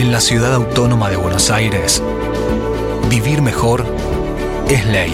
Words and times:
En 0.00 0.10
la 0.12 0.20
ciudad 0.22 0.54
autónoma 0.54 1.10
de 1.10 1.16
Buenos 1.16 1.50
Aires, 1.50 2.02
vivir 3.10 3.42
mejor 3.42 3.84
es 4.66 4.86
ley. 4.86 5.12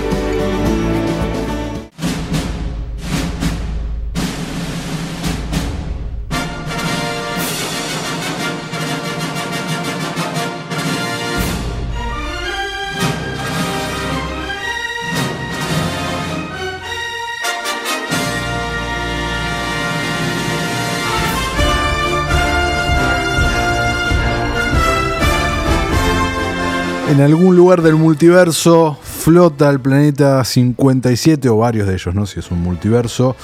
En 27.09 27.21
algún 27.21 27.55
lugar 27.55 27.81
del 27.81 27.95
multiverso 27.95 28.97
flota 29.01 29.69
el 29.69 29.79
planeta 29.79 30.43
57 30.43 31.47
o 31.47 31.57
varios 31.57 31.87
de 31.87 31.93
ellos, 31.93 32.13
¿no? 32.13 32.25
Si 32.25 32.39
es 32.39 32.51
un 32.51 32.61
multiverso. 32.61 33.35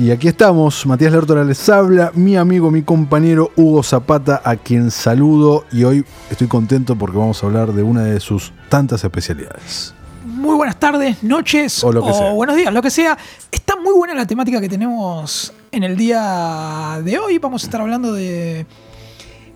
Y 0.00 0.10
aquí 0.10 0.26
estamos, 0.26 0.86
Matías 0.86 1.12
Lertora 1.12 1.44
les 1.44 1.68
habla, 1.68 2.10
mi 2.14 2.36
amigo, 2.36 2.70
mi 2.70 2.82
compañero 2.82 3.52
Hugo 3.56 3.82
Zapata, 3.82 4.40
a 4.42 4.56
quien 4.56 4.90
saludo 4.90 5.66
y 5.70 5.84
hoy 5.84 6.04
estoy 6.30 6.48
contento 6.48 6.96
porque 6.96 7.18
vamos 7.18 7.42
a 7.42 7.46
hablar 7.46 7.72
de 7.74 7.82
una 7.82 8.04
de 8.04 8.18
sus 8.20 8.52
tantas 8.70 9.04
especialidades. 9.04 9.94
Muy 10.24 10.56
buenas 10.56 10.80
tardes, 10.80 11.22
noches 11.22 11.84
O 11.84 11.92
lo 11.92 12.04
que 12.04 12.12
sea. 12.12 12.30
buenos 12.32 12.56
días, 12.56 12.72
lo 12.72 12.82
que 12.82 12.90
sea. 12.90 13.16
Está 13.52 13.76
muy 13.76 13.92
buena 13.94 14.14
la 14.14 14.26
temática 14.26 14.60
que 14.60 14.68
tenemos 14.68 15.52
en 15.70 15.84
el 15.84 15.96
día 15.96 17.00
de 17.04 17.18
hoy. 17.18 17.38
Vamos 17.38 17.62
a 17.62 17.66
estar 17.66 17.80
hablando 17.82 18.14
de... 18.14 18.66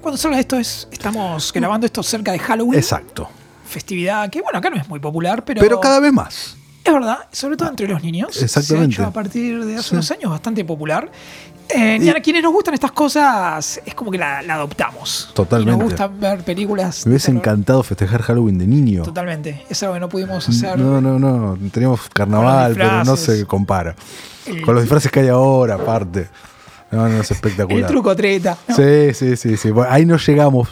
Cuando 0.00 0.16
salga 0.18 0.38
esto 0.38 0.56
es, 0.56 0.86
estamos 0.92 1.52
grabando 1.52 1.86
esto 1.86 2.02
cerca 2.02 2.30
de 2.30 2.38
Halloween. 2.38 2.78
Exacto. 2.78 3.28
Festividad 3.68 4.28
que, 4.30 4.40
bueno, 4.40 4.58
acá 4.58 4.70
no 4.70 4.76
es 4.76 4.88
muy 4.88 4.98
popular, 5.00 5.44
pero... 5.44 5.60
Pero 5.60 5.80
cada 5.80 6.00
vez 6.00 6.12
más. 6.12 6.56
Es 6.84 6.92
verdad, 6.92 7.18
sobre 7.30 7.56
todo 7.56 7.68
entre 7.68 7.86
los 7.86 8.02
niños. 8.02 8.40
Exactamente. 8.42 8.96
Se 8.96 9.02
ha 9.02 9.04
hecho 9.04 9.08
a 9.10 9.12
partir 9.12 9.62
de 9.64 9.74
hace 9.76 9.90
Sí. 9.90 9.94
unos 9.94 10.10
años 10.10 10.30
bastante 10.30 10.64
popular. 10.64 11.10
Eh, 11.68 11.98
y 12.00 12.08
a 12.08 12.14
quienes 12.22 12.42
nos 12.42 12.50
gustan 12.50 12.72
estas 12.72 12.92
cosas, 12.92 13.78
es 13.84 13.94
como 13.94 14.10
que 14.10 14.16
la, 14.16 14.40
la 14.40 14.54
adoptamos. 14.54 15.30
Totalmente. 15.34 15.74
Y 15.74 15.76
nos 15.78 15.84
gusta 15.90 16.06
ver 16.06 16.42
películas. 16.42 17.04
Me 17.04 17.10
hubiese 17.10 17.30
encantado 17.30 17.82
festejar 17.82 18.22
Halloween 18.22 18.56
de 18.56 18.66
niño. 18.66 19.02
Totalmente. 19.02 19.66
Es 19.68 19.82
algo 19.82 19.92
que 19.94 20.00
no 20.00 20.08
pudimos 20.08 20.48
hacer. 20.48 20.78
No, 20.78 20.98
no, 21.02 21.18
no. 21.18 21.58
Teníamos 21.70 22.08
carnaval, 22.08 22.72
pero 22.74 23.04
no 23.04 23.16
se 23.18 23.44
compara. 23.44 23.94
El- 24.46 24.62
Con 24.62 24.74
los 24.76 24.82
disfraces 24.82 25.12
que 25.12 25.20
hay 25.20 25.28
ahora, 25.28 25.74
aparte. 25.74 26.28
No, 26.90 27.06
no, 27.08 27.20
es 27.20 27.30
El 27.30 27.34
espectacular. 27.36 27.90
truco 27.90 28.16
treta. 28.16 28.56
¿no? 28.66 28.74
Sí, 28.74 29.12
sí, 29.12 29.36
sí, 29.36 29.56
sí. 29.58 29.70
Bueno, 29.70 29.90
ahí 29.92 30.06
no 30.06 30.16
llegamos. 30.16 30.68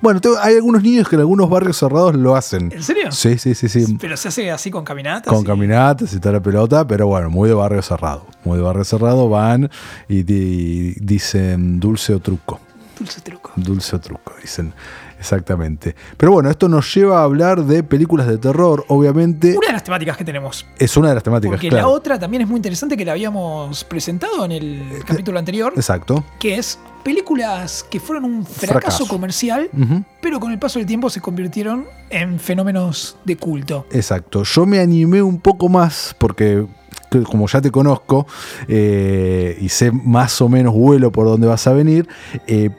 Bueno, 0.00 0.20
tengo- 0.20 0.38
hay 0.40 0.54
algunos 0.54 0.82
niños 0.82 1.06
que 1.08 1.16
en 1.16 1.20
algunos 1.20 1.50
barrios 1.50 1.76
cerrados 1.76 2.14
lo 2.14 2.34
hacen. 2.34 2.72
¿En 2.72 2.82
serio? 2.82 3.12
Sí, 3.12 3.36
sí, 3.38 3.54
sí, 3.54 3.68
sí. 3.68 3.96
Pero 4.00 4.16
se 4.16 4.28
hace 4.28 4.50
así 4.50 4.70
con 4.70 4.84
caminatas. 4.84 5.30
Con 5.32 5.42
y- 5.42 5.46
caminatas 5.46 6.14
y 6.14 6.18
toda 6.20 6.32
la 6.34 6.40
pelota, 6.40 6.86
pero 6.86 7.06
bueno, 7.08 7.28
muy 7.28 7.48
de 7.48 7.54
barrio 7.54 7.82
cerrado. 7.82 8.26
Muy 8.44 8.56
de 8.56 8.62
barrio 8.64 8.84
cerrado 8.84 9.28
van 9.28 9.70
y, 10.08 10.22
di- 10.22 10.94
dicen 10.94 11.78
dulce 11.78 12.14
o 12.14 12.20
truco. 12.20 12.58
Dulce 12.98 13.20
truco. 13.20 13.52
Dulce 13.56 13.96
o 13.96 14.00
truco, 14.00 14.32
dicen 14.40 14.72
exactamente. 15.20 15.94
Pero 16.16 16.32
bueno, 16.32 16.50
esto 16.50 16.68
nos 16.68 16.92
lleva 16.92 17.20
a 17.20 17.24
hablar 17.24 17.64
de 17.64 17.82
películas 17.84 18.26
de 18.26 18.38
terror, 18.38 18.84
obviamente. 18.88 19.56
Una 19.56 19.68
de 19.68 19.72
las 19.74 19.84
temáticas 19.84 20.16
que 20.16 20.24
tenemos. 20.24 20.66
Es 20.78 20.96
una 20.96 21.10
de 21.10 21.14
las 21.14 21.22
temáticas, 21.22 21.52
Porque 21.52 21.68
claro. 21.68 21.86
la 21.88 21.92
otra 21.94 22.18
también 22.18 22.42
es 22.42 22.48
muy 22.48 22.56
interesante 22.56 22.96
que 22.96 23.04
la 23.04 23.12
habíamos 23.12 23.84
presentado 23.84 24.44
en 24.44 24.52
el 24.52 24.82
capítulo 25.06 25.38
anterior, 25.38 25.72
Exacto. 25.76 26.24
que 26.40 26.56
es 26.56 26.78
películas 27.04 27.84
que 27.88 28.00
fueron 28.00 28.24
un 28.24 28.44
fracaso, 28.44 28.72
Fracaso. 28.72 29.08
comercial, 29.08 29.70
pero 30.20 30.40
con 30.40 30.52
el 30.52 30.58
paso 30.58 30.78
del 30.78 30.86
tiempo 30.86 31.08
se 31.10 31.20
convirtieron 31.20 31.86
en 32.10 32.38
fenómenos 32.40 33.16
de 33.24 33.36
culto. 33.36 33.86
Exacto. 33.92 34.42
Yo 34.42 34.66
me 34.66 34.80
animé 34.80 35.22
un 35.22 35.38
poco 35.40 35.68
más 35.68 36.14
porque 36.18 36.66
que 37.10 37.22
como 37.24 37.48
ya 37.48 37.60
te 37.60 37.70
conozco 37.72 38.26
eh, 38.68 39.56
y 39.60 39.68
sé 39.68 39.90
más 39.90 40.40
o 40.40 40.48
menos 40.48 40.72
vuelo 40.74 41.10
por 41.10 41.26
dónde 41.26 41.46
vas 41.46 41.66
a 41.66 41.72
venir, 41.72 42.06
eh, 42.46 42.70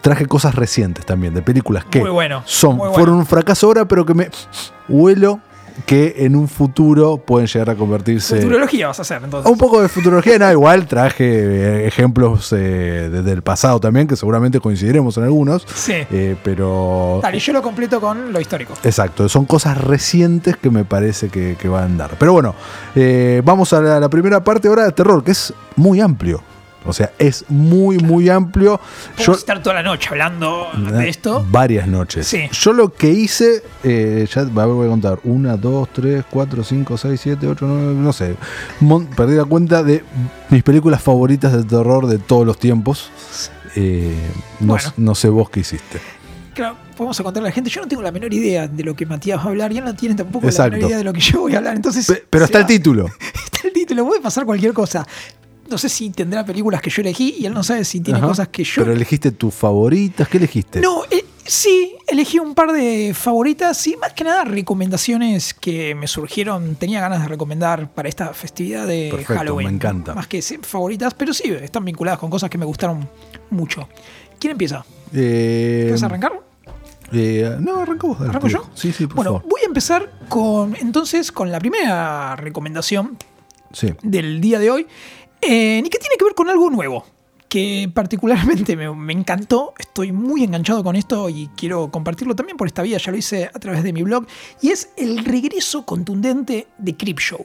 traje 0.00 0.26
cosas 0.26 0.54
recientes 0.54 1.04
también, 1.06 1.34
de 1.34 1.42
películas 1.42 1.84
que 1.84 2.00
Muy 2.00 2.10
bueno, 2.10 2.42
son, 2.44 2.72
muy 2.76 2.78
bueno. 2.88 2.94
fueron 2.94 3.14
un 3.16 3.26
fracaso 3.26 3.66
ahora, 3.66 3.86
pero 3.86 4.04
que 4.06 4.14
me 4.14 4.30
vuelo 4.88 5.40
que 5.84 6.14
en 6.20 6.34
un 6.36 6.48
futuro 6.48 7.18
pueden 7.18 7.46
llegar 7.48 7.68
a 7.68 7.74
convertirse... 7.74 8.36
Futurología 8.36 8.86
vas 8.86 8.98
a 8.98 9.02
hacer 9.02 9.20
entonces. 9.22 9.52
Un 9.52 9.58
poco 9.58 9.82
de 9.82 9.90
futurología, 9.90 10.38
no, 10.38 10.50
igual 10.50 10.86
traje 10.86 11.24
eh, 11.26 11.86
ejemplos 11.86 12.50
eh, 12.56 13.10
desde 13.12 13.32
el 13.32 13.42
pasado 13.42 13.78
también, 13.78 14.06
que 14.06 14.16
seguramente 14.16 14.58
coincidiremos 14.58 15.18
en 15.18 15.24
algunos, 15.24 15.66
Sí. 15.74 15.92
eh, 16.10 16.34
pero... 16.42 17.20
Dale, 17.22 17.38
yo 17.38 17.52
lo 17.52 17.60
completo 17.60 18.00
con 18.00 18.32
lo 18.32 18.40
histórico. 18.40 18.72
Exacto, 18.84 19.28
son 19.28 19.44
cosas 19.44 19.76
recientes 19.76 20.56
que 20.56 20.70
me 20.70 20.86
parece 20.86 21.28
que, 21.28 21.56
que 21.60 21.68
van 21.68 21.82
a 21.82 21.84
andar. 21.84 22.10
Pero 22.18 22.32
bueno, 22.32 22.54
eh, 22.94 23.42
vamos 23.44 23.74
a 23.74 23.82
la, 23.82 24.00
la 24.00 24.08
primera 24.08 24.42
parte 24.42 24.68
ahora 24.68 24.84
de 24.84 24.92
terror, 24.92 25.22
que 25.22 25.32
es 25.32 25.52
muy 25.76 26.00
amplio. 26.00 26.42
O 26.86 26.92
sea, 26.92 27.12
es 27.18 27.44
muy, 27.48 27.98
muy 27.98 28.28
amplio. 28.28 28.78
Podemos 29.10 29.26
Yo, 29.26 29.32
estar 29.34 29.62
toda 29.62 29.74
la 29.76 29.82
noche 29.82 30.08
hablando 30.10 30.68
de 30.92 31.08
esto. 31.08 31.44
Varias 31.50 31.86
noches. 31.88 32.26
Sí. 32.26 32.42
Yo 32.52 32.72
lo 32.72 32.92
que 32.92 33.10
hice, 33.10 33.62
eh, 33.84 34.26
ya 34.32 34.44
voy 34.44 34.86
a 34.86 34.90
contar, 34.90 35.18
una, 35.24 35.56
dos, 35.56 35.88
tres, 35.92 36.24
cuatro, 36.30 36.62
cinco, 36.64 36.96
seis, 36.96 37.20
siete, 37.20 37.46
ocho, 37.46 37.66
nueve, 37.66 37.94
no 37.94 38.12
sé. 38.12 38.36
Mon- 38.80 39.06
perdí 39.06 39.34
la 39.36 39.44
cuenta 39.44 39.82
de 39.82 40.04
mis 40.50 40.62
películas 40.62 41.02
favoritas 41.02 41.52
de 41.52 41.64
terror 41.64 42.06
de 42.06 42.18
todos 42.18 42.46
los 42.46 42.58
tiempos. 42.58 43.10
Eh, 43.74 44.14
no, 44.60 44.68
Bueno. 44.74 44.92
no 44.96 45.14
sé 45.14 45.28
vos 45.28 45.50
qué 45.50 45.60
hiciste. 45.60 46.00
Claro, 46.54 46.76
podemos 46.96 47.20
a 47.20 47.22
contarle 47.22 47.48
a 47.48 47.50
la 47.50 47.54
gente. 47.54 47.68
Yo 47.68 47.82
no 47.82 47.86
tengo 47.88 48.00
la 48.00 48.10
menor 48.10 48.32
idea 48.32 48.66
de 48.66 48.82
lo 48.82 48.96
que 48.96 49.04
Matías 49.04 49.38
va 49.38 49.42
a 49.42 49.46
hablar 49.48 49.70
y 49.72 49.78
él 49.78 49.84
no 49.84 49.94
tiene 49.94 50.14
tampoco 50.14 50.46
Exacto. 50.46 50.70
la 50.70 50.76
menor 50.76 50.88
idea 50.90 50.98
de 50.98 51.04
lo 51.04 51.12
que 51.12 51.20
yo 51.20 51.40
voy 51.40 51.54
a 51.54 51.58
hablar. 51.58 51.76
Entonces, 51.76 52.06
Pe- 52.06 52.24
pero 52.30 52.46
está 52.46 52.60
el 52.60 52.66
título. 52.66 53.06
Está 53.56 53.68
el 53.68 53.74
título, 53.74 54.06
puede 54.06 54.20
pasar 54.20 54.44
cualquier 54.46 54.72
cosa. 54.72 55.06
No 55.70 55.78
sé 55.78 55.88
si 55.88 56.10
tendrá 56.10 56.44
películas 56.44 56.80
que 56.80 56.90
yo 56.90 57.02
elegí 57.02 57.36
y 57.38 57.46
él 57.46 57.54
no 57.54 57.62
sabe 57.62 57.84
si 57.84 58.00
tiene 58.00 58.18
Ajá. 58.18 58.28
cosas 58.28 58.48
que 58.48 58.62
yo. 58.64 58.82
Pero 58.82 58.92
elegiste 58.92 59.32
tus 59.32 59.54
favoritas, 59.54 60.28
¿qué 60.28 60.38
elegiste? 60.38 60.80
No, 60.80 61.02
eh, 61.10 61.24
sí, 61.44 61.94
elegí 62.06 62.38
un 62.38 62.54
par 62.54 62.72
de 62.72 63.12
favoritas 63.14 63.86
y 63.86 63.96
más 63.96 64.12
que 64.12 64.24
nada 64.24 64.44
recomendaciones 64.44 65.54
que 65.54 65.94
me 65.94 66.06
surgieron, 66.06 66.76
tenía 66.76 67.00
ganas 67.00 67.22
de 67.22 67.28
recomendar 67.28 67.90
para 67.92 68.08
esta 68.08 68.32
festividad 68.32 68.86
de 68.86 69.08
Perfecto, 69.10 69.34
Halloween. 69.34 69.68
me 69.68 69.74
encanta. 69.74 70.14
Más 70.14 70.26
que 70.28 70.40
favoritas, 70.42 71.14
pero 71.14 71.32
sí, 71.34 71.50
están 71.50 71.84
vinculadas 71.84 72.18
con 72.20 72.30
cosas 72.30 72.48
que 72.50 72.58
me 72.58 72.64
gustaron 72.64 73.08
mucho. 73.50 73.88
¿Quién 74.38 74.52
empieza? 74.52 74.84
Eh, 75.12 75.82
¿Quieres 75.84 76.02
arrancar? 76.02 76.32
eh, 77.12 77.56
no, 77.60 77.80
arranca 77.80 78.06
vos. 78.06 78.20
¿Arranco 78.20 78.48
yo? 78.48 78.68
Sí, 78.74 78.92
sí, 78.92 79.06
por 79.06 79.16
Bueno, 79.16 79.32
favor. 79.34 79.48
voy 79.48 79.60
a 79.62 79.66
empezar 79.66 80.10
con 80.28 80.76
entonces 80.76 81.30
con 81.32 81.50
la 81.52 81.58
primera 81.58 82.34
recomendación 82.36 83.16
Sí. 83.72 83.88
del 84.02 84.40
día 84.40 84.58
de 84.58 84.70
hoy, 84.70 84.86
eh, 85.40 85.82
y 85.84 85.88
que 85.88 85.98
tiene 85.98 86.16
que 86.18 86.24
ver 86.24 86.34
con 86.34 86.48
algo 86.48 86.70
nuevo, 86.70 87.04
que 87.48 87.90
particularmente 87.94 88.76
me, 88.76 88.92
me 88.94 89.12
encantó, 89.12 89.72
estoy 89.78 90.12
muy 90.12 90.42
enganchado 90.44 90.82
con 90.82 90.96
esto 90.96 91.28
y 91.28 91.48
quiero 91.56 91.90
compartirlo 91.90 92.34
también 92.34 92.56
por 92.56 92.66
esta 92.66 92.82
vía, 92.82 92.98
ya 92.98 93.10
lo 93.12 93.18
hice 93.18 93.46
a 93.46 93.58
través 93.58 93.82
de 93.82 93.92
mi 93.92 94.02
blog, 94.02 94.26
y 94.60 94.70
es 94.70 94.90
el 94.96 95.24
regreso 95.24 95.84
contundente 95.86 96.66
de 96.78 96.96
Creepshow. 96.96 97.44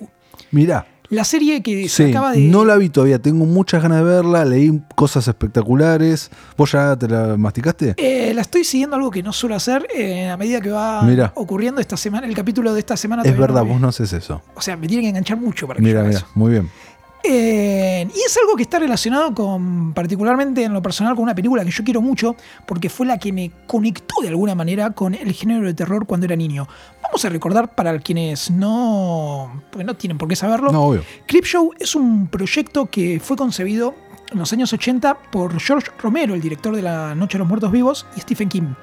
Mirá, 0.51 0.85
La 1.09 1.23
serie 1.23 1.61
que 1.61 1.87
se 1.87 2.05
sí, 2.05 2.09
acaba 2.09 2.31
de... 2.31 2.39
no 2.39 2.65
la 2.65 2.77
vi 2.77 2.89
todavía, 2.89 3.19
tengo 3.21 3.45
muchas 3.45 3.83
ganas 3.83 3.99
de 3.99 4.03
verla, 4.05 4.43
leí 4.45 4.81
cosas 4.95 5.27
espectaculares. 5.27 6.31
¿Vos 6.57 6.71
ya 6.71 6.95
te 6.97 7.07
la 7.07 7.37
masticaste? 7.37 7.93
Eh, 7.97 8.33
la 8.33 8.41
estoy 8.41 8.63
siguiendo 8.63 8.95
algo 8.95 9.11
que 9.11 9.21
no 9.21 9.31
suelo 9.33 9.55
hacer 9.55 9.85
eh, 9.95 10.27
a 10.29 10.35
medida 10.37 10.59
que 10.61 10.69
va 10.71 11.03
Mirá. 11.03 11.31
ocurriendo 11.35 11.79
esta 11.81 11.95
semana, 11.97 12.27
el 12.27 12.33
capítulo 12.35 12.73
de 12.73 12.79
esta 12.79 12.97
semana. 12.97 13.23
es 13.23 13.37
verdad, 13.37 13.63
vos 13.65 13.79
no 13.79 13.89
haces 13.89 14.11
eso. 14.13 14.41
O 14.55 14.61
sea, 14.61 14.75
me 14.77 14.87
tiene 14.87 15.03
que 15.03 15.09
enganchar 15.09 15.37
mucho 15.37 15.67
para 15.67 15.77
que 15.79 15.83
yo 15.83 15.87
Mira, 15.89 15.99
haga 15.99 16.07
mira, 16.09 16.19
eso. 16.19 16.27
muy 16.33 16.51
bien. 16.51 16.69
Eh, 17.23 18.07
y 18.13 18.19
es 18.19 18.37
algo 18.37 18.55
que 18.55 18.63
está 18.63 18.79
relacionado 18.79 19.33
con, 19.33 19.93
particularmente 19.93 20.63
en 20.63 20.73
lo 20.73 20.81
personal, 20.81 21.13
con 21.15 21.23
una 21.23 21.35
película 21.35 21.63
que 21.63 21.71
yo 21.71 21.83
quiero 21.83 22.01
mucho, 22.01 22.35
porque 22.65 22.89
fue 22.89 23.05
la 23.05 23.17
que 23.17 23.31
me 23.31 23.51
conectó 23.67 24.21
de 24.21 24.29
alguna 24.29 24.55
manera 24.55 24.91
con 24.91 25.13
el 25.13 25.31
género 25.33 25.65
de 25.65 25.73
terror 25.73 26.05
cuando 26.07 26.25
era 26.25 26.35
niño. 26.35 26.67
Vamos 27.03 27.23
a 27.25 27.29
recordar 27.29 27.75
para 27.75 27.99
quienes 27.99 28.49
no, 28.49 29.63
porque 29.71 29.83
no 29.83 29.95
tienen 29.95 30.17
por 30.17 30.27
qué 30.27 30.35
saberlo. 30.35 30.71
No, 30.71 30.83
obvio. 30.83 31.03
Creepshow 31.27 31.71
es 31.79 31.95
un 31.95 32.27
proyecto 32.27 32.87
que 32.87 33.19
fue 33.19 33.37
concebido 33.37 33.93
en 34.31 34.39
los 34.39 34.51
años 34.53 34.71
80 34.73 35.17
por 35.31 35.59
George 35.59 35.91
Romero, 35.99 36.33
el 36.33 36.41
director 36.41 36.75
de 36.75 36.81
La 36.81 37.13
Noche 37.13 37.33
de 37.33 37.39
los 37.39 37.47
Muertos 37.47 37.71
Vivos, 37.71 38.05
y 38.15 38.21
Stephen 38.21 38.49
King. 38.49 38.73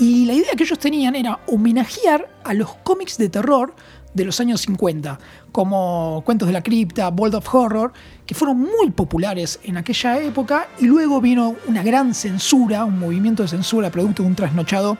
Y 0.00 0.26
la 0.26 0.32
idea 0.32 0.52
que 0.56 0.62
ellos 0.62 0.78
tenían 0.78 1.16
era 1.16 1.40
homenajear 1.46 2.28
a 2.44 2.54
los 2.54 2.74
cómics 2.84 3.18
de 3.18 3.28
terror 3.28 3.74
de 4.18 4.26
los 4.26 4.38
años 4.40 4.60
50, 4.62 5.18
como 5.52 6.22
Cuentos 6.26 6.46
de 6.48 6.52
la 6.52 6.62
Cripta, 6.62 7.08
World 7.08 7.36
of 7.36 7.54
Horror, 7.54 7.92
que 8.26 8.34
fueron 8.34 8.60
muy 8.60 8.90
populares 8.90 9.58
en 9.62 9.78
aquella 9.78 10.20
época, 10.20 10.68
y 10.78 10.86
luego 10.86 11.20
vino 11.20 11.56
una 11.66 11.82
gran 11.82 12.14
censura, 12.14 12.84
un 12.84 12.98
movimiento 12.98 13.42
de 13.42 13.48
censura 13.48 13.90
producto 13.90 14.22
de 14.22 14.28
un 14.28 14.34
trasnochado 14.34 14.98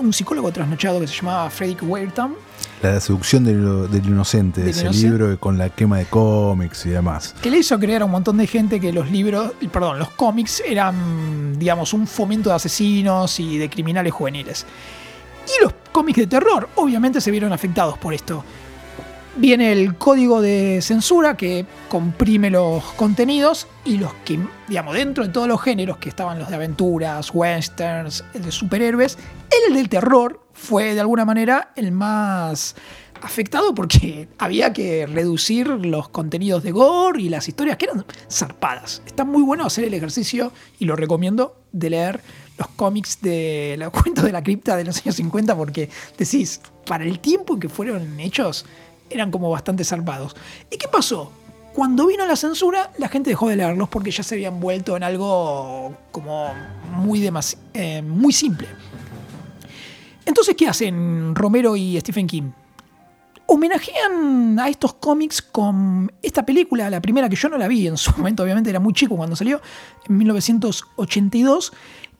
un 0.00 0.12
psicólogo 0.12 0.52
trasnochado 0.52 1.00
que 1.00 1.06
se 1.06 1.14
llamaba 1.14 1.50
Frederick 1.50 1.82
Wertham. 1.82 2.34
La 2.82 3.00
seducción 3.00 3.44
del, 3.44 3.90
del 3.90 4.06
inocente, 4.06 4.62
de 4.62 4.70
ese 4.70 4.82
inocente. 4.82 5.08
libro 5.08 5.40
con 5.40 5.58
la 5.58 5.70
quema 5.70 5.98
de 5.98 6.04
cómics 6.06 6.86
y 6.86 6.90
demás. 6.90 7.34
que 7.40 7.50
le 7.50 7.58
hizo 7.58 7.78
creer 7.78 8.02
a 8.02 8.04
un 8.04 8.10
montón 8.10 8.36
de 8.36 8.46
gente 8.46 8.78
que 8.78 8.92
los 8.92 9.10
libros, 9.10 9.52
perdón, 9.72 9.98
los 9.98 10.10
cómics 10.10 10.62
eran, 10.64 11.58
digamos, 11.58 11.92
un 11.94 12.06
fomento 12.06 12.50
de 12.50 12.56
asesinos 12.56 13.40
y 13.40 13.58
de 13.58 13.68
criminales 13.68 14.12
juveniles. 14.12 14.66
Y 15.46 15.62
los 15.62 15.72
cómics 15.96 16.18
de 16.18 16.26
terror, 16.26 16.68
obviamente, 16.74 17.22
se 17.22 17.30
vieron 17.30 17.54
afectados 17.54 17.96
por 17.96 18.12
esto. 18.12 18.44
Viene 19.34 19.72
el 19.72 19.94
código 19.94 20.42
de 20.42 20.80
censura 20.82 21.38
que 21.38 21.64
comprime 21.88 22.50
los 22.50 22.84
contenidos 22.98 23.66
y 23.82 23.96
los 23.96 24.12
que, 24.22 24.38
digamos, 24.68 24.92
dentro 24.92 25.26
de 25.26 25.32
todos 25.32 25.48
los 25.48 25.58
géneros 25.62 25.96
que 25.96 26.10
estaban 26.10 26.38
los 26.38 26.50
de 26.50 26.56
aventuras, 26.56 27.30
westerns, 27.32 28.22
el 28.34 28.42
de 28.42 28.52
superhéroes, 28.52 29.16
el 29.68 29.74
del 29.74 29.88
terror 29.88 30.44
fue 30.52 30.92
de 30.92 31.00
alguna 31.00 31.24
manera 31.24 31.72
el 31.76 31.92
más 31.92 32.76
afectado 33.22 33.74
porque 33.74 34.28
había 34.38 34.74
que 34.74 35.06
reducir 35.06 35.66
los 35.66 36.10
contenidos 36.10 36.62
de 36.62 36.72
gore 36.72 37.22
y 37.22 37.30
las 37.30 37.48
historias 37.48 37.78
que 37.78 37.86
eran 37.86 38.04
zarpadas. 38.30 39.00
Está 39.06 39.24
muy 39.24 39.42
bueno 39.42 39.64
hacer 39.64 39.84
el 39.84 39.94
ejercicio 39.94 40.52
y 40.78 40.84
lo 40.84 40.94
recomiendo 40.94 41.56
de 41.72 41.88
leer 41.88 42.20
los 42.58 42.68
cómics 42.76 43.18
de 43.22 43.76
los 43.78 43.90
cuentos 44.02 44.24
de 44.24 44.32
la 44.32 44.42
cripta 44.42 44.76
de 44.76 44.84
los 44.84 44.98
años 45.02 45.16
50 45.16 45.56
porque 45.56 45.88
decís, 46.18 46.60
para 46.86 47.04
el 47.04 47.18
tiempo 47.20 47.54
en 47.54 47.60
que 47.60 47.68
fueron 47.68 48.18
hechos, 48.20 48.64
eran 49.10 49.30
como 49.30 49.50
bastante 49.50 49.84
zarpados. 49.84 50.34
¿Y 50.70 50.76
qué 50.76 50.88
pasó? 50.88 51.32
Cuando 51.74 52.06
vino 52.06 52.24
la 52.24 52.36
censura, 52.36 52.90
la 52.98 53.08
gente 53.08 53.28
dejó 53.30 53.48
de 53.48 53.56
leerlos 53.56 53.88
porque 53.90 54.10
ya 54.10 54.22
se 54.22 54.34
habían 54.34 54.58
vuelto 54.60 54.96
en 54.96 55.02
algo 55.02 55.94
como 56.10 56.52
muy, 56.94 57.20
demas- 57.20 57.58
eh, 57.74 58.00
muy 58.00 58.32
simple. 58.32 58.66
Entonces, 60.24 60.54
¿qué 60.56 60.66
hacen 60.68 61.34
Romero 61.34 61.76
y 61.76 62.00
Stephen 62.00 62.26
King? 62.26 62.50
Homenajean 63.48 64.58
a 64.58 64.68
estos 64.68 64.94
cómics 64.94 65.40
con 65.40 66.10
esta 66.20 66.44
película, 66.44 66.90
la 66.90 67.00
primera 67.00 67.28
que 67.28 67.36
yo 67.36 67.48
no 67.48 67.56
la 67.56 67.68
vi 67.68 67.86
en 67.86 67.96
su 67.96 68.10
momento, 68.16 68.42
obviamente 68.42 68.70
era 68.70 68.80
muy 68.80 68.92
chico 68.92 69.16
cuando 69.16 69.36
salió, 69.36 69.60
en 70.08 70.16
1982, 70.18 71.72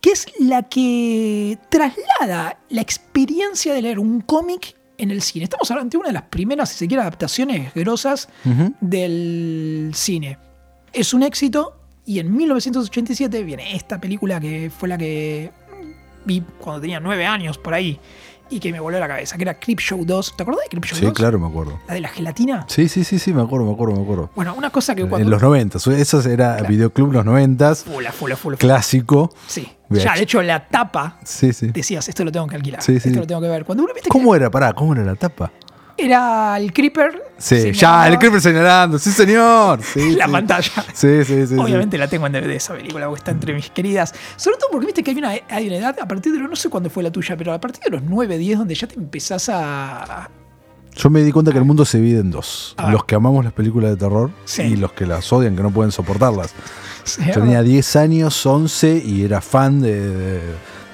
que 0.07 0.13
es 0.13 0.29
la 0.39 0.63
que 0.63 1.59
traslada 1.69 2.61
la 2.69 2.81
experiencia 2.81 3.75
de 3.75 3.83
leer 3.83 3.99
un 3.99 4.21
cómic 4.21 4.77
en 4.99 5.11
el 5.11 5.21
cine. 5.21 5.47
Estamos 5.47 5.69
hablando 5.69 5.91
de 5.91 5.97
una 5.97 6.07
de 6.11 6.13
las 6.13 6.23
primeras, 6.23 6.69
si 6.69 6.77
se 6.77 6.87
quiere, 6.87 7.01
adaptaciones 7.01 7.75
grosas 7.75 8.29
del 8.81 9.91
cine. 9.95 10.39
Es 10.93 11.13
un 11.13 11.25
éxito 11.25 11.81
y 12.05 12.21
en 12.21 12.37
1987 12.37 13.43
viene 13.43 13.75
esta 13.75 14.01
película 14.01 14.39
que 14.39 14.71
fue 14.71 14.89
la 14.89 14.97
que 14.97 15.51
vi 16.25 16.41
cuando 16.61 16.83
tenía 16.83 17.01
nueve 17.01 17.27
años 17.27 17.59
por 17.59 17.75
ahí 17.75 17.99
y 18.51 18.61
que 18.61 18.73
me 18.73 18.81
voló 18.81 18.99
la 19.01 19.09
cabeza, 19.09 19.37
que 19.37 19.43
era 19.43 19.55
Creepshow 19.59 20.05
2. 20.05 20.37
¿Te 20.37 20.43
acordás 20.43 20.63
de 20.65 20.69
Creepshow 20.71 20.99
Sí, 20.99 21.05
2? 21.05 21.15
claro, 21.15 21.39
me 21.39 21.47
acuerdo. 21.49 21.79
La 21.89 21.95
de 21.95 22.01
la 22.01 22.09
gelatina. 22.09 22.65
Sí, 22.69 22.89
sí, 22.89 23.05
sí, 23.05 23.19
sí, 23.19 23.33
me 23.33 23.43
acuerdo, 23.43 23.67
me 23.67 23.73
acuerdo, 23.73 23.95
me 23.97 24.03
acuerdo. 24.03 24.31
Bueno, 24.35 24.55
una 24.57 24.71
cosa 24.71 24.95
que 24.95 25.03
cuando... 25.07 25.25
En 25.27 25.31
los 25.31 25.43
90, 25.43 25.79
eso 25.79 26.21
era 26.21 26.57
Claro. 26.57 26.69
Videoclub 26.69 27.13
los 27.13 27.25
90, 27.25 27.75
Fula, 27.77 28.13
fula, 28.13 28.37
fula. 28.37 28.57
clásico. 28.57 29.33
Sí. 29.47 29.69
VH. 29.89 30.05
Ya, 30.05 30.15
de 30.15 30.23
hecho, 30.23 30.43
la 30.43 30.67
tapa 30.69 31.19
Sí, 31.25 31.53
sí. 31.53 31.69
decías, 31.69 32.09
esto 32.09 32.25
lo 32.25 32.33
tengo 32.33 32.47
que 32.49 32.57
alquilar. 32.57 32.83
Sí, 32.83 32.99
sí. 32.99 33.09
Esto 33.09 33.21
lo 33.21 33.27
tengo 33.27 33.41
que 33.41 33.49
ver. 33.49 33.65
Cuando 33.65 33.85
uno 33.85 33.95
viste 33.95 34.09
¿Cómo 34.09 34.35
era? 34.35 34.51
Pará, 34.51 34.73
¿cómo 34.73 34.93
era 34.95 35.05
la 35.05 35.15
tapa? 35.15 35.53
Era 35.99 36.57
el 36.59 36.73
Creeper. 36.73 37.23
Sí, 37.39 37.73
ya, 37.73 38.09
el 38.09 38.19
Creeper 38.19 38.41
señalando, 38.41 38.99
sí, 38.99 39.11
señor. 39.11 39.81
Sí, 39.83 40.11
La 40.17 40.27
sí. 40.27 40.33
pantalla. 40.33 40.73
Sí, 40.93 41.25
sí, 41.25 41.25
sí. 41.25 41.47
sí. 41.49 41.55
Obviamente 41.59 41.99
la 41.99 42.09
tengo 42.09 42.27
en 42.27 42.33
DVD 42.33 42.51
esa 42.53 42.75
película, 42.75 43.07
porque 43.07 43.21
está 43.21 43.31
entre 43.31 43.55
mis 43.55 43.71
queridas. 43.71 44.15
Sobre 44.37 44.57
todo 44.59 44.69
porque 44.71 44.87
viste 44.87 45.03
que 45.03 45.11
hay 45.13 45.19
una, 45.19 45.31
hay 45.49 45.67
una 45.69 45.77
edad, 45.77 45.97
a 46.01 46.07
partir 46.09 46.33
de 46.33 46.39
los, 46.39 46.49
no 46.51 46.57
sé 46.57 46.69
cuándo 46.71 46.91
fue 46.91 47.03
la 47.03 47.11
tuya, 47.11 47.37
pero 47.37 47.53
a 47.53 47.61
partir 47.61 47.83
de 47.85 47.91
los 47.91 48.03
9, 48.03 48.39
10, 48.39 48.59
donde 48.59 48.75
ya 48.75 48.87
te 48.87 48.95
empezás 48.97 49.49
a. 49.53 50.31
Yo 50.95 51.11
me 51.11 51.23
di 51.23 51.31
cuenta 51.31 51.53
que 51.53 51.59
el 51.59 51.65
mundo 51.65 51.85
se 51.85 51.99
divide 51.99 52.21
en 52.21 52.31
dos. 52.31 52.75
Los 52.91 53.05
que 53.05 53.15
amamos 53.15 53.45
las 53.45 53.53
películas 53.53 53.91
de 53.91 53.97
terror 53.99 54.31
Sí. 54.47 54.63
y 54.63 54.77
los 54.77 54.93
que 54.93 55.05
las 55.07 55.31
odian, 55.31 55.55
que 55.55 55.63
no 55.63 55.71
pueden 55.71 55.93
soportarlas. 55.93 56.55
Yo 57.27 57.35
tenía 57.35 57.63
10 57.63 57.97
años, 57.97 58.47
11 58.47 59.03
y 59.05 59.23
era 59.23 59.41
fan 59.43 59.81
de, 59.83 60.01
de- 60.09 60.41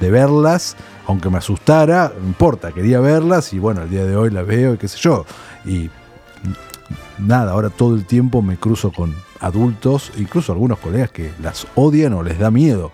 de 0.01 0.11
verlas, 0.11 0.77
aunque 1.07 1.29
me 1.31 1.39
asustara, 1.39 2.13
no 2.21 2.27
importa, 2.27 2.73
quería 2.73 3.01
verlas 3.01 3.53
y 3.53 3.59
bueno, 3.59 3.81
al 3.83 3.91
día 3.91 4.05
de 4.05 4.17
hoy 4.17 4.31
las 4.31 4.47
veo 4.47 4.75
y 4.75 4.79
qué 4.79 4.89
sé 4.89 4.99
yo. 4.99 5.25
Y 5.65 5.91
nada, 7.19 7.53
ahora 7.53 7.71
todo 7.71 7.95
el 7.95 8.05
tiempo 8.07 8.43
me 8.43 8.57
cruzo 8.57 8.93
con 8.93 9.15
adultos, 9.41 10.13
incluso 10.17 10.53
algunos 10.53 10.79
colegas 10.79 11.11
que 11.11 11.33
las 11.43 11.67
odian 11.75 12.13
o 12.15 12.23
les 12.23 12.39
da 12.39 12.51
miedo 12.51 12.93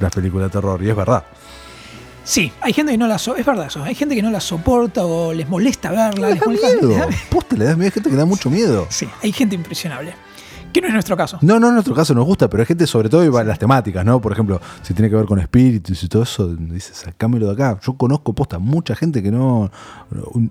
las 0.00 0.12
películas 0.14 0.48
de 0.48 0.52
terror, 0.60 0.82
y 0.82 0.88
es 0.88 0.96
verdad. 0.96 1.24
Sí, 2.24 2.52
hay 2.60 2.72
gente 2.72 2.92
que 2.92 2.98
no 2.98 3.06
la 3.08 3.18
so- 3.18 3.34
es 3.36 3.44
verdad 3.44 3.66
eso, 3.66 3.82
hay 3.82 3.94
gente 3.94 4.14
que 4.14 4.22
no 4.22 4.30
la 4.30 4.40
soporta 4.40 5.04
o 5.04 5.32
les 5.32 5.48
molesta 5.48 5.90
verla. 5.90 6.28
Les 6.28 6.36
les 6.38 6.46
molesta- 6.46 6.68
miedo. 6.74 6.88
les 6.88 6.98
da- 6.98 7.08
Posta, 7.30 7.56
le 7.56 7.64
da 7.64 7.74
miedo, 7.74 7.84
hay 7.86 7.90
gente 7.90 8.10
que 8.10 8.16
da 8.16 8.24
mucho 8.26 8.50
miedo. 8.50 8.86
Sí, 8.88 9.08
hay 9.22 9.32
gente 9.32 9.54
impresionable. 9.56 10.14
Que 10.72 10.80
no 10.80 10.86
es 10.86 10.92
nuestro 10.92 11.16
caso. 11.16 11.38
No, 11.42 11.58
no, 11.58 11.68
en 11.68 11.74
nuestro 11.74 11.94
caso 11.94 12.14
nos 12.14 12.24
gusta, 12.24 12.48
pero 12.48 12.62
hay 12.62 12.66
gente 12.66 12.86
sobre 12.86 13.08
todo 13.08 13.24
y 13.24 13.28
va 13.28 13.42
las 13.42 13.58
temáticas, 13.58 14.04
¿no? 14.04 14.20
Por 14.20 14.30
ejemplo, 14.32 14.60
si 14.82 14.94
tiene 14.94 15.10
que 15.10 15.16
ver 15.16 15.24
con 15.26 15.38
espíritus 15.40 16.02
y 16.04 16.08
todo 16.08 16.22
eso, 16.22 16.46
dice, 16.54 16.94
sacámelo 16.94 17.46
de 17.46 17.52
acá. 17.54 17.78
Yo 17.84 17.94
conozco 17.94 18.32
posta 18.32 18.58
mucha 18.58 18.94
gente 18.94 19.22
que 19.22 19.30
no 19.32 19.70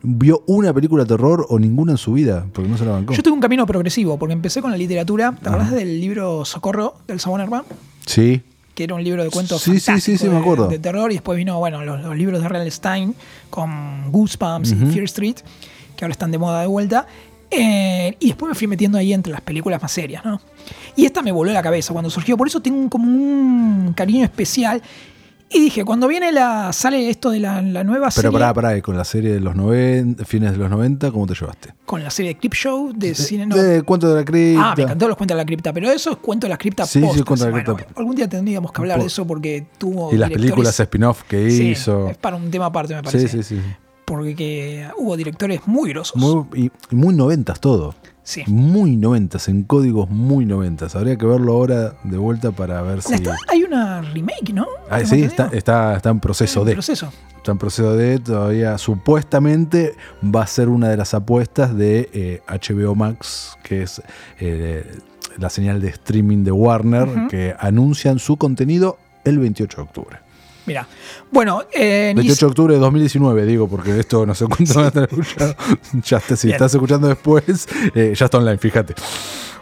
vio 0.03 0.43
una 0.47 0.73
película 0.73 1.03
de 1.03 1.09
terror 1.09 1.45
o 1.49 1.57
ninguna 1.59 1.93
en 1.93 1.97
su 1.97 2.13
vida, 2.13 2.45
porque 2.53 2.69
no 2.69 2.77
se 2.77 2.85
la 2.85 2.91
bancó. 2.91 3.13
Yo 3.13 3.23
tuve 3.23 3.33
un 3.33 3.39
camino 3.39 3.65
progresivo, 3.65 4.17
porque 4.19 4.33
empecé 4.33 4.61
con 4.61 4.71
la 4.71 4.77
literatura. 4.77 5.33
¿Te 5.41 5.47
acordás 5.49 5.71
del 5.71 5.99
libro 6.01 6.43
Socorro 6.45 6.95
del 7.07 7.19
Sabón 7.19 7.41
Herman? 7.41 7.63
Sí, 8.05 8.41
que 8.75 8.83
era 8.85 8.95
un 8.95 9.03
libro 9.03 9.23
de 9.23 9.29
cuentos 9.29 9.61
Sí, 9.61 9.79
sí, 9.79 9.99
sí, 9.99 10.17
sí, 10.17 10.25
me 10.27 10.35
de- 10.35 10.37
acuerdo. 10.39 10.67
De, 10.67 10.79
terror 10.79 11.11
y 11.11 11.15
después 11.15 11.37
vino 11.37 11.57
bueno 11.59 11.83
los, 11.83 12.01
los 12.01 12.15
libros 12.15 12.39
de 12.39 12.45
R.L. 12.45 12.71
Stein 12.71 13.13
con 13.49 14.11
Goosebumps 14.11 14.71
Ujú. 14.71 14.85
y 14.85 14.91
Fear 14.93 15.03
Street 15.05 15.35
que 15.97 16.05
ahora 16.05 16.13
están 16.13 16.31
de 16.31 16.37
moda 16.37 16.61
de 16.61 16.67
vuelta 16.67 17.05
Eh, 17.51 18.15
y 18.19 18.27
después 18.27 18.49
me 18.49 18.55
fui 18.55 18.67
metiendo 18.67 18.97
ahí 18.99 19.11
entre 19.11 19.31
las 19.31 19.41
películas 19.41 19.81
más 19.81 19.91
serias 19.91 20.23
¿no? 20.23 20.39
y 20.95 21.05
esta 21.05 21.23
me 21.23 21.31
voló 21.31 21.51
la 21.51 21.63
cabeza 21.63 21.93
cuando 21.93 22.09
surgió 22.11 22.37
por 22.37 22.45
eso 22.47 22.59
tengo 22.61 22.87
como 22.91 23.05
un 23.05 23.91
cariño 23.95 24.23
especial 24.23 24.79
y 25.51 25.59
dije 25.59 25.83
cuando 25.83 26.07
viene 26.07 26.31
la 26.31 26.71
sale 26.73 27.09
esto 27.09 27.31
de 27.31 27.39
la, 27.39 27.59
la 27.63 27.83
nueva 27.83 28.09
pero 28.09 28.21
serie 28.21 28.31
pará, 28.31 28.53
pará, 28.53 28.77
y 28.77 28.83
con 28.83 28.95
la 28.95 29.03
serie 29.03 29.31
de 29.33 29.39
los 29.39 29.55
90, 29.55 30.23
fines 30.25 30.51
de 30.51 30.57
los 30.59 30.69
90, 30.69 31.11
¿cómo 31.11 31.25
te 31.25 31.33
llevaste? 31.33 31.73
con 31.87 32.03
la 32.03 32.11
serie 32.11 32.35
de 32.35 32.37
Clip 32.39 32.53
Show 32.53 32.91
de 32.95 33.15
cine 33.15 33.47
no 33.47 33.55
De 33.55 33.81
Cuento 33.81 34.09
de 34.13 34.19
la 34.19 34.25
Cripta. 34.25 34.71
Ah, 34.71 34.73
me 34.77 34.83
encantó 34.83 35.07
los 35.07 35.17
cuentos 35.17 35.35
de 35.35 35.41
la 35.41 35.45
cripta, 35.47 35.73
pero 35.73 35.89
eso 35.89 36.11
es 36.11 36.17
cuento 36.17 36.45
de 36.45 36.49
la 36.49 36.57
cripta 36.59 36.85
Sí, 36.85 36.99
sí, 36.99 37.05
postas. 37.07 37.25
cuento 37.25 37.45
de 37.45 37.51
la 37.51 37.57
Bueno, 37.63 37.75
cripta. 37.77 37.93
algún 37.99 38.15
día 38.15 38.29
tendríamos 38.29 38.71
que 38.71 38.79
hablar 38.79 38.99
de 38.99 39.07
eso 39.07 39.25
porque 39.25 39.65
tuvo 39.79 40.13
y 40.13 40.17
las 40.17 40.29
películas 40.29 40.79
spin-off 40.79 41.23
que 41.23 41.49
Sí, 41.49 41.69
hizo. 41.69 42.09
es 42.09 42.17
para 42.17 42.35
un 42.35 42.51
tema 42.51 42.67
aparte, 42.67 42.93
me 42.93 43.01
parece. 43.01 43.27
Sí, 43.27 43.41
sí, 43.41 43.55
sí. 43.55 43.61
Porque 44.09 44.35
que 44.35 44.87
hubo 44.97 45.15
directores 45.15 45.61
muy 45.65 45.89
grosos. 45.91 46.15
Muy, 46.21 46.45
y, 46.65 46.71
muy 46.95 47.13
noventas 47.15 47.59
todo. 47.59 47.95
sí. 48.23 48.43
Muy 48.47 48.95
noventas, 48.97 49.47
en 49.47 49.63
códigos 49.63 50.09
muy 50.09 50.45
noventas. 50.45 50.95
Habría 50.95 51.15
que 51.17 51.25
verlo 51.25 51.53
ahora 51.53 51.95
de 52.03 52.17
vuelta 52.17 52.51
para 52.51 52.81
ver 52.81 53.01
si. 53.01 53.13
Está- 53.13 53.35
hay 53.47 53.63
una 53.63 54.01
remake, 54.01 54.53
¿no? 54.53 54.67
Ah, 54.89 55.03
sí, 55.05 55.23
está, 55.23 55.49
está, 55.53 55.95
está 55.95 56.09
en 56.09 56.19
proceso 56.19 56.65
de. 56.65 56.73
proceso. 56.73 57.11
Está 57.37 57.53
en 57.53 57.57
proceso 57.57 57.95
de 57.95 58.19
todavía. 58.19 58.77
Supuestamente 58.77 59.95
va 60.23 60.43
a 60.43 60.47
ser 60.47 60.69
una 60.69 60.89
de 60.89 60.97
las 60.97 61.13
apuestas 61.13 61.75
de 61.75 62.09
eh, 62.13 62.41
HBO 62.47 62.95
Max, 62.95 63.57
que 63.63 63.83
es 63.83 64.01
eh, 64.39 64.85
la 65.37 65.49
señal 65.49 65.79
de 65.81 65.87
streaming 65.89 66.43
de 66.43 66.51
Warner, 66.51 67.07
que 67.29 67.55
anuncian 67.59 68.19
su 68.19 68.35
contenido 68.37 68.97
el 69.23 69.39
28 69.39 69.77
de 69.77 69.83
octubre. 69.83 70.19
Mira. 70.69 70.87
Bueno, 71.31 71.63
eh, 71.73 72.13
ni- 72.15 72.21
28 72.21 72.45
de 72.45 72.49
octubre 72.49 72.73
de 72.75 72.79
2019, 72.79 73.45
digo, 73.45 73.67
porque 73.67 73.99
esto 73.99 74.25
no 74.25 74.33
sé 74.33 74.45
cuánto 74.45 74.73
van 74.75 75.03
a. 75.03 75.07
Ya 76.05 76.17
está, 76.17 76.35
si 76.35 76.47
Bien. 76.47 76.55
estás 76.55 76.73
escuchando 76.73 77.07
después, 77.07 77.67
eh, 77.93 78.13
ya 78.15 78.25
está 78.25 78.37
online, 78.37 78.57
fíjate. 78.57 78.95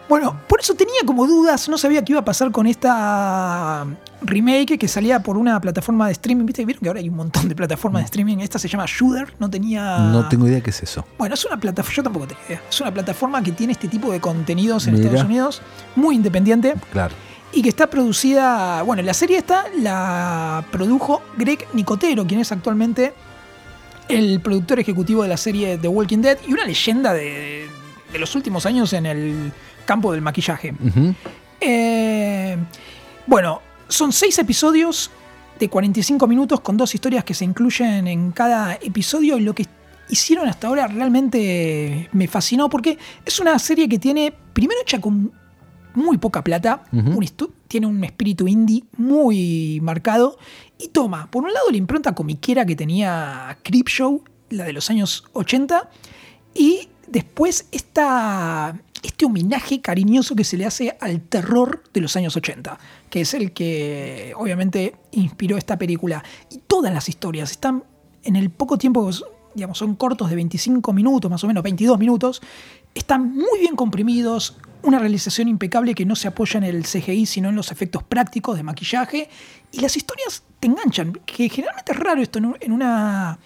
bueno, 0.09 0.39
por 0.47 0.59
eso 0.61 0.73
tenía 0.75 1.01
como 1.05 1.25
dudas, 1.27 1.67
no 1.69 1.77
sabía 1.77 2.03
qué 2.05 2.13
iba 2.13 2.21
a 2.21 2.25
pasar 2.25 2.51
con 2.51 2.65
esta 2.67 3.85
remake 4.21 4.77
que 4.79 4.87
salía 4.87 5.21
por 5.21 5.37
una 5.37 5.59
plataforma 5.61 6.07
de 6.07 6.13
streaming. 6.13 6.45
¿Viste? 6.45 6.65
Vieron 6.65 6.81
que 6.81 6.87
ahora 6.89 6.99
hay 6.99 7.09
un 7.09 7.15
montón 7.15 7.47
de 7.49 7.55
plataformas 7.55 8.01
de 8.01 8.05
streaming. 8.05 8.37
Esta 8.39 8.57
se 8.59 8.67
llama 8.67 8.85
Shooter, 8.87 9.33
no 9.39 9.49
tenía. 9.49 9.97
No 9.99 10.27
tengo 10.29 10.47
idea 10.47 10.61
qué 10.61 10.69
es 10.71 10.81
eso. 10.83 11.05
Bueno, 11.17 11.35
es 11.35 11.45
una 11.45 11.57
plataforma, 11.59 11.95
yo 11.95 12.03
tampoco 12.03 12.27
tenía 12.27 12.43
idea. 12.47 12.61
Es 12.69 12.81
una 12.81 12.93
plataforma 12.93 13.43
que 13.43 13.51
tiene 13.51 13.73
este 13.73 13.87
tipo 13.87 14.11
de 14.11 14.19
contenidos 14.19 14.87
en 14.87 14.93
Mira. 14.95 15.05
Estados 15.05 15.25
Unidos, 15.27 15.61
muy 15.95 16.15
independiente. 16.15 16.73
Claro. 16.91 17.13
Y 17.54 17.62
que 17.62 17.70
está 17.70 17.89
producida, 17.89 18.82
bueno, 18.84 19.01
la 19.01 19.13
serie 19.13 19.38
esta 19.38 19.66
la 19.80 20.66
produjo 20.72 21.22
Greg 21.38 21.66
Nicotero, 21.74 22.25
quien 22.27 22.42
es 22.42 22.51
actualmente 22.51 23.13
el 24.10 24.39
productor 24.42 24.80
ejecutivo 24.80 25.24
de 25.24 25.30
la 25.30 25.38
serie 25.38 25.77
The 25.77 25.88
Walking 25.88 26.20
Dead 26.20 26.38
y 26.48 26.54
una 26.54 26.66
leyenda 26.66 27.13
de, 27.13 27.68
de 28.12 28.20
los 28.20 28.36
últimos 28.36 28.66
años 28.66 28.94
en 28.94 29.06
el 29.06 29.51
campo 29.86 30.12
del 30.12 30.22
maquillaje. 30.22 30.74
Eh, 31.60 32.58
bueno, 33.25 33.62
son 33.88 34.12
seis 34.13 34.38
episodios 34.38 35.10
de 35.58 35.70
45 35.70 36.27
minutos 36.27 36.60
con 36.60 36.77
dos 36.77 36.94
historias 36.94 37.24
que 37.24 37.34
se 37.34 37.46
incluyen 37.46 38.08
en 38.08 38.32
cada 38.32 38.75
episodio 38.75 39.38
y 39.38 39.42
lo 39.42 39.56
que 39.56 39.66
hicieron 40.10 40.48
hasta 40.48 40.68
ahora 40.68 40.88
realmente 40.88 42.10
me 42.12 42.27
fascinó 42.27 42.70
porque 42.70 42.98
es 43.25 43.39
una 43.39 43.58
serie 43.58 43.89
que 43.89 43.98
tiene, 43.98 44.34
primero 44.54 44.80
hecha 44.82 45.01
con 45.01 45.32
muy 45.98 46.18
poca 46.18 46.44
plata, 46.44 46.84
un 46.92 47.24
estu- 47.24 47.51
tiene 47.68 47.88
un 47.88 48.04
espíritu 48.04 48.48
indie 48.48 48.84
muy 48.98 49.80
marcado 49.82 50.38
y 50.77 50.89
toma, 50.89 51.30
por 51.32 51.44
un 51.44 51.51
lado, 51.54 51.70
la 51.72 51.77
impronta 51.77 52.13
comiquera 52.16 52.66
que 52.66 52.75
tenía 52.75 53.58
Creepshow, 53.63 54.24
la 54.50 54.63
de 54.63 54.74
los 54.74 54.89
años 54.89 55.25
80, 55.34 55.89
y 56.54 56.88
después 57.08 57.68
esta, 57.72 58.80
este 59.04 59.25
homenaje 59.25 59.82
cariñoso 59.82 60.36
que 60.36 60.44
se 60.44 60.56
le 60.58 60.66
hace 60.66 60.96
al 61.01 61.22
terror 61.22 61.84
de 61.94 62.01
los 62.01 62.16
años 62.16 62.36
80, 62.38 62.77
que 63.10 63.22
es 63.22 63.34
el 63.34 63.51
que 63.51 64.34
obviamente 64.38 64.96
inspiró 65.12 65.58
esta 65.58 65.77
película. 65.77 66.24
Y 66.51 66.60
todas 66.68 66.94
las 66.94 67.10
historias 67.10 67.51
están 67.51 67.84
en 68.24 68.36
el 68.36 68.50
poco 68.50 68.77
tiempo, 68.77 69.10
digamos, 69.56 69.77
son 69.77 69.96
cortos 69.96 70.30
de 70.30 70.36
25 70.36 70.94
minutos, 70.94 71.30
más 71.32 71.44
o 71.44 71.48
menos 71.48 71.63
22 71.63 71.98
minutos, 72.00 72.42
están 72.94 73.32
muy 73.34 73.60
bien 73.60 73.75
comprimidos, 73.75 74.58
una 74.84 75.00
realización 75.00 75.48
impecable 75.48 75.93
que 75.96 76.05
no 76.05 76.15
se 76.15 76.27
apoya 76.27 76.57
en 76.60 76.63
el 76.63 76.84
CGI, 76.84 77.25
sino 77.25 77.50
en 77.50 77.55
los 77.55 77.72
efectos 77.72 78.03
prácticos 78.03 78.55
de 78.57 78.63
maquillaje, 78.63 79.29
y 79.72 79.79
las 79.81 79.98
historias 79.98 80.43
te 80.60 80.67
enganchan, 80.67 81.13
que 81.25 81.50
generalmente 81.50 81.91
es 81.91 82.00
raro 82.00 82.22
esto 82.22 82.39
en, 82.39 82.46
un- 82.46 82.57
en 82.60 82.72
una 82.72 83.39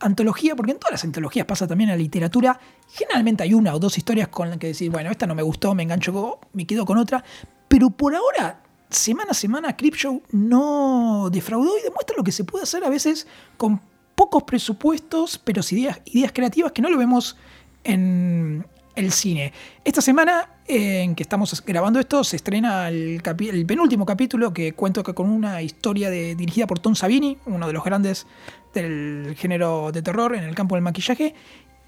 antología, 0.00 0.54
porque 0.54 0.72
en 0.72 0.78
todas 0.78 0.92
las 0.92 1.04
antologías 1.04 1.46
pasa 1.46 1.66
también 1.66 1.90
en 1.90 1.96
la 1.96 2.02
literatura, 2.02 2.58
generalmente 2.88 3.42
hay 3.42 3.54
una 3.54 3.74
o 3.74 3.78
dos 3.78 3.98
historias 3.98 4.28
con 4.28 4.48
las 4.50 4.58
que 4.58 4.68
decir, 4.68 4.90
bueno, 4.90 5.10
esta 5.10 5.26
no 5.26 5.34
me 5.34 5.42
gustó, 5.42 5.74
me 5.74 5.82
engancho, 5.82 6.38
me 6.52 6.66
quedo 6.66 6.84
con 6.84 6.98
otra, 6.98 7.24
pero 7.68 7.90
por 7.90 8.14
ahora, 8.14 8.60
semana 8.90 9.32
a 9.32 9.34
semana, 9.34 9.76
Creepshow 9.76 10.22
no 10.32 11.28
defraudó 11.30 11.78
y 11.78 11.82
demuestra 11.82 12.16
lo 12.16 12.24
que 12.24 12.32
se 12.32 12.44
puede 12.44 12.62
hacer 12.64 12.84
a 12.84 12.88
veces 12.88 13.26
con 13.56 13.80
pocos 14.14 14.44
presupuestos, 14.44 15.38
pero 15.38 15.62
ideas, 15.70 16.00
ideas 16.06 16.32
creativas 16.32 16.72
que 16.72 16.80
no 16.82 16.90
lo 16.90 16.96
vemos 16.98 17.36
en 17.84 18.66
el 18.98 19.12
cine. 19.12 19.52
Esta 19.84 20.00
semana 20.00 20.48
en 20.66 21.14
que 21.14 21.22
estamos 21.22 21.62
grabando 21.64 22.00
esto 22.00 22.24
se 22.24 22.36
estrena 22.36 22.88
el, 22.88 23.22
penúltimo 23.66 24.04
capítulo 24.04 24.52
que 24.52 24.72
cuento 24.72 25.02
que 25.04 25.14
con 25.14 25.30
una 25.30 25.62
historia 25.62 26.10
de- 26.10 26.34
dirigida 26.34 26.66
por 26.66 26.80
Tom 26.80 26.94
Savini, 26.96 27.38
uno 27.46 27.66
de 27.68 27.72
los 27.72 27.84
grandes 27.84 28.26
del 28.74 29.34
género 29.38 29.92
de 29.92 30.02
terror 30.02 30.34
en 30.34 30.42
el 30.44 30.54
campo 30.54 30.74
del 30.74 30.82
maquillaje. 30.82 31.34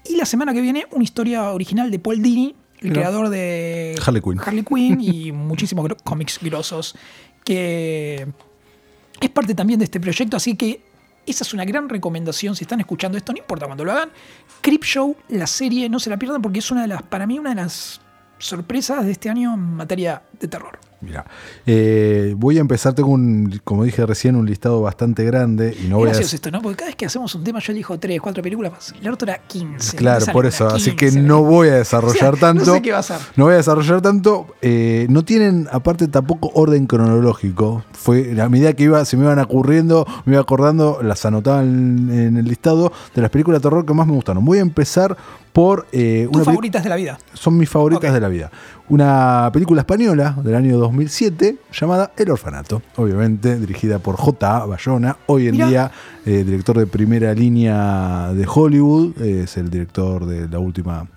Y 0.05 0.15
la 0.15 0.25
semana 0.25 0.53
que 0.53 0.61
viene 0.61 0.87
una 0.91 1.03
historia 1.03 1.51
original 1.51 1.91
de 1.91 1.99
Paul 1.99 2.21
Dini, 2.21 2.55
el 2.79 2.93
creador 2.93 3.29
de 3.29 3.99
Harley 4.03 4.21
Quinn. 4.21 4.39
Harley 4.43 4.63
Quinn 4.63 5.01
y 5.01 5.31
muchísimos 5.33 5.87
cómics 6.03 6.39
grosos 6.41 6.95
que 7.43 8.25
es 9.19 9.29
parte 9.29 9.53
también 9.53 9.79
de 9.79 9.85
este 9.85 9.99
proyecto, 9.99 10.37
así 10.37 10.55
que 10.55 10.81
esa 11.25 11.43
es 11.43 11.53
una 11.53 11.65
gran 11.65 11.89
recomendación 11.89 12.55
si 12.55 12.63
están 12.63 12.79
escuchando 12.79 13.17
esto, 13.17 13.31
no 13.31 13.39
importa 13.39 13.65
cuando 13.65 13.85
lo 13.85 13.91
hagan. 13.91 14.11
Creepshow, 14.61 15.15
la 15.29 15.47
serie, 15.47 15.89
no 15.89 15.99
se 15.99 16.09
la 16.09 16.17
pierdan 16.17 16.41
porque 16.41 16.59
es 16.59 16.71
una 16.71 16.81
de 16.81 16.87
las, 16.87 17.03
para 17.03 17.27
mí, 17.27 17.39
una 17.39 17.49
de 17.51 17.57
las 17.57 18.01
sorpresas 18.37 19.05
de 19.05 19.11
este 19.11 19.29
año 19.29 19.53
en 19.53 19.75
materia 19.75 20.23
de 20.39 20.47
terror. 20.47 20.79
Mira, 21.01 21.25
eh, 21.65 22.35
voy 22.37 22.57
a 22.57 22.61
empezar, 22.61 22.93
tengo 22.93 23.09
un, 23.09 23.59
como 23.63 23.83
dije 23.83 24.05
recién, 24.05 24.35
un 24.35 24.45
listado 24.45 24.81
bastante 24.81 25.23
grande 25.25 25.75
y 25.83 25.87
no 25.87 25.97
voy 25.97 26.09
a... 26.09 26.11
gracioso 26.11 26.35
esto, 26.35 26.51
¿no? 26.51 26.61
Porque 26.61 26.77
cada 26.77 26.87
vez 26.89 26.95
que 26.95 27.05
hacemos 27.07 27.33
un 27.35 27.43
tema 27.43 27.59
yo 27.59 27.71
elijo 27.71 27.99
3, 27.99 28.21
4 28.21 28.43
películas 28.43 28.71
más. 28.71 28.93
El 29.01 29.11
otro 29.11 29.27
era 29.29 29.39
15. 29.39 29.97
Claro, 29.97 30.25
por 30.31 30.45
eso, 30.45 30.67
así 30.67 30.95
15, 30.95 30.95
que 31.15 31.21
no 31.21 31.43
voy 31.43 31.69
a 31.69 31.71
O 31.75 31.77
desarrollar 31.77 32.37
sea, 32.37 32.39
tanto. 32.39 32.65
No 32.65 32.73
sé 32.73 32.81
qué 32.81 32.91
va 32.91 32.99
a 32.99 33.03
ser. 33.03 33.17
No 33.35 33.45
voy 33.45 33.53
a 33.53 33.57
desarrollar 33.57 34.01
tanto. 34.01 34.47
eh, 34.61 35.07
no 35.09 35.25
tienen, 35.25 35.67
aparte, 35.71 36.07
tampoco 36.07 36.51
orden 36.53 36.85
cronológico. 36.85 37.83
Fue 37.91 38.39
a 38.39 38.49
medida 38.49 38.73
que 38.73 38.83
iba, 38.83 39.03
se 39.05 39.17
me 39.17 39.23
iban 39.23 39.39
ocurriendo, 39.39 40.05
me 40.25 40.33
iba 40.33 40.41
acordando, 40.41 40.99
las 41.01 41.25
anotaba 41.25 41.61
en, 41.63 42.09
en 42.11 42.37
el 42.37 42.45
listado 42.45 42.91
de 43.15 43.21
las 43.21 43.31
películas 43.31 43.61
de 43.61 43.69
terror 43.69 43.85
que 43.85 43.93
más 43.93 44.07
me 44.07 44.13
gustaron. 44.13 44.45
Voy 44.45 44.59
a 44.59 44.61
empezar 44.61 45.17
por 45.53 45.85
eh, 45.91 46.27
Tus 46.31 46.35
una 46.37 46.45
favoritas 46.45 46.83
de 46.83 46.89
la 46.89 46.95
vida. 46.95 47.17
son 47.33 47.57
mis 47.57 47.69
favoritas 47.69 48.13
de 48.13 48.19
la 48.21 48.27
vida. 48.29 48.51
Una 48.91 49.49
película 49.53 49.83
española 49.83 50.37
del 50.43 50.53
año 50.53 50.77
2007 50.77 51.59
llamada 51.71 52.11
El 52.17 52.29
Orfanato, 52.29 52.81
obviamente 52.97 53.57
dirigida 53.57 53.99
por 53.99 54.17
J. 54.17 54.65
Bayona, 54.65 55.15
hoy 55.27 55.47
en 55.47 55.53
Mirá. 55.53 55.67
día 55.69 55.91
eh, 56.25 56.43
director 56.43 56.77
de 56.77 56.87
primera 56.87 57.33
línea 57.33 58.33
de 58.33 58.45
Hollywood, 58.45 59.13
eh, 59.21 59.43
es 59.43 59.55
el 59.55 59.69
director 59.69 60.25
de 60.25 60.49
la 60.49 60.59
última 60.59 61.07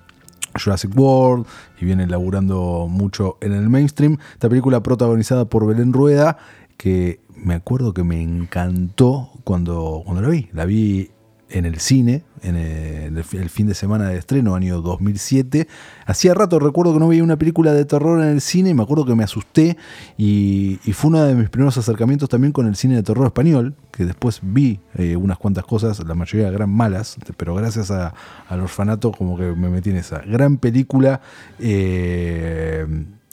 Jurassic 0.57 0.97
World 0.97 1.47
y 1.81 1.85
viene 1.85 2.07
laburando 2.07 2.87
mucho 2.89 3.39
en 3.41 3.53
el 3.53 3.69
mainstream. 3.69 4.19
Esta 4.35 4.49
película 4.49 4.81
protagonizada 4.81 5.47
por 5.47 5.67
Belén 5.67 5.93
Rueda, 5.93 6.39
que 6.77 7.19
me 7.35 7.55
acuerdo 7.55 7.93
que 7.93 8.05
me 8.05 8.23
encantó 8.23 9.33
cuando, 9.43 10.03
cuando 10.05 10.23
la 10.23 10.29
vi. 10.29 10.49
La 10.53 10.65
vi 10.65 11.11
en 11.51 11.65
el 11.65 11.81
cine, 11.81 12.23
en 12.45 12.57
el, 12.57 13.25
fin 13.25 13.67
de 13.67 13.75
semana 13.75 14.09
de 14.09 14.19
estreno, 14.19 14.55
año 14.55 14.81
2007. 14.81 15.67
Hacía 16.07 16.35
rato 16.35 16.59
recuerdo 16.59 16.93
que 16.93 17.01
no 17.01 17.09
veía 17.09 17.25
una 17.25 17.37
película 17.37 17.73
de 17.73 17.85
terror 17.85 18.21
en 18.23 18.29
el 18.29 18.41
cine 18.41 18.75
me 18.75 18.83
acuerdo 18.83 19.05
que 19.07 19.15
me 19.15 19.25
asusté 19.25 19.77
y, 20.19 20.79
y 20.85 20.93
fue 20.93 21.09
uno 21.09 21.23
de 21.25 21.35
mis 21.35 21.49
primeros 21.49 21.77
acercamientos 21.79 22.29
también 22.29 22.53
con 22.53 22.67
el 22.67 22.77
cine 22.77 22.97
de 22.97 23.03
terror 23.03 23.27
español, 23.27 23.75
que 23.91 24.05
después 24.05 24.41
vi 24.43 24.81
eh, 24.95 25.17
unas 25.17 25.39
cuantas 25.39 25.65
cosas, 25.65 26.05
la 26.07 26.15
mayoría 26.15 26.49
eran 26.49 26.71
malas, 26.71 27.17
pero 27.37 27.55
gracias 27.55 27.91
a- 27.91 28.15
al 28.49 28.61
orfanato 28.61 29.11
como 29.13 29.37
que 29.37 29.45
me 29.53 29.69
metí 29.71 29.91
en 29.91 29.97
esa 29.97 30.19
gran 30.21 30.59
película. 30.59 31.21
eh, 31.61 32.87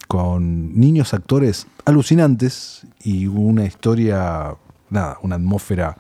con 0.08 0.78
niños 0.78 1.14
actores 1.14 1.68
alucinantes 1.86 2.86
y 3.02 3.28
una 3.28 3.64
historia, 3.66 4.56
nada, 4.90 5.18
una 5.22 5.36
atmósfera 5.36 5.98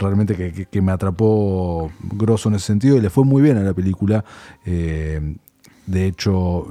realmente 0.00 0.34
que, 0.36 0.66
que- 0.66 0.82
me 0.82 0.92
atrapó 0.92 1.90
grosso 2.02 2.48
en 2.48 2.56
ese 2.56 2.66
sentido 2.66 2.96
y 2.96 3.00
le 3.00 3.10
fue 3.10 3.24
muy 3.24 3.42
bien 3.42 3.56
a 3.58 3.62
la 3.62 3.74
película. 3.74 4.24
Eh, 4.64 5.36
de 5.86 6.06
hecho, 6.06 6.68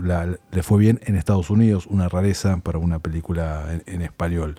le 0.51 0.63
fue 0.63 0.79
bien 0.79 1.00
en 1.03 1.15
Estados 1.15 1.50
Unidos, 1.50 1.88
una 1.88 2.07
rareza 2.07 2.57
para 2.57 2.77
una 2.79 3.00
película 3.00 3.65
en 3.86 4.01
español. 4.01 4.55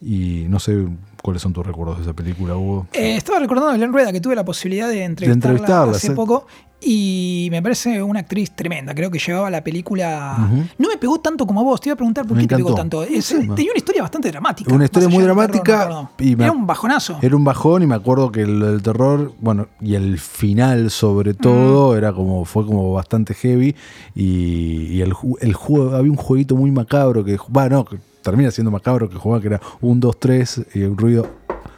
Y 0.00 0.46
no 0.48 0.60
sé 0.60 0.86
cuáles 1.24 1.40
son 1.40 1.54
tus 1.54 1.66
recuerdos 1.66 1.96
de 1.96 2.02
esa 2.02 2.12
película, 2.12 2.54
Hugo. 2.54 2.86
Eh, 2.92 3.16
estaba 3.16 3.38
recordando 3.38 3.70
a 3.70 3.72
Belén 3.72 3.90
Rueda 3.94 4.12
que 4.12 4.20
tuve 4.20 4.34
la 4.36 4.44
posibilidad 4.44 4.86
de 4.90 5.04
entrevistarla, 5.04 5.52
entrevistarla, 5.56 5.96
hace 5.96 6.08
sí. 6.08 6.12
poco 6.14 6.46
y 6.82 7.48
me 7.50 7.62
parece 7.62 8.02
una 8.02 8.20
actriz 8.20 8.50
tremenda. 8.54 8.94
Creo 8.94 9.10
que 9.10 9.18
llevaba 9.18 9.48
la 9.48 9.64
película. 9.64 10.36
No 10.76 10.86
me 10.86 10.98
pegó 10.98 11.18
tanto 11.20 11.46
como 11.46 11.60
a 11.60 11.62
vos. 11.62 11.80
Te 11.80 11.88
iba 11.88 11.94
a 11.94 11.96
preguntar 11.96 12.26
por 12.26 12.36
Me 12.36 12.42
qué 12.42 12.48
te 12.48 12.56
pegó 12.56 12.74
tanto. 12.74 13.02
Es- 13.02 13.24
Sí, 13.24 13.36
tenía 13.38 13.70
una 13.70 13.78
historia 13.78 14.02
bastante 14.02 14.30
dramática. 14.30 14.74
Una 14.74 14.84
historia 14.84 15.08
muy 15.08 15.22
terror, 15.24 15.34
dramática 15.34 16.10
y 16.18 16.36
me- 16.36 16.44
Era 16.44 16.52
un 16.52 16.66
bajonazo. 16.66 17.16
Era 17.22 17.34
un 17.34 17.44
bajón 17.44 17.82
y 17.84 17.86
me 17.86 17.94
acuerdo 17.94 18.30
que 18.30 18.42
el, 18.42 18.62
el 18.62 18.82
terror, 18.82 19.32
bueno, 19.40 19.68
y 19.80 19.94
el 19.94 20.18
final 20.18 20.90
sobre 20.90 21.32
todo, 21.32 21.96
era 21.96 22.12
como, 22.12 22.44
fue 22.44 22.66
como 22.66 22.92
bastante 22.92 23.32
heavy. 23.32 23.74
Y, 24.14 24.88
y 24.92 25.00
el, 25.00 25.14
el 25.40 25.54
juego, 25.54 25.96
había 25.96 26.10
un 26.10 26.18
jueguito 26.18 26.54
muy 26.54 26.70
macabro 26.70 27.24
que, 27.24 27.38
va, 27.56 27.70
no, 27.70 27.86
que 27.86 27.96
termina 28.24 28.50
siendo 28.50 28.72
macabro 28.72 29.08
que 29.08 29.14
jugaba 29.16 29.40
que 29.40 29.46
era 29.48 29.60
un, 29.80 30.00
dos, 30.00 30.18
tres, 30.18 30.60
y 30.74 30.82
un 30.82 30.98
ruido 30.98 31.30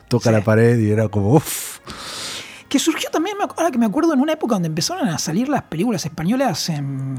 toca 0.08 0.30
Sí. 0.30 0.36
la 0.36 0.42
pared 0.42 0.78
y 0.78 0.90
era 0.90 1.08
como, 1.08 1.34
uff. 1.34 1.80
Que 2.68 2.78
surgió 2.78 3.10
también, 3.10 3.36
ahora 3.40 3.70
que 3.70 3.76
me 3.78 3.86
acuerdo, 3.86 4.14
en 4.14 4.20
una 4.20 4.32
época 4.32 4.54
donde 4.54 4.68
empezaron 4.68 5.06
a 5.08 5.18
salir 5.18 5.48
las 5.48 5.62
películas 5.62 6.04
españolas 6.06 6.68
en, 6.70 7.16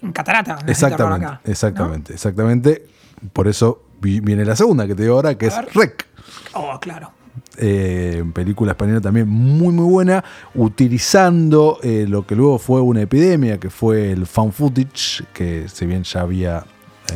en 0.00 0.12
catarata. 0.12 0.52
en 0.52 0.68
el 0.68 0.74
terror 0.76 1.38
Exactamente, 1.44 1.50
exactamente, 1.50 2.12
exactamente. 2.12 2.86
Por 3.32 3.48
eso 3.48 3.82
vi- 4.00 4.20
viene 4.20 4.44
la 4.44 4.54
segunda 4.54 4.86
que 4.86 4.94
te 4.94 5.02
digo 5.02 5.16
ahora, 5.16 5.36
que 5.36 5.46
A 5.46 5.48
es 5.48 5.56
ver. 5.56 5.68
Rec. 5.74 6.06
Oh, 6.54 6.78
claro. 6.80 7.10
eh, 7.58 8.24
película 8.32 8.72
española 8.72 9.00
también 9.00 9.28
muy 9.28 9.72
muy 9.72 9.84
buena, 9.90 10.22
utilizando 10.54 11.78
eh, 11.82 12.06
lo 12.08 12.26
que 12.26 12.34
luego 12.36 12.58
fue 12.58 12.80
una 12.80 13.02
epidemia, 13.02 13.58
que 13.58 13.70
fue 13.70 14.12
el 14.12 14.26
fan 14.26 14.52
footage, 14.52 15.24
que 15.32 15.68
si 15.68 15.86
bien 15.86 16.02
ya 16.04 16.20
había... 16.20 16.64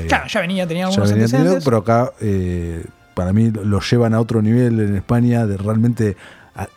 Claro, 0.09 0.27
ya 0.29 0.41
venía, 0.41 0.67
tenía 0.67 0.85
ya 0.85 0.89
algunos 0.89 1.09
tenido, 1.11 1.25
antecedentes. 1.27 1.65
pero 1.65 1.77
acá 1.79 2.13
eh, 2.21 2.85
para 3.15 3.33
mí 3.33 3.51
lo 3.51 3.81
llevan 3.81 4.15
a 4.15 4.21
otro 4.21 4.43
nivel 4.43 4.79
en 4.81 4.97
España 4.97 5.47
de 5.47 5.57
realmente 5.57 6.17
a- 6.55 6.69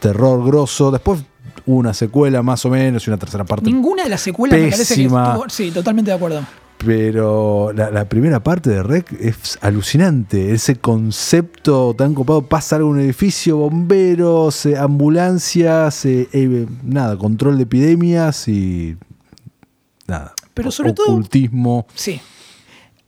terror 0.00 0.44
grosso. 0.44 0.90
Después 0.90 1.22
hubo 1.66 1.76
una 1.76 1.92
secuela 1.94 2.42
más 2.42 2.64
o 2.64 2.70
menos 2.70 3.06
y 3.06 3.10
una 3.10 3.18
tercera 3.18 3.44
parte 3.44 3.66
Ninguna 3.66 4.04
de 4.04 4.08
las 4.10 4.20
secuelas 4.20 4.58
me 4.58 4.66
parece 4.70 4.94
que 4.94 5.02
Pésima. 5.02 5.28
estuvo. 5.32 5.48
Sí, 5.48 5.70
totalmente 5.70 6.10
de 6.10 6.16
acuerdo. 6.16 6.42
Pero 6.84 7.72
la, 7.72 7.90
la 7.92 8.06
primera 8.08 8.42
parte 8.42 8.70
de 8.70 8.82
Rec 8.82 9.12
es 9.20 9.56
alucinante. 9.60 10.52
Ese 10.52 10.76
concepto 10.76 11.94
tan 11.96 12.12
copado. 12.12 12.42
Pasa 12.42 12.74
algo 12.76 12.88
en 12.90 12.94
un 12.96 13.00
edificio, 13.02 13.56
bomberos, 13.58 14.66
eh, 14.66 14.76
ambulancias, 14.76 16.04
eh, 16.06 16.28
eh, 16.32 16.66
nada, 16.82 17.16
control 17.16 17.56
de 17.58 17.62
epidemias 17.62 18.48
y 18.48 18.96
nada. 20.08 20.32
Pero 20.54 20.70
sobre 20.72 20.92
todo- 20.92 21.06
ocultismo. 21.12 21.86
Sí. 21.94 22.20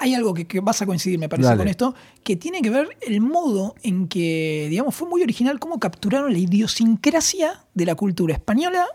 Hay 0.04 0.14
algo 0.14 0.34
que, 0.34 0.46
que 0.46 0.60
vas 0.60 0.82
a 0.82 0.86
coincidir, 0.86 1.18
me 1.18 1.30
parece, 1.30 1.48
Dale. 1.48 1.58
con 1.58 1.68
esto, 1.68 1.94
que 2.22 2.36
tiene 2.36 2.60
que 2.60 2.68
ver 2.68 2.88
el 3.06 3.22
modo 3.22 3.74
en 3.82 4.06
que, 4.06 4.66
digamos, 4.68 4.94
fue 4.94 5.08
muy 5.08 5.22
original 5.22 5.58
cómo 5.58 5.80
capturaron 5.80 6.30
la 6.30 6.38
idiosincrasia 6.38 7.64
de 7.72 7.86
la 7.86 7.94
cultura 7.94 8.34
española 8.34 8.86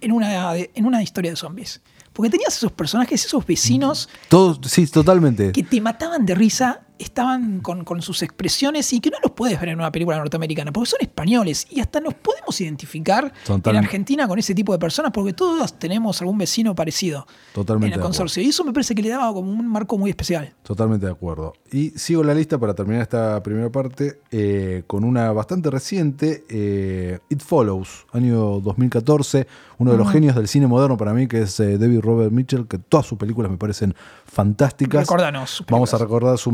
en 0.00 0.10
una, 0.10 0.56
en 0.56 0.84
una 0.84 1.00
historia 1.00 1.30
de 1.30 1.36
zombies. 1.36 1.80
Porque 2.12 2.30
tenías 2.30 2.56
esos 2.56 2.72
personajes, 2.72 3.24
esos 3.24 3.46
vecinos 3.46 4.08
Todo, 4.28 4.58
sí, 4.64 4.84
totalmente. 4.88 5.52
que 5.52 5.62
te 5.62 5.80
mataban 5.80 6.26
de 6.26 6.34
risa 6.34 6.80
estaban 6.98 7.60
con, 7.60 7.84
con 7.84 8.02
sus 8.02 8.22
expresiones 8.22 8.92
y 8.92 9.00
que 9.00 9.10
no 9.10 9.18
los 9.22 9.32
puedes 9.32 9.58
ver 9.60 9.70
en 9.70 9.78
una 9.78 9.92
película 9.92 10.18
norteamericana, 10.18 10.72
porque 10.72 10.90
son 10.90 11.00
españoles 11.00 11.66
y 11.70 11.80
hasta 11.80 12.00
nos 12.00 12.14
podemos 12.14 12.60
identificar 12.60 13.32
en 13.48 13.76
Argentina 13.76 14.26
con 14.26 14.38
ese 14.38 14.54
tipo 14.54 14.72
de 14.72 14.78
personas, 14.78 15.12
porque 15.12 15.32
todos 15.32 15.78
tenemos 15.78 16.20
algún 16.20 16.38
vecino 16.38 16.74
parecido 16.74 17.26
Totalmente 17.52 17.94
en 17.94 18.00
el 18.00 18.04
consorcio. 18.04 18.42
Y 18.42 18.48
eso 18.48 18.64
me 18.64 18.72
parece 18.72 18.94
que 18.94 19.02
le 19.02 19.10
daba 19.10 19.32
como 19.32 19.50
un 19.50 19.68
marco 19.68 19.98
muy 19.98 20.10
especial. 20.10 20.52
Totalmente 20.62 21.06
de 21.06 21.12
acuerdo. 21.12 21.54
Y 21.70 21.90
sigo 21.90 22.22
la 22.22 22.34
lista 22.34 22.58
para 22.58 22.74
terminar 22.74 23.02
esta 23.02 23.42
primera 23.42 23.70
parte 23.70 24.20
eh, 24.30 24.82
con 24.86 25.04
una 25.04 25.32
bastante 25.32 25.70
reciente, 25.70 26.44
eh, 26.48 27.18
It 27.28 27.42
Follows, 27.42 28.06
año 28.12 28.60
2014, 28.60 29.46
uno 29.78 29.92
de 29.92 29.98
los 29.98 30.10
genios 30.10 30.34
del 30.34 30.48
cine 30.48 30.66
moderno 30.66 30.96
para 30.96 31.12
mí, 31.12 31.28
que 31.28 31.42
es 31.42 31.60
eh, 31.60 31.78
David 31.78 32.00
Robert 32.00 32.32
Mitchell, 32.32 32.66
que 32.66 32.78
todas 32.78 33.06
sus 33.06 33.18
películas 33.18 33.50
me 33.50 33.56
parecen 33.56 33.94
fantásticas. 34.24 35.02
Recordanos 35.02 35.64
Vamos 35.70 35.94
a 35.94 35.98
recordar 35.98 36.38
su, 36.38 36.50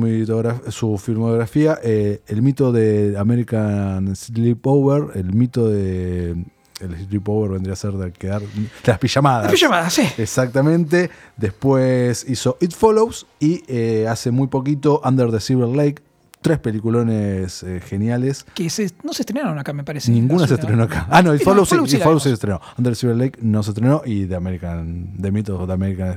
su 0.68 0.98
filmografía, 0.98 1.78
eh, 1.82 2.20
el 2.26 2.42
mito 2.42 2.72
de 2.72 3.16
American 3.18 4.14
Sleepover, 4.16 5.16
el 5.16 5.32
mito 5.32 5.68
de... 5.68 6.36
El 6.80 6.96
sleepover 7.06 7.52
vendría 7.52 7.74
a 7.74 7.76
ser 7.76 7.92
de 7.92 8.10
quedar... 8.12 8.42
las 8.84 8.98
pijamadas. 8.98 9.46
La 9.46 9.52
pijamada, 9.52 9.88
sí. 9.90 10.02
Exactamente. 10.18 11.08
Después 11.36 12.26
hizo 12.28 12.58
It 12.60 12.72
Follows 12.72 13.26
y 13.38 13.62
eh, 13.68 14.06
hace 14.08 14.32
muy 14.32 14.48
poquito 14.48 15.00
Under 15.04 15.30
the 15.30 15.38
Silver 15.40 15.68
Lake. 15.68 16.02
Tres 16.42 16.58
peliculones 16.58 17.62
eh, 17.62 17.80
geniales. 17.80 18.44
Que 18.54 18.68
se- 18.68 18.90
no 19.02 19.14
se 19.14 19.22
estrenaron 19.22 19.56
acá, 19.58 19.72
me 19.72 19.82
parece. 19.84 20.10
Ninguna 20.10 20.46
se 20.46 20.54
estrenó 20.54 20.82
acá. 20.82 21.06
Ah, 21.08 21.22
no, 21.22 21.32
It 21.34 21.40
no, 21.40 21.44
Follows, 21.44 21.68
sí, 21.70 21.96
It 21.96 22.02
Follows 22.02 22.24
se 22.24 22.32
estrenó. 22.32 22.60
Under 22.76 22.92
the 22.92 22.96
Silver 22.96 23.16
Lake 23.16 23.38
no 23.40 23.62
se 23.62 23.70
estrenó 23.70 24.02
y 24.04 24.26
The 24.26 24.34
American, 24.34 25.14
The 25.22 25.30
Myth 25.30 25.48
of 25.50 25.66
the 25.66 25.72
American 25.72 26.16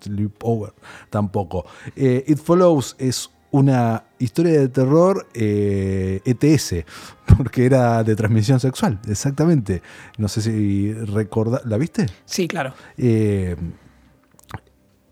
Sleepover 0.00 0.72
tampoco. 1.10 1.66
Eh, 1.94 2.24
It 2.26 2.38
Follows 2.38 2.94
es 2.98 3.28
una 3.58 4.04
historia 4.18 4.60
de 4.60 4.68
terror 4.68 5.26
eh, 5.34 6.20
ETS, 6.24 6.84
porque 7.36 7.66
era 7.66 8.04
de 8.04 8.14
transmisión 8.16 8.60
sexual, 8.60 9.00
exactamente. 9.08 9.82
No 10.18 10.28
sé 10.28 10.42
si 10.42 10.92
recorda, 10.92 11.60
¿la 11.64 11.78
viste? 11.78 12.06
Sí, 12.24 12.48
claro. 12.48 12.74
eh, 12.96 13.56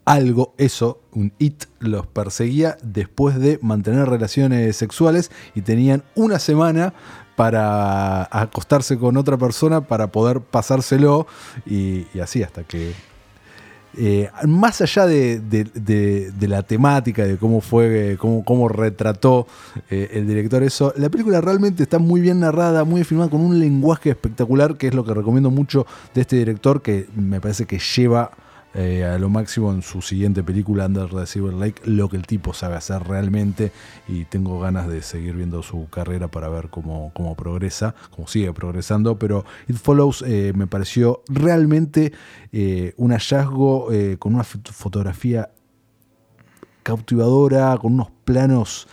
algo, 0.05 0.55
eso, 0.59 1.01
un 1.13 1.33
it, 1.39 1.65
los 1.79 2.07
perseguía 2.07 2.77
después 2.83 3.39
de 3.39 3.59
mantener 3.63 4.07
relaciones 4.07 4.77
sexuales 4.77 5.31
y 5.55 5.63
tenían 5.63 6.03
una 6.15 6.39
semana 6.39 6.93
para 7.37 8.29
acostarse 8.31 8.99
con 8.99 9.17
otra 9.17 9.39
persona 9.39 9.87
para 9.87 10.13
poder 10.13 10.41
pasárselo 10.41 11.27
y, 11.67 12.07
y 12.15 12.21
así 12.21 12.43
hasta 12.43 12.65
que... 12.65 12.93
eh, 13.97 14.31
más 14.47 14.81
allá 14.81 15.07
de, 15.07 15.41
la 16.41 16.63
temática, 16.63 17.25
de 17.25 17.37
cómo 17.37 17.61
fue, 17.61 18.17
cómo, 18.19 18.69
retrató 18.69 19.47
eh, 19.91 20.11
el 20.13 20.27
director 20.27 20.63
eso, 20.63 20.93
la 20.97 21.09
película 21.09 21.41
realmente 21.41 21.83
está 21.83 21.99
muy 21.99 22.21
bien 22.21 22.41
narrada, 22.41 22.85
muy 22.85 23.05
filmada, 23.05 23.31
con 23.31 23.41
un 23.41 23.59
lenguaje 23.59 24.11
espectacular, 24.11 24.77
que 24.77 24.89
es 24.89 24.95
lo 24.95 25.05
que 25.05 25.15
recomiendo 25.15 25.51
mucho 25.51 25.87
de 26.15 26.23
este 26.23 26.37
director, 26.37 26.83
que 26.83 27.07
me 27.15 27.41
parece 27.41 27.67
que 27.67 27.79
lleva 27.79 28.31
eh, 28.75 29.05
a 29.05 29.19
lo 29.19 29.29
máximo 29.29 29.73
en 29.73 29.83
su 29.83 30.03
siguiente 30.03 30.43
película, 30.43 30.87
Under 30.87 31.09
the 31.09 31.27
Silver 31.27 31.55
Lake, 31.55 31.83
lo 31.85 32.09
que 32.09 32.17
el 32.17 32.27
tipo 32.27 32.53
sabe 32.53 32.77
hacer 32.77 33.03
realmente, 33.05 33.73
y 34.09 34.25
tengo 34.25 34.59
ganas 34.61 34.89
de 34.89 35.03
seguir 35.03 35.35
viendo 35.35 35.63
su 35.63 35.89
carrera 35.89 36.29
para 36.29 36.49
ver 36.49 36.69
cómo, 36.71 37.13
cómo 37.15 37.37
progresa, 37.37 37.95
cómo 38.11 38.27
sigue 38.27 38.53
progresando, 38.53 39.19
pero 39.19 39.45
It 39.69 39.77
Follows 39.77 40.25
eh, 40.27 40.53
me 40.55 40.67
pareció 40.67 41.23
realmente 41.29 42.13
eh, 42.53 42.95
un 42.97 43.13
hallazgo 43.13 43.89
con 44.19 44.35
una 44.35 44.45
fot- 44.45 44.73
fotografía 44.73 45.51
cautivadora, 46.83 47.77
con 47.81 47.95
unos 47.95 48.11
planos 48.25 48.89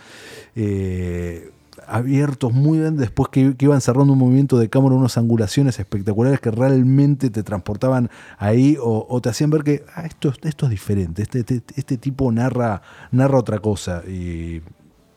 abiertos 1.92 2.52
muy 2.52 2.78
bien, 2.78 2.96
después 2.96 3.28
que, 3.28 3.56
que 3.56 3.64
iban 3.66 3.80
cerrando 3.80 4.14
un 4.14 4.18
movimiento 4.18 4.58
de 4.58 4.68
cámara, 4.70 4.94
unas 4.94 5.18
angulaciones 5.18 5.78
espectaculares 5.78 6.40
que 6.40 6.50
realmente 6.50 7.30
te 7.30 7.42
transportaban 7.42 8.10
ahí 8.38 8.76
o, 8.80 9.06
o 9.08 9.20
te 9.20 9.28
hacían 9.28 9.50
ver 9.50 9.62
que 9.62 9.84
ah, 9.94 10.04
esto, 10.06 10.32
esto 10.42 10.66
es 10.66 10.70
diferente, 10.70 11.22
este, 11.22 11.40
este, 11.40 11.62
este 11.76 11.98
tipo 11.98 12.32
narra, 12.32 12.82
narra 13.10 13.38
otra 13.38 13.58
cosa 13.58 14.02
y, 14.06 14.62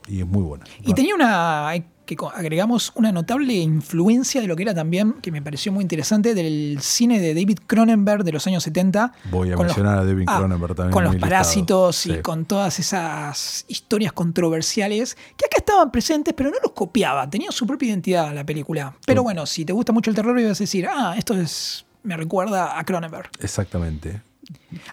y 0.08 0.20
es 0.20 0.27
muy 0.27 0.44
buena. 0.44 0.65
Y 0.84 0.94
tenía 0.94 1.15
una, 1.15 1.74
que 2.05 2.15
agregamos 2.33 2.91
una 2.95 3.12
notable 3.12 3.53
influencia 3.53 4.41
de 4.41 4.47
lo 4.47 4.55
que 4.55 4.63
era 4.63 4.74
también, 4.74 5.13
que 5.21 5.31
me 5.31 5.41
pareció 5.41 5.71
muy 5.71 5.81
interesante, 5.81 6.33
del 6.33 6.77
cine 6.81 7.19
de 7.19 7.33
David 7.33 7.59
Cronenberg 7.67 8.24
de 8.24 8.31
los 8.31 8.45
años 8.47 8.63
70. 8.63 9.12
Voy 9.31 9.50
a 9.50 9.55
los- 9.55 9.65
mencionar 9.65 10.00
a 10.00 10.05
David 10.05 10.25
ah, 10.27 10.38
Cronenberg 10.38 10.75
también. 10.75 10.93
Con 10.93 11.03
los 11.03 11.15
parásitos 11.17 12.05
y 12.05 12.21
con 12.21 12.45
todas 12.45 12.79
esas 12.79 13.65
historias 13.68 14.13
controversiales 14.13 15.15
que 15.35 15.46
acá 15.46 15.57
estaban 15.57 15.91
presentes, 15.91 16.33
pero 16.35 16.50
no 16.51 16.57
los 16.61 16.72
copiaba. 16.72 17.29
Tenía 17.29 17.51
su 17.51 17.65
propia 17.65 17.89
identidad 17.89 18.33
la 18.33 18.46
película. 18.46 18.96
Pero 19.05 19.24
bueno, 19.24 19.46
si 19.46 19.65
te 19.65 19.74
gusta 19.74 19.91
mucho 19.91 20.09
el 20.09 20.15
terror, 20.15 20.39
ibas 20.39 20.59
a 20.59 20.63
decir, 20.63 20.87
ah, 20.89 21.15
esto 21.18 21.33
es, 21.33 21.85
me 22.03 22.15
recuerda 22.15 22.77
a 22.77 22.83
Cronenberg. 22.83 23.29
Exactamente. 23.39 24.22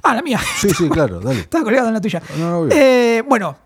Ah, 0.03 0.15
la 0.15 0.23
mía. 0.23 0.41
Sí, 0.59 0.71
sí, 0.71 0.89
claro, 0.89 1.21
dale. 1.21 1.41
Estaba 1.41 1.65
colgado 1.65 1.89
en 1.89 1.95
la 1.95 2.01
tuya. 2.01 2.23
No, 2.39 2.65
no. 2.65 2.73
Eh, 2.73 3.23
bueno, 3.29 3.57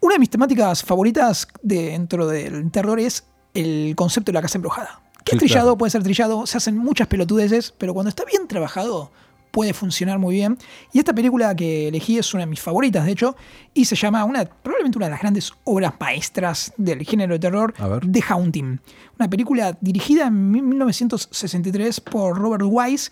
una 0.00 0.14
de 0.14 0.18
mis 0.18 0.30
temáticas 0.30 0.82
favoritas 0.82 1.46
dentro 1.62 2.26
del 2.26 2.70
terror 2.70 2.98
es 3.00 3.24
el 3.54 3.94
concepto 3.96 4.30
de 4.32 4.34
la 4.34 4.42
casa 4.42 4.58
embrujada. 4.58 5.00
Que 5.24 5.32
Sí, 5.32 5.36
es 5.36 5.40
trillado, 5.40 5.66
claro. 5.66 5.78
puede 5.78 5.90
ser 5.90 6.02
trillado, 6.02 6.46
se 6.46 6.56
hacen 6.56 6.78
muchas 6.78 7.06
pelotudeces, 7.08 7.74
pero 7.76 7.92
cuando 7.92 8.08
está 8.08 8.24
bien 8.24 8.48
trabajado 8.48 9.10
puede 9.50 9.74
funcionar 9.74 10.18
muy 10.18 10.36
bien. 10.36 10.58
Y 10.92 10.98
esta 10.98 11.12
película 11.12 11.54
que 11.54 11.88
elegí 11.88 12.18
es 12.18 12.32
una 12.34 12.44
de 12.44 12.46
mis 12.46 12.60
favoritas, 12.60 13.04
de 13.04 13.12
hecho, 13.12 13.36
y 13.74 13.84
se 13.84 13.96
llama 13.96 14.24
una, 14.24 14.44
probablemente 14.44 14.98
una 14.98 15.06
de 15.06 15.10
las 15.10 15.20
grandes 15.20 15.52
obras 15.64 15.94
maestras 15.98 16.72
del 16.76 17.02
género 17.02 17.34
de 17.34 17.40
terror. 17.40 17.74
The 18.10 18.22
Haunting. 18.28 18.80
Una 19.18 19.28
película 19.28 19.76
dirigida 19.80 20.28
en 20.28 20.50
1963 20.52 22.00
por 22.00 22.38
Robert 22.38 22.62
Wise, 22.64 23.10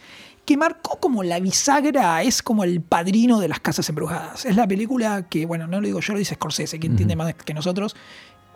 que 0.49 0.57
marcó 0.57 0.99
como 0.99 1.23
la 1.23 1.41
bisagra, 1.41 2.23
es 2.23 2.43
como 2.43 2.65
el 2.65 2.81
padrino 2.81 3.39
de 3.39 3.49
las 3.49 3.61
casas 3.61 3.87
embrujadas. 3.91 4.47
Es 4.47 4.57
la 4.57 4.67
película 4.67 5.29
que, 5.29 5.45
bueno, 5.45 5.67
no 5.67 5.79
lo 5.79 5.87
digo 5.87 6.01
yo, 6.01 6.15
lo 6.15 6.19
dice 6.19 6.37
Scorsese, 6.37 6.81
que 6.81 6.87
entiende 6.87 7.15
más 7.17 7.35
que 7.35 7.53
nosotros. 7.53 7.95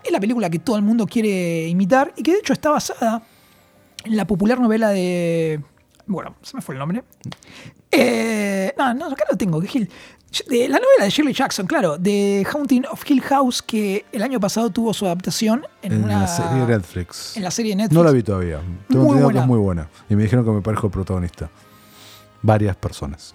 Es 0.03 0.11
la 0.11 0.19
película 0.19 0.49
que 0.49 0.57
todo 0.57 0.75
el 0.75 0.81
mundo 0.81 1.05
quiere 1.05 1.67
imitar 1.67 2.11
y 2.17 2.23
que 2.23 2.31
de 2.31 2.39
hecho 2.39 2.51
está 2.53 2.71
basada 2.71 3.21
en 4.05 4.17
la 4.17 4.25
popular 4.25 4.59
novela 4.59 4.89
de. 4.89 5.61
Bueno, 6.07 6.35
se 6.41 6.55
me 6.55 6.63
fue 6.63 6.73
el 6.73 6.79
nombre. 6.79 7.03
Eh, 7.91 8.73
no, 8.75 8.91
no, 8.95 9.05
acá 9.11 9.25
lo 9.29 9.37
tengo, 9.37 9.61
que 9.61 9.67
Gil. 9.67 9.87
De 10.49 10.67
la 10.67 10.79
novela 10.79 11.03
de 11.03 11.11
Shirley 11.11 11.35
Jackson, 11.35 11.67
claro, 11.67 11.99
de 11.99 12.43
Haunting 12.51 12.87
of 12.87 13.07
Hill 13.07 13.21
House, 13.21 13.61
que 13.61 14.03
el 14.11 14.23
año 14.23 14.39
pasado 14.39 14.71
tuvo 14.71 14.95
su 14.95 15.05
adaptación 15.05 15.67
en, 15.83 15.91
En 15.91 16.03
una 16.05 16.21
la 16.21 16.27
serie 16.27 16.65
de 16.65 16.75
Netflix. 16.75 17.37
En 17.37 17.43
la 17.43 17.51
serie 17.51 17.73
de 17.73 17.75
Netflix. 17.75 17.95
No 17.95 18.03
la 18.03 18.09
vi 18.09 18.23
todavía. 18.23 18.57
Tengo 18.89 19.03
Muy 19.03 19.17
entendido 19.17 19.17
que 19.17 19.23
buena. 19.25 19.41
es 19.41 19.47
muy 19.47 19.59
buena. 19.59 19.89
Y 20.09 20.15
me 20.15 20.23
dijeron 20.23 20.43
que 20.43 20.49
me 20.49 20.61
parezco 20.61 20.87
el 20.87 20.91
protagonista. 20.91 21.51
Varias 22.43 22.75
personas. 22.75 23.33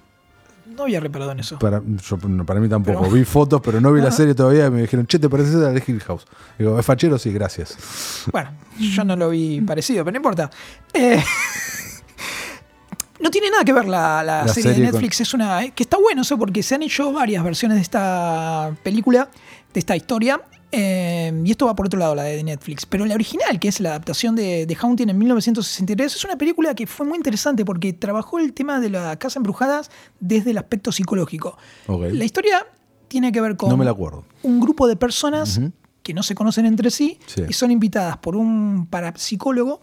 No 0.66 0.84
había 0.84 1.00
reparado 1.00 1.32
en 1.32 1.40
eso. 1.40 1.58
Para, 1.58 1.82
yo- 1.84 2.18
para 2.46 2.60
mí 2.60 2.68
tampoco. 2.68 3.00
Pero- 3.00 3.12
Vi 3.12 3.24
fotos, 3.24 3.60
pero 3.64 3.80
no 3.80 3.92
vi 3.92 4.00
la 4.00 4.12
serie 4.12 4.34
todavía. 4.34 4.66
Y 4.66 4.70
me 4.70 4.82
dijeron, 4.82 5.06
che, 5.06 5.18
¿te 5.18 5.28
pareces 5.28 5.56
a 5.56 5.70
de 5.70 5.82
Hill 5.84 6.00
House? 6.02 6.26
Digo, 6.58 6.78
¿es 6.78 6.86
fachero? 6.86 7.18
Sí, 7.18 7.32
gracias. 7.32 8.24
Bueno, 8.30 8.50
yo 8.78 9.02
no 9.04 9.16
lo 9.16 9.30
vi 9.30 9.60
parecido, 9.62 10.04
pero 10.04 10.12
no 10.12 10.18
importa. 10.18 10.50
Eh, 10.94 11.20
no 13.20 13.30
tiene 13.30 13.50
nada 13.50 13.64
que 13.64 13.72
ver 13.72 13.88
la, 13.88 14.22
la 14.22 14.44
La 14.44 14.48
serie, 14.48 14.70
serie 14.70 14.86
de 14.86 14.92
Netflix. 14.92 15.20
Es 15.22 15.34
una. 15.34 15.64
eh, 15.64 15.72
que 15.74 15.82
está 15.82 15.96
bueno 15.98 16.22
eso 16.22 16.38
porque 16.38 16.62
se 16.62 16.74
han 16.76 16.82
hecho 16.82 17.12
varias 17.12 17.42
versiones 17.42 17.76
de 17.76 17.82
esta 17.82 18.72
película, 18.82 19.28
de 19.72 19.80
esta 19.80 19.96
historia. 19.96 20.40
Eh, 20.70 21.33
y 21.44 21.50
esto 21.50 21.66
va 21.66 21.74
por 21.74 21.87
otro 21.87 21.98
lado, 21.98 22.14
la 22.14 22.24
de 22.24 22.42
Netflix. 22.44 22.85
Pero 22.87 23.04
la 23.07 23.14
original, 23.14 23.59
que 23.59 23.68
es 23.68 23.81
la 23.81 23.90
adaptación 23.90 24.35
de, 24.37 24.66
de 24.66 24.74
Haunting 24.81 25.09
en 25.09 25.16
1963, 25.18 26.14
es 26.14 26.24
una 26.24 26.37
película 26.37 26.74
que 26.74 26.87
fue 26.87 27.07
muy 27.07 27.16
interesante 27.16 27.64
porque 27.64 27.92
trabajó 27.92 28.38
el 28.38 28.52
tema 28.52 28.81
de 28.81 28.90
la 28.90 29.18
casa 29.18 29.38
embrujadas 29.38 29.90
desde 30.20 30.50
el 30.50 30.59
aspecto 30.59 30.92
psicológico. 30.92 31.57
La 31.88 32.24
historia 32.24 32.66
tiene 33.09 33.33
que 33.33 33.40
ver 33.40 33.57
con 33.57 33.70
No 33.70 33.76
me 33.76 33.85
la 33.85 33.92
acuerdo. 33.92 34.24
un 34.42 34.61
grupo 34.61 34.87
de 34.87 34.96
personas 34.96 35.61
que 36.02 36.14
no 36.14 36.22
se 36.22 36.35
conocen 36.35 36.64
entre 36.64 36.90
sí, 36.90 37.18
Sí. 37.26 37.42
y 37.48 37.52
son 37.52 37.70
invitadas 37.70 38.16
por 38.18 38.35
un 38.37 38.87
parapsicólogo 38.88 39.83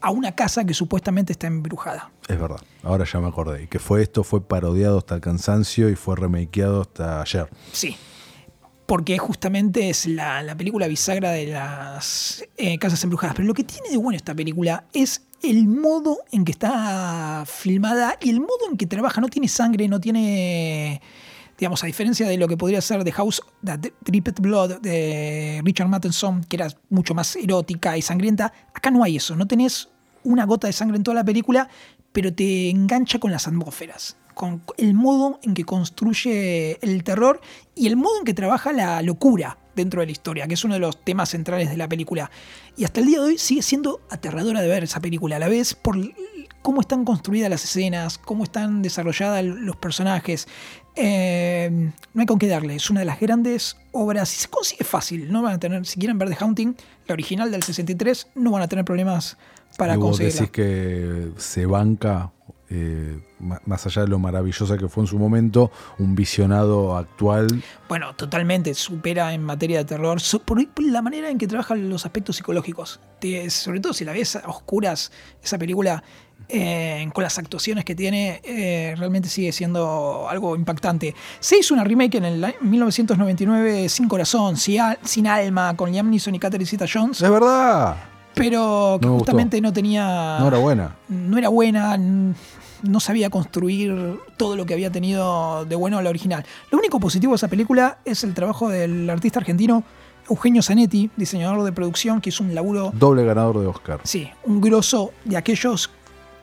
a 0.00 0.10
una 0.10 0.32
casa 0.32 0.64
que 0.64 0.74
supuestamente 0.74 1.32
está 1.32 1.46
embrujada. 1.48 2.10
Es 2.28 2.38
verdad. 2.40 2.60
Ahora 2.84 3.04
ya 3.04 3.20
me 3.20 3.28
acordé. 3.28 3.68
Que 3.68 3.78
fue 3.80 4.02
esto, 4.02 4.22
fue 4.24 4.40
parodiado 4.46 4.98
hasta 4.98 5.14
el 5.16 5.20
cansancio 5.20 5.88
y 5.90 5.96
fue 5.96 6.14
remakeado 6.16 6.82
hasta 6.82 7.20
ayer. 7.20 7.48
Sí. 7.72 7.96
Porque 8.86 9.18
justamente 9.18 9.90
es 9.90 10.06
la, 10.06 10.42
la 10.42 10.56
película 10.56 10.86
bisagra 10.86 11.32
de 11.32 11.48
las 11.48 12.44
eh, 12.56 12.78
casas 12.78 13.02
embrujadas. 13.02 13.34
Pero 13.34 13.48
lo 13.48 13.54
que 13.54 13.64
tiene 13.64 13.90
de 13.90 13.96
bueno 13.96 14.16
esta 14.16 14.34
película 14.34 14.84
es 14.92 15.22
el 15.42 15.66
modo 15.66 16.18
en 16.32 16.44
que 16.44 16.52
está 16.52 17.44
filmada 17.46 18.16
y 18.20 18.30
el 18.30 18.40
modo 18.40 18.70
en 18.70 18.76
que 18.76 18.86
trabaja. 18.86 19.20
No 19.20 19.28
tiene 19.28 19.48
sangre, 19.48 19.88
no 19.88 20.00
tiene. 20.00 21.00
Digamos, 21.58 21.82
a 21.82 21.86
diferencia 21.86 22.28
de 22.28 22.36
lo 22.36 22.48
que 22.48 22.56
podría 22.56 22.80
ser 22.82 23.02
The 23.02 23.12
House 23.12 23.40
That 23.64 23.80
Dripped 24.02 24.40
Blood 24.40 24.80
de 24.80 25.62
Richard 25.64 25.88
Matheson, 25.88 26.44
que 26.44 26.56
era 26.56 26.68
mucho 26.90 27.14
más 27.14 27.34
erótica 27.34 27.96
y 27.96 28.02
sangrienta, 28.02 28.52
acá 28.74 28.90
no 28.90 29.02
hay 29.02 29.16
eso. 29.16 29.34
No 29.36 29.46
tenés 29.46 29.88
una 30.22 30.44
gota 30.44 30.66
de 30.66 30.74
sangre 30.74 30.98
en 30.98 31.02
toda 31.02 31.14
la 31.14 31.24
película, 31.24 31.68
pero 32.12 32.32
te 32.32 32.68
engancha 32.68 33.18
con 33.18 33.30
las 33.30 33.48
atmósferas, 33.48 34.16
con 34.36 34.62
el 34.76 34.92
modo 34.92 35.40
en 35.42 35.54
que 35.54 35.64
construye 35.64 36.78
el 36.82 37.02
terror 37.04 37.40
y 37.74 37.86
el 37.86 37.96
modo 37.96 38.18
en 38.18 38.24
que 38.26 38.34
trabaja 38.34 38.70
la 38.70 39.00
locura. 39.00 39.56
dentro 39.74 40.00
de 40.00 40.06
la 40.06 40.12
historia, 40.12 40.46
que 40.46 40.54
es 40.54 40.64
uno 40.64 40.72
de 40.72 40.80
los 40.80 41.04
temas 41.04 41.28
centrales 41.28 41.68
de 41.68 41.76
la 41.76 41.86
película. 41.86 42.30
Y 42.78 42.84
hasta 42.84 43.00
el 43.00 43.06
día 43.06 43.18
de 43.20 43.26
hoy 43.26 43.38
sigue 43.38 43.60
siendo 43.60 44.00
aterradora 44.08 44.62
de 44.62 44.68
ver 44.68 44.84
esa 44.84 45.00
película, 45.00 45.36
a 45.36 45.38
la 45.38 45.48
vez 45.48 45.74
por 45.74 45.98
cómo 46.62 46.80
están 46.80 47.04
construidas 47.04 47.50
las 47.50 47.62
escenas, 47.62 48.16
cómo 48.16 48.44
están 48.44 48.80
desarrolladas 48.80 49.44
los 49.44 49.76
personajes. 49.76 50.48
Eh, 50.94 51.90
no 52.14 52.20
hay 52.20 52.26
con 52.26 52.38
qué 52.38 52.46
darle, 52.46 52.76
es 52.76 52.88
una 52.88 53.00
de 53.00 53.06
las 53.06 53.20
grandes 53.20 53.76
obras 53.92 54.34
y 54.34 54.38
se 54.40 54.48
consigue 54.48 54.84
fácil. 54.84 55.30
No 55.30 55.42
van 55.42 55.54
a 55.54 55.58
tener, 55.58 55.84
si 55.84 55.98
quieren 55.98 56.18
ver 56.18 56.30
The 56.30 56.36
Haunting, 56.40 56.74
la 57.06 57.12
original 57.12 57.50
del 57.50 57.62
63, 57.62 58.28
no 58.34 58.50
van 58.50 58.62
a 58.62 58.68
tener 58.68 58.86
problemas 58.86 59.36
para 59.76 59.94
y 59.94 59.96
vos 59.98 60.18
conseguirla. 60.18 60.40
decís 60.40 60.50
que 60.52 61.32
se 61.36 61.66
banca, 61.66 62.32
eh, 62.68 63.18
más 63.66 63.86
allá 63.86 64.02
de 64.02 64.08
lo 64.08 64.18
maravillosa 64.18 64.76
que 64.76 64.88
fue 64.88 65.04
en 65.04 65.06
su 65.06 65.18
momento, 65.18 65.70
un 65.98 66.14
visionado 66.16 66.96
actual. 66.96 67.46
Bueno, 67.88 68.14
totalmente 68.16 68.74
supera 68.74 69.32
en 69.34 69.42
materia 69.42 69.78
de 69.78 69.84
terror, 69.84 70.20
so- 70.20 70.40
por, 70.40 70.66
por 70.70 70.84
la 70.84 71.00
manera 71.02 71.30
en 71.30 71.38
que 71.38 71.46
trabajan 71.46 71.88
los 71.88 72.04
aspectos 72.06 72.36
psicológicos. 72.36 72.98
Te- 73.20 73.48
sobre 73.50 73.80
todo 73.80 73.92
si 73.92 74.04
la 74.04 74.12
ves 74.12 74.36
a 74.36 74.48
oscuras, 74.48 75.12
esa 75.42 75.58
película, 75.58 76.02
eh, 76.48 77.08
con 77.14 77.22
las 77.24 77.38
actuaciones 77.38 77.84
que 77.84 77.94
tiene, 77.94 78.40
eh, 78.44 78.94
realmente 78.98 79.28
sigue 79.28 79.52
siendo 79.52 80.26
algo 80.28 80.54
impactante. 80.56 81.14
Se 81.40 81.58
hizo 81.58 81.72
una 81.74 81.84
remake 81.84 82.16
en 82.16 82.24
el 82.24 82.44
año 82.44 82.56
1999, 82.62 83.88
Sin 83.88 84.08
Corazón, 84.08 84.56
Sin, 84.56 84.80
Al- 84.80 84.98
Sin 85.02 85.26
Alma, 85.26 85.76
con 85.76 85.90
Liam 85.92 86.10
Neeson 86.10 86.34
y 86.34 86.38
Catherine 86.38 86.68
Zeta-Jones, 86.68 87.20
¡Es 87.22 87.30
verdad! 87.30 87.96
pero 88.34 88.98
que 89.00 89.06
No 89.06 89.14
justamente 89.16 89.60
no 89.62 89.72
tenía... 89.72 90.36
No 90.38 90.48
era 90.48 90.58
buena. 90.58 90.94
no 91.08 91.38
era 91.38 91.48
buena, 91.48 91.96
no 92.82 93.00
sabía 93.00 93.30
construir 93.30 94.18
todo 94.36 94.56
lo 94.56 94.66
que 94.66 94.74
había 94.74 94.90
tenido 94.90 95.64
de 95.64 95.76
bueno 95.76 96.00
la 96.02 96.10
original. 96.10 96.44
Lo 96.70 96.78
único 96.78 97.00
positivo 97.00 97.32
de 97.32 97.36
esa 97.36 97.48
película 97.48 97.98
es 98.04 98.24
el 98.24 98.34
trabajo 98.34 98.68
del 98.68 99.08
artista 99.10 99.38
argentino 99.40 99.84
Eugenio 100.28 100.62
Zanetti, 100.62 101.10
diseñador 101.16 101.62
de 101.64 101.72
producción, 101.72 102.20
que 102.20 102.30
hizo 102.30 102.42
un 102.42 102.54
laburo, 102.54 102.90
Doble 102.94 103.24
ganador 103.24 103.60
de 103.60 103.66
Oscar. 103.66 104.00
sí, 104.04 104.28
un 104.44 104.60
grosso 104.60 105.12
de 105.24 105.36
aquellos. 105.36 105.90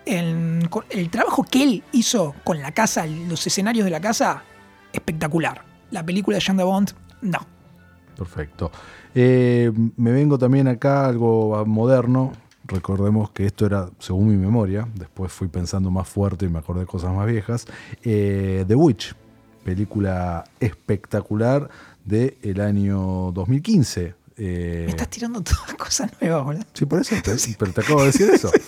en- 0.05 0.67
con- 0.69 0.83
el 0.89 1.09
trabajo 1.09 1.43
que 1.49 1.63
él 1.63 1.83
hizo 1.93 2.35
con 2.43 2.59
la 2.61 2.73
casa, 2.73 3.05
los 3.07 3.47
escenarios 3.47 3.85
de 3.85 3.91
la 3.91 4.01
casa, 4.01 4.43
espectacular. 4.91 5.63
La 5.91 6.03
película 6.05 6.35
de 6.35 6.41
Jean 6.41 6.57
de 6.57 6.63
Bond, 6.65 6.91
no. 7.21 7.39
Perfecto. 8.17 8.69
Eh, 9.15 9.71
me 9.95 10.11
vengo 10.11 10.37
también 10.37 10.67
acá 10.67 11.05
algo 11.07 11.63
moderno. 11.65 12.33
Recordemos 12.65 13.29
que 13.31 13.45
esto 13.45 13.65
era, 13.65 13.89
según 13.99 14.29
mi 14.29 14.37
memoria, 14.37 14.87
después 14.95 15.31
fui 15.31 15.47
pensando 15.49 15.91
más 15.91 16.07
fuerte 16.07 16.45
y 16.45 16.49
me 16.49 16.59
acordé 16.59 16.81
de 16.81 16.85
cosas 16.87 17.13
más 17.13 17.27
viejas. 17.27 17.65
Eh, 18.03 18.63
The 18.67 18.75
Witch, 18.75 19.13
película 19.65 20.45
espectacular 20.59 21.69
del 22.05 22.61
año 22.61 23.31
2015. 23.33 24.15
Eh, 24.35 24.83
Me 24.85 24.89
estás 24.91 25.09
tirando 25.09 25.41
todas 25.43 25.75
cosas 25.75 26.09
nuevas, 26.19 26.43
boludo. 26.43 26.63
Sí, 26.73 26.85
por 26.85 26.99
eso, 27.01 27.15
te- 27.23 27.35
pero 27.59 27.71
te 27.71 27.81
acabo 27.81 27.99
de 27.99 28.05
decir 28.07 28.29
eso. 28.31 28.49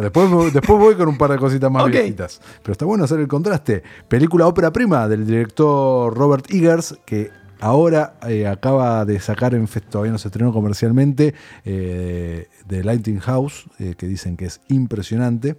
Después, 0.00 0.52
después 0.52 0.78
voy 0.78 0.94
con 0.94 1.08
un 1.08 1.18
par 1.18 1.30
de 1.30 1.36
cositas 1.38 1.70
más 1.70 1.84
viejitas. 1.90 2.40
Pero 2.62 2.72
está 2.72 2.84
bueno 2.86 3.04
hacer 3.04 3.20
el 3.20 3.28
contraste. 3.28 3.82
Película 4.08 4.46
ópera 4.46 4.72
prima 4.72 5.06
del 5.08 5.26
director 5.26 6.16
Robert 6.16 6.46
Eggers, 6.50 6.96
que 7.04 7.30
ahora 7.60 8.14
eh, 8.28 8.46
acaba 8.46 9.04
de 9.04 9.20
sacar 9.20 9.54
en 9.54 9.66
todavía 9.66 10.12
no 10.12 10.18
se 10.18 10.28
estrenó 10.28 10.52
comercialmente, 10.52 11.34
eh, 11.64 12.48
The 12.66 12.84
Lightning 12.84 13.18
House, 13.20 13.66
eh, 13.78 13.94
que 13.96 14.06
dicen 14.06 14.36
que 14.36 14.46
es 14.46 14.60
impresionante, 14.68 15.56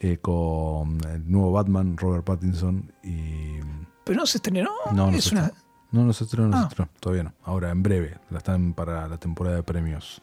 eh, 0.00 0.18
con 0.18 0.98
el 1.10 1.30
nuevo 1.30 1.52
Batman, 1.52 1.96
Robert 1.96 2.24
Pattinson 2.24 2.92
y... 3.02 3.58
Pero 4.04 4.18
no 4.20 4.26
se 4.26 4.38
estrenó. 4.38 4.70
No, 4.92 5.10
no 5.10 5.16
es 5.16 5.24
se 5.24 5.34
una. 5.34 5.46
estrenó. 5.46 5.64
No, 5.92 6.04
no 6.04 6.12
se 6.12 6.24
estrenó, 6.24 6.48
no 6.48 6.56
Ah. 6.56 6.60
se 6.62 6.68
estrenó. 6.68 6.90
Todavía 7.00 7.22
no. 7.22 7.32
Ahora, 7.44 7.70
en 7.70 7.82
breve. 7.82 8.18
La 8.30 8.38
están 8.38 8.74
para 8.74 9.06
la 9.08 9.16
temporada 9.18 9.56
de 9.56 9.62
premios. 9.62 10.20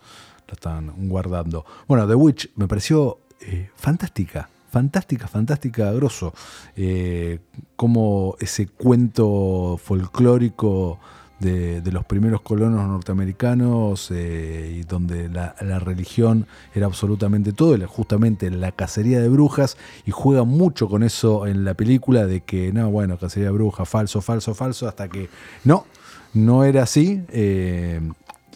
La 0.48 0.54
están 0.54 1.10
guardando. 1.10 1.66
Bueno, 1.88 2.08
The 2.08 2.14
Witch 2.16 2.52
me 2.58 2.68
pareció 2.68 3.20
eh, 3.40 3.70
fantástica. 3.76 4.50
Fantástica, 4.72 5.28
fantástica, 5.28 5.92
grosso. 5.92 6.34
Eh, 6.78 7.40
como 7.76 8.38
ese 8.40 8.68
cuento 8.68 9.78
folclórico 9.84 10.98
de, 11.42 11.92
los 11.92 12.06
primeros 12.06 12.40
colonos 12.42 12.88
norteamericanos 12.88 14.12
eh, 14.12 14.78
y 14.80 14.84
donde 14.84 15.28
la, 15.28 15.54
religión 15.80 16.48
era 16.74 16.86
absolutamente 16.86 17.52
todo, 17.52 17.78
justamente 17.86 18.50
la 18.50 18.72
cacería 18.72 19.20
de 19.20 19.28
brujas 19.28 19.76
y 20.06 20.12
juega 20.12 20.46
mucho 20.46 20.88
con 20.88 21.04
eso 21.04 21.48
en 21.48 21.66
la 21.66 21.74
película 21.74 22.26
de 22.26 22.42
que 22.42 22.72
no, 22.72 22.90
bueno, 22.92 23.18
cacería 23.18 23.50
de 23.50 23.54
brujas, 23.54 23.90
falso, 23.90 24.22
falso, 24.22 24.54
falso, 24.54 24.88
hasta 24.88 25.10
que 25.10 25.30
no, 25.66 25.86
no 26.34 26.64
era 26.64 26.84
así 26.84 27.24
eh, 27.30 28.00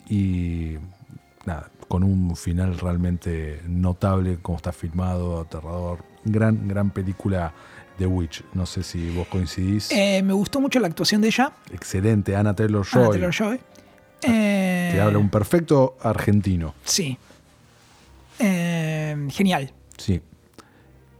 y 0.08 0.78
con 1.96 2.04
un 2.04 2.36
final 2.36 2.78
realmente 2.78 3.62
notable, 3.70 4.40
como 4.42 4.58
está 4.58 4.74
filmado, 4.74 5.40
aterrador, 5.40 6.04
gran, 6.26 6.68
gran 6.68 6.90
película 6.90 7.54
de 7.98 8.06
Witch. 8.06 8.44
No 8.54 8.66
sé 8.66 8.84
si 8.84 9.12
vos 9.12 9.26
coincidís. 9.30 9.90
Eh, 9.92 10.22
me 10.22 10.34
gustó 10.34 10.60
mucho 10.60 10.82
la 10.82 10.88
actuación 10.88 11.22
de 11.22 11.30
ella, 11.30 11.54
Excelente, 11.72 12.36
Anna 12.36 12.54
Taylor 12.54 12.86
Anna 12.92 13.06
Joy. 13.06 13.12
Taylor-Joy. 13.12 13.60
Eh, 14.24 14.90
Te 14.92 15.00
habla 15.00 15.20
un 15.20 15.30
perfecto 15.30 15.96
argentino. 16.02 16.74
Sí. 16.84 17.18
Eh, 18.40 19.16
genial. 19.30 19.72
Sí. 19.96 20.22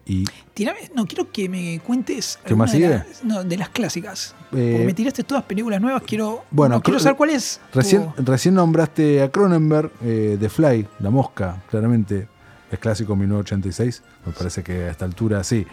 Y 0.08 0.24
Tirame- 0.56 0.92
no, 0.94 1.06
quiero 1.08 1.32
que 1.32 1.50
me 1.50 1.80
cuentes. 1.80 2.38
¿Qué 2.46 2.54
más 2.56 2.72
de 2.72 2.88
las- 2.90 3.24
no, 3.24 3.44
de 3.44 3.58
las 3.58 3.70
clásicas. 3.70 4.36
Eh, 4.54 4.70
Porque 4.74 4.86
me 4.86 4.94
tiraste 4.94 5.24
todas 5.24 5.44
películas 5.44 5.82
nuevas. 5.82 6.04
Quiero, 6.06 6.44
Bueno, 6.52 6.76
no, 6.76 6.82
quiero 6.84 7.00
saber 7.00 7.18
cuál 7.18 7.32
es. 7.32 7.60
tu- 7.72 7.80
recién, 7.80 8.08
recién 8.18 8.54
nombraste 8.54 9.22
a 9.24 9.30
Cronenberg, 9.32 9.92
eh, 10.04 10.38
The 10.40 10.48
Fly, 10.50 10.88
La 11.00 11.10
Mosca, 11.10 11.64
claramente. 11.70 12.28
Es 12.72 12.80
clásico 12.80 13.16
1986. 13.16 14.04
Me 14.26 14.32
parece 14.34 14.62
que 14.64 14.84
a 14.86 14.92
esta 14.92 15.06
altura 15.06 15.44
sí. 15.44 15.66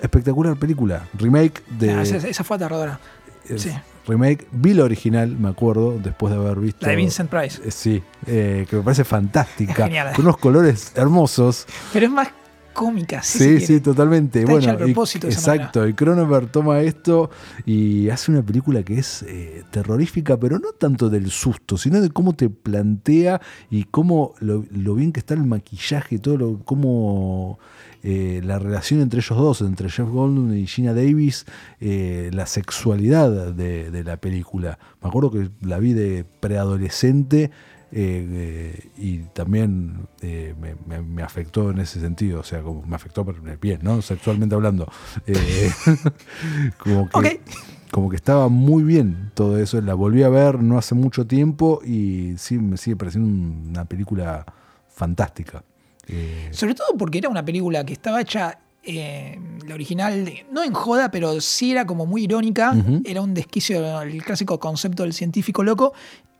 Espectacular 0.00 0.56
película. 0.56 1.06
Remake 1.18 1.62
de. 1.78 1.90
Ah, 1.92 2.02
esa, 2.02 2.16
esa 2.16 2.44
fue 2.44 2.56
aterradora. 2.56 2.98
es- 3.48 3.62
sí. 3.62 3.70
Remake. 4.06 4.46
Vi 4.52 4.72
la 4.74 4.84
original, 4.84 5.36
me 5.36 5.48
acuerdo, 5.50 5.98
después 6.02 6.32
de 6.32 6.38
haber 6.38 6.58
visto. 6.58 6.86
La 6.86 6.90
de 6.90 6.96
Vincent 6.96 7.28
Price. 7.30 7.60
Eh, 7.64 7.70
Sí, 7.70 8.02
eh, 8.26 8.66
que 8.68 8.76
me 8.76 8.82
parece 8.82 9.04
fantástica. 9.04 9.84
Genial. 9.84 10.14
Con 10.14 10.24
unos 10.24 10.38
colores 10.38 10.92
hermosos. 10.94 11.66
Pero 11.92 12.06
es 12.06 12.12
más 12.12 12.28
cómica. 12.78 13.22
Sí, 13.24 13.38
quiere. 13.38 13.60
sí, 13.60 13.80
totalmente. 13.80 14.40
Está 14.40 14.52
bueno, 14.52 15.04
esa 15.04 15.18
exacto. 15.26 15.86
Y 15.88 15.94
Cronenberg 15.94 16.52
toma 16.52 16.80
esto 16.80 17.28
y 17.66 18.08
hace 18.08 18.30
una 18.30 18.42
película 18.42 18.84
que 18.84 19.00
es 19.00 19.24
eh, 19.26 19.64
terrorífica, 19.72 20.38
pero 20.38 20.60
no 20.60 20.70
tanto 20.70 21.10
del 21.10 21.28
susto, 21.30 21.76
sino 21.76 22.00
de 22.00 22.10
cómo 22.10 22.34
te 22.34 22.48
plantea 22.48 23.40
y 23.68 23.84
cómo 23.84 24.34
lo, 24.38 24.64
lo 24.70 24.94
bien 24.94 25.12
que 25.12 25.18
está 25.18 25.34
el 25.34 25.44
maquillaje 25.44 26.20
todo, 26.20 26.36
lo, 26.36 26.60
cómo 26.64 27.58
eh, 28.04 28.40
la 28.44 28.60
relación 28.60 29.00
entre 29.00 29.18
ellos 29.18 29.36
dos, 29.36 29.60
entre 29.62 29.90
Jeff 29.90 30.08
Goldblum 30.08 30.54
y 30.54 30.66
Gina 30.68 30.94
Davis, 30.94 31.46
eh, 31.80 32.30
la 32.32 32.46
sexualidad 32.46 33.52
de, 33.52 33.90
de 33.90 34.04
la 34.04 34.18
película. 34.18 34.78
Me 35.02 35.08
acuerdo 35.08 35.32
que 35.32 35.50
la 35.62 35.80
vi 35.80 35.94
de 35.94 36.24
preadolescente. 36.38 37.50
Eh, 37.90 38.26
eh, 38.82 38.88
y 38.98 39.18
también 39.32 40.06
eh, 40.20 40.54
me, 40.60 40.74
me- 40.86 41.02
me 41.02 41.22
afectó 41.22 41.70
en 41.70 41.78
ese 41.78 42.00
sentido, 42.00 42.40
o 42.40 42.44
sea, 42.44 42.62
como 42.62 42.82
me 42.82 42.96
afectó 42.96 43.24
bien, 43.60 43.80
¿no? 43.82 44.02
Sexualmente 44.02 44.54
hablando. 44.54 44.86
Como, 46.78 47.08
que, 47.08 47.18
Ok. 47.18 47.26
como 47.90 48.10
que 48.10 48.16
estaba 48.16 48.48
muy 48.48 48.82
bien 48.82 49.30
todo 49.34 49.58
eso. 49.58 49.80
La 49.80 49.94
volví 49.94 50.22
a 50.22 50.28
ver 50.28 50.62
no 50.62 50.78
hace 50.78 50.94
mucho 50.94 51.26
tiempo 51.26 51.80
y 51.84 52.34
sí, 52.38 52.58
me 52.58 52.76
sigue 52.76 52.96
pareciendo 52.96 53.28
una 53.70 53.84
película 53.84 54.44
fantástica. 54.88 55.64
Sobre 56.52 56.74
todo 56.74 56.88
porque 56.98 57.18
era 57.18 57.28
una 57.28 57.44
película 57.44 57.84
que 57.84 57.92
estaba 57.92 58.20
hecha. 58.20 58.58
eh, 58.82 59.38
la 59.66 59.74
original, 59.74 60.30
no 60.50 60.64
en 60.64 60.72
joda, 60.72 61.10
pero 61.10 61.40
sí 61.42 61.72
era 61.72 61.84
como 61.86 62.06
muy 62.06 62.24
irónica. 62.24 62.74
Era 63.04 63.20
un 63.20 63.34
desquicio, 63.34 64.00
el 64.02 64.22
clásico 64.24 64.58
concepto 64.58 65.02
del 65.02 65.12
científico 65.12 65.62
loco. 65.62 65.92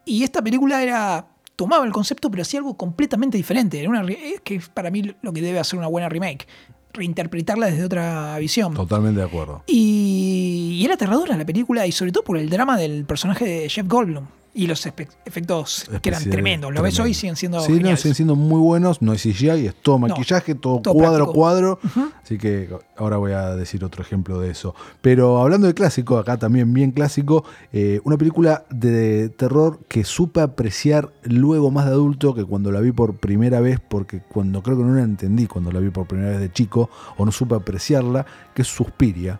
Y 0.05 0.23
esta 0.23 0.41
película 0.41 0.81
era. 0.81 1.27
Tomaba 1.59 1.83
el 1.83 1.91
concepto, 1.91 2.31
pero 2.31 2.43
hacía 2.43 2.61
algo 2.61 2.77
completamente 2.77 3.35
diferente. 3.35 3.81
Era 3.81 3.89
una, 3.89 4.05
que 4.45 4.55
es 4.55 4.69
para 4.69 4.89
mí 4.91 5.13
lo 5.21 5.33
que 5.33 5.41
debe 5.41 5.59
hacer 5.59 5.77
una 5.77 5.89
buena 5.89 6.07
remake. 6.07 6.47
Reinterpretarla 6.93 7.65
desde 7.65 7.83
otra 7.83 8.39
visión. 8.39 8.73
totalmente 8.73 9.19
de 9.19 9.25
acuerdo. 9.25 9.63
Y, 9.67 10.77
y 10.79 10.85
era 10.85 10.93
aterradora 10.93 11.35
la 11.35 11.45
película, 11.45 11.85
y 11.85 11.91
sobre 11.91 12.13
todo 12.13 12.23
por 12.23 12.37
el 12.37 12.49
drama 12.49 12.77
del 12.77 13.03
personaje 13.03 13.43
de 13.43 13.67
Jeff 13.67 13.85
Goldblum. 13.89 14.27
Y 14.53 14.67
los 14.67 14.85
efectos 14.85 15.89
que 16.01 16.09
eran 16.09 16.23
tremendos. 16.29 16.73
Lo 16.73 16.81
ves 16.81 16.99
hoy 16.99 17.13
siguen 17.13 17.35
siendo 17.35 17.61
Sí, 17.61 17.79
no, 17.79 17.95
siguen 17.95 18.15
siendo 18.15 18.35
muy 18.35 18.59
buenos. 18.59 19.01
No 19.01 19.13
es 19.13 19.21
CGI, 19.21 19.67
es 19.67 19.75
todo 19.75 19.99
maquillaje, 19.99 20.55
todo, 20.55 20.81
todo 20.81 20.93
cuadro 20.93 21.25
práctico. 21.25 21.33
cuadro. 21.33 21.79
Así 22.23 22.37
que 22.37 22.69
ahora 22.97 23.17
voy 23.17 23.31
a 23.33 23.55
decir 23.55 23.83
otro 23.83 24.01
ejemplo 24.01 24.39
de 24.39 24.51
eso. 24.51 24.75
Pero 25.01 25.39
hablando 25.39 25.67
de 25.67 25.73
clásico, 25.73 26.17
acá 26.17 26.37
también 26.37 26.73
bien 26.73 26.91
clásico, 26.91 27.45
eh, 27.71 28.01
una 28.03 28.17
película 28.17 28.65
de 28.69 29.29
terror 29.29 29.79
que 29.87 30.03
supe 30.03 30.41
apreciar 30.41 31.11
luego 31.23 31.71
más 31.71 31.85
de 31.85 31.91
adulto 31.91 32.33
que 32.33 32.43
cuando 32.43 32.71
la 32.71 32.81
vi 32.81 32.91
por 32.91 33.17
primera 33.17 33.59
vez, 33.59 33.79
porque 33.79 34.21
cuando 34.21 34.63
creo 34.63 34.77
que 34.77 34.83
no 34.83 34.95
la 34.95 35.03
entendí 35.03 35.47
cuando 35.47 35.71
la 35.71 35.79
vi 35.79 35.89
por 35.89 36.07
primera 36.07 36.31
vez 36.31 36.39
de 36.39 36.51
chico, 36.51 36.89
o 37.17 37.25
no 37.25 37.31
supe 37.31 37.55
apreciarla, 37.55 38.25
que 38.53 38.63
es 38.63 38.67
Suspiria. 38.67 39.39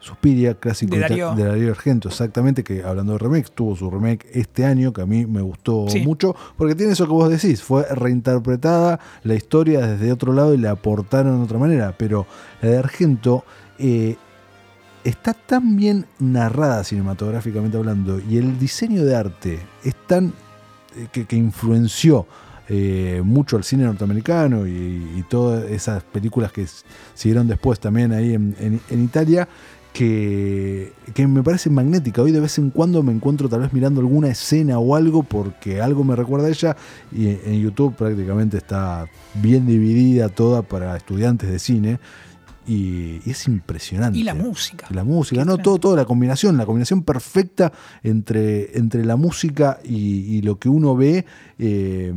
Suspiria, 0.00 0.54
clásico 0.54 0.94
De 0.94 1.00
Darío. 1.00 1.34
de 1.34 1.44
Darío 1.44 1.70
Argento, 1.70 2.08
exactamente, 2.08 2.64
que 2.64 2.82
hablando 2.82 3.12
de 3.12 3.18
remake, 3.18 3.50
tuvo 3.54 3.76
su 3.76 3.90
remake 3.90 4.26
este 4.32 4.64
año, 4.64 4.92
que 4.92 5.02
a 5.02 5.06
mí 5.06 5.26
me 5.26 5.42
gustó 5.42 5.86
Sí. 5.88 6.00
mucho, 6.00 6.34
porque 6.56 6.74
tiene 6.74 6.92
eso 6.94 7.06
que 7.06 7.12
vos 7.12 7.28
decís, 7.28 7.62
fue 7.62 7.84
reinterpretada 7.90 8.98
la 9.24 9.34
historia 9.34 9.86
desde 9.86 10.10
otro 10.12 10.32
lado 10.32 10.54
y 10.54 10.58
la 10.58 10.70
aportaron 10.72 11.38
de 11.38 11.44
otra 11.44 11.58
manera, 11.58 11.94
pero 11.96 12.26
la 12.62 12.70
de 12.70 12.78
Argento 12.78 13.44
eh, 13.78 14.16
está 15.04 15.32
tan 15.34 15.76
bien 15.76 16.06
narrada 16.18 16.84
cinematográficamente 16.84 17.76
hablando 17.76 18.20
y 18.20 18.36
el 18.36 18.58
diseño 18.58 19.04
de 19.04 19.16
arte 19.16 19.60
es 19.84 19.94
tan 20.06 20.32
eh, 20.96 21.06
que, 21.12 21.24
que 21.26 21.36
influenció 21.36 22.26
eh, 22.68 23.20
mucho 23.24 23.56
al 23.56 23.64
cine 23.64 23.84
norteamericano 23.84 24.66
y, 24.66 24.70
y 25.16 25.24
todas 25.28 25.64
esas 25.70 26.04
películas 26.04 26.52
que 26.52 26.66
siguieron 27.14 27.48
después 27.48 27.80
también 27.80 28.12
ahí 28.12 28.34
en, 28.34 28.54
en- 28.60 28.80
en 28.90 29.02
Italia 29.04 29.48
que, 29.92 30.92
que 31.14 31.26
me 31.26 31.42
parece 31.42 31.70
magnética. 31.70 32.22
Hoy 32.22 32.32
de 32.32 32.40
vez 32.40 32.58
en 32.58 32.70
cuando 32.70 33.02
me 33.02 33.12
encuentro 33.12 33.48
tal 33.48 33.60
vez 33.60 33.72
mirando 33.72 34.00
alguna 34.00 34.28
escena 34.28 34.78
o 34.78 34.94
algo 34.94 35.22
porque 35.22 35.80
algo 35.80 36.04
me 36.04 36.16
recuerda 36.16 36.46
a 36.46 36.50
ella 36.50 36.76
y 37.12 37.28
en 37.28 37.60
YouTube 37.60 37.94
prácticamente 37.96 38.56
está 38.56 39.06
bien 39.34 39.66
dividida 39.66 40.28
toda 40.28 40.62
para 40.62 40.96
estudiantes 40.96 41.50
de 41.50 41.58
cine 41.58 41.98
y, 42.66 43.20
y 43.24 43.30
es 43.30 43.46
impresionante. 43.48 44.18
Y 44.18 44.22
la 44.22 44.34
música. 44.34 44.86
La 44.90 45.02
música, 45.02 45.40
Qué 45.42 45.46
no, 45.46 45.58
todo, 45.58 45.78
todo, 45.78 45.96
la 45.96 46.04
combinación, 46.04 46.56
la 46.56 46.66
combinación 46.66 47.02
perfecta 47.02 47.72
entre, 48.02 48.76
entre 48.78 49.04
la 49.04 49.16
música 49.16 49.80
y, 49.82 50.36
y 50.36 50.42
lo 50.42 50.58
que 50.58 50.68
uno 50.68 50.94
ve. 50.94 51.24
eh, 51.58 52.12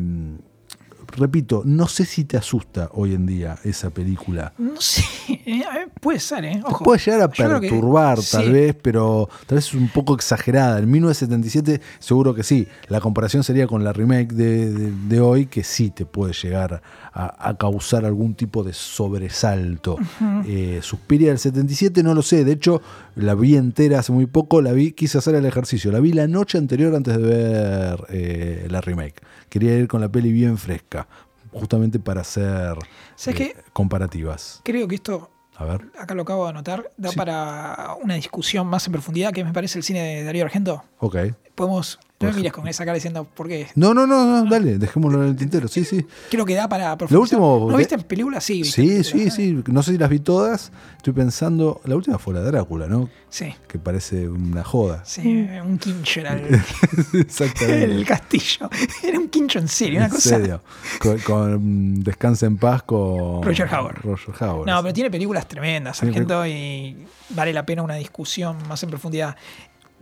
repito, 1.16 1.62
no 1.66 1.88
sé 1.88 2.06
si 2.06 2.24
te 2.26 2.38
asusta 2.38 2.90
hoy 2.94 3.14
en 3.14 3.26
día 3.26 3.58
esa 3.64 3.90
película. 3.90 4.54
No 4.58 4.80
sé, 4.82 5.04
eh, 5.30 5.64
puede 6.02 6.20
ser, 6.20 6.46
¿eh? 6.46 6.62
Ojo. 6.66 6.84
Puede 6.84 7.00
llegar 7.00 7.22
a 7.22 7.30
que- 7.30 7.44
perturbar 7.44 8.20
tal 8.20 8.46
sí. 8.46 8.52
vez, 8.52 8.76
pero 8.82 9.30
tal 9.46 9.56
vez 9.58 9.66
es 9.68 9.74
un 9.74 9.90
poco 9.90 10.16
exagerada. 10.16 10.80
En 10.80 10.90
1977 10.92 11.82
seguro 12.00 12.34
que 12.34 12.44
sí. 12.44 12.68
La 12.88 13.00
comparación 13.00 13.44
sería 13.44 13.68
con 13.68 13.84
la 13.84 13.94
remake 13.94 14.34
de, 14.34 14.70
de- 14.72 14.92
de 14.92 15.20
hoy, 15.22 15.46
que 15.46 15.64
sí 15.64 15.90
te 15.92 16.06
puede 16.06 16.34
llegar 16.34 16.82
a, 17.14 17.50
a 17.50 17.58
causar 17.58 18.06
algún 18.06 18.34
tipo 18.36 18.64
de 18.64 18.74
sobresalto. 18.74 19.98
Eh, 20.46 20.80
Suspiria 20.82 21.30
del 21.30 21.40
77 21.40 22.04
no 22.04 22.14
lo 22.14 22.22
sé. 22.22 22.44
De 22.44 22.54
hecho, 22.54 22.82
la 23.16 23.36
vi 23.36 23.56
entera 23.56 24.00
hace 24.00 24.12
muy 24.12 24.26
poco. 24.26 24.62
La 24.62 24.72
vi, 24.72 24.92
quise 24.94 25.18
hacer 25.20 25.36
el 25.36 25.46
ejercicio. 25.46 25.92
La 25.92 26.00
vi 26.00 26.12
la 26.14 26.28
noche 26.28 26.58
anterior 26.58 26.96
antes 26.96 27.16
de 27.18 27.24
ver 27.24 28.06
eh, 28.10 28.68
la 28.70 28.82
remake. 28.82 29.22
Quería 29.50 29.76
ir 29.78 29.88
con 29.88 30.02
la 30.02 30.10
peli 30.10 30.32
bien 30.32 30.58
fresca, 30.58 31.08
justamente 31.52 32.00
para 32.00 32.22
hacer 32.22 32.76
¿Sabes 33.16 33.40
eh, 33.42 33.56
comparativas. 33.74 34.62
Creo 34.64 34.88
que 34.88 34.96
esto, 34.96 35.30
A 35.56 35.66
ver. 35.66 35.82
acá 36.00 36.16
lo 36.16 36.24
acabo 36.24 36.46
de 36.46 36.50
anotar, 36.50 36.92
da 36.98 37.10
Sí. 37.10 37.16
para 37.16 37.96
una 38.02 38.16
discusión 38.16 38.66
más 38.68 38.88
en 38.88 38.94
profundidad 38.94 39.32
que 39.32 39.44
me 39.44 39.54
parece 39.54 39.78
el 39.78 39.84
cine 39.84 40.02
de 40.02 40.24
Darío 40.24 40.44
Argento. 40.46 40.84
Ok. 41.00 41.18
Podemos. 41.54 42.00
No 42.28 42.34
me 42.34 42.40
ejemplo. 42.42 42.62
con 42.62 42.68
esa 42.68 42.84
cara 42.86 42.96
diciendo 42.96 43.26
por 43.26 43.48
qué. 43.48 43.68
No, 43.76 43.94
no, 43.94 44.06
no, 44.08 44.26
no, 44.26 44.50
dale, 44.50 44.78
dejémoslo 44.78 45.24
en 45.24 45.30
el 45.30 45.36
tintero. 45.36 45.68
Sí, 45.68 45.84
sí. 45.86 46.06
Creo 46.30 46.46
que 46.46 46.56
da 46.56 46.68
para 46.70 46.98
profundizar. 46.98 47.40
último- 47.40 47.72
¿No 47.72 47.78
viste 47.78 47.96
en 47.96 48.02
películas? 48.04 48.44
Sí, 48.44 48.60
en 48.60 48.66
Sí, 48.66 49.04
sí, 49.04 49.12
películas, 49.12 49.36
sí. 49.36 49.64
No 49.68 49.84
sé 49.84 49.92
si 49.94 49.98
las 49.98 50.10
vi 50.10 50.20
todas. 50.20 50.72
Estoy 50.98 51.14
pensando. 51.14 51.82
La 51.86 51.96
última 51.96 52.18
fue 52.18 52.34
la 52.34 52.42
de 52.42 52.48
Drácula, 52.52 52.88
¿no? 52.88 53.10
Sí, 53.30 53.54
Que 53.68 53.80
parece 53.80 54.30
una 54.30 54.64
joda. 54.64 55.04
sí, 55.06 55.48
un 55.64 55.78
quincho 55.78 56.20
era 56.22 56.34
el, 56.34 56.62
Exactamente. 57.14 57.84
el 57.86 58.06
castillo. 58.06 58.70
Era 59.04 59.20
un 59.20 59.28
quincho 59.30 59.60
en 59.60 59.68
serio, 59.68 59.98
una 59.98 60.06
en 60.06 60.12
cosa. 60.12 60.30
serio. 60.30 60.62
Con, 61.00 61.18
con 61.20 62.04
Descansa 62.04 62.46
en 62.46 62.58
paz 62.58 62.84
con 62.84 63.42
Roger 63.44 63.68
Howard. 63.74 64.02
Roger 64.04 64.34
Howard. 64.44 64.68
No, 64.68 64.82
pero 64.82 64.94
tiene 64.94 65.10
películas 65.12 65.48
tremendas, 65.48 65.98
Sargento, 65.98 66.46
y 66.46 67.06
vale 67.30 67.52
la 67.54 67.66
pena 67.66 67.82
una 67.84 67.96
discusión 67.96 68.58
más 68.68 68.82
en 68.84 68.90
profundidad. 68.90 69.36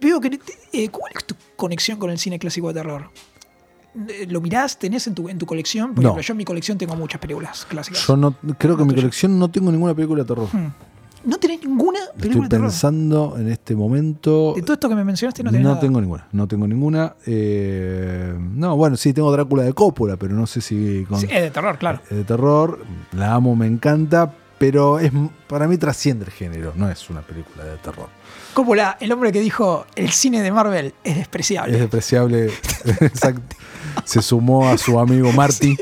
Veo 0.01 0.19
que. 0.19 0.39
eh, 0.73 0.89
¿Cuál 0.89 1.11
es 1.15 1.25
tu 1.25 1.35
conexión 1.55 1.97
con 1.99 2.09
el 2.09 2.17
cine 2.17 2.39
clásico 2.39 2.67
de 2.69 2.73
terror? 2.73 3.09
Eh, 4.07 4.25
¿Lo 4.29 4.41
mirás? 4.41 4.79
¿Tenés 4.79 5.05
en 5.07 5.13
tu, 5.15 5.27
en 5.29 5.37
tu 5.37 5.45
colección? 5.45 5.93
Por 5.93 6.03
No. 6.03 6.09
ejemplo, 6.09 6.21
yo 6.23 6.31
en 6.33 6.37
mi 6.37 6.45
colección 6.45 6.77
tengo 6.77 6.95
muchas 6.95 7.19
películas 7.21 7.65
clásicas. 7.65 8.05
Yo 8.07 8.15
no 8.17 8.33
creo 8.57 8.75
que 8.77 8.81
en 8.83 8.87
mi 8.87 8.95
colección 8.95 9.37
no 9.37 9.49
tengo 9.51 9.71
ninguna 9.71 9.93
película 9.93 10.23
de 10.23 10.27
terror. 10.27 10.47
Hmm. 10.51 10.69
¿No 11.23 11.37
tenés 11.37 11.63
ninguna 11.63 11.99
Estoy 11.99 12.19
película 12.21 12.45
de 12.45 12.49
terror? 12.49 12.65
pensando 12.69 13.35
en 13.37 13.49
este 13.51 13.75
momento. 13.75 14.53
De 14.55 14.63
todo 14.63 14.73
esto 14.73 14.89
que 14.89 14.95
me 14.95 15.03
mencionaste, 15.03 15.43
no 15.43 15.51
tenés 15.51 15.65
nada. 15.67 15.79
tengo 15.79 16.01
ninguna, 16.01 16.27
no 16.31 16.47
tengo 16.47 16.67
ninguna. 16.67 17.15
Eh, 17.27 18.33
no, 18.39 18.75
bueno, 18.75 18.97
sí, 18.97 19.13
tengo 19.13 19.31
Drácula 19.31 19.61
de 19.63 19.73
Coppola, 19.73 20.17
pero 20.17 20.33
no 20.33 20.47
sé 20.47 20.61
si 20.61 21.05
con, 21.07 21.19
Sí, 21.19 21.27
es 21.29 21.41
de 21.43 21.51
terror, 21.51 21.77
claro. 21.77 21.99
eh, 22.09 22.15
de 22.15 22.23
terror. 22.23 22.79
La 23.11 23.35
amo, 23.35 23.55
me 23.55 23.67
encanta, 23.67 24.33
pero 24.57 24.97
es 24.97 25.11
para 25.47 25.67
mí 25.67 25.77
trasciende 25.77 26.25
el 26.25 26.31
género, 26.31 26.73
no 26.75 26.89
es 26.89 27.07
una 27.09 27.21
película 27.21 27.65
de 27.65 27.77
terror. 27.77 28.07
Coppola, 28.53 28.97
el 28.99 29.11
hombre 29.11 29.31
que 29.31 29.39
dijo 29.39 29.85
el 29.95 30.11
cine 30.11 30.41
de 30.41 30.51
Marvel 30.51 30.93
es 31.03 31.15
despreciable. 31.15 31.73
Es 31.75 31.79
despreciable. 31.81 32.45
exacto. 33.01 33.55
Se 34.05 34.21
sumó 34.21 34.67
a 34.69 34.77
su 34.77 34.99
amigo 34.99 35.31
Marty. 35.33 35.77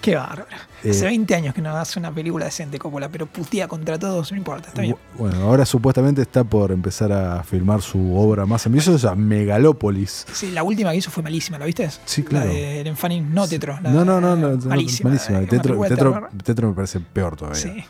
Qué 0.00 0.14
bárbaro. 0.14 0.46
Eh, 0.82 0.92
Hace 0.92 1.04
20 1.04 1.34
años 1.34 1.54
que 1.54 1.60
no 1.60 1.76
hace 1.76 1.98
una 1.98 2.10
película 2.10 2.46
decente 2.46 2.78
Coppola, 2.78 3.10
pero 3.10 3.26
putea 3.26 3.68
contra 3.68 3.98
todos, 3.98 4.32
no 4.32 4.38
importa, 4.38 4.68
está 4.68 4.80
bien. 4.80 4.94
Bu- 4.94 5.18
Bueno, 5.18 5.42
ahora 5.42 5.66
supuestamente 5.66 6.22
está 6.22 6.42
por 6.42 6.72
empezar 6.72 7.12
a 7.12 7.42
filmar 7.42 7.82
su 7.82 8.16
obra 8.16 8.46
más 8.46 8.64
ambiciosa, 8.64 9.14
Megalópolis. 9.14 10.26
Sí, 10.32 10.50
la 10.52 10.62
última 10.62 10.92
que 10.92 10.96
hizo 10.96 11.10
fue 11.10 11.22
malísima, 11.22 11.58
¿la 11.58 11.66
viste? 11.66 11.90
Sí, 12.06 12.22
claro. 12.22 12.46
La 12.48 12.54
de 12.54 12.94
Fanning, 12.96 13.34
no 13.34 13.46
Tetro. 13.46 13.78
la 13.82 13.90
No, 13.90 14.06
no, 14.06 14.22
no, 14.22 14.34
no, 14.36 14.52
no, 14.52 14.66
malísima. 14.68 15.10
malísima. 15.10 15.40
Tetro, 15.40 15.78
Tetro-. 15.82 16.28
Tetro 16.42 16.68
me 16.70 16.74
parece 16.74 16.98
peor 17.00 17.36
todavía. 17.36 17.60
Sí, 17.60 17.84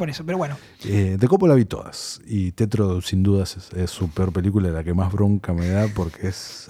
por 0.00 0.08
eso, 0.08 0.24
pero 0.24 0.38
bueno. 0.38 0.56
Eh, 0.86 1.18
de 1.20 1.28
Coppola 1.28 1.54
vi 1.54 1.66
todas. 1.66 2.22
Y 2.26 2.52
Tetro, 2.52 3.02
sin 3.02 3.22
dudas, 3.22 3.58
es, 3.58 3.70
es 3.74 3.90
su 3.90 4.08
peor 4.08 4.32
película, 4.32 4.70
la 4.70 4.82
que 4.82 4.94
más 4.94 5.12
bronca 5.12 5.52
me 5.52 5.68
da 5.68 5.88
porque 5.94 6.28
es, 6.28 6.66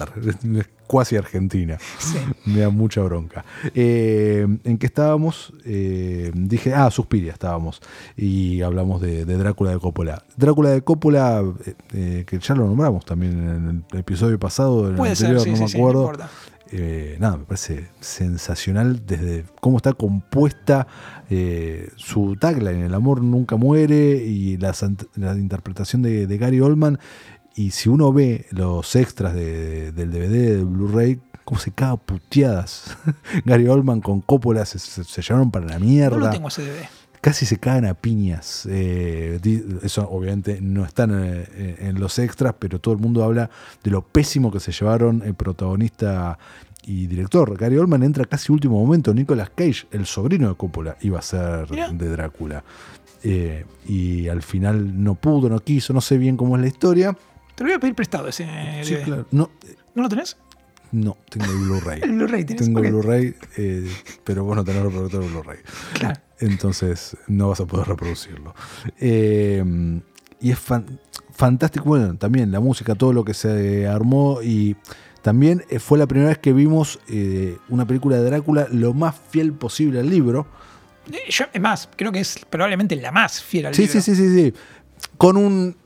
cuasi 0.89 1.15
argentina. 1.15 1.79
Sí. 1.99 2.19
Me 2.47 2.59
da 2.59 2.71
mucha 2.71 3.03
bronca. 3.03 3.45
Eh, 3.73 4.45
¿En 4.65 4.79
qué 4.79 4.87
estábamos? 4.87 5.53
Eh, 5.65 6.33
dije, 6.35 6.75
ah, 6.75 6.91
Suspiria 6.91 7.33
estábamos. 7.33 7.81
Y 8.17 8.63
hablamos 8.63 9.01
de, 9.01 9.25
de 9.25 9.37
Drácula 9.37 9.71
de 9.71 9.79
Coppola. 9.79 10.25
Drácula 10.37 10.71
de 10.71 10.83
Coppola, 10.83 11.45
eh, 11.93 12.25
que 12.27 12.39
ya 12.41 12.57
lo 12.57 12.67
nombramos 12.67 13.05
también 13.05 13.33
en 13.33 13.85
el 13.93 13.99
episodio 14.01 14.41
pasado, 14.41 14.87
en 14.87 14.91
el 14.91 14.97
Puede 14.97 15.15
ser, 15.15 15.29
anterior, 15.29 15.45
sí, 15.57 15.63
no 15.63 15.69
sí, 15.69 15.77
me 15.77 15.83
no 15.85 15.89
acuerdo. 16.01 16.29
Eh, 16.73 17.17
nada, 17.19 17.37
me 17.37 17.45
parece 17.45 17.89
sensacional 18.01 19.05
desde 19.05 19.45
cómo 19.61 19.79
está 19.79 19.93
compuesta 19.93 20.87
eh, 21.31 21.91
su 21.97 22.37
tagline, 22.37 22.83
el 22.85 22.95
amor 22.95 23.23
nunca 23.23 23.57
muere 23.57 24.17
y 24.17 24.57
la, 24.59 24.75
interpretación 25.39 26.03
de, 26.03 26.27
de 26.27 26.39
Gary 26.39 26.61
Oldman. 26.61 26.99
Y 27.55 27.71
si 27.71 27.89
uno 27.89 28.13
ve 28.13 28.47
los 28.51 28.95
extras 28.97 29.35
de- 29.35 29.93
del 29.93 30.11
DVD, 30.11 30.57
del 30.57 30.65
Blu-ray, 30.67 31.21
cómo 31.45 31.61
se 31.61 31.73
caga 31.73 31.97
puteadas. 31.97 32.97
Gary 33.45 33.67
Oldman 33.69 34.01
con 34.01 34.21
Coppola 34.21 34.65
se, 34.65 34.79
se- 34.79 35.05
se 35.05 35.23
llevaron 35.23 35.51
para 35.51 35.67
la 35.67 35.79
mierda 35.79 36.17
No 36.19 36.27
lo 36.27 36.31
tengo 36.31 36.49
ese 36.49 36.63
DVD. 36.63 36.85
casi 37.21 37.47
se 37.47 37.59
cagan 37.59 37.85
a 37.87 37.95
piñas. 37.95 38.67
Eh, 38.71 39.41
eso 39.83 40.09
obviamente 40.09 40.61
no 40.61 40.85
están 40.85 41.11
eh, 41.13 41.77
en 41.81 41.99
los 42.01 42.19
extras, 42.19 42.55
pero 42.59 42.79
todo 42.81 42.95
el 42.95 43.01
mundo 43.01 43.25
habla 43.25 43.51
de 43.83 43.91
lo 43.91 44.03
pésimo 44.03 44.51
que 44.53 44.61
se 44.61 44.73
llevaron 44.73 45.23
el 45.25 45.35
protagonista 45.35 46.39
y 46.87 47.07
director. 47.07 47.57
Gary 47.57 47.77
Oldman 47.77 48.03
entra 48.03 48.25
casi 48.25 48.53
último 48.53 48.79
momento. 48.85 49.13
Nicolas 49.15 49.51
Cage, 49.51 49.87
el 49.91 50.07
sobrino 50.07 50.49
de 50.49 50.55
Coppola, 50.55 50.97
iba 51.03 51.19
a 51.19 51.23
ser 51.23 51.69
de 51.69 52.09
Drácula. 52.09 52.65
Eh, 53.23 53.65
y 53.87 54.29
al 54.29 54.43
final 54.43 55.03
no 55.05 55.15
pudo, 55.15 55.49
no 55.51 55.61
quiso, 55.61 55.93
no 55.93 56.01
sé 56.01 56.17
bien 56.19 56.37
cómo 56.37 56.57
es 56.57 56.63
la 56.63 56.69
historia. 56.69 57.17
Te 57.55 57.65
lo 57.65 57.69
voy 57.69 57.77
a 57.77 57.81
pedir 57.81 57.95
prestado 57.95 58.29
ese 58.29 58.47
Sí, 58.83 58.97
claro. 59.05 59.27
No, 59.31 59.51
¿No 59.95 60.03
lo 60.05 60.09
tenés? 60.09 60.37
no, 60.93 61.17
tengo 61.29 61.45
el 61.47 61.59
Blu-ray. 61.59 62.01
El 62.03 62.13
Blu-ray 62.13 62.45
tenés. 62.45 62.65
Tengo 62.65 62.81
el 62.81 62.87
Ok. 62.87 62.91
Blu-ray, 62.93 63.35
eh, 63.59 63.89
pero 64.25 64.45
vos 64.45 64.57
no 64.57 64.65
tenés 64.65 64.83
reproductor 64.83 65.23
de 65.23 65.29
Blu-ray. 65.29 65.59
Claro. 65.95 66.21
Entonces 66.41 67.17
no 67.29 67.51
vas 67.51 67.61
a 67.61 67.67
poder 67.67 67.87
reproducirlo. 67.89 68.55
Eh, 68.99 69.63
y 70.41 70.51
es 70.51 70.59
fan- 70.59 70.99
fantástico, 71.33 71.85
bueno, 71.85 72.17
también 72.17 72.51
la 72.51 72.61
música, 72.61 72.95
todo 72.95 73.13
lo 73.13 73.25
que 73.25 73.35
se 73.35 73.87
armó 73.87 74.41
y 74.43 74.75
también 75.23 75.65
eh, 75.71 75.79
fue 75.79 75.99
la 75.99 76.07
primera 76.07 76.29
vez 76.31 76.39
que 76.39 76.53
vimos 76.53 76.99
eh, 77.09 77.59
una 77.69 77.87
película 77.87 78.17
de 78.17 78.25
Drácula 78.25 78.67
lo 78.71 78.95
más 78.95 79.15
fiel 79.31 79.53
posible 79.53 80.01
al 80.01 80.09
libro. 80.11 80.47
Eh, 81.13 81.19
Yo, 81.31 81.45
es 81.53 81.61
más, 81.61 81.89
creo 81.97 82.13
que 82.13 82.21
es 82.21 82.39
probablemente 82.49 82.97
la 82.97 83.13
más 83.13 83.43
fiel 83.43 83.67
al 83.67 83.75
Sí, 83.75 83.83
libro. 83.83 84.01
sí, 84.01 84.15
sí, 84.15 84.17
sí, 84.29 84.35
sí. 84.35 84.55
Con 85.17 85.37
un... 85.37 85.77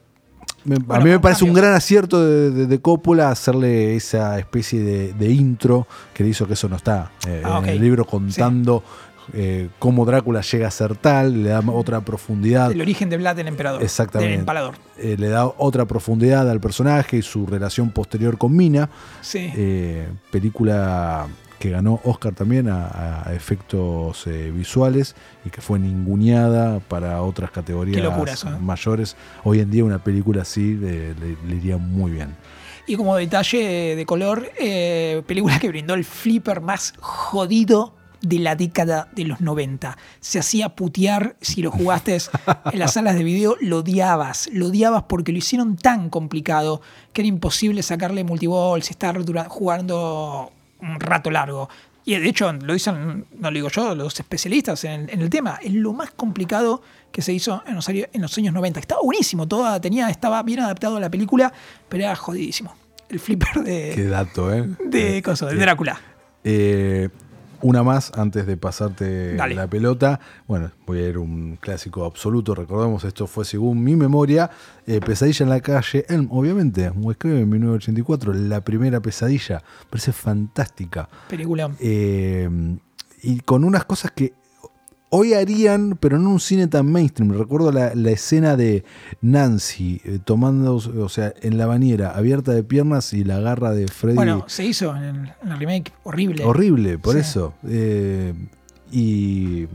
me- 0.64 0.77
a 0.88 0.99
mí 1.01 1.11
me 1.11 1.20
parece 1.20 1.44
un 1.44 1.53
gran 1.55 1.75
acierto 1.75 2.25
de, 2.25 2.51
de- 2.51 2.66
de 2.66 2.81
Coppola 2.81 3.31
hacerle 3.31 3.97
esa 3.97 4.38
especie 4.38 4.81
de, 4.81 5.12
de 5.14 5.31
intro 5.31 5.87
que 6.12 6.23
le 6.25 6.31
hizo 6.31 6.47
que 6.47 6.55
eso 6.55 6.68
no 6.68 6.77
está 6.77 7.11
eh, 7.27 7.42
Ah, 7.44 7.61
en 7.62 7.68
el 7.70 7.81
libro 7.81 8.05
contando 8.05 8.83
eh, 9.32 9.68
cómo 9.78 10.04
Drácula 10.04 10.40
llega 10.42 10.68
a 10.68 10.70
ser 10.70 10.96
tal, 10.96 11.42
le 11.42 11.48
da 11.50 11.60
otra 11.66 12.00
profundidad. 12.02 12.70
El 12.72 12.80
origen 12.80 13.08
de 13.10 13.16
Vlad 13.16 13.38
el 13.38 13.48
emperador. 13.48 13.82
Exactamente. 13.82 14.30
Del 14.32 14.40
empalador. 14.40 14.74
eh, 14.98 15.16
le 15.18 15.28
da 15.28 15.46
otra 15.46 15.87
profundidad 15.87 16.48
al 16.50 16.60
personaje 16.60 17.16
y 17.16 17.22
su 17.22 17.46
relación 17.46 17.90
posterior 17.90 18.37
con 18.38 18.54
Mina. 18.54 18.90
Sí. 19.22 19.50
Eh, 19.56 20.08
película 20.30 21.26
que 21.58 21.70
ganó 21.70 21.98
Oscar 22.04 22.34
también 22.34 22.68
a, 22.68 23.22
a 23.26 23.32
efectos 23.34 24.26
eh, 24.26 24.50
visuales 24.54 25.14
y 25.46 25.50
que 25.50 25.62
fue 25.62 25.78
ninguneada 25.78 26.80
para 26.80 27.22
otras 27.22 27.50
categorías 27.50 27.96
Qué 27.96 28.02
locura 28.02 28.32
eso, 28.32 28.50
mayores. 28.60 29.16
Hoy 29.44 29.60
en 29.60 29.70
día 29.70 29.82
una 29.84 29.98
película 29.98 30.42
así 30.42 30.74
le, 30.74 31.14
le- 31.14 31.37
le 31.48 31.56
iría 31.56 31.78
muy 31.78 32.10
bien. 32.10 32.37
Y 32.87 32.96
como 32.96 33.16
detalle 33.16 33.96
de 33.96 34.04
color, 34.04 34.46
eh, 34.60 35.22
película 35.26 35.58
que 35.58 35.68
brindó 35.68 35.94
el 35.94 36.04
flipper 36.04 36.60
más 36.60 36.92
jodido 37.00 37.94
de 38.24 38.38
la 38.38 38.56
década 38.56 39.08
de 39.14 39.24
los 39.24 39.40
90. 39.40 39.96
Se 40.20 40.38
hacía 40.38 40.70
putear 40.70 41.37
si 41.40 41.62
lo 41.62 41.70
jugaste 41.70 42.18
en 42.72 42.78
las 42.78 42.94
salas 42.94 43.14
de 43.16 43.24
video, 43.24 43.56
lo 43.60 43.78
odiabas. 43.78 44.48
Lo 44.52 44.66
odiabas 44.66 45.04
porque 45.04 45.32
lo 45.32 45.38
hicieron 45.38 45.76
tan 45.76 46.10
complicado 46.10 46.80
que 47.12 47.22
era 47.22 47.28
imposible 47.28 47.82
sacarle 47.82 48.24
multiballs, 48.24 48.90
estar 48.90 49.16
jugando 49.48 50.52
un 50.80 51.00
rato 51.00 51.30
largo. 51.30 51.68
Y 52.06 52.16
de 52.16 52.28
hecho, 52.28 52.52
lo 52.52 52.74
dicen, 52.74 53.24
no 53.38 53.50
lo 53.50 53.54
digo 53.54 53.68
yo, 53.70 53.94
los 53.94 54.18
especialistas 54.20 54.84
en, 54.84 55.08
en 55.08 55.22
el 55.22 55.30
tema, 55.30 55.58
es 55.62 55.72
lo 55.72 55.94
más 55.94 56.10
complicado 56.10 56.82
que 57.10 57.22
se 57.22 57.32
hizo 57.32 57.62
en 57.66 57.74
los, 57.76 57.88
años- 57.88 58.08
en 58.12 58.20
los 58.20 58.37
años 58.37 58.52
90. 58.52 58.78
Estaba 58.80 59.00
buenísimo, 59.02 59.48
toda, 59.48 59.80
tenía, 59.80 60.10
estaba 60.10 60.42
bien 60.42 60.60
adaptado 60.60 60.98
a 60.98 61.00
la 61.00 61.08
película, 61.08 61.50
pero 61.88 62.04
era 62.04 62.14
jodidísimo. 62.14 62.74
El 63.08 63.20
flipper 63.20 63.48
Qué 63.64 63.94
de, 63.96 64.08
dato, 64.08 64.52
¿eh? 64.52 64.68
de, 64.84 65.22
coso, 65.22 65.46
de 65.46 65.54
Drácula. 65.56 65.98
Eh, 66.42 67.08
una 67.64 67.83
más 67.83 68.12
antes 68.16 68.46
de 68.46 68.59
pasarte 68.59 69.35
Dale. 69.37 69.55
la 69.55 69.66
pelota. 69.66 70.20
Bueno, 70.46 70.70
voy 70.87 70.98
a 70.98 71.09
ir 71.09 71.16
un 71.18 71.57
clásico 71.57 72.05
absoluto. 72.05 72.55
Recordemos, 72.55 73.05
esto 73.05 73.27
fue 73.27 73.44
según 73.46 73.83
mi 73.83 73.96
memoria. 73.96 74.50
eh, 74.87 75.00
pesadilla 75.00 75.44
en 75.44 75.48
la 75.50 75.61
calle 75.61 76.05
Elm, 76.11 76.29
obviamente. 76.31 76.90
Wes 76.90 77.16
Craven 77.16 77.38
en 77.40 77.48
1984. 77.48 78.35
La 78.35 78.61
primera 78.61 79.00
pesadilla. 79.00 79.62
Parece 79.88 80.12
fantástica. 80.12 81.09
Película. 81.29 81.70
Eh, 81.81 82.48
y 83.22 83.40
con 83.40 83.64
unas 83.64 83.87
cosas 83.87 84.11
que 84.11 84.35
hoy 85.16 85.33
harían, 85.35 85.96
pero 86.00 86.18
no 86.18 86.24
en 86.29 86.33
un 86.33 86.40
cine 86.40 86.66
tan 86.66 86.90
mainstream. 86.90 87.31
Recuerdo 87.33 87.70
la, 87.70 87.94
la 87.94 88.11
escena 88.11 88.57
de 88.57 88.85
Nancy 89.20 90.00
eh, 90.05 90.18
tomando, 90.24 90.74
o 90.77 91.09
sea, 91.09 91.33
en 91.42 91.57
la 91.59 91.66
bañera, 91.66 92.11
abierta 92.16 92.53
de 92.53 92.64
piernas 92.64 93.12
y 93.12 93.22
la 93.24 93.38
garra 93.38 93.70
de 93.72 93.87
Freddy. 93.87 94.16
Bueno, 94.16 94.44
se 94.48 94.64
hizo 94.64 94.94
en, 94.96 95.03
el- 95.05 95.33
en 95.42 95.59
remake, 95.59 95.92
horrible. 96.03 96.44
Horrible, 96.44 96.98
por 96.98 97.14
Sí. 97.14 97.20
eso. 97.20 97.55
Eh, 97.68 98.35
y 98.92 99.66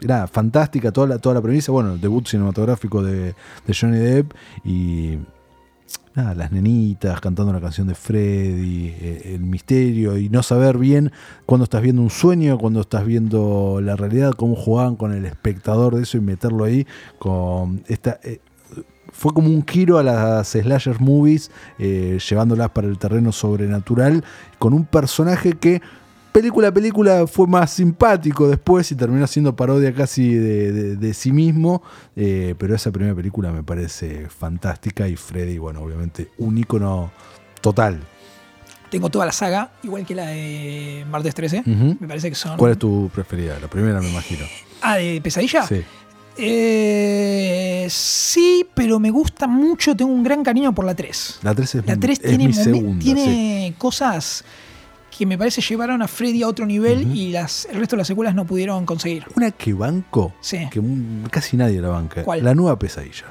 nada, 0.00 0.26
fantástica 0.26 0.92
toda 0.92 1.06
la, 1.06 1.18
toda 1.18 1.34
la 1.34 1.42
premisa. 1.42 1.72
Bueno, 1.72 1.94
el 1.94 2.00
debut 2.00 2.26
cinematográfico 2.26 3.02
de, 3.02 3.34
de 3.66 3.74
Johnny 3.78 3.98
Depp 3.98 4.32
y 4.64 5.18
nada, 6.14 6.34
las 6.34 6.52
nenitas 6.52 7.20
cantando 7.20 7.52
la 7.52 7.60
canción 7.60 7.88
de 7.88 7.94
Freddy, 7.94 8.94
eh, 9.00 9.32
el 9.34 9.40
misterio 9.40 10.16
y 10.16 10.28
no 10.28 10.42
saber 10.42 10.78
bien 10.78 11.12
cuando 11.46 11.64
estás 11.64 11.82
viendo 11.82 12.02
un 12.02 12.10
sueño, 12.10 12.58
cuando 12.58 12.80
estás 12.80 13.04
viendo 13.04 13.80
la 13.82 13.96
realidad, 13.96 14.32
cómo 14.32 14.54
jugaban 14.54 14.96
con 14.96 15.12
el 15.12 15.24
espectador 15.26 15.96
de 15.96 16.02
eso 16.02 16.16
y 16.16 16.20
meterlo 16.20 16.64
ahí 16.64 16.86
con 17.18 17.82
esta... 17.88 18.20
eh, 18.22 18.40
fue 19.12 19.32
como 19.32 19.48
un 19.48 19.64
giro 19.64 19.98
a 19.98 20.02
las 20.02 20.48
slasher 20.48 21.00
movies, 21.00 21.50
eh, 21.78 22.18
llevándolas 22.28 22.70
para 22.70 22.88
el 22.88 22.98
terreno 22.98 23.30
sobrenatural, 23.30 24.24
con 24.58 24.74
un 24.74 24.84
personaje 24.84 25.52
que 25.52 25.80
película 26.34 26.68
a 26.68 26.72
película 26.74 27.26
fue 27.28 27.46
más 27.46 27.70
simpático 27.70 28.48
después 28.48 28.90
y 28.90 28.96
terminó 28.96 29.24
siendo 29.28 29.54
parodia 29.54 29.94
casi 29.94 30.34
de, 30.34 30.72
de- 30.72 30.96
de 30.96 31.14
sí 31.14 31.30
mismo, 31.32 31.82
eh, 32.16 32.54
pero 32.58 32.74
esa 32.74 32.90
primera 32.90 33.14
película 33.14 33.52
me 33.52 33.62
parece 33.62 34.28
fantástica 34.28 35.06
y 35.08 35.14
Freddy, 35.16 35.58
bueno, 35.58 35.80
obviamente 35.80 36.30
un 36.38 36.58
ícono 36.58 37.12
total. 37.60 38.00
Tengo 38.90 39.10
toda 39.10 39.26
la 39.26 39.32
saga, 39.32 39.72
igual 39.84 40.04
que 40.04 40.14
la 40.14 40.26
de 40.26 41.04
Martes 41.08 41.34
13. 41.34 41.60
Ujú. 41.66 41.96
Me 42.00 42.06
parece 42.08 42.28
que 42.30 42.34
son. 42.36 42.56
¿Cuál 42.58 42.72
es 42.72 42.78
tu 42.78 43.08
preferida? 43.14 43.58
La 43.60 43.68
primera 43.68 44.00
me 44.00 44.08
imagino. 44.10 44.44
Ah, 44.82 44.96
de 44.96 45.20
Pesadilla. 45.22 45.62
Sí. 45.66 45.82
Eh, 46.36 47.86
sí, 47.90 48.66
pero 48.74 48.98
me 49.00 49.10
gusta 49.10 49.46
mucho, 49.46 49.96
tengo 49.96 50.12
un 50.12 50.22
gran 50.24 50.42
cariño 50.42 50.74
por 50.74 50.84
la 50.84 50.94
3. 50.94 51.40
La 51.42 51.54
3 51.54 51.74
es, 51.76 51.86
La 51.86 51.96
3 51.96 52.18
es 52.20 52.28
tiene, 52.28 52.46
mi 52.48 52.52
sí. 52.52 52.96
tiene 53.00 53.74
cosas 53.78 54.44
que 55.16 55.26
me 55.26 55.38
parece 55.38 55.60
llevaron 55.60 56.02
a 56.02 56.08
Freddy 56.08 56.42
a 56.42 56.48
otro 56.48 56.66
nivel 56.66 57.16
y 57.16 57.30
las, 57.30 57.66
el 57.70 57.76
resto 57.78 57.94
de 57.96 57.98
las 57.98 58.06
secuelas 58.08 58.34
no 58.34 58.44
pudieron 58.44 58.84
conseguir. 58.84 59.24
Una 59.36 59.50
que 59.52 59.72
banco, 59.72 60.34
Sí. 60.40 60.68
que 60.70 60.82
casi 61.30 61.56
nadie 61.56 61.80
la 61.80 61.88
banca. 61.88 62.22
¿Cuál? 62.24 62.42
La 62.44 62.54
nueva 62.54 62.78
pesadilla. 62.78 63.26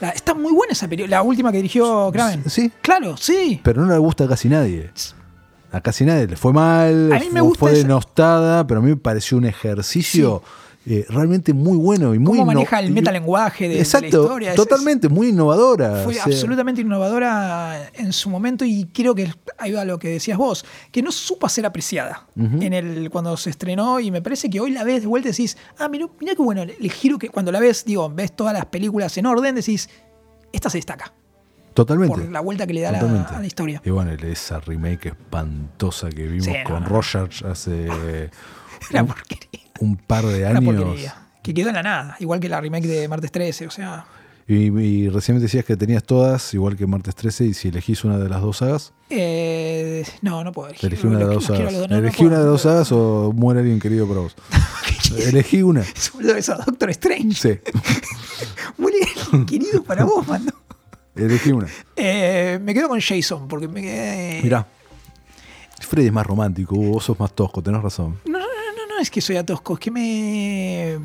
La- 0.00 0.10
está 0.10 0.32
muy 0.34 0.52
buena 0.52 0.72
esa 0.74 0.86
película, 0.86 1.16
la 1.16 1.22
última 1.22 1.50
que 1.50 1.56
dirigió 1.58 2.10
Kraven. 2.12 2.44
Sí, 2.48 2.70
Claro, 2.82 3.16
sí. 3.16 3.60
pero 3.64 3.84
no 3.84 3.92
le 3.92 3.98
gusta 3.98 4.24
a 4.24 4.28
casi 4.28 4.48
nadie. 4.48 4.90
A 5.72 5.80
casi 5.80 6.04
nadie 6.04 6.26
le 6.28 6.36
fue 6.36 6.52
mal, 6.52 7.12
A 7.12 7.18
mí 7.18 7.26
me 7.32 7.40
gusta 7.40 7.58
fue 7.58 7.72
esa- 7.72 7.82
denostada, 7.82 8.66
pero 8.66 8.80
a 8.80 8.82
mí 8.82 8.90
me 8.90 8.96
pareció 8.96 9.36
un 9.38 9.44
ejercicio 9.44 10.42
eh, 10.90 11.04
realmente 11.08 11.52
muy 11.52 11.76
bueno 11.76 12.14
y 12.14 12.18
muy 12.18 12.38
Cómo 12.38 12.46
maneja 12.46 12.80
el 12.80 12.90
metalenguaje 12.92 13.64
de, 13.64 13.70
de 13.70 13.74
la 13.76 13.80
Exacto, 13.82 14.06
historia. 14.22 14.50
es- 14.50 14.56
totalmente, 14.56 15.08
muy 15.08 15.28
innovadora. 15.28 16.02
Fue 16.04 16.12
o 16.12 16.16
sea, 16.16 16.24
absolutamente 16.24 16.80
innovadora 16.80 17.90
en 17.94 18.12
su 18.12 18.30
momento 18.30 18.64
y 18.64 18.86
creo 18.92 19.14
que 19.14 19.30
ahí 19.58 19.72
va 19.72 19.84
lo 19.84 19.98
que 19.98 20.08
decías 20.08 20.38
vos, 20.38 20.64
que 20.90 21.02
no 21.02 21.12
supo 21.12 21.48
ser 21.48 21.66
apreciada 21.66 22.26
en 22.36 22.72
el 22.72 23.10
cuando 23.10 23.36
se 23.36 23.50
estrenó 23.50 24.00
y 24.00 24.10
me 24.10 24.22
parece 24.22 24.48
que 24.48 24.60
hoy 24.60 24.70
la 24.70 24.84
ves 24.84 25.02
de 25.02 25.06
vuelta 25.08 25.28
y 25.28 25.32
decís, 25.32 25.56
ah, 25.78 25.88
mira, 25.88 26.06
mira 26.20 26.34
qué 26.34 26.42
bueno, 26.42 26.62
el, 26.62 26.90
giro 26.92 27.18
que 27.18 27.28
cuando 27.28 27.52
la 27.52 27.60
ves, 27.60 27.84
digo, 27.84 28.08
ves 28.10 28.34
todas 28.34 28.54
las 28.54 28.66
películas 28.66 29.16
en 29.18 29.26
orden, 29.26 29.54
decís, 29.56 29.88
esta 30.52 30.70
se 30.70 30.78
destaca 30.78 31.12
Totalmente. 31.74 32.14
por 32.22 32.30
la 32.30 32.40
vuelta 32.40 32.66
que 32.66 32.74
le 32.74 32.80
da 32.80 32.92
la- 32.92 33.00
a 33.00 33.40
la 33.40 33.46
historia. 33.46 33.82
Y 33.84 33.90
bueno, 33.90 34.10
esa 34.12 34.58
remake 34.60 35.08
espantosa 35.08 36.08
que 36.08 36.26
vimos 36.26 36.46
Sí, 36.46 36.52
con 36.64 36.82
no. 36.82 36.88
Rogers 36.88 37.42
hace 37.42 37.88
un, 38.94 39.06
porquería. 39.06 39.67
Un 39.80 39.96
par 39.96 40.24
de 40.26 40.46
años. 40.46 41.00
Que 41.42 41.54
quedó 41.54 41.68
en 41.68 41.74
la 41.76 41.82
nada, 41.82 42.16
igual 42.20 42.40
que 42.40 42.48
la 42.48 42.60
remake 42.60 42.86
de 42.86 43.08
Martes 43.08 43.32
13, 43.32 43.66
o 43.66 43.70
sea, 43.70 44.04
Y, 44.46 44.66
y 44.78 45.08
recién 45.08 45.38
decías 45.40 45.64
que 45.64 45.76
tenías 45.76 46.02
todas, 46.04 46.52
igual 46.54 46.76
que 46.76 46.86
Martes 46.86 47.14
13, 47.14 47.44
y 47.46 47.54
si 47.54 47.68
elegís 47.68 48.04
una 48.04 48.18
de 48.18 48.28
las 48.28 48.40
dos 48.42 48.58
sagas, 48.58 48.92
eh, 49.10 50.04
no, 50.22 50.42
no 50.44 50.52
puedo 50.52 50.68
elegir. 50.68 50.88
elegí 50.92 51.06
una 51.06 51.18
de 51.18 51.24
las 51.24 51.34
dos 51.34 51.44
sagas. 51.44 51.72
no, 51.88 51.96
elegí 51.96 52.16
puedo, 52.18 52.28
una 52.28 52.38
de 52.38 52.44
no 52.44 52.50
dos 52.50 52.62
sagas 52.62 52.92
o 52.92 53.32
muere 53.34 53.60
alguien 53.60 53.78
querido 53.80 54.06
para 54.06 54.20
vos. 54.20 54.34
elegí 55.26 55.62
una. 55.62 55.80
Es 55.96 56.12
boludo 56.12 56.34
eso, 56.36 56.54
Doctor 56.66 56.90
Strange. 56.90 57.34
Sí, 57.34 57.60
Muy 58.78 58.92
bien, 58.92 59.46
querido 59.46 59.82
para 59.82 60.04
vos, 60.04 60.26
mano. 60.26 60.52
elegí 61.16 61.50
una. 61.52 61.66
Eh, 61.96 62.58
me 62.62 62.74
quedo 62.74 62.88
con 62.88 63.00
Jason, 63.00 63.48
porque 63.48 63.68
me 63.68 63.80
quedé. 63.82 64.40
Mirá. 64.42 64.66
Freddy 65.80 66.08
es 66.08 66.12
más 66.12 66.26
romántico, 66.26 66.76
vos 66.76 67.04
sos 67.04 67.18
más 67.18 67.32
tosco, 67.32 67.62
tenés 67.62 67.80
razón. 67.82 68.18
No, 68.26 68.37
no, 68.98 69.02
no 69.02 69.02
es 69.02 69.10
que 69.10 69.20
soy 69.20 69.36
atosco, 69.36 69.74
es 69.74 69.80
que 69.80 69.90
me. 69.90 70.98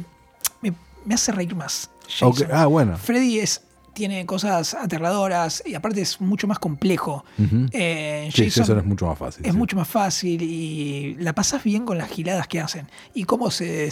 me, 0.61 0.73
me 1.05 1.13
hace 1.15 1.31
reír 1.31 1.55
más. 1.55 1.89
Jason. 2.07 2.27
Ok, 2.29 2.41
Ah, 2.51 2.65
bueno. 2.65 2.97
Freddy 2.97 3.39
es, 3.39 3.61
tiene 3.93 4.25
cosas 4.25 4.73
aterradoras 4.73 5.61
y 5.65 5.75
aparte 5.75 6.01
es 6.01 6.19
mucho 6.21 6.47
más 6.47 6.59
complejo. 6.59 7.23
Eh, 7.71 8.29
Sí, 8.33 8.49
Jason 8.49 8.79
es 8.79 8.85
mucho 8.85 9.05
más 9.05 9.17
fácil. 9.17 9.45
es 9.45 9.51
sí. 9.51 9.57
mucho 9.57 9.75
más 9.75 9.87
fácil 9.87 10.41
y 10.41 11.15
la 11.19 11.33
pasas 11.33 11.63
bien 11.63 11.85
con 11.85 11.97
las 11.97 12.09
giladas 12.09 12.47
que 12.47 12.59
hacen 12.59 12.87
y 13.13 13.23
cómo 13.25 13.51
se 13.51 13.91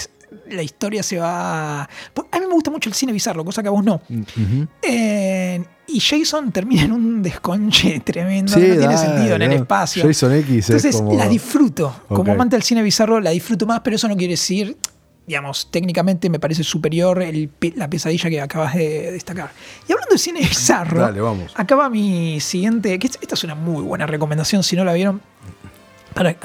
la 0.50 0.64
historia 0.64 1.04
se 1.04 1.18
va. 1.20 1.82
A 1.84 1.88
mí 2.40 2.46
me 2.48 2.54
gusta 2.54 2.72
mucho 2.72 2.88
el 2.90 2.96
cine 2.96 3.12
bizarro, 3.12 3.44
cosa 3.44 3.62
que 3.62 3.68
a 3.68 3.72
vos 3.72 3.84
no. 3.84 4.02
Eh, 4.82 5.64
y 5.88 6.00
Jason 6.00 6.52
termina 6.52 6.84
en 6.84 6.94
un 6.94 7.22
desconche 7.22 8.00
tremendo, 8.06 8.54
Sí, 8.54 8.60
no 8.60 8.66
tiene 8.66 8.80
dale, 8.86 8.98
sentido 8.98 9.36
en 9.36 9.42
el 9.42 9.52
espacio. 9.54 10.04
Jason 10.06 10.34
X 10.36 10.50
es 10.50 10.70
Entonces 10.70 10.96
como- 10.96 11.18
la 11.18 11.28
disfruto. 11.28 12.04
Como 12.08 12.32
amante 12.32 12.56
del 12.56 12.64
cine 12.64 12.82
bizarro 12.82 13.20
la 13.20 13.32
disfruto 13.32 13.66
más, 13.66 13.82
pero 13.82 13.96
eso 13.98 14.08
no 14.08 14.16
quiere 14.16 14.34
decir, 14.34 14.78
digamos, 15.32 15.72
técnicamente 15.72 16.30
me 16.30 16.40
parece 16.42 16.62
superior 16.66 17.22
el 17.22 17.50
la 17.78 17.90
pesadilla 17.90 18.30
que 18.30 18.42
acabas 18.42 18.76
de 18.76 19.14
destacar. 19.14 19.52
Y 19.88 19.94
hablando 19.94 20.16
de 20.16 20.20
cine 20.20 20.42
bizarro, 20.42 21.00
Dale, 21.00 21.22
vamos. 21.22 21.54
acaba 21.56 21.90
mi 21.90 22.42
siguiente, 22.42 23.00
que 23.00 23.08
esta 23.08 23.36
es 23.36 23.44
una 23.46 23.56
muy 23.56 23.82
buena 23.82 24.06
recomendación 24.06 24.62
si 24.62 24.76
no 24.76 24.84
la 24.84 24.92
vieron. 24.92 25.22
Para 26.14 26.36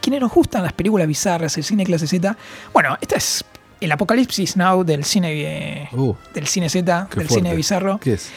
quienes 0.00 0.20
nos 0.20 0.32
gustan 0.32 0.62
las 0.62 0.72
películas 0.74 1.08
bizarras, 1.08 1.56
el 1.56 1.64
cine 1.64 1.84
clase 1.84 2.06
Z, 2.06 2.36
bueno, 2.72 2.96
esta 3.00 3.16
es 3.16 3.44
el 3.80 3.90
apocalipsis 3.90 4.56
now 4.56 4.84
del 4.84 5.02
cine 5.04 5.88
Uh, 5.92 6.14
del 6.32 6.46
cine 6.46 6.68
Z, 6.68 6.84
del 6.84 7.08
fuerte. 7.10 7.34
cine 7.34 7.52
bizarro. 7.52 7.98
¿Qué 7.98 8.12
es? 8.12 8.30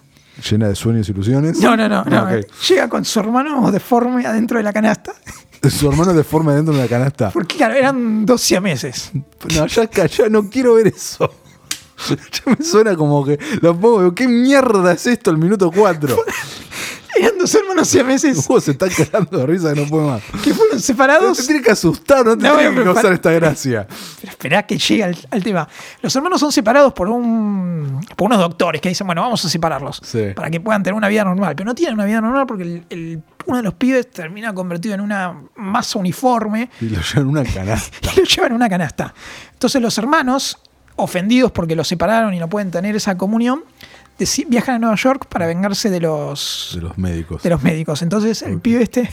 Llena 0.50 0.68
de 0.68 0.74
sueños 0.74 1.08
y 1.08 1.12
ilusiones. 1.12 1.58
No, 1.60 1.76
no, 1.76 1.88
no. 1.88 2.04
no. 2.04 2.24
Ok. 2.24 2.46
Llega 2.68 2.88
con 2.88 3.04
su 3.04 3.20
hermano 3.20 3.70
deforme 3.70 4.26
adentro 4.26 4.58
de 4.58 4.64
la 4.64 4.72
canasta. 4.72 5.12
Su 5.70 5.88
hermano 5.88 6.12
deforme 6.14 6.54
dentro 6.54 6.72
de 6.74 6.80
una 6.80 6.88
canasta. 6.88 7.30
Porque, 7.30 7.56
claro, 7.56 7.74
eran 7.74 8.24
dos 8.26 8.40
siameses. 8.42 9.10
No, 9.54 9.66
ya, 9.66 9.88
ya 10.06 10.28
no 10.28 10.48
quiero 10.48 10.74
ver 10.74 10.88
eso. 10.88 11.32
Ya 12.08 12.52
me 12.58 12.62
suena 12.62 12.94
como 12.94 13.24
que 13.24 13.38
lo 13.62 13.74
pongo. 13.80 14.14
¿Qué 14.14 14.28
mierda 14.28 14.92
es 14.92 15.06
esto 15.06 15.30
el 15.30 15.38
minuto 15.38 15.70
4? 15.74 16.14
Eran 17.18 17.38
dos 17.38 17.54
hermanos 17.54 17.88
siameses 17.88 18.46
se 18.60 18.70
está 18.72 18.88
cagando 18.90 19.38
de 19.38 19.46
risa 19.46 19.72
que 19.72 19.80
no 19.80 19.86
puede 19.88 20.06
más. 20.06 20.22
que 20.44 20.52
fueron 20.52 20.76
No 20.76 20.78
separados. 20.82 21.38
te 21.38 21.44
tiene 21.46 21.62
que 21.62 21.70
asustar, 21.70 22.26
no 22.26 22.36
te 22.36 22.46
No, 22.46 22.54
tiene 22.58 22.74
que 22.76 22.84
causar 22.84 23.14
esta 23.14 23.30
gracia. 23.32 23.86
Pero 24.20 24.30
esperá 24.32 24.66
que 24.66 24.76
llegue 24.76 25.04
al, 25.04 25.16
al 25.30 25.42
tema. 25.42 25.66
Los 26.02 26.14
hermanos 26.14 26.38
son 26.38 26.52
separados 26.52 26.92
por 26.92 27.08
un 27.08 28.02
por 28.14 28.26
unos 28.26 28.38
doctores 28.40 28.82
que 28.82 28.90
dicen, 28.90 29.06
bueno, 29.06 29.22
vamos 29.22 29.42
a 29.42 29.48
separarlos 29.48 29.98
Sí. 30.04 30.26
para 30.36 30.50
que 30.50 30.60
puedan 30.60 30.82
tener 30.82 30.94
una 30.94 31.08
vida 31.08 31.24
normal. 31.24 31.54
Pero 31.56 31.66
no 31.66 31.74
tienen 31.74 31.94
una 31.94 32.04
vida 32.04 32.20
normal 32.20 32.46
porque 32.46 32.64
el- 32.64 32.84
el- 32.90 33.22
uno 33.46 33.58
de 33.58 33.62
los 33.62 33.74
pibes 33.74 34.10
termina 34.10 34.52
convertido 34.54 34.94
en 34.94 35.00
una 35.00 35.34
masa 35.56 35.98
uniforme 35.98 36.70
Y 36.80 36.88
lo 36.88 37.00
llevan 37.00 37.22
en 37.22 37.26
una 37.28 37.44
canasta. 37.44 38.10
y 38.16 38.20
lo 38.20 38.24
llevan 38.24 38.50
en 38.52 38.56
una 38.56 38.68
canasta. 38.68 39.14
Entonces 39.52 39.80
los 39.80 39.96
hermanos, 39.98 40.58
ofendidos 40.96 41.52
porque 41.52 41.74
los 41.76 41.86
separaron 41.88 42.34
y 42.34 42.38
no 42.38 42.48
pueden 42.48 42.70
tener 42.70 42.96
esa 42.96 43.16
comunión, 43.16 43.64
viajan 44.48 44.76
a 44.76 44.78
Nueva 44.78 44.96
York 44.96 45.26
para 45.28 45.46
vengarse 45.46 45.90
de 45.90 46.00
los, 46.00 46.72
De 46.74 46.80
los 46.80 46.96
médicos. 46.98 47.42
de 47.42 47.50
los 47.50 47.62
médicos. 47.62 48.02
Entonces 48.02 48.42
el 48.42 48.60
pibe 48.60 48.82
este 48.82 49.10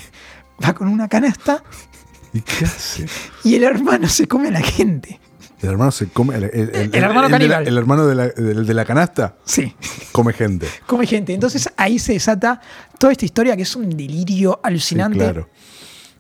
va 0.64 0.74
con 0.74 0.88
una 0.88 1.08
canasta 1.08 1.64
¿Y 2.34 2.42
qué 2.42 2.66
hace? 2.66 3.06
y 3.44 3.56
el 3.56 3.64
hermano 3.64 4.08
se 4.08 4.28
come 4.28 4.48
a 4.48 4.52
la 4.52 4.62
gente. 4.62 5.20
El 5.64 5.70
hermano 5.72 5.92
se 5.92 6.08
come. 6.10 6.36
El, 6.36 6.44
El 6.54 6.96
hermano 6.96 7.24
de 7.24 7.30
la- 7.30 7.38
caníbal. 7.38 7.68
el 7.68 7.78
hermano 7.78 8.06
de 8.06 8.16
la, 8.16 8.28
de 8.28 8.74
la 8.74 8.86
canasta 8.86 9.36
Sí. 9.46 9.74
come 10.12 10.34
gente. 10.34 10.68
come 10.88 11.08
gente. 11.08 11.34
Entonces 11.34 11.70
ahí 11.78 12.00
se 12.00 12.14
desata 12.14 12.62
toda 13.00 13.12
esta 13.14 13.26
historia 13.26 13.56
que 13.56 13.64
es 13.64 13.76
un 13.76 13.90
delirio 13.90 14.54
Sí, 14.56 14.60
alucinante 14.68 15.18
claro. 15.20 15.50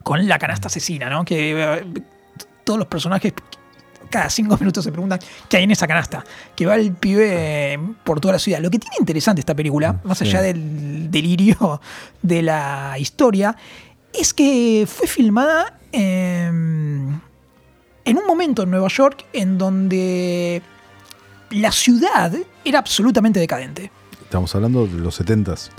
con 0.03 0.27
la 0.27 0.39
canasta 0.39 0.67
asesina, 0.67 1.09
¿no? 1.09 1.23
Que 1.25 1.61
eh, 1.61 1.85
todos 2.63 2.79
los 2.79 2.87
personajes 2.87 3.33
cada 4.09 4.29
cinco 4.29 4.55
minutos 4.59 4.83
se 4.83 4.91
preguntan 4.91 5.19
qué 5.49 5.57
hay 5.57 5.63
en 5.63 5.71
esa 5.71 5.87
canasta. 5.87 6.23
Que 6.55 6.65
va 6.67 6.75
el 6.75 6.93
pibe 6.93 7.73
eh, 7.73 7.79
por 8.03 8.19
toda 8.21 8.33
la 8.33 8.39
ciudad. 8.39 8.59
Lo 8.59 8.69
que 8.69 8.77
tiene 8.79 8.95
interesante 8.99 9.39
esta 9.41 9.55
película, 9.55 9.99
más 10.03 10.19
Sí. 10.19 10.25
allá 10.25 10.41
del 10.41 11.09
delirio 11.09 11.81
de 12.21 12.41
la 12.43 12.95
historia, 12.99 13.55
es 14.13 14.33
que 14.33 14.85
fue 14.87 15.07
filmada 15.07 15.79
en, 15.91 17.19
en 18.05 18.17
un 18.17 18.25
momento 18.25 18.63
en 18.63 18.71
Nueva 18.71 18.87
York 18.87 19.25
en 19.33 19.57
donde 19.57 20.61
la 21.51 21.71
ciudad 21.71 22.33
era 22.65 22.79
absolutamente 22.79 23.39
decadente. 23.39 23.91
Estamos 24.23 24.53
hablando 24.55 24.87
de 24.87 24.99
los 24.99 25.19
70s. 25.21 25.69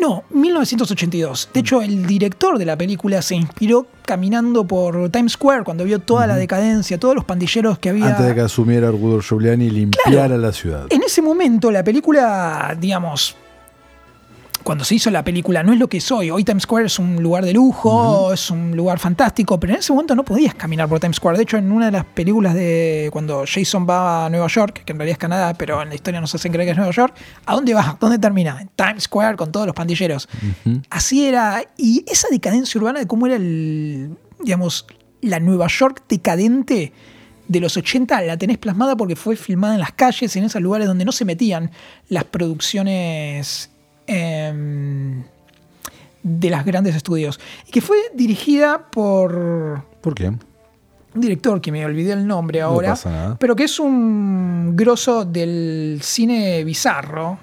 No, 0.00 0.24
1982. 0.30 1.50
De 1.54 1.60
hecho, 1.60 1.80
el 1.80 2.06
director 2.06 2.58
de 2.58 2.64
la 2.64 2.76
película 2.76 3.22
se 3.22 3.36
inspiró 3.36 3.86
caminando 4.04 4.66
por 4.66 5.10
Times 5.10 5.32
Square 5.32 5.62
cuando 5.62 5.84
vio 5.84 6.00
toda 6.00 6.26
la 6.26 6.34
decadencia, 6.34 6.98
todos 6.98 7.14
los 7.14 7.24
pandilleros 7.24 7.78
que 7.78 7.90
había. 7.90 8.08
Antes 8.08 8.26
de 8.26 8.34
que 8.34 8.40
asumiera 8.40 8.88
Arturo 8.88 9.22
Giuliani 9.22 9.66
y 9.66 9.70
limpiara 9.70 10.36
la 10.36 10.52
ciudad. 10.52 10.86
En 10.90 11.02
ese 11.04 11.22
momento, 11.22 11.70
la 11.70 11.84
película, 11.84 12.76
digamos, 12.80 13.36
cuando 14.62 14.84
se 14.84 14.94
hizo 14.94 15.10
la 15.10 15.24
película, 15.24 15.62
no 15.62 15.72
es 15.72 15.78
lo 15.78 15.88
que 15.88 15.98
es 15.98 16.10
hoy. 16.10 16.30
Hoy 16.30 16.44
Times 16.44 16.64
Square 16.64 16.86
es 16.86 16.98
un 16.98 17.22
lugar 17.22 17.44
de 17.44 17.52
lujo, 17.52 18.32
es 18.32 18.50
un 18.50 18.76
lugar 18.76 18.98
fantástico, 18.98 19.58
pero 19.58 19.74
en 19.74 19.80
ese 19.80 19.92
momento 19.92 20.14
no 20.14 20.24
podías 20.24 20.54
caminar 20.54 20.88
por 20.88 21.00
Times 21.00 21.16
Square. 21.16 21.36
De 21.36 21.42
hecho, 21.44 21.56
en 21.56 21.70
una 21.72 21.86
de 21.86 21.92
las 21.92 22.04
películas 22.04 22.54
de 22.54 23.08
cuando 23.12 23.44
Jason 23.46 23.86
va 23.88 24.26
a 24.26 24.30
Nueva 24.30 24.46
York, 24.48 24.82
que 24.84 24.92
en 24.92 24.98
realidad 24.98 25.14
es 25.14 25.18
Canadá, 25.18 25.54
pero 25.54 25.82
en 25.82 25.88
la 25.88 25.94
historia 25.94 26.20
nos 26.20 26.34
hacen 26.34 26.52
creer 26.52 26.66
que 26.66 26.70
es 26.72 26.76
Nueva 26.76 26.92
York, 26.92 27.14
¿a 27.46 27.54
dónde 27.54 27.74
va? 27.74 27.96
¿Dónde 28.00 28.18
termina? 28.18 28.58
En 28.60 28.68
Times 28.68 29.04
Square 29.04 29.36
con 29.36 29.52
todos 29.52 29.66
los 29.66 29.74
pandilleros. 29.74 30.28
Así 30.90 31.26
era. 31.26 31.62
Y 31.76 32.04
esa 32.06 32.28
decadencia 32.30 32.78
urbana 32.80 33.00
de 33.00 33.06
cómo 33.06 33.26
era 33.26 33.36
el, 33.36 34.16
digamos, 34.40 34.86
la 35.20 35.40
Nueva 35.40 35.66
York 35.68 36.04
decadente 36.08 36.92
de 37.48 37.60
los 37.60 37.76
80 37.76 38.22
la 38.22 38.36
tenés 38.36 38.58
plasmada 38.58 38.96
porque 38.96 39.16
fue 39.16 39.36
filmada 39.36 39.74
en 39.74 39.80
las 39.80 39.92
calles, 39.92 40.34
en 40.36 40.44
esos 40.44 40.62
lugares 40.62 40.86
donde 40.86 41.04
no 41.04 41.12
se 41.12 41.24
metían 41.24 41.70
las 42.08 42.24
producciones 42.24 43.71
em, 44.12 45.22
de 46.22 46.50
las 46.50 46.64
grandes 46.64 46.94
estudios. 46.94 47.40
Y 47.66 47.70
que 47.72 47.80
fue 47.80 47.96
dirigida 48.14 48.86
por 48.90 49.84
¿Por 50.00 50.14
un 51.14 51.20
director 51.20 51.60
que 51.60 51.70
me 51.72 51.84
olvidé 51.84 52.12
el 52.12 52.26
nombre 52.26 52.60
ahora, 52.62 52.90
pasa 52.90 53.10
nada. 53.10 53.36
pero 53.38 53.54
que 53.54 53.64
es 53.64 53.78
un 53.80 54.72
grosso 54.76 55.24
del 55.24 56.00
cine 56.02 56.64
bizarro. 56.64 57.38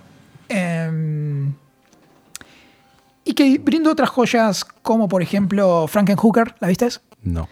em, 0.52 1.54
y 3.24 3.34
que 3.34 3.60
brindó 3.60 3.92
otras 3.92 4.10
joyas 4.10 4.66
como 4.82 5.08
por 5.08 5.22
ejemplo 5.22 5.86
Frankenhooker, 5.88 6.56
¿la 6.60 6.68
viste? 6.68 6.90
No. 7.22 7.48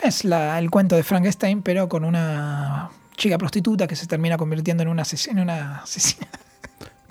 Es 0.00 0.24
la- 0.24 0.56
el 0.60 0.70
cuento 0.70 0.94
de 0.94 1.02
Frankenstein, 1.02 1.62
pero 1.62 1.88
con 1.88 2.04
una 2.04 2.90
chica 3.16 3.36
prostituta 3.38 3.86
que 3.88 3.96
se 3.96 4.06
termina 4.06 4.36
convirtiendo 4.36 4.82
en 4.84 4.90
una, 4.90 5.02
ases- 5.02 5.26
en 5.28 5.40
una 5.40 5.78
asesina. 5.80 6.28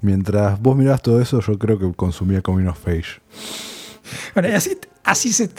Mientras 0.05 0.61
vos 0.61 0.77
mirabas 0.77 1.01
todo 1.01 1.19
eso, 1.19 1.39
yo 1.39 1.57
creo 1.57 1.79
que 1.79 1.91
consumía 1.93 2.43
Coming 2.43 2.67
of 2.67 2.87
Age. 2.87 3.19
Bueno, 4.35 4.49
y 4.49 4.51
así, 4.51 4.77
así 5.03 5.33
se 5.33 5.49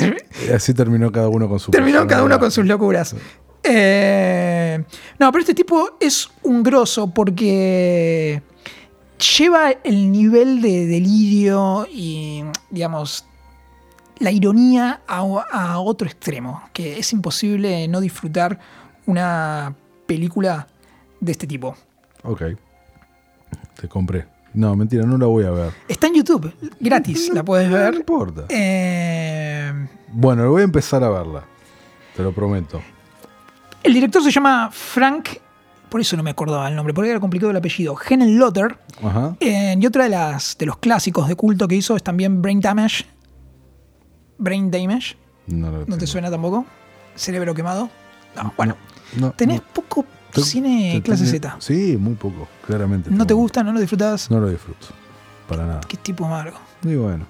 Y 0.49 0.53
así 0.53 0.72
terminó 0.72 1.11
cada 1.11 1.28
uno 1.28 1.49
con 1.49 1.59
su 1.59 1.72
terminó 1.72 2.07
cada 2.07 2.22
uno 2.22 2.38
con 2.38 2.53
sus 2.53 2.64
locuras. 2.64 3.16
Eh, 3.64 4.84
no, 5.18 5.32
pero 5.32 5.40
este 5.40 5.53
tipo 5.55 5.97
es 5.99 6.30
un 6.44 6.62
grosso 6.62 7.09
porque 7.09 8.40
lleva 9.36 9.72
el 9.82 10.12
nivel 10.12 10.62
de 10.62 10.86
delirio 10.86 11.88
y, 11.90 12.44
digamos, 12.70 13.24
la 14.20 14.30
ironía 14.30 15.01
a, 15.09 15.22
a 15.51 15.80
otro 15.80 16.07
extremo, 16.07 16.62
que 16.72 17.01
es 17.01 17.12
imposible 17.12 17.88
no 17.88 18.01
disfrutar 18.01 18.61
una 19.07 19.74
película 20.07 20.68
de 21.18 21.32
este 21.32 21.49
tipo. 21.49 21.76
Ok. 22.22 22.42
Te 23.80 23.88
compré. 23.88 24.36
No, 24.57 24.75
mentira, 24.75 25.05
no 25.05 25.17
la 25.19 25.27
voy 25.27 25.45
a 25.45 25.51
ver. 25.51 25.73
Está 25.87 26.07
en 26.09 26.15
YouTube, 26.15 26.53
gratis, 26.81 27.31
la 27.33 27.45
puedes 27.45 27.69
No 27.71 27.77
ver. 27.77 27.95
importa. 27.95 28.47
Eh, 28.49 29.87
Bueno, 30.09 30.51
voy 30.51 30.63
a 30.63 30.65
empezar 30.65 31.05
a 31.05 31.11
verla. 31.11 31.45
Te 32.17 32.23
lo 32.23 32.33
prometo. 32.33 32.81
el 33.83 33.93
director 33.95 34.23
se 34.23 34.31
llama 34.33 34.71
Frank, 34.73 35.29
por 35.91 36.01
eso 36.01 36.17
no 36.17 36.23
me 36.23 36.31
acordaba 36.31 36.67
el 36.69 36.75
nombre, 36.75 36.93
porque 36.95 37.11
era 37.11 37.21
complicado 37.21 37.51
el 37.51 37.57
apellido, 37.59 37.97
Henen 38.09 38.39
Lotter. 38.39 38.79
Ajá. 39.03 39.37
Eh, 39.41 39.77
y 39.79 39.87
otra 39.87 40.05
de, 40.05 40.11
las, 40.11 40.57
de 40.59 40.67
los 40.67 40.79
clásicos 40.79 41.29
de 41.29 41.37
culto 41.37 41.69
que 41.69 41.75
hizo 41.77 41.95
es 41.95 42.03
también 42.03 42.41
Brain 42.43 42.61
Damage. 42.61 43.05
Brain 44.39 44.71
Damage, 44.71 45.17
No, 45.47 45.85
¿no 45.87 45.97
te 45.99 46.07
suena 46.07 46.31
tampoco? 46.31 46.65
Cerebro 47.15 47.55
quemado. 47.55 47.89
No, 48.35 48.53
bueno, 48.57 48.77
No, 49.19 49.31
tenés 49.33 49.61
no. 49.61 49.67
poco 49.75 50.05
Cine 50.43 51.01
clase 51.05 51.26
Z. 51.26 51.57
Sí, 51.61 51.97
muy 51.99 52.14
poco, 52.14 52.49
claramente. 52.66 53.11
¿No 53.11 53.26
te 53.26 53.34
gusta? 53.34 53.62
¿No 53.62 53.72
lo 53.72 53.80
disfrutas? 53.80 54.30
No 54.30 54.41
lo 54.41 54.49
disfruto. 54.49 54.89
Para 55.49 55.66
nada. 55.66 55.80
Qué 55.87 55.97
tipo 55.97 56.24
amargo. 56.24 56.59
Y 56.82 56.95
bueno. 56.97 57.26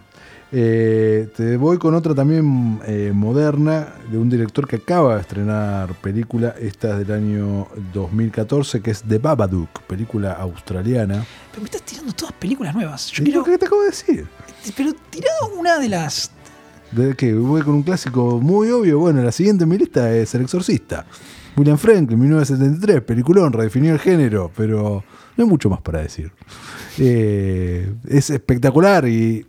Eh, 0.53 1.29
te 1.37 1.57
voy 1.57 1.77
con 1.77 1.95
otra 1.95 2.15
también 2.15 2.81
eh, 2.87 3.11
moderna 3.13 3.89
de 4.11 4.17
un 4.17 4.31
director 4.31 4.67
que 4.69 4.77
acaba 4.77 5.17
de 5.17 5.23
estrenar 5.23 5.93
película. 5.95 6.55
Esta 6.59 6.93
es 6.93 7.07
del 7.07 7.17
año 7.17 7.67
2014, 7.93 8.81
que 8.81 8.93
es 8.93 9.03
The 9.03 9.19
Babadook, 9.19 9.83
película 9.83 10.33
australiana. 10.35 11.27
Pero 11.51 11.63
me 11.63 11.65
estás 11.65 11.83
tirando 11.83 12.13
todas 12.13 12.33
películas 12.35 12.75
nuevas. 12.75 13.11
Yo 13.11 13.23
¿Y 13.23 13.27
quiero, 13.27 13.41
lo 13.41 13.45
que 13.47 13.59
te 13.59 13.67
acabo 13.67 13.83
de 13.83 13.89
decir? 13.89 14.27
pero 14.77 14.93
tirá 15.11 15.29
una 15.59 15.79
de 15.79 15.89
las. 15.89 16.31
¿De 16.93 17.15
qué? 17.17 17.35
Voy 17.35 17.63
con 17.63 17.75
un 17.75 17.83
clásico 17.83 18.41
muy 18.41 18.71
obvio. 18.71 19.01
Bueno, 19.01 19.23
la 19.23 19.33
siguiente 19.33 19.65
en 19.65 19.71
mi 19.71 19.79
lista 19.79 20.13
es 20.15 20.33
El 20.37 20.43
Exorcista. 20.43 21.05
William 21.57 21.79
Franklin, 21.79 22.19
1973, 22.21 23.03
peliculón, 23.03 23.53
redefinió 23.53 23.93
el 23.93 23.99
género, 23.99 24.51
pero 24.57 25.03
no 25.37 25.45
hay 25.45 25.49
mucho 25.49 25.71
más 25.71 25.81
para 25.81 26.01
decir. 26.03 26.31
Eh, 26.99 27.93
es 28.09 28.31
espectacular 28.31 29.07
y 29.09 29.47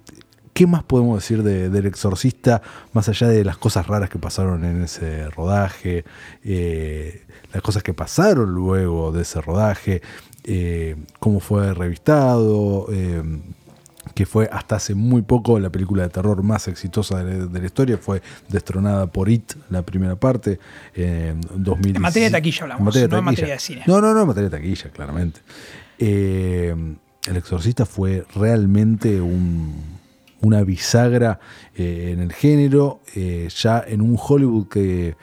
¿qué 0.53 0.66
más 0.68 0.84
podemos 0.84 1.18
decir 1.22 1.43
de- 1.43 1.70
del 1.70 1.86
Exorcista 1.86 2.62
más 2.93 3.08
allá 3.10 3.28
de 3.28 3.43
las 3.43 3.58
cosas 3.58 3.88
raras 3.88 4.10
que 4.10 4.20
pasaron 4.20 4.64
en 4.66 4.84
ese 4.84 5.30
rodaje, 5.30 6.03
eh, 6.43 7.24
las 7.53 7.62
cosas 7.62 7.84
que 7.84 7.93
pasaron 7.93 8.51
luego 8.53 9.12
de 9.12 9.22
ese 9.24 9.41
rodaje, 9.41 10.01
eh, 10.45 10.95
cómo 11.20 11.39
fue 11.41 11.74
revistado? 11.74 12.88
Que 14.14 14.26
fue 14.26 14.49
hasta 14.51 14.76
hace 14.78 14.95
muy 14.95 15.22
poco 15.22 15.60
la 15.60 15.70
película 15.70 16.03
de 16.03 16.10
terror 16.10 16.43
más 16.43 16.68
exitosa 16.68 17.24
de 17.24 17.38
la, 17.38 17.45
de 17.45 17.60
la 17.60 17.66
historia, 17.66 17.97
fue 17.97 18.22
destronada 18.49 19.08
por 19.08 19.30
It, 19.30 19.53
la 19.70 19.82
primera 19.84 20.16
parte, 20.16 20.60
en 20.95 21.41
2000. 21.55 21.95
En 21.97 22.01
materia 22.01 22.28
de 22.28 22.32
taquilla 22.32 22.64
hablamos, 22.64 22.95
no 22.95 23.18
en 23.18 23.24
materia 23.24 23.53
de 23.53 23.60
cine. 23.60 23.84
No, 23.88 24.01
no, 24.01 24.14
no, 24.14 24.22
en 24.22 24.28
materia 24.28 24.49
de 24.49 24.58
taquilla, 24.58 24.89
claramente. 24.91 25.39
Eh, 25.99 26.76
el 27.28 27.36
Exorcista 27.36 27.86
fue 27.86 28.26
realmente 28.36 29.20
un- 29.20 29.97
una 30.41 30.64
bisagra 30.64 31.39
eh, 31.76 32.12
en 32.14 32.20
el 32.20 32.32
género, 32.32 33.01
eh, 33.16 33.49
ya 33.55 33.84
en 33.86 34.01
un 34.01 34.18
Hollywood 34.20 34.68
que 34.68 35.16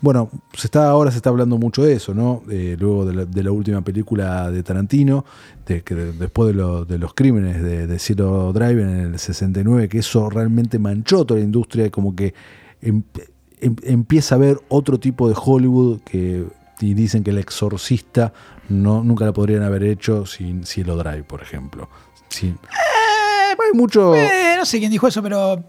bueno, 0.00 0.30
se 0.54 0.66
está, 0.68 0.88
ahora 0.90 1.10
se 1.10 1.16
está 1.16 1.30
hablando 1.30 1.58
mucho 1.58 1.82
de 1.82 1.94
eso, 1.94 2.14
¿no? 2.14 2.42
Eh, 2.50 2.76
luego 2.78 3.04
de 3.04 3.14
la, 3.14 3.24
de 3.24 3.42
la 3.42 3.50
última 3.50 3.82
película 3.82 4.50
de 4.50 4.62
Tarantino, 4.62 5.24
de 5.66 5.82
que 5.82 5.94
de- 5.94 6.12
después 6.12 6.48
de, 6.48 6.54
lo- 6.54 6.84
de 6.84 6.98
los 6.98 7.14
crímenes 7.14 7.62
de, 7.62 7.86
de 7.86 7.98
Zero 7.98 8.52
Drive 8.52 8.80
en 8.80 8.88
el 9.14 9.18
69, 9.18 9.88
que 9.88 9.98
eso 9.98 10.30
realmente 10.30 10.78
manchó 10.78 11.24
toda 11.24 11.40
la 11.40 11.44
industria, 11.44 11.86
y 11.86 11.90
como 11.90 12.14
que 12.14 12.32
em- 12.80 13.02
em- 13.60 13.74
empieza 13.82 14.34
a 14.34 14.38
haber 14.38 14.60
otro 14.68 15.00
tipo 15.00 15.28
de 15.28 15.34
Hollywood 15.36 16.00
que 16.02 16.44
y 16.80 16.94
dicen 16.94 17.24
que 17.24 17.30
el 17.30 17.38
exorcista 17.38 18.32
no, 18.68 19.02
nunca 19.02 19.24
la 19.24 19.32
podrían 19.32 19.64
haber 19.64 19.82
hecho 19.82 20.26
sin 20.26 20.64
Cielo 20.64 20.96
Drive, 20.96 21.24
por 21.24 21.42
ejemplo. 21.42 21.88
Sin, 22.28 22.56
hay 23.50 23.76
mucho. 23.76 24.14
Eh, 24.14 24.54
no 24.56 24.64
sé 24.64 24.78
quién 24.78 24.92
dijo 24.92 25.08
eso, 25.08 25.20
pero 25.22 25.64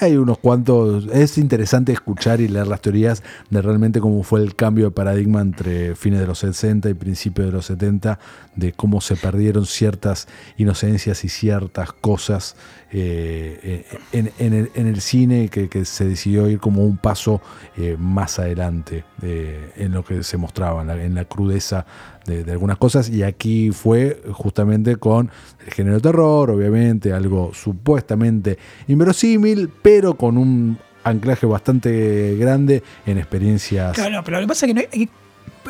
Hay 0.00 0.16
unos 0.16 0.38
cuantos. 0.38 1.06
Es 1.12 1.38
interesante 1.38 1.92
escuchar 1.92 2.40
y 2.40 2.48
leer 2.48 2.66
las 2.66 2.80
teorías 2.80 3.22
de 3.50 3.62
realmente 3.62 4.00
cómo 4.00 4.22
fue 4.22 4.42
el 4.42 4.54
cambio 4.54 4.86
de 4.86 4.90
paradigma 4.90 5.40
entre 5.40 5.94
fines 5.94 6.20
de 6.20 6.26
los 6.26 6.38
60 6.40 6.88
y 6.90 6.94
principios 6.94 7.46
de 7.46 7.52
los 7.52 7.66
70, 7.66 8.18
de 8.56 8.72
cómo 8.72 9.00
se 9.00 9.16
perdieron 9.16 9.66
ciertas 9.66 10.28
inocencias 10.56 11.24
y 11.24 11.28
ciertas 11.28 11.92
cosas 11.92 12.56
eh, 12.90 13.84
eh, 14.12 14.30
en, 14.38 14.86
el, 14.86 15.00
cine 15.02 15.50
que, 15.50 15.84
se 15.84 16.06
decidió 16.06 16.48
ir 16.48 16.58
como 16.58 16.84
un 16.84 16.96
paso 16.96 17.42
eh, 17.76 17.96
más 17.98 18.38
adelante 18.38 19.04
en 19.22 19.92
lo 19.92 20.02
que 20.04 20.22
se 20.22 20.38
mostraba, 20.38 20.82
en 20.82 21.14
la, 21.14 21.24
crudeza 21.26 21.84
de, 22.24 22.50
algunas 22.50 22.78
cosas. 22.78 23.10
Y 23.10 23.22
aquí 23.22 23.70
fue 23.72 24.22
justamente 24.32 24.96
con 24.96 25.30
el 25.66 25.72
género 25.72 25.96
de 25.96 26.02
terror, 26.02 26.50
obviamente, 26.50 27.12
algo 27.12 27.52
supuestamente 27.52 28.58
inverosímil, 28.86 29.70
pero 29.82 30.16
con 30.16 30.38
un 30.38 30.78
anclaje 31.04 31.46
bastante 31.46 32.36
grande 32.36 32.82
en 33.06 33.18
experiencias. 33.18 33.94
Claro, 33.94 34.22
pero 34.24 34.38
lo 34.38 34.44
que 34.44 34.48
pasa 34.48 34.66
es 34.66 34.72
que 34.72 34.74
no 34.74 34.88
hay- 34.92 35.08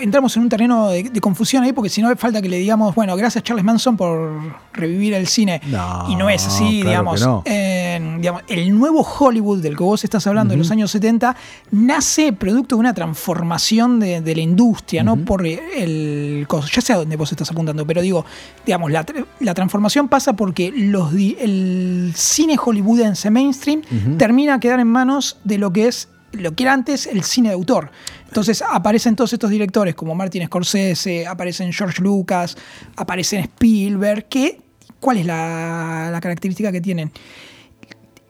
entramos 0.01 0.36
en 0.36 0.43
un 0.43 0.49
terreno 0.49 0.89
de, 0.89 1.05
de 1.05 1.20
confusión 1.20 1.62
ahí 1.62 1.72
porque 1.72 1.89
si 1.89 2.03
no 2.03 2.14
falta 2.16 2.43
que 2.43 2.49
le 2.49 2.59
digamos, 2.59 2.95
bueno, 2.95 3.16
gracias 3.16 3.45
Charles 3.45 3.64
Manson 3.64 3.97
por 3.97 4.57
revivir 4.72 5.14
el 5.14 5.26
cine. 5.26 5.61
No, 5.66 6.07
y 6.09 6.16
no 6.16 6.28
es 6.28 6.47
así, 6.47 6.80
claro 6.82 6.89
digamos, 6.89 7.20
no. 7.20 7.43
Eh, 7.45 8.16
digamos. 8.18 8.43
El 8.49 8.76
nuevo 8.76 9.03
Hollywood 9.03 9.62
del 9.62 9.76
que 9.76 9.82
vos 9.82 10.05
estás 10.05 10.26
hablando 10.26 10.53
de 10.53 10.59
los 10.59 10.70
años 10.70 10.91
70 10.91 11.36
nace 11.70 12.32
producto 12.32 12.76
de 12.76 12.80
una 12.80 12.95
transformación 12.95 14.01
de, 14.01 14.20
de 14.20 14.34
la 14.34 14.41
industria, 14.41 15.03
no 15.03 15.16
por 15.16 15.47
el. 15.47 16.47
Ya 16.72 16.80
sé 16.80 16.93
a 16.93 16.97
dónde 16.97 17.16
vos 17.16 17.30
estás 17.30 17.51
apuntando, 17.51 17.86
pero 17.86 18.03
digo, 18.03 18.24
digamos, 18.64 18.91
la, 18.91 19.05
la 19.41 19.55
transformación 19.55 20.09
pasa 20.09 20.34
porque 20.34 20.72
los 20.74 21.12
el 21.12 22.12
cine 22.14 22.57
hollywoodense 22.57 23.30
mainstream 23.30 23.82
termina 24.16 24.55
a 24.55 24.61
quedar 24.61 24.80
en 24.80 24.89
manos 24.89 25.39
de 25.45 25.59
lo 25.59 25.72
que 25.72 25.89
es 25.89 26.09
lo 26.33 26.55
que 26.55 26.62
era 26.64 26.72
antes 26.72 27.07
el 27.07 27.22
cine 27.22 27.49
de 27.49 27.55
autor. 27.55 27.91
Entonces 28.26 28.62
aparecen 28.68 29.16
todos 29.16 29.33
estos 29.33 29.51
directores 29.51 29.95
como 29.95 30.14
Martin 30.14 30.45
Scorsese, 30.47 31.26
aparecen 31.26 31.72
George 31.72 32.03
Lucas, 32.03 32.57
aparecen 32.97 33.41
Spielberg, 33.41 34.29
que 34.29 34.61
¿cuál 35.01 35.18
es 35.18 35.26
la, 35.26 36.09
la 36.12 36.20
característica 36.20 36.70
que 36.72 36.81
tienen? 36.81 37.11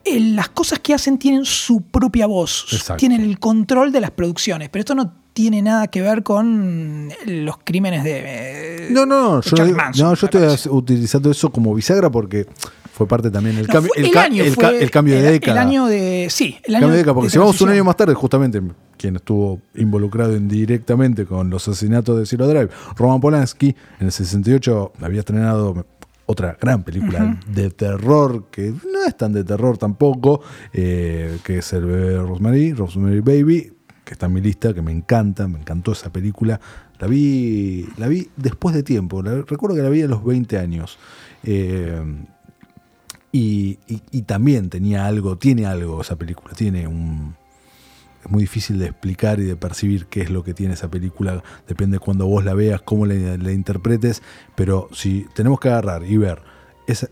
Las 0.05 0.49
cosas 0.49 0.79
que 0.79 0.93
hacen 0.93 1.19
tienen 1.19 1.45
su 1.45 1.81
propia 1.81 2.25
voz, 2.25 2.65
Exacto. 2.71 2.97
tienen 2.99 3.21
el 3.21 3.37
control 3.37 3.91
de 3.91 4.01
las 4.01 4.09
producciones, 4.11 4.69
pero 4.69 4.79
esto 4.79 4.95
no 4.95 5.13
tiene 5.33 5.61
nada 5.61 5.87
que 5.87 6.01
ver 6.01 6.23
con 6.23 7.09
los 7.27 7.57
crímenes 7.63 8.03
de... 8.03 8.21
eh, 8.25 8.87
No, 8.89 9.05
no, 9.05 9.35
no, 9.35 9.41
de 9.41 9.49
yo, 9.55 9.65
digo- 9.65 9.77
Manson, 9.77 10.07
no, 10.07 10.15
yo 10.15 10.25
estoy 10.25 10.41
parece. 10.41 10.69
utilizando 10.69 11.29
eso 11.29 11.51
como 11.51 11.75
bisagra 11.75 12.09
porque 12.09 12.47
fue 12.99 13.07
parte 13.07 13.31
también 13.31 13.55
del 13.55 13.65
No, 13.65 13.71
cambio, 13.71 13.91
el, 13.95 14.11
ca- 14.11 14.23
año 14.23 14.43
el 14.43 14.57
ca- 14.57 14.71
el 14.71 14.91
cambio 14.91 15.15
de 15.15 15.21
década. 15.21 15.61
El 15.61 15.67
año 15.69 15.85
de... 15.85 16.27
Sí, 16.29 16.57
el 16.65 16.75
año 16.75 16.81
Cambio 16.81 16.91
de 16.91 16.97
década, 16.97 17.13
porque 17.13 17.27
de 17.27 17.31
si 17.31 17.37
vamos 17.37 17.61
un 17.61 17.69
año 17.69 17.85
más 17.85 17.95
tarde, 17.95 18.13
justamente 18.13 18.61
quien 18.97 19.15
estuvo 19.15 19.61
involucrado 19.75 20.35
indirectamente 20.35 21.25
con 21.25 21.49
los 21.49 21.65
asesinatos 21.69 22.19
de 22.19 22.25
Zero 22.25 22.45
Drive, 22.45 22.67
Roman 22.97 23.21
Polanski, 23.21 23.73
en 24.01 24.07
el 24.07 24.11
68 24.11 24.91
había 25.01 25.21
estrenado 25.21 25.85
otra 26.25 26.57
gran 26.59 26.83
película 26.83 27.39
de 27.47 27.69
terror, 27.69 28.47
que 28.51 28.71
no 28.71 29.05
es 29.07 29.15
tan 29.15 29.31
de 29.31 29.45
terror 29.45 29.77
tampoco, 29.77 30.41
eh, 30.73 31.37
que 31.45 31.59
es 31.59 31.71
El 31.71 31.85
bebé 31.85 32.09
de 32.09 32.17
Rosemary, 32.19 32.73
Rosemary 32.73 33.21
Baby, 33.21 33.71
que 34.03 34.13
está 34.13 34.25
en 34.25 34.33
mi 34.33 34.41
lista, 34.41 34.73
que 34.73 34.81
me 34.81 34.91
encanta, 34.91 35.47
me 35.47 35.57
encantó 35.57 35.93
esa 35.93 36.11
película. 36.11 36.59
La 36.99 37.07
vi, 37.07 37.87
la 37.95 38.09
vi 38.09 38.27
después 38.35 38.75
de 38.75 38.83
tiempo, 38.83 39.23
la- 39.23 39.41
recuerdo 39.43 39.77
que 39.77 39.83
la 39.83 39.89
vi 39.89 40.01
a 40.01 40.07
los 40.07 40.21
20 40.25 40.57
años. 40.57 40.97
Eh, 41.45 41.97
y, 43.31 43.75
también 44.25 44.69
tenía 44.69 45.05
algo, 45.05 45.37
tiene 45.37 45.65
algo 45.65 46.01
esa 46.01 46.15
película, 46.15 46.53
tiene 46.53 46.87
un... 46.87 47.35
Es 48.23 48.29
muy 48.29 48.41
difícil 48.41 48.79
de 48.79 48.87
explicar 48.87 49.39
y 49.39 49.43
de 49.43 49.55
percibir 49.55 50.07
qué 50.07 50.21
es 50.21 50.29
lo 50.29 50.43
que 50.43 50.53
tiene 50.53 50.73
esa 50.73 50.89
película, 50.89 51.41
depende 51.67 51.95
de 51.95 51.99
cuando 51.99 52.27
vos 52.27 52.43
la 52.43 52.53
veas, 52.53 52.81
cómo 52.81 53.05
la, 53.05 53.51
interpretes, 53.51 54.21
pero 54.55 54.89
si 54.91 55.25
tenemos 55.33 55.59
que 55.61 55.69
agarrar 55.69 56.03
y 56.03 56.17
ver, 56.17 56.41
esa, 56.85 57.07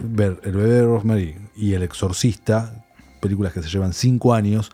ver 0.00 0.40
El 0.42 0.52
bebé 0.56 0.70
de 0.70 0.84
Rosemary 0.84 1.36
y 1.54 1.74
El 1.74 1.84
exorcista, 1.84 2.84
películas 3.20 3.52
que 3.52 3.62
se 3.62 3.68
llevan 3.68 3.92
cinco 3.92 4.34
años, 4.34 4.72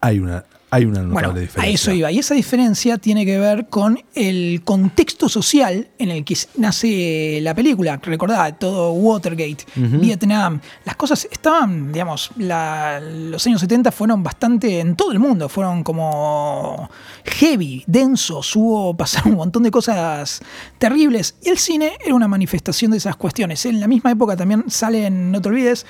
hay 0.00 0.20
una, 0.20 0.46
hay 0.72 0.84
una 0.84 1.00
notable 1.02 1.12
Bueno, 1.12 1.30
a 1.30 1.40
diferencia. 1.40 1.74
eso 1.74 1.92
iba. 1.92 2.12
Y 2.12 2.18
esa 2.20 2.34
diferencia 2.34 2.96
tiene 2.98 3.26
que 3.26 3.38
ver 3.38 3.66
con 3.68 4.00
el 4.14 4.62
contexto 4.64 5.28
social 5.28 5.88
en 5.98 6.10
el 6.10 6.24
que 6.24 6.36
nace 6.58 7.40
la 7.42 7.54
película. 7.54 7.96
Recordá, 8.02 8.52
todo 8.56 8.92
Watergate, 8.92 9.64
Vietnam. 9.74 10.60
Las 10.84 10.96
cosas 10.96 11.26
estaban, 11.30 11.92
digamos, 11.92 12.30
la- 12.36 13.00
los 13.00 13.44
años 13.46 13.60
70 13.60 13.90
fueron 13.90 14.22
bastante 14.22 14.78
en 14.80 14.94
todo 14.96 15.10
el 15.12 15.18
mundo. 15.18 15.48
Fueron 15.48 15.82
como 15.82 16.88
heavy, 17.24 17.82
densos. 17.86 18.54
Hubo, 18.54 18.96
pasaron 18.96 19.32
un 19.32 19.38
montón 19.38 19.62
de 19.64 19.70
cosas 19.70 20.40
terribles. 20.78 21.34
Y 21.42 21.48
el 21.48 21.58
cine 21.58 21.92
era 22.04 22.14
una 22.14 22.28
manifestación 22.28 22.92
de 22.92 22.98
esas 22.98 23.16
cuestiones. 23.16 23.66
En 23.66 23.80
la 23.80 23.88
misma 23.88 24.12
época 24.12 24.36
también 24.36 24.64
salen, 24.68 25.32
no 25.32 25.40
te 25.42 25.48
olvides, 25.48 25.84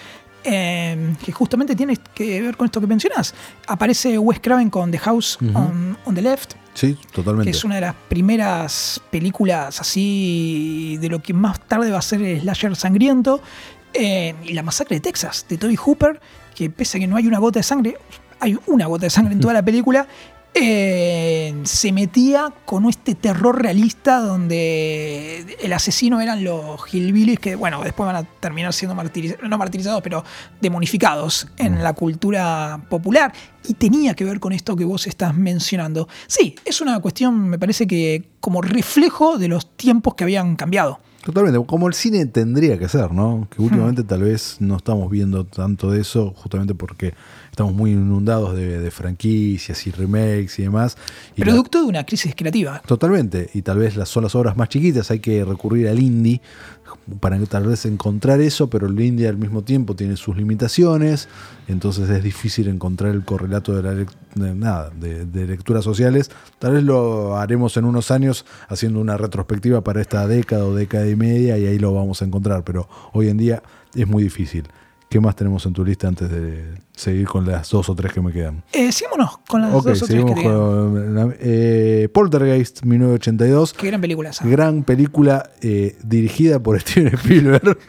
eh, 0.45 1.15
que 1.25 1.33
justamente 1.33 1.75
tiene 1.77 1.97
que 2.15 2.41
ver 2.43 2.57
con 2.57 2.67
esto 2.67 2.81
que 2.81 2.87
mencionas. 2.87 3.35
Aparece 3.67 4.19
Wes 4.19 4.41
Craven 4.41 4.71
con 4.71 4.91
The 4.91 4.99
House 4.99 5.39
on, 5.55 5.97
on 6.05 6.15
the 6.15 6.23
Left, 6.23 6.55
Sí, 6.75 6.97
totalmente. 7.13 7.51
que 7.51 7.57
es 7.57 7.65
una 7.65 7.75
de 7.77 7.81
las 7.83 7.95
primeras 8.09 9.01
películas 9.11 9.81
así 9.81 10.97
de 11.01 11.09
lo 11.09 11.21
que 11.21 11.35
más 11.35 11.61
tarde 11.61 11.91
va 11.91 11.99
a 11.99 12.03
ser 12.03 12.23
el 12.23 12.41
slasher 12.41 12.77
sangriento. 12.77 13.41
Eh, 13.93 14.35
y 14.45 14.53
la 14.53 14.63
masacre 14.63 14.97
de 14.97 15.01
Texas, 15.01 15.47
de 15.49 15.59
Toby 15.59 15.75
Hooper, 15.75 16.21
que 16.55 16.71
pese 16.71 16.99
a 16.99 17.01
que 17.01 17.07
no 17.09 17.17
hay 17.17 17.27
una 17.27 17.39
gota 17.41 17.59
de 17.59 17.65
sangre, 17.65 17.97
hay 18.39 18.57
una 18.67 18.87
gota 18.87 19.07
de 19.07 19.11
sangre 19.11 19.35
en 19.35 19.41
toda 19.41 19.53
la 19.53 19.63
película, 19.65 20.07
eh, 20.53 21.55
se 21.63 21.93
metía 21.93 22.53
con 22.65 22.87
este 22.87 23.15
terror 23.15 23.63
realista 23.63 24.19
donde 24.19 25.57
el 25.61 25.73
asesino 25.73 26.21
eran 26.21 26.43
los 26.43 26.93
hillbillies 26.93 27.39
que, 27.39 27.55
bueno, 27.55 27.83
después 27.83 28.07
van 28.07 28.17
a 28.17 28.25
terminar 28.25 28.73
siendo 28.73 28.95
martirizados, 28.95 29.49
no 29.49 29.59
martirizados, 29.59 30.03
pero 30.03 30.25
demonificados 30.61 31.47
en 31.57 31.83
la 31.83 31.93
cultura 31.93 32.81
popular. 32.89 33.33
Y 33.69 33.75
tenía 33.75 34.15
que 34.15 34.25
ver 34.25 34.41
con 34.41 34.53
esto 34.53 34.75
que 34.75 34.85
vos 34.85 35.07
estás 35.07 35.37
mencionando. 35.37 36.09
Sí, 36.27 36.57
es 36.65 36.81
una 36.81 36.99
cuestión, 37.01 37.49
me 37.49 37.59
parece 37.59 37.87
que 37.87 38.25
como 38.41 38.61
reflejo 38.61 39.39
de 39.39 39.49
los 39.49 39.77
tiempos 39.77 40.15
que 40.15 40.25
habían 40.25 40.57
cambiado. 40.57 40.99
Totalmente, 41.25 41.65
como 41.67 41.87
el 41.87 41.95
cine 41.95 42.25
tendría 42.27 42.79
que 42.79 42.89
ser, 42.89 43.13
¿no? 43.13 43.47
Que 43.51 43.61
últimamente 43.61 44.03
tal 44.05 44.23
vez 44.23 44.57
no 44.59 44.79
estamos 44.79 45.11
viendo 45.11 45.45
tanto 45.45 45.91
de 45.91 46.01
eso, 46.01 46.33
justamente 46.35 46.75
porque 46.75 47.13
estamos 47.61 47.75
muy 47.75 47.91
inundados 47.93 48.55
de, 48.57 48.79
de 48.81 48.91
franquicias 48.91 49.87
y 49.87 49.91
remakes 49.91 50.59
y 50.59 50.63
demás. 50.63 50.97
Y 51.37 51.41
la- 51.41 51.47
Producto 51.47 51.81
de 51.83 51.87
una 51.89 52.05
crisis 52.07 52.35
creativa. 52.35 52.81
totalmente, 52.87 53.51
y 53.55 53.63
tal 53.63 53.79
vez 53.79 53.97
las, 53.97 54.09
son 54.09 54.23
las 54.25 54.35
obras 54.35 54.57
más 54.57 54.69
chiquitas, 54.71 55.11
hay 55.11 55.21
que 55.21 55.45
recurrir 55.45 55.89
al 55.89 55.99
indie 56.01 56.41
para 57.21 57.39
tal 57.47 57.67
vez 57.67 57.85
encontrar 57.87 58.41
eso, 58.41 58.69
pero 58.71 58.87
el 58.87 58.99
indie 59.01 59.29
al 59.29 59.37
mismo 59.37 59.63
tiempo 59.63 59.95
tiene 59.95 60.17
sus 60.17 60.37
limitaciones, 60.37 61.29
entonces 61.69 62.09
es 62.11 62.23
difícil 62.23 62.69
encontrar 62.69 63.13
el 63.13 63.25
correlato 63.25 63.75
de, 63.75 63.83
la 63.83 63.95
de 63.95 64.55
nada, 64.55 64.91
de, 64.99 65.25
de 65.25 65.47
lecturas 65.47 65.85
sociales. 65.85 66.31
Tal 66.59 66.73
vez 66.75 66.83
lo 66.85 67.37
haremos 67.37 67.77
en 67.77 67.85
unos 67.85 68.11
años 68.11 68.45
haciendo 68.69 69.01
una 69.01 69.17
retrospectiva 69.17 69.83
para 69.83 70.01
esta 70.01 70.27
década 70.27 70.65
o 70.65 70.75
década 70.75 71.09
y 71.09 71.17
media 71.17 71.59
y 71.59 71.67
ahí 71.67 71.79
lo 71.79 71.93
vamos 71.95 72.23
a 72.23 72.25
encontrar, 72.25 72.65
pero 72.65 72.89
hoy 73.13 73.29
en 73.29 73.37
día 73.39 73.63
es 73.95 74.07
muy 74.07 74.23
difícil. 74.25 74.65
¿Qué 75.11 75.19
más 75.19 75.35
tenemos 75.35 75.67
en 75.67 75.73
tu 75.73 75.85
lista 75.85 76.07
antes 76.07 76.31
de 76.31 76.67
seguir 76.93 77.27
con 77.27 77.45
las 77.45 77.69
dos 77.69 77.89
o 77.89 77.97
tres 77.97 78.13
que 78.13 78.21
me 78.21 78.31
quedan? 78.31 78.63
Eh, 78.73 78.93
sigámonos 78.93 79.39
con 79.49 79.61
las 79.61 79.73
dos 79.73 80.03
o 80.03 80.07
tres 80.07 80.25
que 80.25 80.43
con 80.45 81.35
eh, 81.41 82.09
Poltergeist 82.15 82.85
1982. 82.85 83.73
Qué 83.73 83.89
gran 83.89 84.01
película 84.01 84.31
esa. 84.31 84.47
Gran 84.47 84.85
película 84.85 85.51
eh, 85.63 85.97
dirigida 86.05 86.61
por 86.63 86.81
Steven 86.81 87.13
Spielberg. 87.15 87.77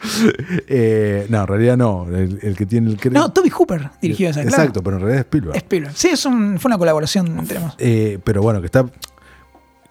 Eh, 0.66 1.26
no, 1.28 1.42
en 1.42 1.46
realidad 1.46 1.76
no. 1.76 2.06
El, 2.08 2.40
el 2.42 2.56
que 2.56 2.66
tiene 2.66 2.90
el 2.90 3.12
No, 3.12 3.32
Toby 3.32 3.50
Hooper 3.50 3.90
dirigió 4.00 4.28
esa, 4.30 4.40
claro. 4.42 4.56
Exacto, 4.56 4.82
pero 4.82 4.96
en 4.96 5.02
realidad 5.02 5.20
es 5.20 5.26
Spielberg. 5.26 5.56
Spielberg. 5.56 5.94
Sí, 5.96 6.08
es 6.08 6.26
un- 6.26 6.58
fue 6.58 6.70
una 6.70 6.78
colaboración 6.78 7.38
entre 7.38 7.58
ambos. 7.58 7.74
Eh, 7.78 8.18
pero 8.24 8.42
bueno, 8.42 8.60
que 8.60 8.66
está. 8.66 8.84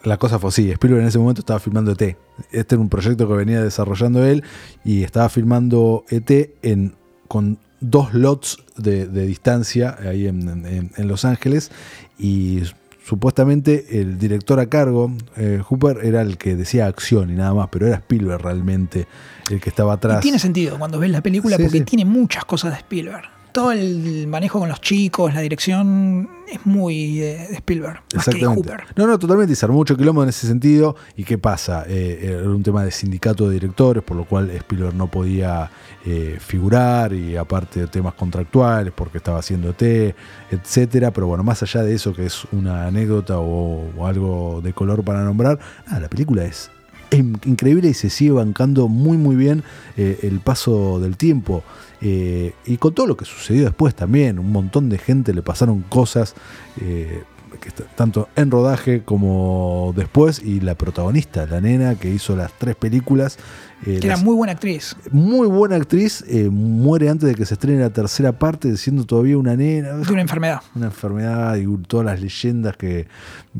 La 0.03 0.17
cosa 0.17 0.37
fue 0.37 0.49
así. 0.49 0.69
Spielberg 0.71 1.01
en 1.03 1.07
ese 1.07 1.19
momento 1.19 1.39
estaba 1.41 1.59
filmando 1.61 1.91
ET. 1.91 2.17
Este 2.51 2.75
era 2.75 2.81
un 2.81 2.89
proyecto 2.89 3.25
que 3.27 3.33
venía 3.35 3.61
desarrollando 3.61 4.25
él 4.25 4.43
y 4.83 5.03
estaba 5.03 5.29
filmando 5.29 6.03
ET 6.09 6.55
en, 6.63 6.95
con 7.31 7.59
dos 7.79 8.13
lots 8.13 8.57
de, 8.75 9.07
de 9.07 9.25
distancia 9.25 9.95
ahí 10.05 10.27
en, 10.27 10.65
en- 10.65 10.91
en 10.97 11.07
Los 11.07 11.23
Ángeles 11.23 11.71
y 12.19 12.59
supuestamente 13.05 14.01
el 14.01 14.17
director 14.17 14.59
a 14.59 14.65
cargo, 14.67 15.11
eh, 15.37 15.61
Hooper, 15.65 15.99
era 16.03 16.21
el 16.21 16.37
que 16.37 16.55
decía 16.57 16.87
acción 16.87 17.29
y 17.29 17.33
nada 17.35 17.53
más, 17.53 17.69
pero 17.71 17.87
era 17.87 17.95
Spielberg 17.95 18.41
realmente 18.41 19.07
el 19.49 19.61
que 19.61 19.69
estaba 19.69 19.93
atrás. 19.93 20.17
Y 20.19 20.21
tiene 20.23 20.39
sentido 20.39 20.77
cuando 20.77 20.99
ves 20.99 21.09
la 21.09 21.21
película 21.21 21.55
Sí, 21.55 21.63
porque 21.63 21.77
sí. 21.79 21.83
tiene 21.85 22.03
muchas 22.03 22.43
cosas 22.43 22.71
de 22.73 22.77
Spielberg. 22.79 23.23
Todo 23.51 23.71
el 23.73 24.27
manejo 24.27 24.59
con 24.59 24.69
los 24.69 24.79
chicos, 24.79 25.33
la 25.33 25.41
dirección 25.41 26.29
es 26.47 26.65
muy 26.65 27.17
de, 27.19 27.55
Spielberg, 27.55 28.01
más 28.15 28.25
que 28.25 28.37
de. 28.37 28.45
Hooper. 28.45 28.83
No, 28.95 29.07
no, 29.07 29.19
totalmente. 29.19 29.53
Y 29.53 29.55
se 29.55 29.65
armó 29.65 29.77
mucho 29.77 29.97
quilombo 29.97 30.23
en 30.23 30.29
ese 30.29 30.47
sentido. 30.47 30.95
¿Y 31.17 31.23
qué 31.23 31.37
pasa? 31.37 31.83
Eh, 31.87 32.37
era 32.39 32.49
un 32.49 32.63
tema 32.63 32.83
de 32.83 32.91
sindicato 32.91 33.47
de 33.47 33.55
directores, 33.55 34.03
por 34.03 34.15
lo 34.15 34.25
cual 34.25 34.49
Spielberg 34.51 34.95
no 34.95 35.07
podía 35.07 35.69
eh, 36.05 36.37
figurar 36.39 37.13
y 37.13 37.35
aparte 37.35 37.81
de 37.81 37.87
temas 37.87 38.13
contractuales, 38.13 38.93
porque 38.95 39.17
estaba 39.17 39.39
haciendo 39.39 39.73
T, 39.73 40.15
etcétera. 40.49 41.11
Pero 41.11 41.27
bueno, 41.27 41.43
más 41.43 41.61
allá 41.63 41.83
de 41.83 41.93
eso, 41.93 42.13
que 42.13 42.25
es 42.25 42.45
una 42.51 42.87
anécdota 42.87 43.39
o, 43.39 43.91
o 43.97 44.07
algo 44.07 44.61
de 44.63 44.73
color 44.73 45.03
para 45.03 45.23
nombrar, 45.23 45.59
nada, 45.87 45.99
la 45.99 46.09
película 46.09 46.45
es 46.45 46.71
increíble 47.17 47.89
y 47.89 47.93
se 47.93 48.09
sigue 48.09 48.31
bancando 48.31 48.87
muy 48.87 49.17
muy 49.17 49.35
bien 49.35 49.63
eh, 49.97 50.19
el 50.23 50.39
paso 50.39 50.99
del 50.99 51.17
tiempo. 51.17 51.63
Eh, 52.03 52.53
y 52.65 52.77
con 52.77 52.95
todo 52.95 53.05
lo 53.05 53.15
que 53.15 53.25
sucedió 53.25 53.63
después 53.63 53.93
también, 53.93 54.39
un 54.39 54.51
montón 54.51 54.89
de 54.89 54.97
gente 54.97 55.33
le 55.33 55.43
pasaron 55.43 55.81
cosas, 55.81 56.33
eh, 56.81 57.23
que 57.59 57.69
está- 57.69 57.83
tanto 57.95 58.29
en 58.35 58.49
rodaje 58.51 59.03
como 59.03 59.93
después, 59.95 60.41
y 60.43 60.59
la 60.61 60.75
protagonista, 60.75 61.45
la 61.45 61.59
nena 61.61 61.95
que 61.95 62.09
hizo 62.09 62.35
las 62.35 62.51
tres 62.57 62.75
películas, 62.75 63.37
eh, 63.85 63.99
Que 63.99 64.07
era 64.07 64.17
muy 64.17 64.35
buena 64.35 64.53
actriz. 64.53 64.95
muy 65.11 65.47
buena 65.47 65.75
actriz, 65.75 66.23
eh, 66.27 66.49
muere 66.49 67.09
antes 67.09 67.27
de 67.29 67.35
que 67.35 67.45
se 67.45 67.55
estrene 67.55 67.79
la 67.81 67.89
tercera 67.89 68.31
parte, 68.31 68.77
siendo 68.77 69.05
todavía 69.05 69.37
una 69.37 69.55
nena 69.55 69.93
De 69.97 70.11
una 70.11 70.21
enfermedad. 70.21 70.61
una 70.75 70.85
enfermedad 70.87 71.55
y 71.57 71.65
todas 71.87 72.05
las 72.05 72.21
leyendas 72.21 72.77
que 72.77 73.07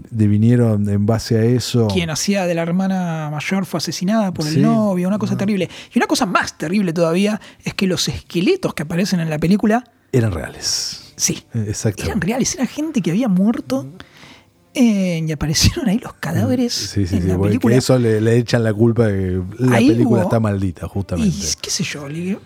devinieron 0.09 0.87
en 0.89 1.05
base 1.05 1.37
a 1.37 1.43
eso. 1.43 1.87
Quien 1.87 2.09
hacía 2.09 2.45
de 2.45 2.53
la 2.55 2.61
hermana 2.63 3.29
mayor 3.31 3.65
fue 3.65 3.77
asesinada 3.79 4.33
por 4.33 4.45
Sí. 4.45 4.55
el 4.57 4.61
novio, 4.63 5.07
una 5.07 5.17
cosa 5.19 5.33
Ah. 5.35 5.37
terrible. 5.37 5.69
Y 5.93 5.99
una 5.99 6.07
cosa 6.07 6.25
más 6.25 6.57
terrible 6.57 6.93
todavía 6.93 7.39
es 7.63 7.73
que 7.73 7.87
los 7.87 8.07
esqueletos 8.07 8.73
que 8.73 8.83
aparecen 8.83 9.19
en 9.19 9.29
la 9.29 9.37
película, 9.39 9.83
Eran 10.13 10.33
reales. 10.33 11.10
Sí, 11.21 11.43
Exacto. 11.53 12.03
eran 12.03 12.19
reales, 12.21 12.55
era 12.55 12.65
gente 12.65 13.01
que 13.01 13.11
había 13.11 13.27
muerto 13.27 13.85
eh, 14.73 15.23
y 15.27 15.31
aparecieron 15.31 15.87
ahí 15.89 15.99
los 15.99 16.13
cadáveres 16.13 16.73
Sí, 16.73 17.05
sí, 17.05 17.15
en 17.17 17.21
sí. 17.23 17.27
la 17.27 17.39
película. 17.39 17.75
eso 17.75 17.99
le, 17.99 18.19
le 18.21 18.37
echan 18.37 18.63
la 18.63 18.73
culpa 18.73 19.07
de 19.07 19.41
que 19.57 19.63
la 19.65 19.77
Ahí 19.77 19.89
película 19.89 20.21
hubo- 20.21 20.23
está 20.23 20.39
maldita, 20.39 20.85
Y 20.85 20.89
justamente. 20.89 21.37
qué 21.61 21.69
sé 21.69 21.83
yo, 21.83 22.07
le- 22.09 22.39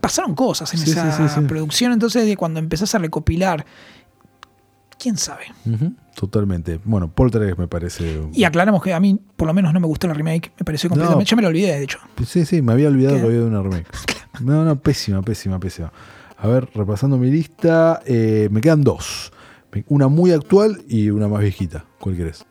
pasaron 0.00 0.34
cosas 0.34 0.72
en 0.74 0.80
Sí, 0.80 0.90
esa 0.92 1.10
sí, 1.16 1.22
sí, 1.28 1.34
sí. 1.34 1.46
producción, 1.46 1.92
entonces 1.92 2.24
de 2.26 2.36
cuando 2.36 2.58
empezás 2.60 2.94
a 2.94 2.98
recopilar, 2.98 3.64
quién 4.98 5.16
sabe. 5.16 5.44
Totalmente. 6.14 6.78
Bueno, 6.84 7.10
Poltergeist 7.10 7.58
me 7.58 7.66
parece. 7.66 8.20
Y 8.34 8.44
aclaramos 8.44 8.82
que 8.82 8.92
a 8.92 9.00
mí 9.00 9.18
por 9.36 9.46
lo 9.48 9.54
menos 9.54 9.72
no 9.72 9.80
me 9.80 9.86
gustó 9.86 10.06
la 10.06 10.12
remake, 10.14 10.52
me 10.58 10.64
pareció 10.64 10.90
completamente, 10.90 11.24
No. 11.24 11.28
ya 11.30 11.36
me 11.36 11.42
lo 11.42 11.48
olvidé 11.48 11.68
de 11.78 11.84
hecho. 11.84 11.98
Sí, 12.26 12.44
sí, 12.44 12.60
me 12.60 12.72
había 12.72 12.88
olvidado 12.88 13.16
¿Qué? 13.16 13.22
que 13.22 13.26
había 13.28 13.42
una 13.42 13.62
remake. 13.62 13.86
No, 14.40 14.64
no, 14.64 14.76
pésima, 14.76 15.20
pésima, 15.22 15.58
pésima. 15.58 15.92
A 16.42 16.48
ver, 16.48 16.70
repasando 16.74 17.18
mi 17.18 17.30
lista, 17.30 18.00
eh, 18.06 18.48
me 18.50 18.60
quedan 18.62 18.82
dos. 18.82 19.32
Una 19.88 20.08
muy 20.08 20.32
actual 20.32 20.82
y 20.88 21.10
una 21.10 21.28
más 21.28 21.40
viejita. 21.42 21.84
¿Cuál 22.00 22.16
querés? 22.16 22.46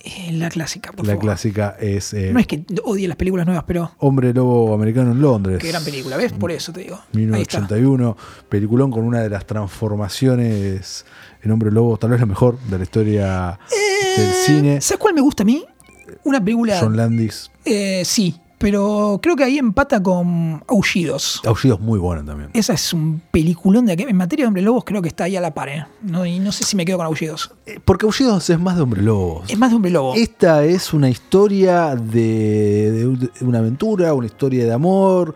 Eh, 0.00 0.32
la 0.32 0.50
clásica, 0.50 0.90
por 0.92 1.06
la 1.06 1.12
favor. 1.12 1.24
clásica 1.24 1.76
es 1.80 2.12
eh, 2.12 2.30
No 2.32 2.38
es 2.40 2.46
que 2.46 2.64
odie 2.82 3.08
las 3.08 3.16
películas 3.16 3.46
nuevas, 3.46 3.64
pero 3.66 3.92
Hombre 3.98 4.34
Lobo 4.34 4.74
Americano 4.74 5.12
en 5.12 5.22
Londres. 5.22 5.58
qué 5.60 5.68
gran 5.68 5.82
película, 5.82 6.16
¿ves? 6.16 6.32
Por 6.32 6.50
eso 6.50 6.72
te 6.72 6.80
digo. 6.80 6.96
Ahí 6.96 7.42
está. 7.42 7.60
1981, 7.60 8.16
peliculón 8.50 8.90
con 8.90 9.04
una 9.04 9.20
de 9.20 9.30
las 9.30 9.46
transformaciones 9.46 11.06
en 11.42 11.50
Hombre 11.52 11.70
Lobo, 11.70 11.96
tal 11.96 12.10
vez 12.10 12.20
la 12.20 12.26
mejor 12.26 12.58
de 12.68 12.78
la 12.78 12.84
historia 12.84 13.58
del 14.16 14.32
cine. 14.32 14.80
¿Sabes 14.80 14.98
cuál 14.98 15.14
me 15.14 15.20
gusta 15.20 15.44
a 15.44 15.46
mí? 15.46 15.64
Una 16.24 16.44
película. 16.44 16.78
John 16.80 16.96
Landis, 16.96 17.50
eh, 17.64 18.02
sí, 18.04 18.38
pero 18.64 19.20
creo 19.22 19.36
que 19.36 19.44
ahí 19.44 19.58
empata 19.58 20.02
con 20.02 20.64
Aullidos. 20.68 21.42
Aullidos 21.44 21.80
muy 21.80 21.98
bueno 21.98 22.24
también. 22.24 22.48
Esa 22.54 22.72
es 22.72 22.94
un 22.94 23.20
peliculón 23.30 23.84
de 23.84 23.92
aquel. 23.92 24.08
En 24.08 24.16
materia 24.16 24.44
de 24.44 24.46
hombre 24.46 24.62
lobos, 24.62 24.84
creo 24.84 25.02
que 25.02 25.08
está 25.08 25.24
ahí 25.24 25.36
a 25.36 25.42
la 25.42 25.52
par. 25.52 25.68
¿eh? 25.68 25.84
No, 26.00 26.24
y 26.24 26.38
no 26.38 26.50
sé 26.50 26.64
si 26.64 26.74
me 26.74 26.86
quedo 26.86 26.96
con 26.96 27.04
Aullidos. 27.04 27.50
Eh, 27.66 27.78
Porque 27.84 28.06
Aullidos 28.06 28.48
es 28.48 28.58
más 28.58 28.76
de 28.76 28.82
Hombre 28.82 29.02
Lobo. 29.02 29.42
Es 29.48 29.58
más 29.58 29.68
de 29.68 29.76
hombre 29.76 29.90
lobo. 29.90 30.14
Esta 30.14 30.64
es 30.64 30.94
una 30.94 31.10
historia 31.10 31.94
de, 31.94 32.90
de 32.90 33.44
una 33.44 33.58
aventura, 33.58 34.14
una 34.14 34.24
historia 34.24 34.64
de 34.64 34.72
amor, 34.72 35.34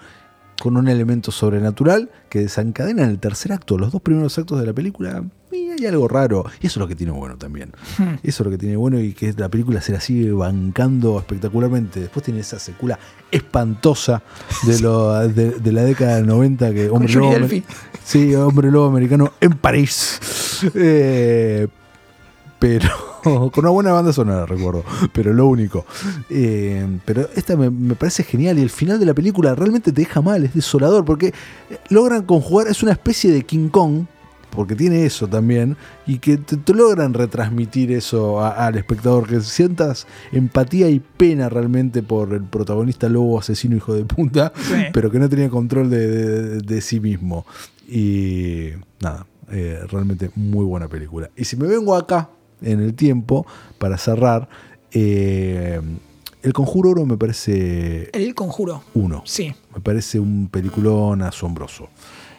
con 0.59 0.79
un 0.79 0.89
elemento 0.89 1.31
sobrenatural 1.31 2.11
que 2.31 2.39
desencadena 2.39 3.03
en 3.03 3.11
el 3.11 3.19
tercer 3.19 3.53
acto. 3.53 3.77
Los 3.77 3.93
dos 3.93 4.01
primeros 4.01 4.39
actos 4.39 4.59
de 4.59 4.65
la 4.65 4.73
película, 4.73 5.23
y 5.53 5.71
hay 5.71 5.87
algo 5.87 6.09
raro. 6.09 6.45
Y 6.61 6.67
eso 6.67 6.79
es 6.79 6.83
lo 6.83 6.89
que 6.89 6.95
tiene 6.97 7.13
bueno 7.13 7.37
también. 7.37 7.73
Hmm. 7.99 8.15
Eso 8.23 8.43
es 8.43 8.47
lo 8.47 8.51
que 8.51 8.59
tiene 8.59 8.77
bueno 8.77 9.01
y 9.01 9.13
que 9.13 9.33
la 9.37 9.49
película 9.49 9.81
se 9.81 9.93
la 9.93 10.01
sigue 10.01 10.31
bancando 10.33 11.19
espectacularmente. 11.19 12.01
Después 12.01 12.25
tiene 12.25 12.41
esa 12.41 12.59
secuela 12.59 12.99
espantosa 13.31 14.23
de, 14.67 14.81
lo- 14.81 15.29
de, 15.29 15.51
de 15.53 15.73
la 15.73 15.83
década 15.85 16.17
del 16.17 16.27
90 16.27 16.73
que 16.75 16.89
Hombre 16.91 17.13
Lobo, 17.15 17.35
sí, 18.05 18.35
Hombre 18.35 18.71
Lobo 18.71 18.87
americano 18.89 19.33
en 19.41 19.51
París. 19.53 20.21
Eh, 20.75 21.69
pero 22.59 22.89
con 23.23 23.53
una 23.65 23.71
buena 23.71 23.93
banda 23.93 24.13
sonora, 24.13 24.45
recuerdo. 24.47 24.85
Pero 25.13 25.33
lo 25.33 25.47
único. 25.47 25.87
Eh, 26.31 26.85
pero 27.05 27.29
esta 27.37 27.57
me, 27.57 27.71
me 27.71 27.95
parece 27.95 28.25
genial 28.25 28.59
y 28.59 28.63
el 28.63 28.71
final 28.71 28.99
de 28.99 29.07
la 29.07 29.15
película 29.15 29.55
realmente 29.55 29.93
te 29.93 30.01
deja 30.03 30.21
mal, 30.23 30.45
es 30.45 30.55
desolador, 30.55 31.05
porque 31.05 31.33
logran 31.91 32.25
conjugar, 32.25 32.67
es 32.69 32.83
una 32.83 32.93
especie 32.93 33.31
de 33.33 33.45
King 33.45 33.69
Kong, 33.69 34.05
porque 34.51 34.75
tiene 34.75 35.05
eso 35.05 35.29
también, 35.29 35.77
y 36.07 36.19
que 36.19 36.37
te, 36.39 36.57
te 36.57 36.75
logran 36.75 37.15
retransmitir 37.15 37.93
eso 37.93 38.41
a- 38.41 38.67
al 38.67 38.77
espectador, 38.77 39.27
que 39.29 39.41
sientas 39.41 40.07
empatía 40.33 40.89
y 40.89 40.99
pena 41.01 41.49
realmente 41.49 42.03
por 42.03 42.33
el 42.33 42.43
protagonista 42.45 43.09
lobo 43.09 43.39
asesino 43.39 43.77
hijo 43.77 43.95
de 43.95 44.05
puta, 44.05 44.53
Sí. 44.57 44.75
pero 44.93 45.11
que 45.11 45.19
no 45.19 45.29
tenía 45.29 45.49
control 45.51 45.91
de, 45.91 46.07
de- 46.09 46.59
de 46.61 46.81
sí 46.81 47.01
mismo. 47.01 47.47
Y 47.89 48.71
nada, 49.01 49.27
eh, 49.51 49.81
realmente 49.91 50.31
muy 50.35 50.65
buena 50.65 50.89
película. 50.89 51.31
Y 51.37 51.45
si 51.45 51.57
me 51.57 51.67
vengo 51.67 51.95
acá, 51.95 52.31
en 52.61 52.81
el 52.81 52.95
tiempo, 52.95 53.47
para 53.79 53.97
cerrar, 53.99 54.49
eh, 54.93 55.81
El 56.43 56.53
Conjuro 56.53 56.91
Oro 56.91 57.05
me 57.07 57.17
parece 57.17 58.11
El 58.13 58.35
conjuro. 58.35 58.83
uno. 58.95 59.23
Sí. 59.27 59.53
Me 59.75 59.81
parece 59.81 60.19
un 60.21 60.49
peliculón 60.49 61.23
asombroso. 61.23 61.89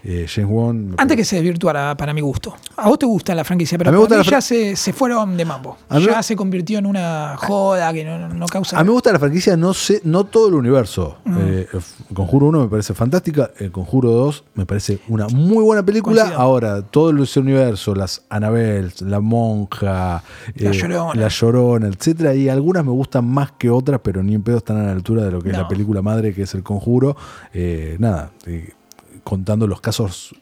Eh, 0.04 0.26
James 0.34 0.50
Wan. 0.52 0.96
Antes 0.98 1.18
que 1.18 1.26
se 1.26 1.36
desvirtuara 1.36 1.96
para 1.98 2.14
mi 2.14 2.22
gusto. 2.22 2.56
A 2.78 2.88
vos 2.88 2.98
te 3.00 3.06
gusta 3.06 3.36
la 3.36 3.44
franquicia, 3.44 3.78
pero 3.78 3.90
A 3.90 3.92
mí 3.92 3.98
para 3.98 4.00
me 4.00 4.06
gusta 4.06 4.16
mí 4.16 4.20
la 4.20 4.24
fran- 4.24 4.38
ya 4.38 4.42
se, 4.42 4.76
se 4.76 4.94
fueron 4.94 5.36
de 5.36 5.46
mambo. 5.46 5.78
A 5.90 6.00
mí- 6.00 6.06
Ya 6.06 6.24
se 6.24 6.36
convirtió 6.36 6.80
en 6.80 6.86
una 6.86 7.36
joda 7.38 7.92
que 7.94 8.06
no, 8.06 8.30
no 8.30 8.46
causa. 8.48 8.78
A 8.80 8.84
mí 8.84 8.88
me 8.88 8.94
gusta 8.94 9.12
la 9.12 9.20
franquicia, 9.20 9.58
no 9.58 9.74
sé, 9.74 10.02
no 10.06 10.24
todo 10.26 10.48
el 10.48 10.54
universo. 10.56 11.18
Mm. 11.26 11.38
Eh, 11.42 11.68
Conjuro 12.14 12.48
1 12.48 12.62
me 12.62 12.68
parece 12.68 12.94
fantástica, 12.94 13.52
el 13.60 13.72
Conjuro 13.72 14.12
2 14.12 14.44
me 14.56 14.66
parece 14.66 15.00
una 15.10 15.28
muy 15.28 15.64
buena 15.64 15.84
película. 15.84 16.22
Coincido. 16.22 16.40
Ahora, 16.42 16.82
todo 16.82 17.24
ese 17.24 17.40
universo, 17.42 17.94
las 17.94 18.24
Annabelle, 18.30 18.92
la 19.02 19.20
monja, 19.20 20.24
La 20.56 20.70
eh, 20.70 20.74
Llorona. 20.74 21.20
la 21.22 21.28
Llorona, 21.28 21.88
etcétera, 21.88 22.34
y 22.36 22.48
algunas 22.50 22.86
me 22.86 22.92
gustan 22.92 23.28
más 23.28 23.52
que 23.52 23.70
otras, 23.70 24.00
pero 24.04 24.24
ni 24.24 24.36
en 24.36 24.44
pedo 24.44 24.58
están 24.58 24.78
a 24.78 24.84
la 24.84 24.92
altura 24.92 25.24
de 25.24 25.32
lo 25.32 25.42
que 25.42 25.50
es 25.50 25.58
la 25.58 25.68
película 25.68 26.02
madre, 26.02 26.34
que 26.34 26.44
es 26.44 26.54
el 26.56 26.64
Conjuro. 26.64 27.18
Eh, 27.54 27.98
nada, 28.00 28.32
contando 29.30 29.68
los 29.68 29.80
casos 29.80 30.34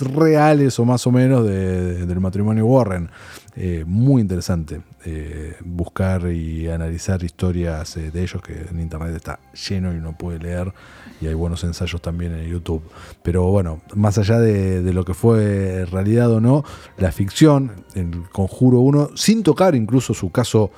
reales 0.00 0.78
o 0.78 0.84
más 0.84 1.06
o 1.06 1.10
menos 1.12 1.44
de- 1.44 1.94
de- 1.94 2.06
del 2.06 2.20
matrimonio 2.20 2.66
Warren. 2.66 3.10
Eh, 3.56 3.84
muy 3.86 4.22
interesante 4.22 4.80
eh, 5.04 5.56
buscar 5.64 6.30
y 6.32 6.68
analizar 6.70 7.22
historias 7.22 7.96
eh, 7.96 8.10
de 8.10 8.22
ellos 8.22 8.40
que 8.40 8.54
en 8.70 8.80
internet 8.80 9.14
está 9.14 9.40
lleno 9.68 9.92
y 9.92 9.96
uno 9.98 10.16
puede 10.16 10.38
leer 10.38 10.72
y 11.20 11.26
hay 11.26 11.34
buenos 11.34 11.62
ensayos 11.64 12.00
también 12.00 12.32
en 12.34 12.48
YouTube. 12.48 12.82
Pero 13.22 13.44
bueno, 13.50 13.82
más 13.94 14.16
allá 14.18 14.38
de, 14.38 14.82
de 14.82 14.92
lo 14.92 15.04
que 15.04 15.14
fue 15.14 15.84
realidad 15.90 16.30
o 16.30 16.40
no, 16.40 16.64
la 16.96 17.10
ficción, 17.12 17.72
el 17.94 18.22
Conjuro 18.30 18.78
1, 18.80 19.10
sin 19.16 19.42
tocar 19.42 19.74
incluso 19.74 20.14
su 20.14 20.30
caso 20.30 20.70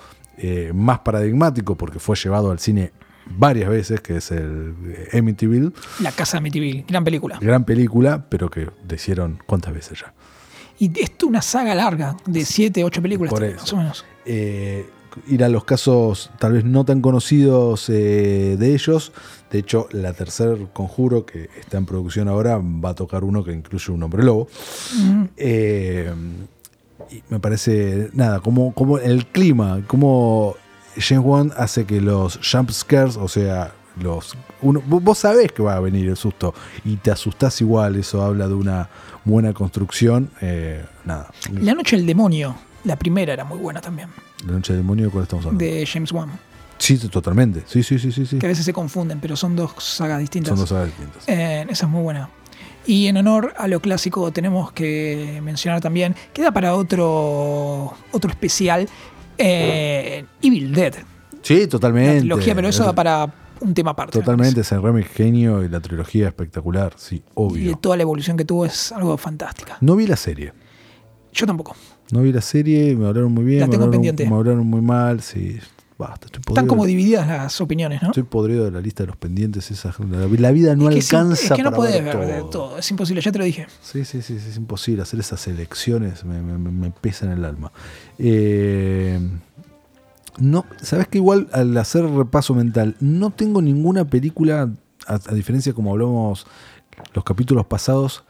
más 0.74 0.98
paradigmático 0.98 1.76
porque 1.76 2.00
fue 2.00 2.16
llevado 2.16 2.50
al 2.50 2.58
cine 2.58 2.90
varias 3.26 3.68
veces, 3.70 4.00
que 4.00 4.16
es 4.18 4.30
el 4.30 4.74
eh, 4.86 5.18
Amityville, 5.18 5.72
La 6.00 6.12
Casa 6.12 6.32
de 6.32 6.38
Amityville. 6.38 6.84
Gran 6.88 7.04
película. 7.04 7.38
gran 7.40 7.64
película, 7.64 8.26
pero 8.28 8.50
que 8.50 8.68
le 8.88 8.94
hicieron 8.94 9.38
cuántas 9.46 9.72
veces 9.74 10.00
ya. 10.00 10.12
Y 10.78 10.90
esto 11.00 11.26
una 11.26 11.40
saga 11.42 11.74
larga 11.74 12.16
de 12.26 12.44
7, 12.44 12.82
8 12.84 13.00
películas, 13.02 13.32
Por 13.32 13.44
eso. 13.44 13.56
más 13.60 13.72
o 13.72 13.76
menos. 13.76 14.04
eh, 14.26 14.86
ir 15.28 15.44
a 15.44 15.48
los 15.48 15.64
casos 15.64 16.32
tal 16.40 16.54
vez 16.54 16.64
no 16.64 16.84
tan 16.84 17.00
conocidos 17.00 17.88
eh, 17.88 18.56
de 18.58 18.74
ellos. 18.74 19.12
De 19.52 19.60
hecho, 19.60 19.86
la 19.92 20.12
tercer 20.12 20.66
conjuro 20.72 21.24
que 21.24 21.48
está 21.60 21.78
en 21.78 21.86
producción 21.86 22.26
ahora 22.26 22.58
va 22.60 22.90
a 22.90 22.94
tocar 22.96 23.22
uno 23.22 23.44
que 23.44 23.52
incluye 23.52 23.92
un 23.92 24.02
hombre 24.02 24.24
lobo. 24.24 24.48
Eh, 25.36 26.12
y 27.10 27.22
me 27.28 27.38
parece, 27.38 28.10
nada, 28.14 28.40
como, 28.40 28.74
como 28.74 28.98
el 28.98 29.26
clima, 29.26 29.82
como 29.86 30.56
James 30.96 31.24
Wan 31.24 31.52
hace 31.56 31.84
que 31.84 32.00
los 32.00 32.38
jump 32.48 32.70
scares, 32.70 33.16
o 33.16 33.28
sea, 33.28 33.72
los 34.00 34.36
uno, 34.62 34.82
vos 34.86 35.02
vos 35.02 35.18
sabés 35.18 35.52
que 35.52 35.62
va 35.62 35.76
a 35.76 35.80
venir 35.80 36.08
el 36.08 36.16
susto 36.16 36.54
y 36.84 36.96
te 36.96 37.10
asustás 37.10 37.60
igual, 37.60 37.96
eso 37.96 38.22
habla 38.22 38.48
de 38.48 38.54
una 38.54 38.88
buena 39.24 39.52
construcción. 39.52 40.30
eh, 40.40 40.84
nada, 41.04 41.30
La 41.52 41.74
Noche 41.74 41.96
del 41.96 42.06
Demonio 42.06 42.56
La 42.84 42.96
primera 42.96 43.32
era 43.32 43.44
muy 43.44 43.58
buena 43.58 43.80
también, 43.80 44.08
La 44.46 44.52
noche 44.52 44.72
del 44.72 44.82
demonio, 44.82 45.06
¿de 45.06 45.10
cuál 45.10 45.22
estamos 45.24 45.44
hablando? 45.46 45.64
de 45.64 45.86
James 45.86 46.12
Wan. 46.12 46.30
Sí, 46.76 46.98
totalmente. 46.98 47.62
Sí, 47.66 47.82
sí, 47.84 47.98
sí, 47.98 48.10
sí. 48.10 48.26
sí. 48.26 48.38
Que 48.38 48.46
a 48.46 48.48
veces 48.48 48.64
se 48.64 48.72
confunden, 48.72 49.20
pero 49.20 49.36
son 49.36 49.54
dos 49.54 49.72
sagas 49.78 50.18
distintas. 50.18 50.50
Son 50.50 50.58
dos 50.58 50.68
sagas 50.68 50.86
distintas. 50.88 51.22
Eh, 51.28 51.64
esa 51.70 51.86
es 51.86 51.90
muy 51.90 52.02
buena. 52.02 52.28
Y 52.84 53.06
en 53.06 53.16
honor 53.16 53.54
a 53.56 53.68
lo 53.68 53.80
clásico 53.80 54.30
tenemos 54.32 54.72
que 54.72 55.40
mencionar 55.42 55.80
también, 55.80 56.14
queda 56.34 56.50
para 56.52 56.74
otro, 56.74 57.94
otro 58.12 58.28
especial, 58.30 58.88
eh, 59.38 60.24
Evil 60.42 60.72
Dead, 60.74 60.94
Sí, 61.42 61.66
totalmente. 61.66 62.14
la 62.14 62.20
trilogía, 62.20 62.54
pero 62.54 62.68
eso 62.68 62.82
Es- 62.82 62.86
da 62.86 62.92
para 62.94 63.32
un 63.60 63.74
tema 63.74 63.92
aparte. 63.92 64.18
me 64.18 64.24
Totalmente, 64.24 64.64
San 64.64 64.82
Raimi 64.82 65.02
genio 65.04 65.62
y 65.64 65.68
la 65.68 65.80
trilogía 65.80 66.28
espectacular, 66.28 66.94
sí, 66.96 67.22
parece. 67.34 67.58
Y 67.60 67.68
obvio. 67.68 67.76
toda 67.78 67.96
la 67.96 68.02
evolución 68.02 68.36
que 68.36 68.44
tuvo 68.44 68.64
es 68.66 68.92
algo 68.92 69.16
fantástica. 69.16 69.76
No 69.80 69.96
vi 69.96 70.06
la 70.06 70.16
serie. 70.16 70.52
Yo 71.32 71.46
tampoco. 71.46 71.74
No 72.12 72.20
vi 72.22 72.32
la 72.32 72.40
serie, 72.40 72.94
me 72.96 73.06
hablaron 73.06 73.32
muy 73.32 73.44
bien, 73.44 73.60
La 73.60 73.66
me, 73.66 73.70
tengo 73.72 73.84
hablaron, 73.84 73.92
pendiente. 74.02 74.28
me 74.28 74.36
hablaron 74.36 74.66
muy 74.66 74.80
mal, 74.82 75.20
sí. 75.22 75.58
Basta, 75.96 76.26
estoy 76.26 76.42
podrido. 76.42 76.54
Están 76.62 76.66
como 76.66 76.86
divididas 76.86 77.26
las 77.28 77.60
opiniones, 77.60 78.02
¿no? 78.02 78.08
Estoy 78.08 78.24
podrido 78.24 78.64
de 78.64 78.72
la 78.72 78.80
lista 78.80 79.04
de 79.04 79.06
los 79.08 79.16
pendientes. 79.16 79.70
Esa, 79.70 79.94
la, 80.10 80.26
la 80.26 80.50
vida 80.50 80.74
no 80.74 80.90
es 80.90 81.08
que, 81.08 81.16
alcanza 81.16 81.42
es 81.44 81.52
que 81.52 81.62
no 81.62 81.70
para 81.70 81.76
podés 81.76 82.04
ver 82.04 82.40
todo. 82.40 82.50
todo. 82.50 82.78
Es 82.78 82.90
imposible, 82.90 83.20
ya 83.22 83.30
te 83.30 83.38
lo 83.38 83.44
dije. 83.44 83.66
Sí, 83.80 84.04
sí, 84.04 84.20
sí, 84.20 84.40
sí, 84.40 84.48
es 84.50 84.56
imposible 84.56 85.02
hacer 85.02 85.20
esas 85.20 85.46
elecciones, 85.46 86.24
me- 86.24 86.42
me 86.42 86.90
pesa 86.90 87.26
en 87.26 87.32
el 87.32 87.44
alma. 87.44 87.70
Eh, 88.18 89.20
no, 90.38 90.66
sabes 90.82 91.06
que 91.06 91.18
igual 91.18 91.48
al 91.52 91.76
hacer 91.78 92.04
repaso 92.04 92.54
mental, 92.54 92.96
no 92.98 93.30
tengo 93.30 93.62
ninguna 93.62 94.04
película, 94.04 94.70
a, 95.06 95.14
a 95.14 95.34
diferencia 95.34 95.72
como 95.74 95.92
hablamos 95.92 96.44
los 97.14 97.22
capítulos 97.22 97.66
pasados, 97.66 98.23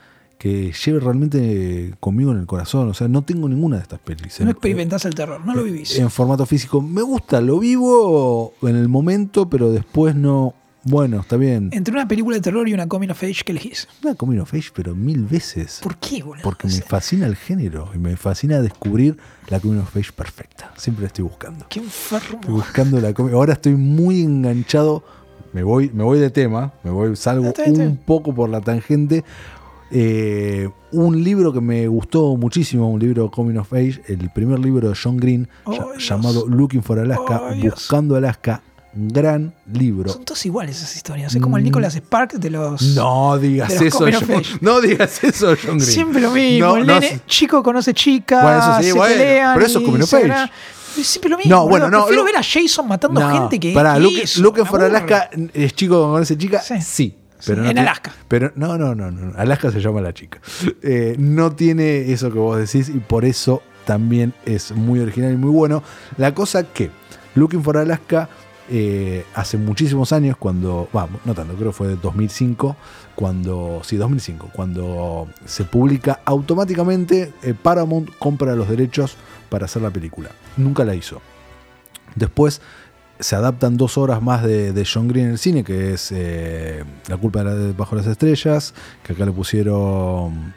que 0.45 0.73
lleve 0.73 1.01
realmente 1.01 1.95
conmigo 2.01 2.31
en 2.31 2.37
el 2.39 2.45
corazón. 2.45 2.87
O 2.91 2.93
sea, 2.93 3.09
no 3.09 3.23
tengo 3.23 3.49
ninguna 3.49 3.77
de 3.77 3.83
estas 3.83 3.99
pelis. 3.99 4.39
No 4.41 4.45
En- 4.45 4.51
experimentás 4.51 5.07
el 5.07 5.15
terror, 5.15 5.41
no 5.43 5.55
lo 5.55 5.63
vivís. 5.63 5.99
En 5.99 6.11
formato 6.11 6.45
físico. 6.45 6.83
Me 6.83 7.01
gusta, 7.01 7.41
lo 7.41 7.59
vivo 7.61 8.53
en 8.61 8.77
el 8.77 8.91
momento, 8.91 9.49
pero 9.49 9.73
después 9.73 10.15
no. 10.15 10.53
Bueno, 10.83 11.21
está 11.21 11.39
bien. 11.39 11.71
Entre 11.73 11.95
una 11.95 12.07
película 12.07 12.37
de 12.37 12.43
terror 12.43 12.69
y 12.69 12.75
una 12.75 12.87
coming 12.87 13.09
of 13.09 13.23
age, 13.23 13.41
¿qué 13.43 13.53
elegís? 13.53 13.89
Una 14.03 14.15
coming 14.17 14.37
of 14.41 14.53
age, 14.53 14.69
pero 14.75 14.95
mil 14.95 15.25
veces. 15.25 15.81
¿Por 15.83 15.97
qué, 15.97 16.23
boludo? 16.23 16.43
Porque 16.43 16.67
me 16.69 16.75
fascina 16.83 17.25
el 17.25 17.37
género 17.37 17.89
y 17.95 17.99
me 17.99 18.15
fascina 18.19 18.61
descubrir 18.61 19.17
la 19.49 19.61
coming 19.61 19.79
of 19.79 19.97
age 19.97 20.13
perfecta. 20.15 20.75
Siempre 20.77 21.05
la 21.05 21.07
estoy 21.07 21.25
buscando. 21.25 21.65
Qué 21.71 21.79
enfermo. 21.81 22.35
Estoy 22.43 22.53
buscando 22.55 23.01
la 23.01 23.15
coming. 23.15 23.33
Ahora 23.33 23.55
estoy 23.55 23.77
muy 23.77 24.21
enganchado. 24.21 25.03
Me 25.55 25.63
voy, 25.63 25.89
me 25.95 26.03
voy 26.03 26.19
de 26.19 26.31
tema, 26.31 26.73
me 26.83 26.91
voy, 26.91 27.15
salgo 27.15 27.47
Está 27.47 27.63
bien, 27.63 27.75
está 27.77 27.85
un 27.89 27.97
poco 27.97 28.35
por 28.35 28.51
la 28.51 28.61
tangente. 28.61 29.23
Eh, 29.91 30.69
un 30.93 31.23
libro 31.23 31.53
que 31.53 31.61
me 31.61 31.87
gustó 31.89 32.37
muchísimo, 32.37 32.91
un 32.91 32.99
libro 33.01 33.31
Coming 33.31 33.59
of 33.59 33.73
Age, 33.73 34.01
el 34.09 34.31
primer 34.31 34.59
libro 34.59 34.89
de 34.89 34.97
John 35.01 35.17
Green, 35.17 35.49
Oh, 35.65 35.95
llamado 35.99 36.47
Looking 36.49 36.83
for 36.83 36.99
Alaska, 36.99 37.43
Oh. 37.51 37.55
Buscando 37.57 38.17
Alaska, 38.17 38.63
gran 38.95 39.55
libro. 39.73 40.11
Son 40.13 40.25
todas 40.25 40.45
iguales 40.47 40.77
esas 40.79 40.97
historias. 40.97 41.35
Es 41.35 41.41
como 41.43 41.59
el 41.59 41.65
Nicholas 41.65 41.95
Spark 41.95 42.33
de 42.35 42.51
los. 42.51 42.83
No 42.95 43.37
digas 43.39 43.73
los 43.75 43.83
eso, 43.83 43.99
John, 44.01 44.43
no 44.61 44.81
digas 44.81 45.23
eso, 45.23 45.49
John 45.49 45.79
Green. 45.79 45.81
Siempre 45.81 46.21
lo 46.21 46.31
mismo. 46.31 46.67
No, 46.67 46.77
el 46.77 46.87
no, 46.87 47.01
nene, 47.01 47.21
chico 47.27 47.63
conoce 47.63 47.93
chica, 47.95 48.43
Bueno, 48.43 48.59
eso 48.59 48.77
sí, 48.79 48.85
se 48.85 48.93
bueno, 48.95 49.15
pelean. 49.15 49.55
pero 49.55 49.67
eso 49.67 49.79
es 49.81 49.85
coming 49.85 50.01
of 50.03 50.15
age. 50.15 50.51
siempre 51.03 51.31
lo 51.31 51.37
mismo. 51.39 51.55
No, 51.57 51.69
bueno, 51.69 51.91
no, 51.91 51.99
Prefiero 52.05 52.23
lo- 52.23 52.27
ver 52.27 52.37
a 52.37 52.43
Jason 52.43 52.87
matando 52.89 53.21
No, 53.21 53.31
gente 53.33 53.59
que. 53.61 53.75
Luke 54.41 54.61
me 54.63 54.67
for. 54.69 54.83
Alaska 54.83 55.29
es 55.53 55.75
chico 55.75 56.11
con 56.11 56.23
esa 56.23 56.37
chica, 56.39 56.61
Sí. 56.63 56.75
sí. 56.81 57.17
Pero 57.47 57.57
Sí, 57.57 57.63
no 57.63 57.71
en 57.71 57.75
tiene- 57.75 57.81
Alaska. 57.81 58.13
Pero 58.29 58.53
no, 58.57 58.77
no, 58.79 58.95
no, 58.95 59.11
no. 59.11 59.33
Alaska 59.39 59.71
se 59.71 59.81
llama 59.81 60.01
la 60.01 60.13
chica. 60.15 60.41
Eh, 60.83 61.17
no 61.19 61.53
tiene 61.53 62.13
eso 62.13 62.33
que 62.33 62.39
vos 62.39 62.59
decís 62.59 62.89
y 62.89 62.99
por 62.99 63.25
eso 63.25 63.63
también 63.85 64.33
es 64.47 64.73
muy 64.73 65.01
original 65.01 65.33
y 65.33 65.37
muy 65.37 65.51
bueno. 65.51 65.83
La 66.17 66.35
cosa 66.35 66.65
que 66.65 66.91
Looking 67.35 67.63
for 67.63 67.77
Alaska 67.77 68.29
eh, 68.71 69.27
hace 69.35 69.59
muchísimos 69.59 70.13
años, 70.13 70.39
cuando, 70.39 70.89
vamos, 70.93 71.21
no 71.27 71.35
tanto, 71.35 71.53
creo 71.55 71.69
que 71.73 71.77
fue 71.77 71.97
2005, 71.97 72.77
cuando, 73.15 73.83
sí, 73.85 73.97
2005, 73.97 74.51
cuando 74.55 75.29
se 75.45 75.65
publica 75.65 76.21
automáticamente, 76.25 77.33
eh, 77.43 77.53
Paramount 77.61 78.09
compra 78.19 78.55
los 78.57 78.69
derechos 78.71 79.17
para 79.51 79.67
hacer 79.67 79.83
la 79.83 79.91
película. 79.91 80.31
Nunca 80.57 80.83
la 80.85 80.95
hizo. 80.95 81.21
Después 82.15 82.63
se 83.25 83.37
adaptan 83.37 83.77
dos 83.79 83.97
horas 83.97 84.21
más 84.23 84.43
de, 84.43 84.73
de 84.73 84.85
John 84.93 85.09
Green 85.09 85.27
en 85.27 85.33
el 85.33 85.39
cine, 85.39 85.65
que 85.65 85.95
es 85.95 86.11
eh, 86.13 86.85
La 87.09 87.17
culpa 87.17 87.43
de 87.43 87.73
Bajo 87.73 87.97
las 87.97 88.07
Estrellas, 88.07 88.75
que 89.03 89.15
acá 89.15 89.25
le 89.25 89.33
pusieron 89.33 90.53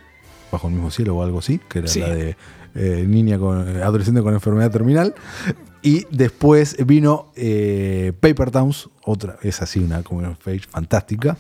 Bajo 0.51 0.67
el 0.67 0.73
mismo 0.73 0.91
cielo 0.91 1.15
o 1.15 1.23
algo 1.23 1.39
así, 1.39 1.59
que 1.69 1.79
era 1.79 1.87
Sí. 1.87 1.99
la 2.01 2.09
de 2.09 2.35
eh, 2.75 3.05
niña 3.07 3.39
con 3.39 3.81
adolescente 3.81 4.21
con 4.21 4.33
enfermedad 4.33 4.69
terminal. 4.71 5.15
Y 5.81 6.05
después 6.11 6.75
vino 6.85 7.31
eh, 7.35 8.11
Paper 8.19 8.51
Towns, 8.51 8.89
otra, 9.03 9.37
es 9.41 9.61
así 9.61 9.79
una 9.79 10.03
coming 10.03 10.25
of 10.25 10.47
age 10.47 10.61
fantástica, 10.69 11.37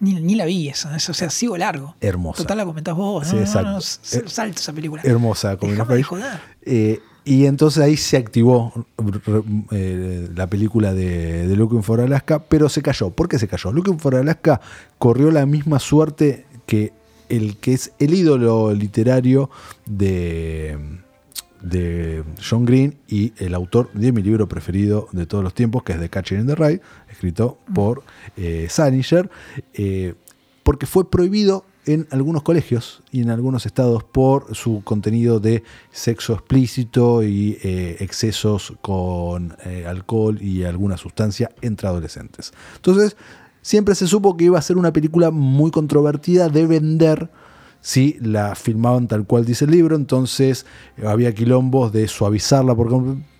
Ni, 0.00 0.14
ni 0.20 0.36
la 0.36 0.44
vi 0.44 0.68
esa. 0.68 0.94
eso, 0.96 1.10
o 1.10 1.14
sea, 1.14 1.28
sigo 1.30 1.56
largo. 1.56 1.96
hermosa. 2.00 2.42
Total 2.42 2.58
la 2.58 2.64
comentás 2.64 2.94
vos. 2.94 3.26
Sí, 3.26 3.32
no, 3.34 3.40
no, 3.40 3.44
exacto. 3.46 3.70
no, 3.70 3.78
Eh, 3.78 4.28
salto 4.28 4.60
esa 4.60 4.72
película. 4.72 5.02
hermosa 5.04 5.56
coming 5.56 5.72
of 5.80 5.88
Déjame 5.88 5.94
de 5.94 6.00
age. 6.00 6.08
joder. 6.08 6.40
Eh, 6.62 7.00
y 7.28 7.44
entonces 7.44 7.82
ahí 7.82 7.98
se 7.98 8.16
activó 8.16 8.72
eh, 9.70 10.30
la 10.34 10.46
película 10.46 10.94
de, 10.94 11.46
de 11.46 11.56
Looking 11.56 11.82
for 11.82 12.00
Alaska, 12.00 12.38
pero 12.38 12.70
se 12.70 12.80
cayó. 12.80 13.10
¿Por 13.10 13.28
qué 13.28 13.38
se 13.38 13.46
cayó? 13.46 13.70
Looking 13.70 13.98
for 13.98 14.14
Alaska 14.14 14.62
corrió 14.96 15.30
la 15.30 15.44
misma 15.44 15.78
suerte 15.78 16.46
que 16.64 16.94
el 17.28 17.58
que 17.58 17.74
es 17.74 17.92
el 17.98 18.14
ídolo 18.14 18.72
literario 18.72 19.50
de, 19.84 20.78
de 21.60 22.24
John 22.48 22.64
Green 22.64 22.96
y 23.08 23.34
el 23.36 23.54
autor 23.54 23.92
de 23.92 24.10
mi 24.10 24.22
libro 24.22 24.48
preferido 24.48 25.08
de 25.12 25.26
todos 25.26 25.44
los 25.44 25.52
tiempos, 25.52 25.82
que 25.82 25.92
es 25.92 26.00
The 26.00 26.08
Catcher 26.08 26.40
in 26.40 26.46
the 26.46 26.54
Rye, 26.54 26.80
escrito 27.10 27.58
por 27.74 28.04
eh, 28.38 28.68
Salinger, 28.70 29.28
eh, 29.74 30.14
porque 30.62 30.86
fue 30.86 31.10
prohibido 31.10 31.66
en 31.88 32.06
algunos 32.10 32.42
colegios 32.42 33.02
y 33.10 33.22
en 33.22 33.30
algunos 33.30 33.64
estados 33.64 34.04
por 34.04 34.54
su 34.54 34.82
contenido 34.84 35.40
de 35.40 35.62
sexo 35.90 36.34
explícito 36.34 37.22
y 37.22 37.58
eh, 37.62 37.96
excesos 38.00 38.74
con 38.82 39.56
eh, 39.64 39.86
alcohol 39.86 40.40
y 40.42 40.64
alguna 40.64 40.98
sustancia 40.98 41.50
entre 41.62 41.88
adolescentes. 41.88 42.52
Entonces, 42.76 43.16
siempre 43.62 43.94
se 43.94 44.06
supo 44.06 44.36
que 44.36 44.44
iba 44.44 44.58
a 44.58 44.62
ser 44.62 44.76
una 44.76 44.92
película 44.92 45.30
muy 45.30 45.70
controvertida 45.70 46.50
de 46.50 46.66
vender 46.66 47.30
si 47.80 48.18
la 48.20 48.54
filmaban 48.54 49.08
tal 49.08 49.24
cual 49.24 49.46
dice 49.46 49.64
el 49.64 49.70
libro, 49.70 49.96
entonces 49.96 50.66
había 51.02 51.32
quilombos 51.32 51.90
de 51.92 52.06
suavizarla 52.06 52.74
por, 52.74 52.90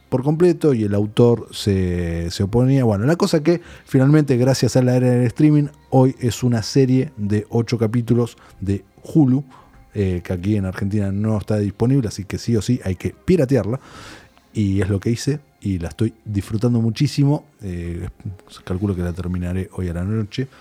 por 0.09 0.23
completo 0.23 0.75
y 0.75 0.85
el 0.85 0.95
autor 0.95 1.49
se, 1.53 2.31
se 2.31 2.43
oponía. 2.43 2.85
Bueno, 2.85 3.07
la 3.07 3.17
cosa 3.17 3.43
que 3.43 3.61
finalmente, 3.85 4.37
gracias 4.37 4.77
a 4.77 4.83
la 4.83 4.97
era 4.97 5.11
del 5.11 5.27
streaming, 5.27 5.67
hoy 5.91 6.17
es 6.21 6.43
una 6.43 6.63
serie 6.63 7.13
de 7.17 7.47
ocho 7.51 7.79
capítulos 7.79 8.37
de 8.61 8.85
Hulu, 9.03 9.45
eh, 9.95 10.21
que 10.23 10.33
aquí 10.33 10.57
en 10.57 10.67
Argentina 10.67 11.11
no 11.11 11.39
está 11.39 11.57
disponible, 11.59 12.09
así 12.09 12.25
que 12.25 12.39
sí 12.39 12.57
o 12.57 12.63
sí 12.63 12.81
hay 12.85 12.97
que 12.97 13.15
piratearla. 13.25 13.81
Y 14.59 14.81
es 14.83 14.89
lo 14.89 14.99
que 14.99 15.11
hice 15.11 15.39
y 15.61 15.79
la 15.79 15.89
estoy 15.89 16.13
disfrutando 16.25 16.81
muchísimo. 16.81 17.45
Eh, 17.63 18.09
calculo 18.65 18.97
que 18.97 19.03
la 19.03 19.13
terminaré 19.13 19.69
hoy 19.75 19.89
a 19.89 19.93
la 19.95 20.03
noche. 20.03 20.49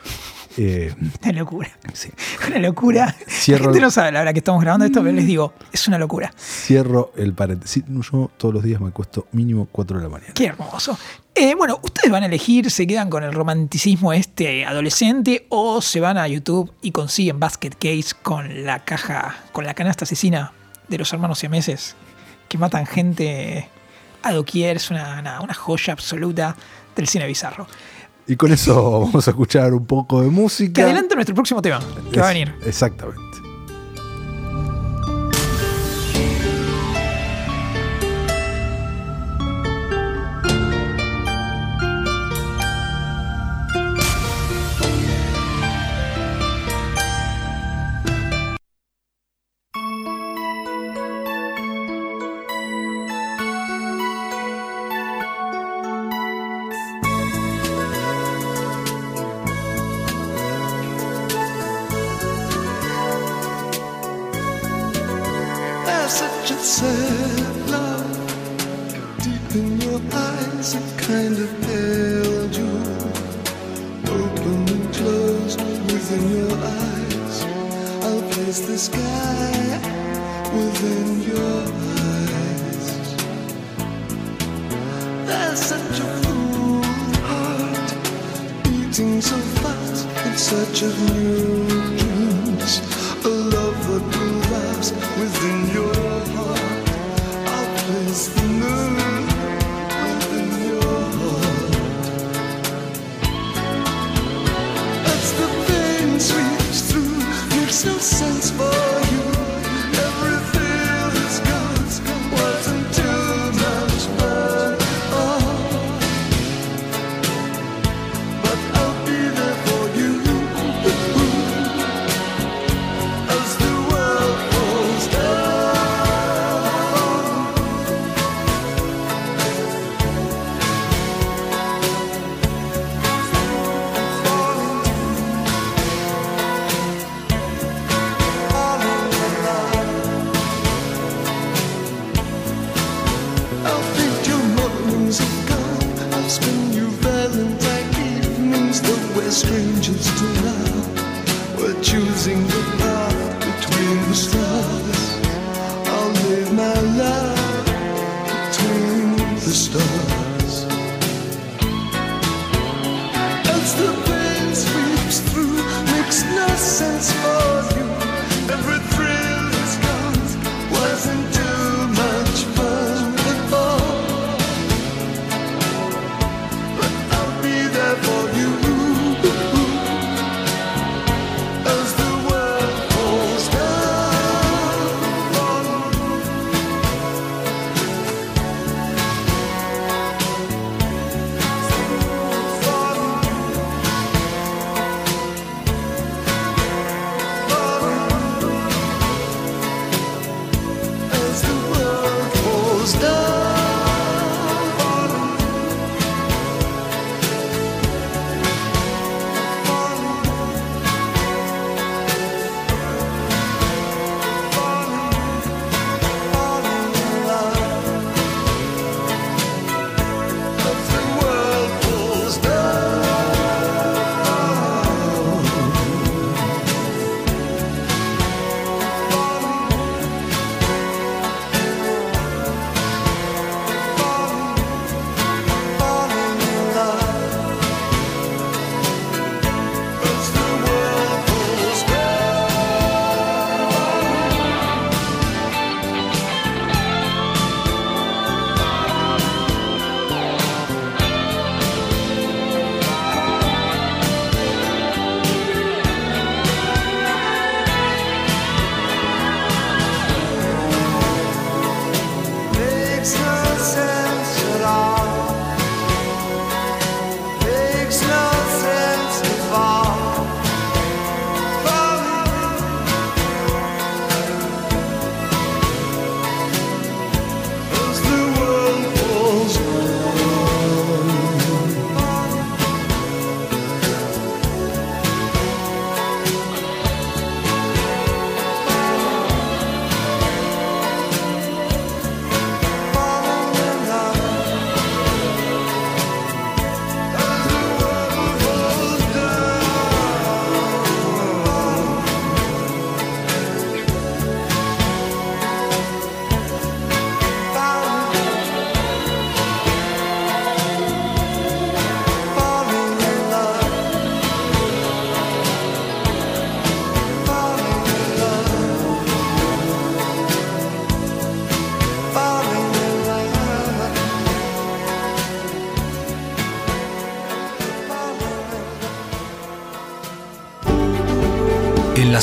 Eh, 0.59 0.91
Una 1.21 1.33
locura. 1.33 1.69
sí. 1.93 2.09
Una 2.47 2.57
locura. 2.57 3.15
Cierro- 3.27 3.59
La 3.59 3.63
gente 3.65 3.79
no 3.79 3.91
sabe 3.91 4.11
la 4.11 4.21
hora 4.21 4.33
que 4.33 4.39
estamos 4.39 4.59
grabando 4.59 4.87
esto, 4.87 5.03
pero 5.03 5.13
les 5.15 5.27
digo, 5.27 5.53
es 5.71 5.87
una 5.87 5.99
locura. 5.99 6.33
Cierro 6.35 7.11
el 7.15 7.33
paréntesis. 7.33 7.83
Yo 7.87 8.31
todos 8.37 8.55
los 8.55 8.63
días 8.63 8.81
me 8.81 8.87
acuesto 8.87 9.27
mínimo 9.33 9.67
4 9.71 9.97
de 9.99 10.03
la 10.05 10.09
mañana. 10.09 10.33
Qué 10.33 10.45
hermoso. 10.47 10.97
Eh, 11.35 11.53
bueno, 11.53 11.79
ustedes 11.83 12.09
van 12.11 12.23
a 12.23 12.25
elegir, 12.25 12.71
se 12.71 12.87
quedan 12.87 13.07
con 13.11 13.23
el 13.23 13.33
romanticismo 13.33 14.13
este 14.13 14.65
adolescente 14.65 15.45
o 15.49 15.79
se 15.79 15.99
van 15.99 16.17
a 16.17 16.27
YouTube 16.27 16.73
y 16.81 16.89
consiguen 16.91 17.39
Basket 17.39 17.73
Case 17.77 18.15
con 18.23 18.65
la 18.65 18.83
caja, 18.83 19.35
con 19.51 19.63
la 19.63 19.75
canasta 19.75 20.05
asesina 20.05 20.53
de 20.87 20.97
los 20.97 21.13
hermanos 21.13 21.37
siameses 21.37 21.93
que 22.49 22.57
matan 22.57 22.87
gente 22.87 23.69
a 24.23 24.33
doquier. 24.33 24.77
Es 24.77 24.89
una, 24.91 25.19
una- 25.19 25.41
una 25.41 25.53
joya 25.53 25.93
absoluta 25.93 26.55
del 26.95 27.07
cine 27.07 27.27
bizarro. 27.27 27.67
Y 28.27 28.35
con 28.35 28.51
eso 28.51 28.99
vamos 29.01 29.27
a 29.27 29.31
escuchar 29.31 29.73
un 29.73 29.85
poco 29.85 30.21
de 30.21 30.29
música. 30.29 30.73
Que 30.73 30.81
adelante 30.83 31.15
nuestro 31.15 31.33
próximo 31.35 31.61
tema, 31.61 31.79
que 32.11 32.19
va 32.19 32.25
a 32.25 32.33
venir. 32.33 32.53
Exactamente. 32.65 33.21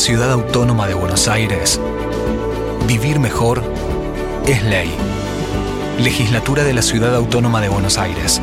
Ciudad 0.05 0.31
Autónoma 0.33 0.87
de 0.87 0.93
Buenos 0.93 1.29
Aires, 1.29 1.81
vivir 2.87 3.19
mejor 3.19 3.63
es 4.47 4.63
ley. 4.63 4.91
Legislatura 5.99 6.63
de 6.63 6.75
la 6.75 6.83
Ciudad 6.83 7.17
Autónoma 7.17 7.63
de 7.63 7.71
Buenos 7.71 7.97
Aires. 7.97 8.43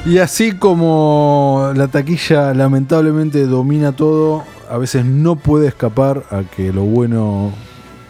Y 0.05 0.17
así 0.17 0.51
como 0.51 1.71
la 1.73 1.87
taquilla 1.87 2.53
lamentablemente 2.53 3.45
domina 3.45 3.93
todo, 3.93 4.43
a 4.69 4.77
veces 4.77 5.05
no 5.05 5.37
puede 5.37 5.69
escapar 5.69 6.25
a 6.31 6.43
que 6.43 6.73
lo 6.73 6.83
bueno, 6.83 7.53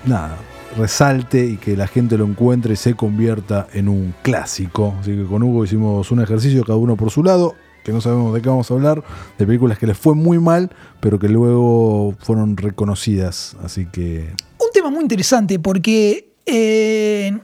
nada, 0.03 0.35
resalte 0.75 1.45
y 1.45 1.57
que 1.57 1.77
la 1.77 1.87
gente 1.87 2.17
lo 2.17 2.25
encuentre 2.25 2.73
y 2.73 2.75
se 2.75 2.95
convierta 2.95 3.67
en 3.73 3.87
un 3.87 4.13
clásico. 4.21 4.95
Así 4.99 5.15
que 5.15 5.23
con 5.25 5.43
Hugo 5.43 5.63
hicimos 5.63 6.11
un 6.11 6.21
ejercicio, 6.21 6.63
cada 6.63 6.77
uno 6.77 6.95
por 6.95 7.11
su 7.11 7.23
lado, 7.23 7.55
que 7.83 7.91
no 7.91 8.01
sabemos 8.01 8.33
de 8.33 8.41
qué 8.41 8.49
vamos 8.49 8.69
a 8.69 8.73
hablar, 8.73 9.03
de 9.37 9.45
películas 9.45 9.77
que 9.77 9.87
les 9.87 9.97
fue 9.97 10.13
muy 10.13 10.39
mal, 10.39 10.71
pero 10.99 11.19
que 11.19 11.29
luego 11.29 12.15
fueron 12.19 12.57
reconocidas. 12.57 13.55
Así 13.63 13.85
que... 13.85 14.33
Un 14.59 14.71
tema 14.73 14.89
muy 14.89 15.01
interesante 15.01 15.59
porque... 15.59 16.33
Eh, 16.45 17.37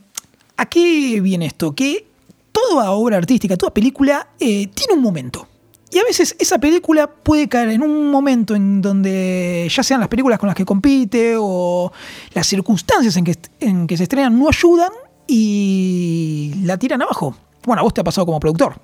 ¿A 0.55 0.65
qué 0.67 1.19
viene 1.21 1.47
esto? 1.47 1.73
Que 1.73 2.05
toda 2.51 2.91
obra 2.91 3.17
artística, 3.17 3.57
toda 3.57 3.73
película 3.73 4.29
eh, 4.39 4.67
tiene 4.67 4.93
un 4.93 5.01
momento. 5.01 5.47
Y 5.93 5.99
a 5.99 6.03
veces 6.03 6.35
esa 6.39 6.57
película 6.57 7.07
puede 7.07 7.47
caer 7.47 7.69
en 7.69 7.83
un 7.83 8.09
momento 8.09 8.55
en 8.55 8.81
donde 8.81 9.67
ya 9.69 9.83
sean 9.83 9.99
las 9.99 10.09
películas 10.09 10.39
con 10.39 10.47
las 10.47 10.55
que 10.55 10.65
compite 10.65 11.35
o 11.37 11.91
las 12.33 12.47
circunstancias 12.47 13.15
en 13.17 13.23
que, 13.25 13.37
en 13.59 13.85
que 13.87 13.95
se 13.97 14.03
estrenan 14.03 14.37
no 14.39 14.47
ayudan 14.49 14.89
y 15.27 16.53
la 16.63 16.77
tiran 16.77 17.01
abajo. 17.01 17.35
Bueno, 17.65 17.79
a 17.79 17.83
vos 17.83 17.93
te 17.93 18.01
ha 18.01 18.03
pasado 18.03 18.25
como 18.25 18.39
productor. 18.41 18.75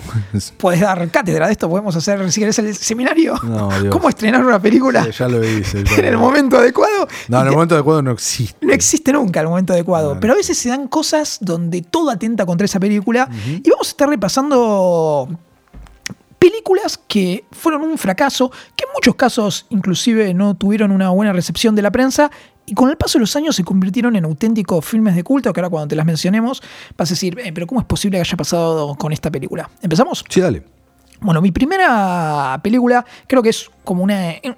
Puedes 0.56 0.80
dar 0.80 1.10
cátedra 1.10 1.46
de 1.46 1.52
esto, 1.52 1.68
podemos 1.68 1.94
hacer, 1.96 2.32
si 2.32 2.40
querés, 2.40 2.58
el 2.60 2.74
seminario. 2.74 3.34
No. 3.42 3.68
¿Cómo 3.90 4.08
estrenar 4.08 4.42
una 4.44 4.58
película 4.60 5.04
Sí, 5.04 5.10
ya 5.18 5.28
lo 5.28 5.44
hice. 5.44 5.84
ya 5.84 5.96
en 5.98 6.04
el 6.06 6.16
momento 6.16 6.56
adecuado? 6.56 7.06
No, 7.28 7.40
en 7.42 7.46
el 7.48 7.52
momento 7.52 7.74
adecuado 7.74 8.00
no 8.02 8.12
existe. 8.12 8.64
no 8.64 8.72
existe 8.72 9.12
nunca 9.12 9.40
el 9.40 9.48
momento 9.48 9.74
adecuado, 9.74 10.08
Claro. 10.10 10.20
pero 10.20 10.32
a 10.32 10.36
veces 10.36 10.56
se 10.56 10.70
dan 10.70 10.88
cosas 10.88 11.38
donde 11.42 11.82
todo 11.82 12.08
atenta 12.10 12.46
contra 12.46 12.64
esa 12.64 12.80
película 12.80 13.28
y 13.62 13.68
vamos 13.68 13.88
a 13.88 13.90
estar 13.90 14.08
repasando 14.08 15.28
películas 16.42 16.98
que 17.06 17.44
fueron 17.52 17.82
un 17.82 17.96
fracaso, 17.96 18.50
que 18.74 18.84
en 18.84 18.90
muchos 18.92 19.14
casos 19.14 19.66
inclusive 19.70 20.34
no 20.34 20.56
tuvieron 20.56 20.90
una 20.90 21.10
buena 21.10 21.32
recepción 21.32 21.76
de 21.76 21.82
la 21.82 21.92
prensa 21.92 22.32
y 22.66 22.74
con 22.74 22.90
el 22.90 22.96
paso 22.96 23.18
de 23.18 23.20
los 23.20 23.36
años 23.36 23.54
se 23.54 23.62
convirtieron 23.62 24.16
en 24.16 24.24
auténticos 24.24 24.84
filmes 24.84 25.14
de 25.14 25.22
culto 25.22 25.52
que 25.52 25.60
ahora 25.60 25.70
cuando 25.70 25.86
te 25.86 25.94
las 25.94 26.04
mencionemos 26.04 26.60
vas 26.96 27.10
a 27.10 27.12
decir, 27.12 27.38
"Eh, 27.38 27.52
pero 27.52 27.68
¿cómo 27.68 27.80
es 27.80 27.86
posible 27.86 28.16
que 28.18 28.22
haya 28.22 28.36
pasado 28.36 28.96
con 28.96 29.12
esta 29.12 29.30
película? 29.30 29.70
¿Empezamos? 29.80 30.24
Sí, 30.28 30.40
dale. 30.40 30.64
Bueno, 31.20 31.40
mi 31.40 31.52
primera 31.52 32.58
película 32.60 33.06
creo 33.28 33.40
que 33.40 33.50
es 33.50 33.70
como 33.84 34.02
una, 34.02 34.34
un 34.42 34.56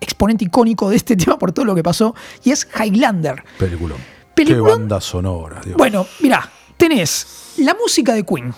exponente 0.00 0.46
icónico 0.46 0.88
de 0.88 0.96
este 0.96 1.16
tema 1.22 1.38
por 1.38 1.52
todo 1.52 1.66
lo 1.66 1.74
que 1.74 1.82
pasó 1.82 2.14
y 2.44 2.50
es 2.50 2.66
Highlander. 2.82 3.44
Película. 3.58 3.94
Qué 4.34 4.54
banda 4.58 5.02
sonora, 5.02 5.60
Dios. 5.62 5.76
Bueno, 5.76 6.06
mirá, 6.20 6.50
tenés 6.78 7.52
la 7.58 7.74
música 7.74 8.14
de 8.14 8.24
Queen. 8.24 8.54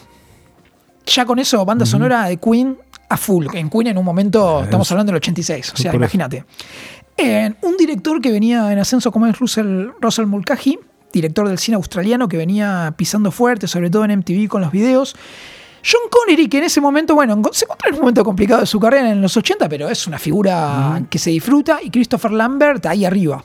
Ya 1.06 1.24
con 1.24 1.38
eso, 1.38 1.64
banda 1.64 1.86
sonora 1.86 2.26
de 2.26 2.36
Queen 2.36 2.76
a 3.08 3.16
full. 3.16 3.46
En 3.52 3.68
Queen 3.68 3.88
en 3.88 3.98
un 3.98 4.04
momento, 4.04 4.62
estamos 4.62 4.90
hablando 4.90 5.10
del 5.10 5.16
86, 5.16 5.72
o 5.72 5.76
sea, 5.76 5.94
imagínate. 5.94 6.44
Eh, 7.16 7.52
un 7.62 7.76
director 7.76 8.20
que 8.20 8.30
venía 8.30 8.72
en 8.72 8.78
ascenso 8.78 9.12
como 9.12 9.26
es 9.26 9.38
Russell, 9.38 9.88
Russell 10.00 10.26
Mulcahy, 10.26 10.78
director 11.12 11.48
del 11.48 11.58
cine 11.58 11.76
australiano 11.76 12.28
que 12.28 12.36
venía 12.36 12.94
pisando 12.96 13.30
fuerte, 13.30 13.68
sobre 13.68 13.90
todo 13.90 14.04
en 14.04 14.18
MTV 14.18 14.48
con 14.48 14.62
los 14.62 14.72
videos. 14.72 15.14
John 15.84 16.02
Connery, 16.10 16.48
que 16.48 16.58
en 16.58 16.64
ese 16.64 16.80
momento, 16.80 17.14
bueno, 17.14 17.40
se 17.52 17.64
encontró 17.64 17.88
en 17.88 17.94
un 17.94 18.00
momento 18.00 18.24
complicado 18.24 18.60
de 18.60 18.66
su 18.66 18.78
carrera 18.78 19.10
en 19.10 19.20
los 19.20 19.36
80, 19.36 19.68
pero 19.68 19.88
es 19.88 20.06
una 20.06 20.18
figura 20.18 21.02
que 21.10 21.18
se 21.18 21.30
disfruta, 21.30 21.80
y 21.82 21.90
Christopher 21.90 22.30
Lambert 22.30 22.86
ahí 22.86 23.04
arriba. 23.04 23.44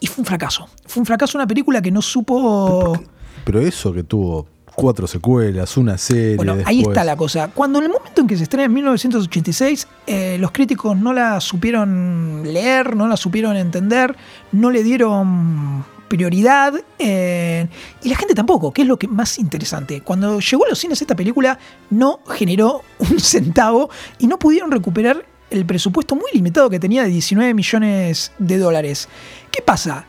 Y 0.00 0.08
fue 0.08 0.22
un 0.22 0.26
fracaso. 0.26 0.68
Fue 0.86 1.00
un 1.00 1.06
fracaso 1.06 1.38
una 1.38 1.46
película 1.46 1.80
que 1.80 1.90
no 1.90 2.02
supo... 2.02 3.00
Pero 3.44 3.60
eso 3.60 3.92
que 3.92 4.02
tuvo 4.02 4.46
cuatro 4.80 5.06
secuelas, 5.06 5.76
una 5.76 5.98
serie. 5.98 6.36
Bueno, 6.36 6.56
ahí 6.64 6.82
está 6.82 7.04
la 7.04 7.16
cosa. 7.16 7.48
Cuando 7.48 7.78
en 7.78 7.86
el 7.86 7.90
momento 7.90 8.20
en 8.20 8.26
que 8.26 8.36
se 8.36 8.44
estrena 8.44 8.64
en 8.64 8.72
1986, 8.72 9.88
eh, 10.06 10.36
los 10.38 10.50
críticos 10.52 10.96
no 10.96 11.12
la 11.12 11.40
supieron 11.40 12.42
leer, 12.44 12.96
no 12.96 13.06
la 13.06 13.16
supieron 13.16 13.56
entender, 13.56 14.16
no 14.52 14.70
le 14.70 14.82
dieron 14.82 15.84
prioridad 16.08 16.74
eh, 16.98 17.68
y 18.02 18.08
la 18.08 18.16
gente 18.16 18.34
tampoco, 18.34 18.72
que 18.72 18.82
es 18.82 18.88
lo 18.88 18.98
que 18.98 19.06
más 19.06 19.38
interesante. 19.38 20.00
Cuando 20.00 20.40
llegó 20.40 20.64
a 20.64 20.68
los 20.68 20.78
cines 20.78 21.00
esta 21.00 21.14
película 21.14 21.58
no 21.90 22.20
generó 22.28 22.82
un 22.98 23.20
centavo 23.20 23.90
y 24.18 24.26
no 24.26 24.38
pudieron 24.38 24.70
recuperar 24.70 25.24
el 25.50 25.64
presupuesto 25.66 26.14
muy 26.16 26.30
limitado 26.32 26.70
que 26.70 26.80
tenía 26.80 27.02
de 27.04 27.10
19 27.10 27.54
millones 27.54 28.32
de 28.38 28.58
dólares. 28.58 29.08
¿Qué 29.50 29.62
pasa? 29.62 30.04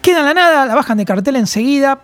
Queda 0.00 0.20
en 0.20 0.26
la 0.26 0.34
nada, 0.34 0.66
la 0.66 0.74
bajan 0.74 0.98
de 0.98 1.04
cartel 1.04 1.36
enseguida, 1.36 2.00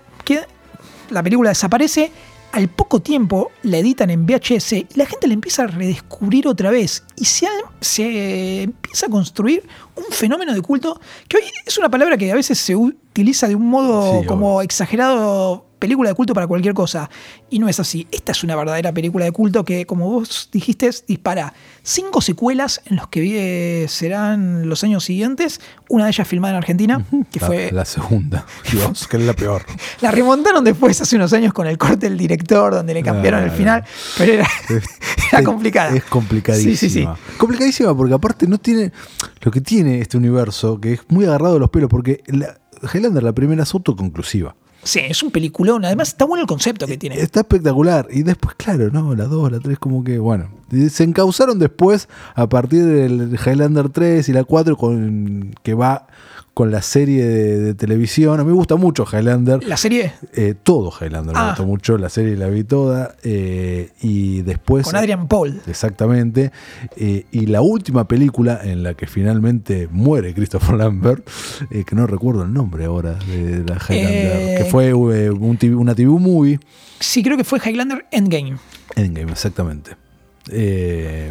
la 1.10 1.22
película 1.22 1.50
desaparece, 1.50 2.12
al 2.52 2.68
poco 2.68 3.00
tiempo 3.00 3.50
la 3.62 3.78
editan 3.78 4.10
en 4.10 4.26
VHS 4.26 4.72
y 4.72 4.86
la 4.94 5.06
gente 5.06 5.28
la 5.28 5.34
empieza 5.34 5.64
a 5.64 5.66
redescubrir 5.68 6.48
otra 6.48 6.70
vez 6.70 7.04
y 7.16 7.24
se, 7.24 7.46
se 7.80 8.62
empieza 8.62 9.06
a 9.06 9.08
construir 9.08 9.64
un 9.94 10.04
fenómeno 10.10 10.52
de 10.52 10.60
culto 10.60 11.00
que 11.28 11.36
hoy 11.36 11.44
es 11.64 11.78
una 11.78 11.88
palabra 11.88 12.16
que 12.16 12.30
a 12.32 12.34
veces 12.34 12.58
se 12.58 12.74
utiliza 13.10 13.48
de 13.48 13.54
un 13.54 13.68
modo 13.68 14.20
Sí, 14.20 14.26
como 14.26 14.62
exagerado 14.62 15.66
película 15.80 16.10
de 16.10 16.14
culto 16.14 16.34
para 16.34 16.46
cualquier 16.46 16.74
cosa 16.74 17.10
y 17.48 17.58
no 17.58 17.68
es 17.68 17.80
así. 17.80 18.06
Esta 18.12 18.32
es 18.32 18.44
una 18.44 18.54
verdadera 18.54 18.92
película 18.92 19.24
de 19.24 19.32
culto 19.32 19.64
que 19.64 19.86
como 19.86 20.08
vos 20.08 20.48
dijiste 20.52 20.90
dispara 21.08 21.54
cinco 21.82 22.20
secuelas 22.20 22.82
en 22.84 22.96
los 22.96 23.08
que 23.08 23.86
serán 23.88 24.68
los 24.68 24.84
años 24.84 25.04
siguientes, 25.04 25.60
una 25.88 26.04
de 26.04 26.10
ellas 26.10 26.28
filmada 26.28 26.52
en 26.52 26.58
Argentina, 26.58 27.04
que 27.32 27.40
la, 27.40 27.46
fue 27.46 27.70
la 27.72 27.84
segunda. 27.84 28.46
Dios, 28.70 29.08
que 29.08 29.16
es 29.16 29.22
la 29.24 29.32
peor. 29.32 29.64
la 30.02 30.10
remontaron 30.10 30.62
después 30.62 31.00
hace 31.00 31.16
unos 31.16 31.32
años 31.32 31.52
con 31.52 31.66
el 31.66 31.78
corte 31.78 32.08
del 32.08 32.18
director, 32.18 32.74
donde 32.74 32.94
le 32.94 33.02
cambiaron 33.02 33.42
el 33.42 33.50
final, 33.50 33.82
pero 34.18 34.34
era, 34.34 34.48
era 35.32 35.42
complicada. 35.42 35.96
Es 35.96 36.04
complicadísima. 36.04 36.76
Sí, 36.76 36.90
sí, 36.90 37.00
sí. 37.00 37.08
Complicadísima 37.38 37.96
porque 37.96 38.14
aparte 38.14 38.46
no 38.46 38.58
tiene 38.58 38.92
lo 39.40 39.50
que 39.50 39.62
tiene 39.62 40.00
este 40.00 40.18
universo, 40.18 40.78
que 40.78 40.92
es 40.94 41.00
muy 41.08 41.24
agarrado 41.24 41.54
de 41.54 41.60
los 41.60 41.70
pelos, 41.70 41.88
porque 41.88 42.22
la, 42.26 42.59
Highlander, 42.82 43.22
la 43.22 43.32
primera 43.32 43.62
es 43.62 43.74
autoconclusiva. 43.74 44.54
Sí, 44.82 45.00
es 45.00 45.22
un 45.22 45.30
peliculón. 45.30 45.84
Además, 45.84 46.08
está 46.08 46.24
bueno 46.24 46.42
el 46.42 46.48
concepto 46.48 46.86
que 46.86 46.96
tiene. 46.96 47.20
Está 47.20 47.40
espectacular. 47.40 48.08
Y 48.10 48.22
después, 48.22 48.54
claro, 48.56 48.90
no, 48.90 49.14
la 49.14 49.24
2, 49.24 49.52
la 49.52 49.60
3, 49.60 49.78
como 49.78 50.02
que, 50.02 50.18
bueno. 50.18 50.48
Se 50.90 51.04
encauzaron 51.04 51.58
después 51.58 52.08
a 52.34 52.48
partir 52.48 52.84
del 52.84 53.34
Highlander 53.34 53.90
3 53.90 54.28
y 54.28 54.32
la 54.32 54.44
4, 54.44 54.76
con, 54.76 55.54
que 55.62 55.74
va 55.74 56.06
con 56.60 56.70
la 56.70 56.82
serie 56.82 57.24
de, 57.24 57.58
de 57.58 57.74
televisión. 57.74 58.38
A 58.38 58.44
mí 58.44 58.48
me 58.50 58.54
gusta 58.54 58.76
mucho 58.76 59.06
Highlander. 59.10 59.64
La 59.66 59.78
serie 59.78 60.12
Eh, 60.34 60.52
todo 60.62 60.92
Highlander 60.92 61.34
me 61.34 61.40
Ah. 61.40 61.46
gustó 61.48 61.64
mucho. 61.64 61.96
La 61.96 62.10
serie 62.10 62.36
la 62.36 62.48
vi 62.48 62.64
toda. 62.64 63.14
eh, 63.24 63.92
y 64.02 64.42
después. 64.42 64.84
con 64.84 64.94
Adrian 64.94 65.26
Paul. 65.26 65.62
Exactamente. 65.66 66.52
Eh, 66.96 67.24
y 67.32 67.46
la 67.46 67.62
última 67.62 68.06
película 68.06 68.60
en 68.62 68.82
la 68.82 68.92
que 68.92 69.06
finalmente 69.06 69.88
muere 69.90 70.34
Christopher 70.34 70.76
Lambert, 70.76 71.26
eh, 71.70 71.84
que 71.86 71.96
no 71.96 72.06
recuerdo 72.06 72.42
el 72.42 72.52
nombre 72.52 72.84
ahora 72.84 73.14
de 73.14 73.64
la 73.64 73.78
Highlander, 73.78 74.58
que 74.62 74.68
fue 74.70 74.92
un 74.92 75.56
TV 75.56 75.74
una 75.76 75.94
TV 75.94 76.10
movie. 76.10 76.60
Sí, 76.98 77.22
creo 77.22 77.38
que 77.38 77.44
fue 77.44 77.58
Highlander 77.64 78.04
Endgame. 78.10 78.56
Endgame, 78.96 79.32
exactamente. 79.32 79.92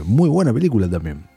Muy 0.06 0.28
buena 0.28 0.52
película 0.52 0.90
también. 0.90 1.29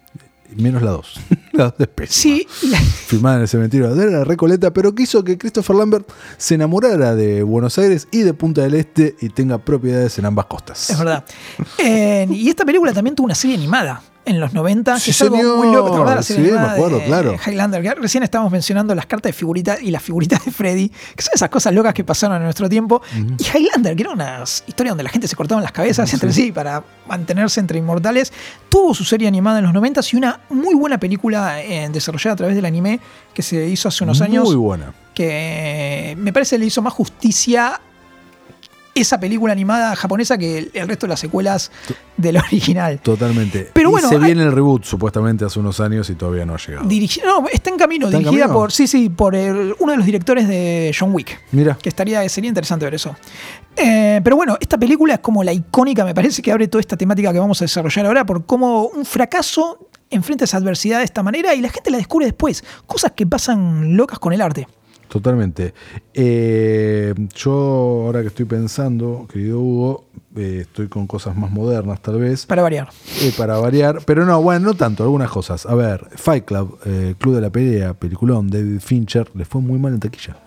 Menos 0.57 0.83
la 0.83 0.91
2. 0.93 1.21
la 1.53 1.65
2 1.65 1.75
es 1.79 1.89
pésima. 1.89 2.37
Sí, 2.37 2.47
la- 2.69 2.79
Filmada 3.07 3.37
en 3.37 3.43
el 3.43 3.49
cementerio 3.49 3.95
de 3.95 4.11
la 4.11 4.25
Recoleta, 4.25 4.73
pero 4.73 4.95
que 4.95 5.03
hizo 5.05 5.23
que 5.25 5.37
Christopher 5.39 5.77
Lambert 5.77 6.09
se 6.37 6.55
enamorara 6.55 7.15
de 7.15 7.43
Buenos 7.43 7.79
Aires 7.79 8.09
y 8.11 8.21
de 8.23 8.35
Punta 8.35 8.63
del 8.63 8.75
Este 8.75 9.17
y 9.21 9.29
tenga 9.29 9.59
propiedades 9.59 10.19
en 10.19 10.25
ambas 10.27 10.47
costas. 10.47 10.91
es 10.91 10.99
verdad. 10.99 11.25
Eh, 11.79 12.27
y 12.31 12.49
esta 12.49 12.65
película 12.65 12.93
también 12.93 13.17
tuvo 13.17 13.25
una 13.27 13.35
serie 13.35 13.57
animada 13.57 14.03
en 14.25 14.39
los 14.41 14.53
90, 14.53 14.99
Sí, 14.99 15.07
que 15.07 15.11
es 15.11 15.23
algo 15.23 15.57
muy 15.57 15.73
loco. 15.75 15.91
¿Te 15.91 15.97
acordás 15.97 16.27
Sí, 16.27 16.39
me 16.39 16.57
acuerdo, 16.59 16.99
de 16.99 17.05
claro. 17.07 17.37
Highlander? 17.47 17.83
Que 17.83 17.95
recién 17.95 18.23
estábamos 18.23 18.53
mencionando 18.53 18.95
las 18.95 19.07
cartas 19.07 19.31
de 19.31 19.33
figuritas 19.33 19.83
y 19.83 19.91
las 19.91 20.03
figuritas 20.03 20.45
de 20.45 20.51
Freddy, 20.53 20.89
que 20.89 21.23
son 21.23 21.33
esas 21.35 21.49
cosas 21.51 21.73
locas 21.75 21.93
que 21.95 22.05
pasaron 22.05 22.37
en 22.37 22.45
nuestro 22.45 22.69
tiempo. 22.69 23.03
Y 23.39 23.45
Highlander, 23.59 23.97
que 23.97 24.03
era 24.03 24.13
una 24.13 24.45
historia 24.67 24.91
donde 24.93 25.05
la 25.05 25.11
gente 25.11 25.27
se 25.29 25.35
cortaban 25.37 25.63
las 25.65 25.73
cabezas 25.73 26.13
entre 26.13 26.33
sí 26.33 26.53
para 26.53 26.85
mantenerse 27.09 27.61
entre 27.61 27.79
inmortales, 27.79 28.33
tuvo 28.69 28.95
su 28.95 29.05
serie 29.05 29.27
animada 29.29 29.59
en 29.59 29.65
los 29.65 29.75
90 29.75 30.01
y 30.13 30.17
una 30.17 30.41
muy 30.51 30.75
buena 30.75 30.99
película 30.99 31.61
eh, 31.63 31.89
desarrollada 31.93 32.35
a 32.35 32.37
través 32.37 32.55
del 32.57 32.65
anime 32.65 33.01
que 33.35 33.43
se 33.43 33.67
hizo 33.69 33.89
hace 33.89 34.05
unos 34.05 34.21
años 34.21 34.45
Muy 34.45 34.55
buena. 34.57 34.95
que 35.15 36.15
me 36.19 36.33
parece 36.33 36.59
le 36.59 36.67
hizo 36.67 36.81
más 36.83 36.93
justicia 36.93 37.81
esa 38.95 39.19
película 39.19 39.53
animada 39.53 39.97
japonesa 39.97 40.37
que 40.37 40.59
el, 40.59 40.71
el 40.75 40.87
resto 40.87 41.07
de 41.07 41.11
las 41.11 41.21
secuelas 41.21 41.71
del 42.19 42.37
original. 42.37 42.99
Totalmente. 43.01 43.71
Pero 43.73 43.89
Y 43.89 43.93
bueno, 43.93 44.09
se 44.09 44.17
hay- 44.17 44.21
viene 44.23 44.43
el 44.43 44.53
reboot 44.53 44.85
supuestamente 44.85 45.45
hace 45.47 45.59
unos 45.61 45.81
años 45.81 46.11
y 46.11 46.15
todavía 46.15 46.45
no 46.45 46.55
ha 46.55 46.59
llegado. 46.59 46.87
Dirigi- 46.87 47.23
no, 47.25 47.47
está 47.49 47.71
en 47.71 47.79
camino, 47.79 48.07
¿Está 48.07 48.19
en 48.19 48.25
dirigida 48.25 48.43
camino? 48.45 48.59
por, 48.61 48.71
sí, 48.73 48.87
sí, 48.87 49.09
por 49.09 49.35
el- 49.35 49.75
uno 49.79 49.93
de 49.93 49.97
los 49.97 50.05
directores 50.07 50.47
de 50.47 50.95
John 50.99 51.15
Wick. 51.15 51.41
Mira. 51.53 51.79
Que 51.81 51.89
estaría, 51.89 52.29
sería 52.29 52.49
interesante 52.49 52.85
ver 52.85 52.95
eso. 52.95 53.17
Eh, 53.77 54.21
pero 54.23 54.37
bueno, 54.37 54.59
esta 54.61 54.77
película 54.77 55.15
es 55.15 55.21
como 55.21 55.43
la 55.43 55.53
icónica, 55.55 56.05
me 56.05 56.15
parece 56.15 56.43
que 56.43 56.53
abre 56.53 56.69
toda 56.69 56.81
esta 56.81 56.97
temática 56.97 57.33
que 57.33 57.39
vamos 57.39 57.63
a 57.63 57.65
desarrollar 57.65 58.05
ahora, 58.07 58.27
por 58.27 58.45
cómo 58.45 58.85
un 58.89 59.05
fracaso 59.07 59.89
enfrenta 60.11 60.45
esa 60.45 60.59
adversidad 60.59 60.99
de 60.99 61.05
esta 61.07 61.23
manera 61.23 61.55
y 61.55 61.63
la 61.63 61.71
gente 61.71 61.91
la 61.91 61.97
descubre 61.97 62.27
después. 62.27 62.63
Cosas 62.87 63.13
que 63.13 63.27
pasan 63.27 63.97
locas 63.97 64.19
con 64.19 64.35
el 64.35 64.43
arte. 64.43 64.69
Totalmente. 65.13 65.75
Eh, 66.15 67.13
yo 67.35 67.53
ahora 68.07 68.23
que 68.23 68.29
estoy 68.29 68.47
pensando, 68.47 69.27
querido 69.31 69.61
Hugo, 69.61 70.05
eh, 70.35 70.61
estoy 70.63 70.89
con 70.89 71.07
cosas 71.07 71.37
más 71.37 71.51
modernas 71.51 72.01
tal 72.01 72.19
vez, 72.19 72.47
Para 72.47 72.63
variar. 72.63 72.89
eh, 73.21 73.31
para 73.37 73.59
variar, 73.59 74.01
pero 74.07 74.25
no, 74.25 74.41
bueno, 74.41 74.69
no 74.69 74.75
tanto, 74.75 75.03
algunas 75.03 75.29
cosas. 75.31 75.67
A 75.67 75.75
ver, 75.75 76.09
Fight 76.17 76.47
Club, 76.47 76.79
eh, 76.87 77.15
Club 77.19 77.35
de 77.35 77.41
la 77.43 77.51
Pelea, 77.51 77.93
peliculón, 77.93 78.49
David 78.49 78.81
Fincher, 78.81 79.31
le 79.35 79.45
fue 79.45 79.61
muy 79.61 79.79
mal 79.79 79.93
en 79.93 80.01
taquilla. 80.01 80.39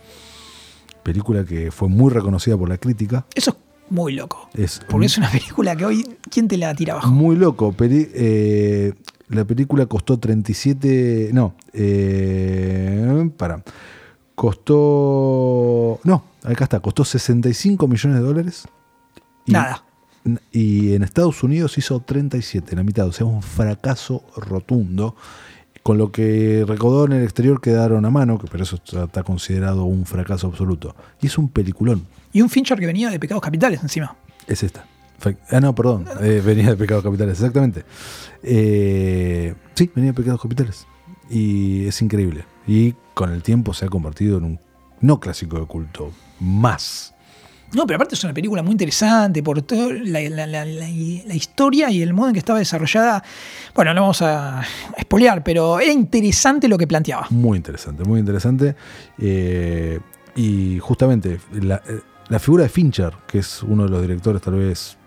Película 1.04 1.46
que 1.46 1.70
fue 1.70 1.88
muy 1.88 2.12
reconocida 2.12 2.58
por 2.58 2.68
la 2.68 2.80
crítica. 2.80 3.24
Eso 3.36 3.52
es 3.52 3.58
muy 3.92 4.14
loco. 4.14 4.50
Es 4.56 4.82
Porque 4.90 5.06
es 5.06 5.16
una 5.20 5.30
película 5.30 5.76
que 5.76 5.86
hoy, 5.86 6.18
¿quién 6.32 6.48
te 6.48 6.58
la 6.58 6.74
tira 6.74 6.94
abajo? 6.94 7.12
muy 7.12 7.36
loco. 7.36 7.72
Eh, 7.82 8.94
la 9.30 9.46
película 9.46 9.86
costó 9.86 10.18
37. 10.18 11.30
No, 11.34 11.54
eh, 11.72 13.30
para. 13.38 13.62
Costó. 14.36 16.00
No, 16.04 16.24
acá 16.44 16.66
está. 16.66 16.80
Costó 16.80 17.06
65 17.06 17.88
millones 17.88 18.20
de 18.20 18.26
dólares. 18.26 18.68
Y- 19.46 19.52
Nada. 19.54 19.84
Y 20.52 20.94
en 20.96 21.04
Estados 21.04 21.44
Unidos 21.44 21.78
hizo 21.78 22.00
37, 22.00 22.76
la 22.76 22.84
mitad. 22.84 23.08
O 23.08 23.12
sea, 23.12 23.26
un 23.28 23.42
fracaso 23.44 24.24
rotundo. 24.36 25.16
Con 25.84 26.00
lo 26.00 26.12
que 26.12 26.66
recaudó 26.68 27.06
en 27.06 27.12
el 27.12 27.24
exterior 27.24 27.62
quedaron 27.62 28.06
a 28.06 28.10
mano, 28.10 28.40
que 28.40 28.48
por 28.48 28.60
eso 28.60 28.78
está 28.84 29.22
considerado 29.22 29.84
un 29.84 30.08
fracaso 30.08 30.48
absoluto. 30.48 30.96
Y 31.22 31.28
es 31.28 31.38
un 31.38 31.48
peliculón. 31.50 32.08
Y 32.34 32.42
un 32.42 32.50
Fincher 32.50 32.80
que 32.80 32.88
venía 32.88 33.12
de 33.12 33.20
Pecados 33.20 33.44
Capitales 33.44 33.84
encima. 33.84 34.16
Es 34.48 34.64
esta. 34.64 34.88
Ah, 35.52 35.60
no, 35.60 35.76
perdón. 35.76 36.06
eh, 36.22 36.42
venía 36.44 36.72
de 36.72 36.76
Pecados 36.76 37.04
Capitales, 37.04 37.34
exactamente. 37.40 37.84
Eh, 38.42 39.54
sí, 39.76 39.92
venía 39.94 40.10
de 40.12 40.16
Pecados 40.16 40.42
Capitales. 40.42 40.88
Y 41.30 41.86
es 41.86 42.02
increíble. 42.02 42.46
Y 42.68 42.94
con 43.14 43.32
el 43.32 43.44
tiempo 43.44 43.74
se 43.74 43.86
ha 43.86 43.90
convertido 43.90 44.38
en 44.38 44.44
un 44.46 44.60
no 45.02 45.20
clásico 45.20 45.60
de 45.60 45.66
culto, 45.66 46.12
más. 46.40 47.14
No, 47.74 47.86
pero 47.86 47.98
aparte 47.98 48.16
es 48.16 48.24
una 48.24 48.34
película 48.34 48.62
muy 48.64 48.72
interesante 48.74 49.44
por 49.44 49.62
toda 49.64 49.92
la, 49.94 50.22
la- 50.22 50.48
la- 50.48 50.66
la- 50.66 50.66
la 51.26 51.34
historia 51.36 51.90
y 51.92 52.02
el 52.02 52.14
modo 52.14 52.28
en 52.30 52.34
que 52.34 52.40
estaba 52.40 52.60
desarrollada. 52.60 53.24
Bueno, 53.76 53.94
no 53.94 54.02
vamos 54.02 54.22
a 54.22 54.64
espolear, 54.98 55.44
pero 55.44 55.80
era 55.80 55.92
interesante 55.92 56.68
lo 56.68 56.78
que 56.78 56.88
planteaba. 56.88 57.28
Muy 57.32 57.58
interesante, 57.58 58.04
muy 58.04 58.20
interesante. 58.20 58.76
Eh, 59.20 60.00
y 60.36 60.80
justamente 60.80 61.40
la, 61.54 61.82
eh, 61.88 62.00
la 62.30 62.40
figura 62.40 62.64
de 62.64 62.70
Fincher, 62.70 63.14
que 63.28 63.40
es 63.40 63.62
uno 63.64 63.84
de 63.84 63.90
los 63.90 64.02
directores 64.02 64.42
tal 64.42 64.56
vez 64.56 64.98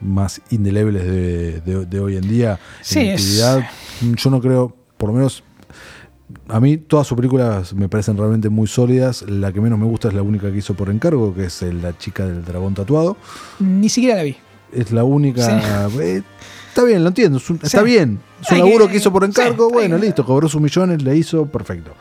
más 0.00 0.40
indelebles 0.50 1.04
de, 1.04 1.60
de- 1.60 1.86
de 1.86 2.00
hoy 2.00 2.16
en 2.16 2.28
día 2.28 2.58
Sí, 2.82 3.00
en 3.00 3.06
es- 3.10 3.20
actividad, 3.20 3.70
yo 4.16 4.30
no 4.30 4.40
creo, 4.40 4.74
por 4.96 5.10
lo 5.10 5.14
menos 5.16 5.44
a 6.48 6.60
mí 6.60 6.76
todas 6.76 7.06
sus 7.06 7.16
películas 7.16 7.72
me 7.74 7.88
parecen 7.88 8.16
realmente 8.16 8.48
muy 8.48 8.66
sólidas. 8.66 9.22
La 9.28 9.52
que 9.52 9.60
menos 9.60 9.78
me 9.78 9.84
gusta 9.86 10.08
es 10.08 10.14
la 10.14 10.22
única 10.22 10.50
que 10.50 10.58
hizo 10.58 10.74
por 10.74 10.90
encargo, 10.90 11.34
que 11.34 11.44
es 11.46 11.62
La 11.62 11.96
chica 11.96 12.26
del 12.26 12.44
dragón 12.44 12.74
tatuado. 12.74 13.16
Ni 13.60 13.88
siquiera 13.88 14.16
la 14.16 14.22
vi. 14.24 14.36
Es 14.72 14.90
la 14.92 15.04
única... 15.04 15.88
eh, 16.00 16.22
está 16.68 16.82
bien, 16.84 17.02
lo 17.02 17.08
entiendo. 17.08 17.38
es 17.38 17.48
un- 17.48 17.60
Está 17.62 17.82
bien. 17.82 18.20
Es 18.42 18.50
un 18.50 18.58
laburo 18.58 18.88
que- 18.88 18.96
hizo 18.96 19.12
por 19.12 19.24
encargo. 19.24 19.70
bueno, 19.70 19.96
listo. 19.98 20.24
Cobró 20.24 20.48
sus 20.48 20.60
millones, 20.60 21.02
le 21.02 21.16
hizo. 21.16 21.46
Perfecto. 21.46 21.92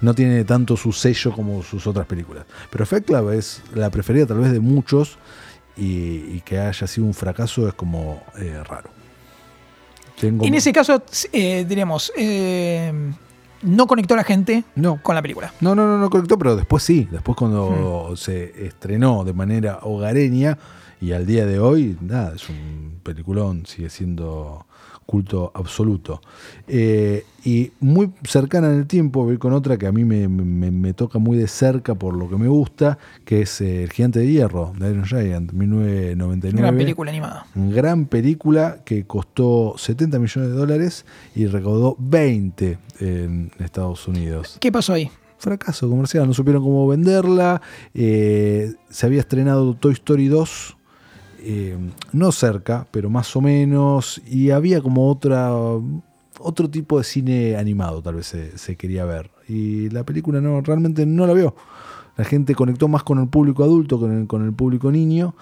No 0.00 0.14
tiene 0.14 0.44
tanto 0.44 0.76
su 0.76 0.92
sello 0.92 1.32
como 1.32 1.62
sus 1.62 1.86
otras 1.86 2.06
películas. 2.06 2.44
Pero 2.70 2.84
Fight 2.86 3.04
Club 3.04 3.30
es 3.30 3.62
la 3.74 3.90
preferida 3.90 4.26
tal 4.26 4.38
vez 4.38 4.50
de 4.52 4.60
muchos. 4.60 5.18
Y, 5.76 6.36
y 6.36 6.42
que 6.44 6.58
haya 6.58 6.86
sido 6.86 7.06
un 7.06 7.14
fracaso 7.14 7.66
es 7.68 7.74
como 7.74 8.22
eh, 8.38 8.62
raro. 8.64 8.90
Tengo- 10.20 10.44
En 10.44 10.54
ese 10.54 10.72
caso, 10.72 11.02
eh, 11.32 11.64
diríamos, 11.68 12.12
eh, 12.16 12.92
no 13.64 13.86
conectó 13.86 14.14
a 14.14 14.18
la 14.18 14.24
gente 14.24 14.64
No. 14.76 15.00
con 15.02 15.14
la 15.14 15.22
película. 15.22 15.52
No, 15.60 15.74
no, 15.74 15.86
no, 15.86 15.98
no 15.98 16.10
conectó, 16.10 16.38
pero 16.38 16.56
después 16.56 16.82
sí. 16.82 17.08
Después 17.10 17.36
cuando 17.36 18.12
se 18.16 18.66
estrenó 18.66 19.24
de 19.24 19.32
manera 19.32 19.80
hogareña 19.82 20.58
y 21.00 21.12
al 21.12 21.26
día 21.26 21.44
de 21.46 21.58
hoy, 21.58 21.96
nada, 22.00 22.34
es 22.34 22.48
un 22.48 23.00
peliculón, 23.02 23.66
sigue 23.66 23.90
siendo 23.90 24.66
culto 25.06 25.52
absoluto. 25.54 26.20
Eh, 26.66 27.24
y 27.44 27.72
muy 27.80 28.10
cercana 28.26 28.70
en 28.70 28.78
el 28.78 28.86
tiempo, 28.86 29.24
voy 29.24 29.36
con 29.38 29.52
otra 29.52 29.76
que 29.76 29.86
a 29.86 29.92
mí 29.92 30.04
me, 30.04 30.28
me- 30.28 30.70
me 30.70 30.92
toca 30.94 31.18
muy 31.18 31.36
de 31.36 31.46
cerca 31.46 31.94
por 31.94 32.14
lo 32.16 32.28
que 32.28 32.36
me 32.36 32.48
gusta, 32.48 32.98
que 33.24 33.42
es 33.42 33.60
eh, 33.60 33.82
El 33.84 33.92
Gigante 33.92 34.20
de 34.20 34.28
Hierro, 34.30 34.72
de 34.78 34.90
Iron 34.90 35.04
Giant, 35.04 35.52
1999. 35.52 36.68
Una 36.68 36.76
película 36.76 37.10
animada. 37.10 37.46
Gran 37.54 38.06
película 38.06 38.78
que 38.84 39.04
costó 39.04 39.74
70 39.76 40.18
millones 40.18 40.50
de 40.50 40.56
dólares 40.56 41.04
y 41.34 41.46
recaudó 41.46 41.96
20 41.98 42.78
en 43.00 43.50
Estados 43.58 44.06
Unidos 44.08 44.56
¿Qué 44.60 44.70
pasó 44.72 44.92
ahí? 44.94 45.10
fracaso 45.36 45.90
comercial, 45.90 46.26
no 46.26 46.32
supieron 46.32 46.62
cómo 46.62 46.88
venderla. 46.88 47.60
eh, 47.92 48.72
se 48.88 49.04
había 49.04 49.20
estrenado 49.20 49.74
Toy 49.74 49.92
Story 49.92 50.28
2, 50.28 50.76
eh, 51.44 51.76
no 52.12 52.32
cerca, 52.32 52.86
pero 52.90 53.10
más 53.10 53.34
o 53.36 53.40
menos, 53.40 54.20
y 54.26 54.50
había 54.50 54.80
como 54.80 55.10
otra 55.10 55.50
otro 56.40 56.68
tipo 56.68 56.98
de 56.98 57.04
cine 57.04 57.56
animado, 57.56 58.02
tal 58.02 58.16
vez 58.16 58.26
se, 58.26 58.58
se 58.58 58.76
quería 58.76 59.04
ver. 59.04 59.30
Y 59.48 59.88
la 59.90 60.04
película 60.04 60.40
no 60.40 60.60
realmente 60.60 61.06
no 61.06 61.26
la 61.26 61.32
vio. 61.32 61.54
La 62.16 62.24
gente 62.24 62.54
conectó 62.54 62.88
más 62.88 63.02
con 63.02 63.18
el 63.18 63.28
público 63.28 63.64
adulto, 63.64 63.98
con 63.98 64.20
el, 64.20 64.26
con 64.26 64.44
el 64.44 64.52
público 64.52 64.90
niño. 64.90 65.34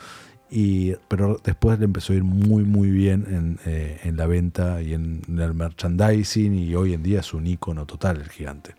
Y, 0.51 0.93
pero 1.09 1.41
después 1.43 1.79
le 1.79 1.87
empezó 1.87 2.13
a 2.13 2.17
ir 2.17 2.25
muy 2.25 2.63
muy 2.63 2.91
bien 2.91 3.27
en, 3.31 3.59
eh, 3.65 4.01
en 4.05 4.19
la 4.19 4.27
venta 4.27 4.83
y 4.83 4.93
en, 4.93 5.23
el 5.27 5.55
merchandising 5.55 6.55
y 6.55 6.75
hoy 6.75 6.93
en 6.93 7.03
día 7.03 7.21
es 7.21 7.33
un 7.33 7.47
icono 7.47 7.87
total 7.87 8.19
el 8.19 8.29
gigante. 8.29 8.75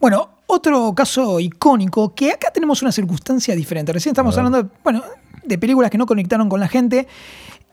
Bueno, 0.00 0.30
otro 0.46 0.94
caso 0.94 1.40
icónico, 1.40 2.14
que 2.14 2.32
acá 2.32 2.50
tenemos 2.50 2.80
una 2.80 2.90
circunstancia 2.90 3.54
diferente. 3.54 3.92
Recién 3.92 4.12
estamos 4.12 4.36
hablando 4.38 4.62
de, 4.62 4.68
bueno, 4.82 5.02
de 5.46 5.58
películas 5.58 5.90
que 5.90 5.98
no 5.98 6.06
conectaron 6.06 6.48
con 6.48 6.60
la 6.60 6.68
gente. 6.68 7.06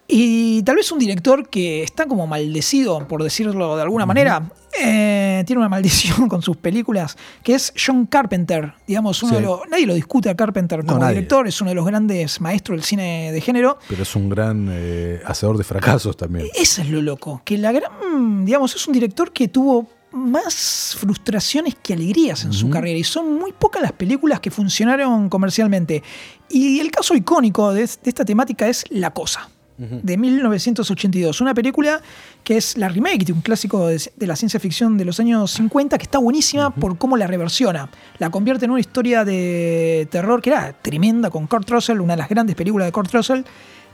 Y 0.05 0.61
tal 0.63 0.75
vez 0.75 0.91
un 0.91 0.99
director 0.99 1.47
que 1.49 1.81
está 1.81 2.05
como 2.07 2.27
maldecido, 2.27 3.07
por 3.07 3.23
decirlo 3.23 3.77
de 3.77 3.81
alguna 3.83 4.05
manera, 4.05 4.51
eh, 4.77 5.43
tiene 5.47 5.61
una 5.61 5.69
maldición 5.69 6.27
con 6.29 6.41
sus 6.41 6.57
películas, 6.57 7.17
que 7.41 7.55
es 7.55 7.73
John 7.83 8.05
Carpenter. 8.05 8.73
Digamos, 8.85 9.23
uno 9.23 9.29
Sí. 9.31 9.35
de 9.37 9.41
los, 9.43 9.61
nadie 9.71 9.85
lo 9.87 9.93
discute 9.93 10.29
a 10.29 10.35
Carpenter 10.35 10.83
como 10.85 11.07
director, 11.07 11.47
es 11.47 11.59
uno 11.61 11.69
de 11.71 11.75
los 11.75 11.85
grandes 11.85 12.41
maestros 12.41 12.77
del 12.77 12.83
cine 12.83 13.31
de 13.31 13.39
género. 13.39 13.79
Pero 13.87 14.03
es 14.03 14.15
un 14.15 14.27
gran 14.27 14.67
eh, 14.71 15.21
hacedor 15.25 15.57
de 15.57 15.63
fracasos 15.63 16.17
también. 16.17 16.47
Eso 16.53 16.81
es 16.81 16.89
lo 16.89 17.01
loco, 17.01 17.41
que 17.45 17.57
la 17.57 17.71
gran, 17.71 18.43
digamos, 18.45 18.75
es 18.75 18.85
un 18.85 18.93
director 18.93 19.31
que 19.31 19.47
tuvo 19.47 19.87
más 20.13 20.95
frustraciones 20.99 21.75
que 21.81 21.93
alegrías 21.93 22.45
en 22.45 22.53
su 22.53 22.69
carrera 22.69 22.97
y 22.97 23.03
son 23.03 23.33
muy 23.33 23.51
pocas 23.51 23.81
las 23.81 23.91
películas 23.91 24.39
que 24.39 24.51
funcionaron 24.51 25.27
comercialmente. 25.29 26.03
Y 26.49 26.79
el 26.79 26.91
caso 26.91 27.15
icónico 27.15 27.73
de, 27.73 27.81
de 27.81 28.09
esta 28.09 28.23
temática 28.23 28.67
es 28.67 28.85
La 28.89 29.11
Cosa. 29.11 29.49
De 29.75 30.17
1982, 30.17 31.41
una 31.41 31.55
película 31.55 31.99
que 32.43 32.57
es 32.57 32.77
la 32.77 32.89
remake 32.89 33.25
de 33.25 33.33
un 33.33 33.41
clásico 33.41 33.87
de, 33.87 33.99
de 34.15 34.27
la 34.27 34.35
ciencia 34.35 34.59
ficción 34.59 34.99
de 34.99 35.03
los 35.03 35.19
años 35.19 35.51
50 35.51 35.97
que 35.97 36.03
está 36.03 36.19
buenísima 36.19 36.69
por 36.69 36.97
cómo 36.97 37.17
la 37.17 37.25
reversiona. 37.25 37.89
La 38.19 38.29
convierte 38.29 38.65
en 38.65 38.71
una 38.71 38.79
historia 38.79 39.25
de 39.25 40.07
terror 40.11 40.43
que 40.43 40.51
era 40.51 40.73
tremenda 40.73 41.31
con 41.31 41.47
Kurt 41.47 41.69
Russell, 41.69 41.99
una 41.99 42.13
de 42.13 42.17
las 42.17 42.29
grandes 42.29 42.55
películas 42.55 42.87
de 42.87 42.91
Kurt 42.91 43.11
Russell, 43.11 43.41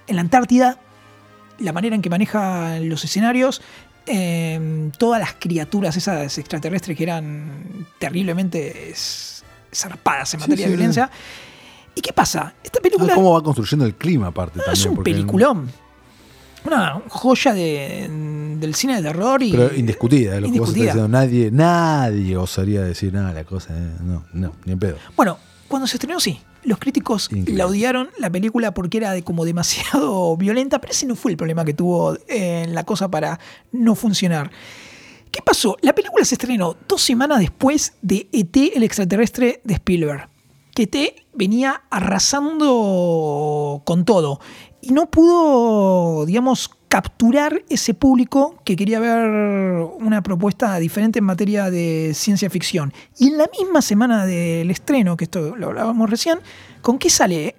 en 0.08 0.16
la 0.16 0.22
Antártida, 0.22 0.78
la 1.60 1.74
manera 1.74 1.96
en 1.96 2.02
que 2.02 2.10
maneja 2.10 2.80
los 2.80 3.04
escenarios, 3.04 3.62
eh, 4.10 4.89
todas 4.97 5.20
las 5.22 5.34
criaturas 5.39 5.95
esas 5.95 6.38
extraterrestres 6.38 6.97
que 6.97 7.03
eran 7.03 7.86
terriblemente 7.99 8.93
zarpadas 9.74 10.34
en 10.34 10.39
materia 10.41 10.66
sí, 10.66 10.72
de 10.72 10.76
sí. 10.76 10.78
violencia. 10.78 11.10
¿Y 11.95 12.01
qué 12.01 12.14
pasa? 12.14 12.53
Esta 12.64 12.80
Ah, 12.80 12.84
película 12.84 13.14
¿Cómo 13.16 13.34
va 13.34 13.43
construyendo 13.43 13.86
el 13.86 13.95
clima 13.95 14.28
aparte 14.28 14.60
también? 14.60 14.74
es 14.74 14.86
un 14.86 14.95
porque- 14.95 15.12
peliculón. 15.12 15.70
Una 16.66 17.01
joya 17.07 17.53
de- 17.53 18.07
del 18.60 18.76
cine 18.76 18.97
de 18.97 19.01
terror 19.01 19.41
y. 19.41 19.51
Pero 19.51 19.74
indiscutida, 19.74 20.39
lo 20.41 20.51
que 20.51 20.60
vos 20.60 20.70
estás 20.70 20.84
diciendo. 20.84 21.07
Nadie, 21.07 21.51
nadie 21.51 22.36
osaría 22.36 22.82
decir 22.82 23.14
nada, 23.14 23.32
la 23.32 23.45
cosa, 23.45 23.74
eh, 23.78 23.91
no, 24.03 24.26
no, 24.34 24.53
ni 24.66 24.74
en 24.74 24.80
pedo. 24.80 24.97
Bueno, 25.16 25.38
cuando 25.70 25.88
se 25.88 25.95
estrenó, 25.95 26.20
sí. 26.20 26.39
Los 26.70 26.78
críticos 26.78 27.30
Increíble. 27.32 27.56
la 27.56 27.66
odiaron 27.66 28.10
la 28.20 28.30
película 28.30 28.76
porque 28.76 29.00
era 29.00 29.12
de 29.12 29.24
como 29.24 29.44
demasiado 29.44 30.38
violenta, 30.38 30.80
pero 30.80 30.92
ese 30.92 31.08
no 31.08 31.16
fue 31.16 31.32
el 31.32 31.38
problema 31.38 31.66
que 31.66 31.74
tuvo 31.74 32.14
eh, 32.28 32.64
en 32.64 32.76
la 32.76 32.84
cosa 32.84 33.10
para 33.10 33.40
no 33.72 33.96
funcionar. 33.96 34.52
¿Qué 35.32 35.42
pasó? 35.42 35.78
La 35.82 35.96
película 35.96 36.24
se 36.26 36.36
estrenó 36.36 36.78
dos 36.88 37.02
semanas 37.02 37.40
después 37.40 37.94
de 38.04 38.30
ET, 38.32 38.56
el 38.76 38.84
extraterrestre 38.84 39.62
de 39.64 39.74
Spielberg. 39.74 40.30
Que 40.76 40.84
ET 40.84 40.96
venía 41.34 41.82
arrasando 41.90 43.82
con 43.84 44.06
todo. 44.06 44.40
Y 44.80 44.91
no 44.91 45.10
pudo, 45.10 46.28
digamos, 46.28 46.70
capturar 46.90 47.64
ese 47.70 47.94
público 47.94 48.56
que 48.66 48.76
quería 48.76 48.99
ver 48.99 49.30
una 49.99 50.24
propuesta 50.24 50.78
diferente 50.80 51.20
en 51.20 51.26
materia 51.26 51.70
de 51.70 52.11
ciencia 52.16 52.49
ficción. 52.49 52.91
Y 53.18 53.28
en 53.28 53.38
la 53.38 53.48
misma 53.57 53.82
semana 53.82 54.26
del 54.26 54.70
estreno, 54.72 55.16
que 55.16 55.26
esto 55.26 55.56
lo 55.56 55.68
hablábamos 55.68 56.10
recién, 56.10 56.40
¿con 56.82 56.98
qué 56.98 57.11
sale? 57.11 57.56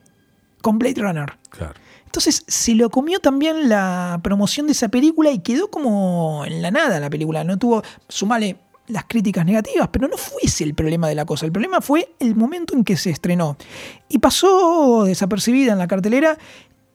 Con 0.61 0.79
Blade 0.79 1.01
Runner. 1.01 1.39
Claro. 1.49 1.75
Entonces 2.05 2.43
se 2.49 2.75
lo 2.75 2.91
comió 2.91 3.21
también 3.21 3.69
la 3.69 4.19
promoción 4.21 4.67
de 4.67 4.73
esa 4.73 4.89
película 4.89 5.31
y 5.31 5.39
quedó 5.39 5.71
como 5.71 6.45
en 6.45 6.61
la 6.61 6.73
nada 6.73 6.99
la 6.99 7.09
película. 7.09 7.45
No 7.45 7.57
tuvo, 7.57 7.85
sumale 8.09 8.57
las 8.89 9.05
críticas 9.05 9.47
negativas, 9.47 9.89
pero 9.93 10.09
no 10.09 10.17
fue 10.17 10.41
ese 10.43 10.65
el 10.65 10.75
problema 10.75 11.09
de 11.09 11.15
la 11.15 11.25
cosa. 11.25 11.47
El 11.47 11.53
problema 11.53 11.81
fue 11.81 12.15
el 12.19 12.35
momento 12.35 12.75
en 12.75 12.83
que 12.83 12.97
se 12.97 13.11
estrenó. 13.11 13.57
Y 14.09 14.19
pasó 14.19 15.05
desapercibida 15.05 15.73
en 15.73 15.79
la 15.79 15.87
cartelera 15.87 16.37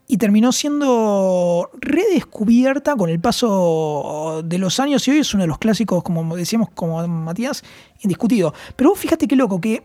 y 0.08 0.18
terminó 0.18 0.52
siendo 0.52 1.72
redescubierta 1.80 2.96
con 2.96 3.10
el 3.10 3.20
paso 3.20 4.42
de 4.46 4.58
los 4.58 4.80
años 4.80 5.08
y 5.08 5.12
hoy 5.12 5.20
es 5.20 5.34
uno 5.34 5.44
de 5.44 5.48
los 5.48 5.58
clásicos, 5.58 6.04
como 6.04 6.36
decíamos, 6.36 6.70
como 6.76 7.06
Matías, 7.08 7.64
indiscutido. 8.02 8.54
Pero 8.76 8.92
vos 8.92 9.00
fíjate 9.00 9.28
qué 9.28 9.36
loco, 9.36 9.60
que 9.60 9.84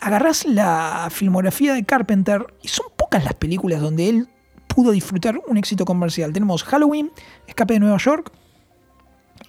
agarrás 0.00 0.44
la 0.44 1.08
filmografía 1.10 1.74
de 1.74 1.84
Carpenter 1.84 2.46
y 2.62 2.68
son 2.68 2.86
pocas 2.96 3.24
las 3.24 3.34
películas 3.34 3.80
donde 3.80 4.08
él 4.08 4.28
pudo 4.68 4.92
disfrutar 4.92 5.40
un 5.48 5.56
éxito 5.56 5.84
comercial. 5.84 6.32
Tenemos 6.32 6.62
Halloween, 6.62 7.10
Escape 7.48 7.74
de 7.74 7.80
Nueva 7.80 7.96
York, 7.96 8.30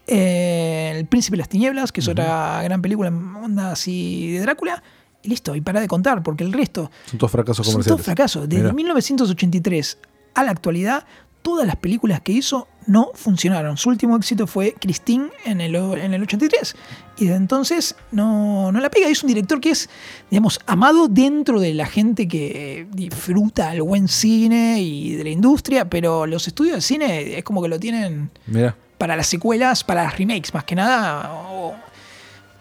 eh, 0.08 0.94
El 0.96 1.06
Príncipe 1.06 1.36
de 1.36 1.40
las 1.40 1.50
Tinieblas, 1.50 1.92
que 1.92 2.02
es 2.02 2.08
otra 2.08 2.64
gran 2.64 2.82
película 2.82 3.10
en 3.10 3.36
onda 3.36 3.74
así 3.74 4.32
de 4.32 4.40
Drácula. 4.42 4.82
Y 5.28 5.32
listo, 5.32 5.56
y 5.56 5.62
para 5.62 5.82
de 5.82 5.88
contar, 5.90 6.24
porque 6.24 6.46
el 6.46 6.54
resto 6.54 6.90
Son 7.06 7.20
todos 7.20 7.32
fracasos 7.32 7.66
son 7.66 7.74
comerciales. 7.74 7.96
todos 7.98 8.06
fracasos. 8.06 8.48
Desde 8.48 8.64
Mirá. 8.64 8.74
1983 8.74 9.98
a 10.36 10.44
la 10.44 10.52
actualidad, 10.52 11.06
todas 11.42 11.66
las 11.68 11.76
películas 11.76 12.22
que 12.22 12.32
hizo 12.32 12.68
no 12.86 13.12
funcionaron. 13.14 13.76
Su 13.78 13.90
último 13.90 14.16
éxito 14.16 14.48
fue 14.48 14.74
Christine 14.80 15.30
en 15.46 15.60
el, 15.60 15.76
en 15.76 16.14
el 16.14 16.22
83. 16.24 16.76
Y 17.18 17.26
desde 17.26 17.36
entonces 17.38 17.96
no, 18.12 18.72
no 18.72 18.80
la 18.80 18.90
pega. 18.90 19.08
Es 19.10 19.24
un 19.24 19.28
director 19.28 19.60
que 19.60 19.72
es, 19.72 19.90
digamos, 20.32 20.60
amado 20.66 21.08
dentro 21.10 21.60
de 21.60 21.74
la 21.74 21.86
gente 21.88 22.28
que 22.28 22.88
disfruta 22.94 23.74
el 23.74 23.82
buen 23.82 24.08
cine 24.08 24.82
y 24.82 25.16
de 25.16 25.24
la 25.26 25.30
industria, 25.30 25.90
pero 25.90 26.26
los 26.26 26.48
estudios 26.48 26.76
de 26.76 26.82
cine 26.82 27.38
es 27.38 27.44
como 27.44 27.62
que 27.62 27.68
lo 27.68 27.80
tienen 27.80 28.30
Mira, 28.46 28.76
para 28.98 29.16
las 29.18 29.28
secuelas, 29.28 29.84
para 29.84 30.04
las 30.04 30.18
remakes, 30.18 30.54
más 30.54 30.64
que 30.64 30.76
nada, 30.76 31.32
o- 31.34 31.76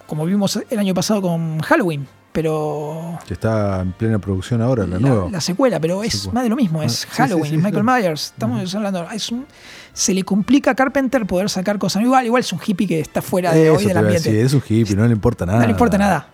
como 0.06 0.24
vimos 0.26 0.58
el 0.70 0.78
año 0.78 0.94
pasado 0.94 1.20
con 1.22 1.60
Halloween. 1.60 2.06
Pero 2.40 3.18
que 3.26 3.32
está 3.32 3.80
en 3.80 3.92
plena 3.92 4.18
producción 4.18 4.60
ahora, 4.60 4.86
la, 4.86 4.98
nueva. 4.98 5.30
la 5.30 5.40
secuela, 5.40 5.80
pero 5.80 6.04
es 6.04 6.12
Secuela. 6.12 6.34
más 6.34 6.42
de 6.44 6.48
lo 6.50 6.56
mismo, 6.56 6.82
Ah, 6.82 6.84
es 6.84 6.92
sí, 6.92 7.06
Halloween, 7.12 7.44
sí, 7.44 7.48
sí, 7.50 7.56
es 7.56 7.62
Michael 7.62 7.82
claro. 7.84 8.02
Myers. 8.02 8.24
Estamos 8.34 8.74
hablando, 8.74 9.10
es 9.10 9.32
un- 9.32 9.46
se 9.94 10.12
le 10.12 10.22
complica 10.22 10.72
a 10.72 10.74
Carpenter 10.74 11.24
poder 11.26 11.48
sacar 11.48 11.78
cosas. 11.78 12.02
Igual, 12.02 12.26
igual 12.26 12.40
es 12.40 12.52
un 12.52 12.60
hippie 12.64 12.86
que 12.86 13.00
está 13.00 13.22
fuera 13.22 13.52
de 13.54 13.68
Eso 13.68 13.76
hoy 13.78 13.86
del 13.86 13.96
ambiente. 13.96 14.30
decir, 14.30 14.44
es 14.44 14.52
un 14.52 14.62
hippie, 14.68 14.94
no 14.94 15.06
le 15.06 15.12
importa 15.12 15.46
nada. 15.46 15.60
No 15.60 15.64
le 15.64 15.70
importa 15.72 15.96
nada. 15.96 16.28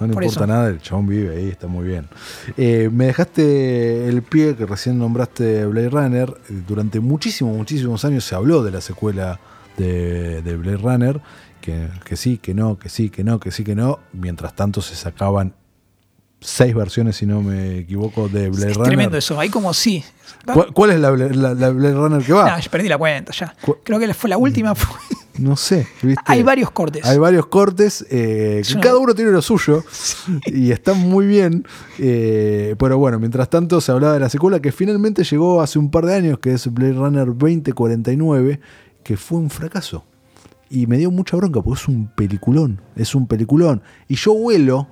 No 0.00 0.06
le 0.06 0.12
Por 0.14 0.22
importa 0.22 0.44
eso. 0.44 0.46
nada, 0.46 0.68
el 0.68 0.80
chabón 0.80 1.08
vive 1.08 1.36
ahí, 1.36 1.48
está 1.48 1.66
muy 1.66 1.84
bien. 1.84 2.06
Eh, 2.56 2.88
me 2.92 3.06
dejaste 3.06 4.08
el 4.08 4.22
pie 4.22 4.54
que 4.54 4.64
recién 4.64 4.96
nombraste 4.96 5.66
Blade 5.66 5.88
Runner. 5.90 6.34
Durante 6.68 7.00
muchísimos, 7.00 7.56
muchísimos 7.56 8.04
años 8.04 8.24
se 8.24 8.36
habló 8.36 8.62
de 8.62 8.70
la 8.70 8.80
secuela 8.80 9.40
de, 9.76 10.40
de 10.42 10.56
Blade 10.56 10.76
Runner. 10.76 11.20
Que, 11.68 11.88
que 12.02 12.16
sí, 12.16 12.38
que 12.38 12.54
no, 12.54 12.78
que 12.78 12.88
sí, 12.88 13.10
que 13.10 13.22
no, 13.22 13.38
que 13.38 13.50
sí, 13.50 13.62
que 13.62 13.74
no. 13.74 13.98
Mientras 14.14 14.54
tanto 14.56 14.80
se 14.80 14.94
sacaban 14.96 15.52
seis 16.40 16.74
versiones, 16.74 17.16
si 17.16 17.26
no 17.26 17.42
me 17.42 17.78
equivoco, 17.80 18.26
de 18.30 18.48
Blade 18.48 18.70
es 18.70 18.76
Runner. 18.76 18.88
tremendo 18.88 19.18
eso, 19.18 19.38
hay 19.38 19.50
como 19.50 19.74
sí. 19.74 20.02
¿Cuál, 20.50 20.72
cuál 20.72 20.90
es 20.92 21.00
la, 21.00 21.10
la- 21.10 21.52
la 21.54 21.68
Blade 21.70 21.94
Runner 21.94 22.24
que 22.24 22.32
va? 22.32 22.50
No, 22.50 22.58
yo 22.58 22.70
perdí 22.70 22.88
la 22.88 22.96
cuenta 22.96 23.32
ya. 23.32 23.54
Creo 23.84 23.98
que 23.98 24.14
fue 24.14 24.30
la 24.30 24.38
última. 24.38 24.74
No 25.38 25.56
sé, 25.56 25.86
¿viste? 26.02 26.20
Hay 26.26 26.42
varios 26.42 26.72
cortes. 26.72 27.04
Hay 27.04 27.16
varios 27.16 27.46
cortes, 27.46 28.04
eh, 28.10 28.60
que 28.66 28.80
cada 28.80 28.96
uno 28.98 29.14
tiene 29.14 29.30
lo 29.30 29.40
suyo 29.40 29.84
y 30.46 30.72
están 30.72 30.98
muy 30.98 31.26
bien. 31.26 31.64
eh, 32.00 32.74
pero 32.76 32.98
bueno, 32.98 33.20
mientras 33.20 33.48
tanto 33.48 33.80
se 33.80 33.92
hablaba 33.92 34.14
de 34.14 34.18
la 34.20 34.28
secuela 34.30 34.58
que 34.58 34.72
finalmente 34.72 35.22
llegó 35.22 35.62
hace 35.62 35.78
un 35.78 35.92
par 35.92 36.06
de 36.06 36.14
años, 36.16 36.40
que 36.40 36.54
es 36.54 36.66
Blade 36.74 36.94
Runner 36.94 37.26
2049, 37.26 38.58
que 39.04 39.16
fue 39.16 39.38
un 39.38 39.48
fracaso. 39.48 40.04
Y 40.70 40.86
me 40.86 40.98
dio 40.98 41.10
mucha 41.10 41.36
bronca 41.36 41.62
porque 41.62 41.80
es 41.80 41.88
un 41.88 42.08
peliculón, 42.08 42.80
es 42.96 43.14
un 43.14 43.26
peliculón. 43.26 43.82
Y 44.08 44.16
yo 44.16 44.34
vuelo 44.34 44.86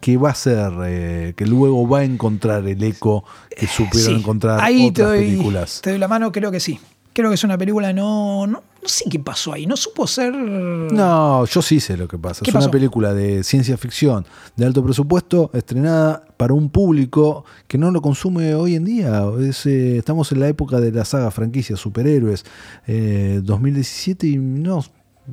que 0.00 0.16
va 0.16 0.30
a 0.30 0.34
ser, 0.34 0.72
eh, 0.84 1.32
que 1.36 1.46
luego 1.46 1.88
va 1.88 2.00
a 2.00 2.04
encontrar 2.04 2.66
el 2.66 2.82
eco 2.82 3.24
que 3.56 3.66
supieron 3.68 4.14
Sí, 4.14 4.20
encontrar 4.20 4.60
ahí 4.60 4.90
te 4.90 5.02
otras 5.02 5.08
doy, 5.18 5.18
películas. 5.30 5.80
te 5.82 5.90
doy 5.90 5.98
la 6.00 6.08
mano, 6.08 6.32
creo 6.32 6.50
que 6.50 6.58
sí. 6.58 6.80
Creo 7.14 7.28
que 7.28 7.34
es 7.34 7.44
una 7.44 7.58
película, 7.58 7.92
no, 7.92 8.46
no, 8.46 8.62
no 8.82 8.88
sé 8.88 9.04
qué 9.10 9.18
pasó 9.20 9.52
ahí. 9.52 9.66
No 9.66 9.76
supo 9.76 10.06
ser. 10.06 10.34
No, 10.34 11.44
yo 11.44 11.60
sí 11.60 11.78
sé 11.78 11.96
lo 11.98 12.08
que 12.08 12.16
pasa. 12.18 12.40
¿Qué 12.42 12.50
Es 12.50 12.56
una 12.56 12.70
película 12.70 13.12
de 13.12 13.44
ciencia 13.44 13.76
ficción 13.76 14.24
de 14.56 14.64
alto 14.64 14.82
presupuesto, 14.82 15.50
estrenada 15.52 16.24
para 16.38 16.54
un 16.54 16.70
público 16.70 17.44
que 17.68 17.76
no 17.76 17.90
lo 17.90 18.00
consume 18.00 18.54
hoy 18.54 18.76
en 18.76 18.84
día. 18.86 19.24
Es, 19.40 19.66
eh, 19.66 19.98
estamos 19.98 20.32
en 20.32 20.40
la 20.40 20.48
época 20.48 20.80
de 20.80 20.90
la 20.90 21.04
saga 21.04 21.30
franquicia 21.30 21.76
superhéroes, 21.76 22.44
eh, 22.86 23.40
2017 23.44 24.26
y 24.26 24.36
no, 24.38 24.82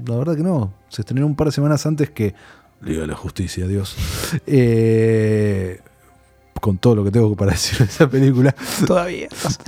la 0.06 0.16
verdad 0.18 0.36
que 0.36 0.44
no. 0.44 0.74
Se 0.90 1.02
estrenó 1.02 1.26
un 1.26 1.36
par 1.36 1.48
de 1.48 1.52
semanas 1.52 1.86
antes 1.86 2.10
que 2.10 2.34
Liga 2.82 3.02
de 3.02 3.08
la 3.08 3.16
Justicia, 3.16 3.68
Dios. 3.68 3.96
Eh, 4.48 5.80
con 6.62 6.78
todo 6.78 6.96
lo 6.96 7.04
que 7.04 7.12
tengo 7.12 7.36
para 7.36 7.52
decir 7.54 7.78
de 7.80 7.86
esa 7.86 8.10
película 8.10 8.54
Todavía. 8.86 9.28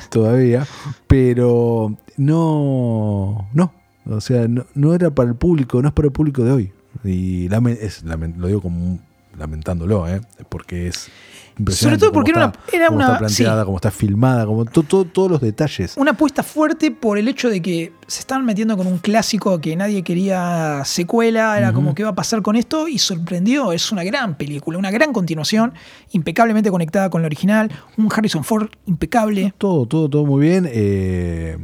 todavía, 0.09 0.67
pero 1.07 1.95
no, 2.17 3.49
no, 3.53 3.73
o 4.05 4.21
sea, 4.21 4.47
no, 4.47 4.65
no 4.75 4.93
era 4.93 5.09
para 5.11 5.29
el 5.29 5.35
público, 5.35 5.81
no 5.81 5.87
es 5.89 5.93
para 5.93 6.07
el 6.07 6.11
público 6.11 6.43
de 6.43 6.51
hoy. 6.51 6.73
Y 7.03 7.47
lame- 7.49 7.77
es, 7.81 8.03
lamen- 8.05 8.35
lo 8.37 8.47
digo 8.47 8.61
como 8.61 8.77
un- 8.83 9.01
lamentándolo, 9.37 10.07
¿eh? 10.09 10.21
porque 10.49 10.87
es 10.87 11.07
impresionante. 11.61 11.99
todo 11.99 12.11
porque 12.11 12.31
era 12.31 12.45
está- 12.45 12.59
una- 12.59 12.77
era 12.77 12.89
una- 12.91 13.05
está 13.05 13.17
planteada, 13.19 13.61
sí. 13.61 13.65
cómo 13.65 13.77
está 13.77 13.91
filmada, 13.91 14.45
como 14.45 14.65
to- 14.65 14.83
to- 14.83 15.05
todos 15.05 15.31
los 15.31 15.41
detalles. 15.41 15.95
Una 15.97 16.11
apuesta 16.11 16.43
fuerte 16.43 16.91
por 16.91 17.17
el 17.17 17.27
hecho 17.27 17.49
de 17.49 17.61
que 17.61 17.93
se 18.07 18.19
están 18.19 18.45
metiendo 18.45 18.75
con 18.77 18.87
un 18.87 18.97
clásico 18.97 19.59
que 19.61 19.75
nadie 19.75 20.03
quería 20.03 20.81
secuela, 20.85 21.57
era 21.57 21.71
como 21.73 21.95
qué 21.95 22.03
va 22.03 22.09
a 22.09 22.15
pasar 22.15 22.41
con 22.41 22.55
esto 22.55 22.87
y 22.87 22.97
sorprendió, 22.97 23.71
es 23.71 23.91
una 23.91 24.03
gran 24.03 24.35
película, 24.35 24.77
una 24.77 24.91
gran 24.91 25.13
continuación, 25.13 25.73
impecablemente 26.11 26.69
conectada 26.69 27.09
con 27.09 27.21
la 27.21 27.27
original, 27.27 27.71
un 27.97 28.09
Harrison 28.13 28.43
Ford 28.43 28.67
impecable. 28.85 29.53
Todo, 29.57 29.85
todo, 29.85 30.09
todo 30.09 30.25
muy 30.25 30.41
bien. 30.45 30.67
eh, 30.69 31.57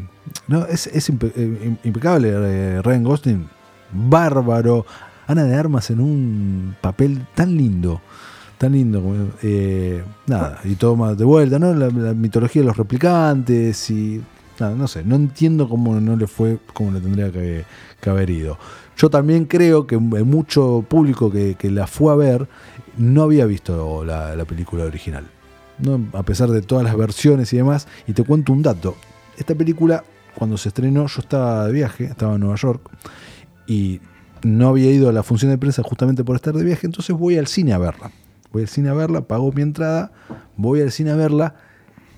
no, 0.48 0.66
es, 0.66 0.88
es 0.88 1.10
impe- 1.10 1.32
eh, 1.36 1.76
impecable. 1.84 2.30
eh, 2.34 2.82
Ryan 2.82 3.04
Gosling, 3.04 3.50
bárbaro. 3.92 4.86
Ana 5.30 5.44
de 5.44 5.56
Armas 5.56 5.90
en 5.90 6.00
un 6.00 6.76
papel 6.80 7.26
tan 7.36 7.58
lindo. 7.58 8.02
Tan 8.58 8.72
lindo. 8.72 9.04
eh, 9.44 10.04
nada, 10.26 10.60
y 10.64 10.76
todo 10.76 10.96
más 10.96 11.18
de 11.18 11.26
vuelta, 11.26 11.60
¿no? 11.60 11.74
La, 11.74 11.90
la 11.90 12.14
mitología 12.14 12.62
de 12.62 12.68
los 12.68 12.78
replicantes 12.78 13.90
y. 13.90 14.22
Nada, 14.60 14.74
no 14.74 14.88
sé, 14.88 15.04
no 15.04 15.16
entiendo 15.16 15.70
cómo 15.70 16.00
no 16.00 16.16
le 16.16 16.26
fue 16.26 16.58
como 16.74 16.92
le 16.92 17.00
tendría 17.00 17.32
que, 17.32 17.64
que 18.02 18.10
haber 18.10 18.32
ido. 18.32 18.58
Yo 18.98 19.12
también 19.12 19.46
creo 19.46 19.86
que 19.86 19.98
mucho 20.00 20.84
público 20.88 21.32
que, 21.32 21.54
que 21.54 21.70
la 21.70 21.86
fue 21.86 22.12
a 22.12 22.16
ver 22.16 22.48
no 22.98 23.22
había 23.22 23.46
visto 23.46 24.04
la, 24.04 24.36
la 24.36 24.46
película 24.46 24.86
original. 24.86 25.26
¿no? 25.80 26.08
a 26.14 26.24
pesar 26.24 26.50
de 26.50 26.62
todas 26.62 26.84
las 26.84 26.98
versiones 26.98 27.54
y 27.54 27.58
demás. 27.58 27.88
Y 28.08 28.14
te 28.14 28.24
cuento 28.24 28.54
un 28.54 28.64
dato. 28.64 28.96
Esta 29.38 29.56
película, 29.56 30.04
cuando 30.36 30.58
se 30.58 30.70
estrenó, 30.70 31.06
yo 31.08 31.22
estaba 31.22 31.68
de 31.68 31.74
viaje, 31.74 32.06
estaba 32.06 32.34
en 32.34 32.40
Nueva 32.40 32.56
York, 32.56 32.82
y 33.68 34.00
no 34.44 34.70
había 34.70 34.92
ido 34.92 35.10
a 35.10 35.12
la 35.12 35.24
función 35.24 35.52
de 35.52 35.58
prensa 35.58 35.84
justamente 35.84 36.24
por 36.24 36.36
estar 36.36 36.56
de 36.56 36.64
viaje, 36.64 36.88
entonces 36.88 37.16
voy 37.16 37.38
al 37.38 37.48
cine 37.48 37.74
a 37.74 37.78
verla. 37.78 38.12
Voy 38.52 38.62
al 38.64 38.68
cine 38.68 38.90
a 38.90 38.94
verla, 38.94 39.22
pago 39.28 39.52
mi 39.52 39.62
entrada, 39.62 40.12
voy 40.56 40.82
al 40.82 40.92
cine 40.92 41.12
a 41.12 41.16
verla. 41.16 41.56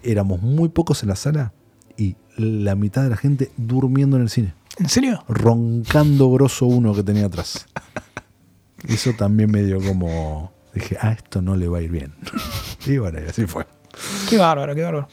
Éramos 0.03 0.41
muy 0.41 0.69
pocos 0.69 1.03
en 1.03 1.09
la 1.09 1.15
sala 1.15 1.53
y 1.97 2.15
la 2.37 2.75
mitad 2.75 3.03
de 3.03 3.09
la 3.09 3.17
gente 3.17 3.51
durmiendo 3.57 4.15
en 4.15 4.23
el 4.23 4.29
cine, 4.29 4.53
¿En 4.77 4.87
serio? 4.87 5.23
roncando 5.27 6.29
grosso 6.31 6.65
uno 6.67 6.93
que 6.93 7.03
tenía 7.03 7.25
atrás. 7.25 7.65
Eso 8.87 9.11
también 9.13 9.51
me 9.51 9.61
dio 9.63 9.81
como... 9.81 10.53
Dije, 10.73 10.95
ah, 11.01 11.11
esto 11.11 11.41
no 11.41 11.57
le 11.57 11.67
va 11.67 11.79
a 11.79 11.81
ir 11.81 11.89
bien. 11.91 12.13
Y 12.85 12.97
bueno, 12.99 13.19
y 13.19 13.27
así 13.27 13.45
fue. 13.47 13.65
Qué 14.29 14.37
bárbaro, 14.37 14.73
qué 14.75 14.83
bárbaro. 14.83 15.07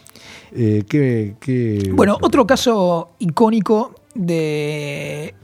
Eh, 0.52 0.84
qué- 0.88 1.34
qué- 1.40 1.90
Bueno, 1.94 2.16
otro 2.20 2.46
caso 2.46 3.14
icónico 3.18 3.94
de 4.14 5.34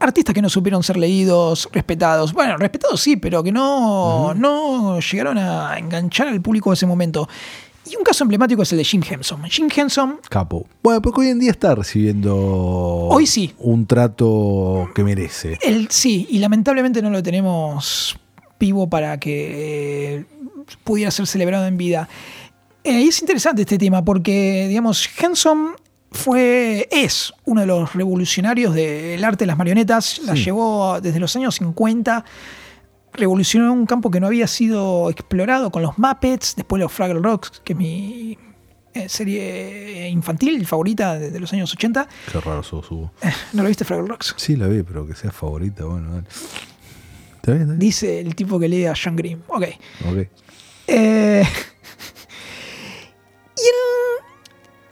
artistas 0.00 0.34
que 0.34 0.42
no 0.42 0.48
supieron 0.48 0.82
ser 0.82 0.96
leídos, 0.96 1.68
respetados. 1.72 2.32
Bueno, 2.32 2.56
respetados 2.56 3.00
sí, 3.00 3.16
pero 3.16 3.42
que 3.42 3.52
no, 3.52 4.34
no 4.34 5.00
llegaron 5.00 5.38
a 5.38 5.78
enganchar 5.78 6.28
al 6.28 6.40
público 6.40 6.70
de 6.70 6.74
ese 6.74 6.86
momento. 6.86 7.28
Y 7.90 7.96
un 7.96 8.04
caso 8.04 8.24
emblemático 8.24 8.62
es 8.62 8.70
el 8.72 8.78
de 8.78 8.84
Jim 8.84 9.02
Henson. 9.08 9.42
Jim 9.44 9.68
Henson, 9.74 10.20
Capo. 10.28 10.66
Bueno, 10.82 11.00
porque 11.00 11.22
hoy 11.22 11.28
en 11.28 11.38
día 11.38 11.50
está 11.50 11.74
recibiendo 11.74 12.36
Hoy 12.36 13.26
sí. 13.26 13.54
un 13.58 13.86
trato 13.86 14.90
que 14.94 15.02
merece. 15.02 15.58
él 15.62 15.88
sí, 15.90 16.26
y 16.30 16.38
lamentablemente 16.38 17.00
no 17.00 17.08
lo 17.08 17.22
tenemos 17.22 18.18
vivo 18.60 18.90
para 18.90 19.18
que 19.18 20.18
eh, 20.18 20.24
pudiera 20.84 21.10
ser 21.10 21.26
celebrado 21.26 21.66
en 21.66 21.78
vida. 21.78 22.08
Eh, 22.84 23.00
y 23.00 23.08
es 23.08 23.20
interesante 23.20 23.62
este 23.62 23.78
tema 23.78 24.04
porque, 24.04 24.66
digamos, 24.68 25.08
Henson 25.18 25.70
fue, 26.10 26.88
es 26.90 27.32
uno 27.44 27.60
de 27.60 27.66
los 27.66 27.94
revolucionarios 27.94 28.74
del 28.74 29.22
arte 29.24 29.44
de 29.44 29.46
las 29.46 29.58
marionetas, 29.58 30.20
la 30.24 30.34
Sí. 30.34 30.44
llevó 30.44 31.00
desde 31.00 31.20
los 31.20 31.34
años 31.36 31.54
50, 31.56 32.24
revolucionó 33.12 33.72
un 33.72 33.86
campo 33.86 34.10
que 34.10 34.20
no 34.20 34.26
había 34.26 34.46
sido 34.46 35.10
explorado 35.10 35.70
con 35.70 35.82
los 35.82 35.98
Muppets, 35.98 36.54
después 36.56 36.80
los 36.80 36.92
Fraggle 36.92 37.20
Rocks, 37.20 37.60
que 37.64 37.72
es 37.74 37.78
mi 37.78 38.38
eh, 38.94 39.08
serie 39.08 40.08
infantil 40.08 40.66
favorita 40.66 41.18
de, 41.18 41.30
de 41.30 41.40
los 41.40 41.52
años 41.52 41.72
80. 41.72 42.08
Qué 42.32 42.40
raro 42.40 42.62
sos, 42.62 42.90
Hugo. 42.90 43.12
¿No 43.52 43.62
lo 43.62 43.68
viste 43.68 43.84
Fraggle 43.84 44.08
Rocks? 44.08 44.34
Sí, 44.38 44.56
la 44.56 44.66
vi, 44.66 44.82
pero 44.82 45.06
que 45.06 45.14
sea 45.14 45.30
favorita, 45.30 45.84
bueno, 45.84 46.10
dale. 46.14 46.26
¿Está 46.28 47.52
bien? 47.52 47.60
¿Está 47.62 47.72
bien? 47.72 47.78
Dice 47.78 48.20
el 48.20 48.34
tipo 48.34 48.58
que 48.58 48.68
lee 48.68 48.86
a 48.86 48.94
John 49.02 49.14
Green. 49.16 49.42
Ok. 49.48 49.64
Ok. 50.10 50.26
Eh, 50.86 51.44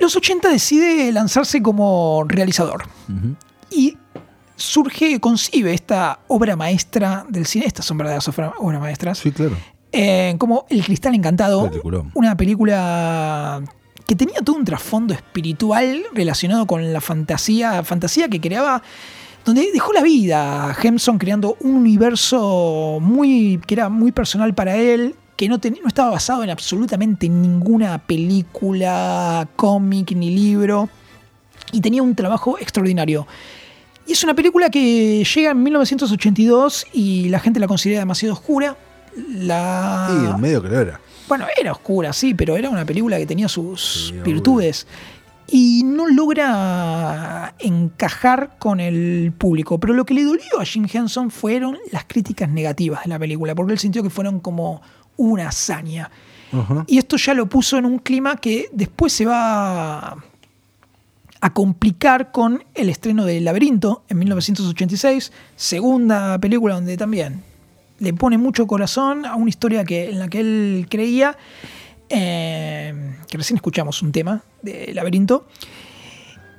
los 0.07 0.17
80 0.17 0.49
decide 0.49 1.11
lanzarse 1.13 1.61
como 1.63 2.25
realizador. 2.27 2.85
Y 3.71 3.97
surge, 4.57 5.21
concibe 5.21 5.75
esta 5.75 6.21
obra 6.29 6.57
maestra 6.57 7.27
del 7.29 7.47
cine. 7.47 7.67
Estas 7.67 7.85
son 7.87 7.99
verdaderas 7.99 8.27
obra- 8.29 8.55
obras 8.59 8.81
maestras. 8.81 9.19
Sí, 9.19 9.33
claro. 9.33 9.57
Eh, 9.93 10.35
como 10.39 10.67
El 10.69 10.85
Cristal 10.85 11.15
Encantado, 11.15 11.69
Peliculón. 11.71 12.11
una 12.15 12.37
película 12.37 13.63
que 14.07 14.15
tenía 14.15 14.41
todo 14.45 14.57
un 14.57 14.65
trasfondo 14.65 15.15
espiritual 15.15 16.03
relacionado 16.15 16.67
con 16.67 16.93
la 16.93 17.01
fantasía, 17.01 17.83
fantasía 17.83 18.29
que 18.29 18.41
creaba, 18.41 18.83
donde 19.45 19.71
dejó 19.73 19.93
la 19.93 20.03
vida 20.03 20.77
Hemson 20.81 21.19
creando 21.19 21.57
un 21.61 21.75
universo 21.75 22.99
muy, 23.01 23.61
que 23.67 23.75
era 23.75 23.89
muy 23.89 24.13
personal 24.13 24.55
para 24.55 24.77
él, 24.77 25.15
que 25.37 25.49
no, 25.49 25.59
ten- 25.61 25.79
no 25.83 25.89
estaba 25.89 26.11
basado 26.11 26.43
en 26.43 26.51
absolutamente 26.51 27.29
ninguna 27.29 27.99
película, 27.99 29.49
cómic 29.57 30.13
ni 30.13 30.31
libro, 30.35 30.89
y 31.73 31.81
tenía 31.81 32.03
un 32.03 32.15
trabajo 32.15 32.59
extraordinario. 32.59 33.27
Y 34.07 34.13
es 34.13 34.23
una 34.25 34.35
película 34.35 34.71
que 34.71 35.25
llega 35.25 35.51
en 35.51 35.63
1982 35.63 36.87
y 36.93 37.29
la 37.29 37.41
gente 37.41 37.59
la 37.61 37.67
considera 37.67 38.01
demasiado 38.01 38.35
oscura. 38.35 38.77
La... 39.35 40.09
Y 40.11 40.31
en 40.31 40.41
medio 40.41 40.63
que 40.63 40.69
lo 40.69 40.81
era. 40.81 41.01
Bueno, 41.29 41.47
era 41.61 41.73
oscura, 41.73 42.13
sí, 42.13 42.33
pero 42.35 42.57
era 42.57 42.71
una 42.71 42.85
película 42.85 43.17
que 43.19 43.27
tenía 43.27 43.49
sus 43.49 44.09
Sí, 44.11 44.19
virtudes. 44.25 44.87
Y 45.49 45.83
no 45.85 46.07
logra 46.09 47.55
encajar 47.59 48.57
con 48.59 48.79
el 48.81 49.33
público. 49.37 49.79
Pero 49.81 49.95
lo 49.95 50.05
que 50.05 50.15
le 50.15 50.25
dolió 50.25 50.61
a 50.61 50.65
Jim 50.65 50.87
Henson 50.93 51.31
fueron 51.31 51.79
las 51.93 52.05
críticas 52.05 52.49
negativas 52.49 53.03
de 53.05 53.11
la 53.11 53.19
película, 53.19 53.55
porque 53.55 53.73
él 53.73 53.79
sintió 53.79 54.03
que 54.03 54.11
fueron 54.11 54.41
como 54.41 54.83
una 55.17 55.49
hazaña. 55.49 56.11
Y 56.87 56.99
esto 56.99 57.17
ya 57.17 57.35
lo 57.35 57.49
puso 57.49 57.77
en 57.77 57.85
un 57.85 57.99
clima 57.99 58.37
que 58.37 58.69
después 58.73 59.13
se 59.13 59.27
va 59.27 60.17
a 61.41 61.53
complicar 61.53 62.33
con 62.33 62.65
el 62.75 62.89
estreno 62.89 63.25
de 63.25 63.41
Laberinto 63.41 64.05
en 64.09 64.19
1986, 64.21 65.33
segunda 65.55 66.39
película 66.39 66.77
donde 66.77 66.97
también 66.97 67.43
le 67.99 68.13
pone 68.15 68.39
mucho 68.39 68.67
corazón 68.67 69.27
a 69.27 69.37
una 69.37 69.49
historia 69.49 69.85
que, 69.85 70.11
en 70.11 70.19
la 70.19 70.29
que 70.29 70.41
él 70.41 70.87
creía, 70.89 71.37
eh, 72.09 73.17
que 73.29 73.37
recién 73.37 73.57
escuchamos 73.57 74.03
un 74.03 74.13
tema 74.13 74.43
de 74.63 74.93
Laberinto. 74.95 75.47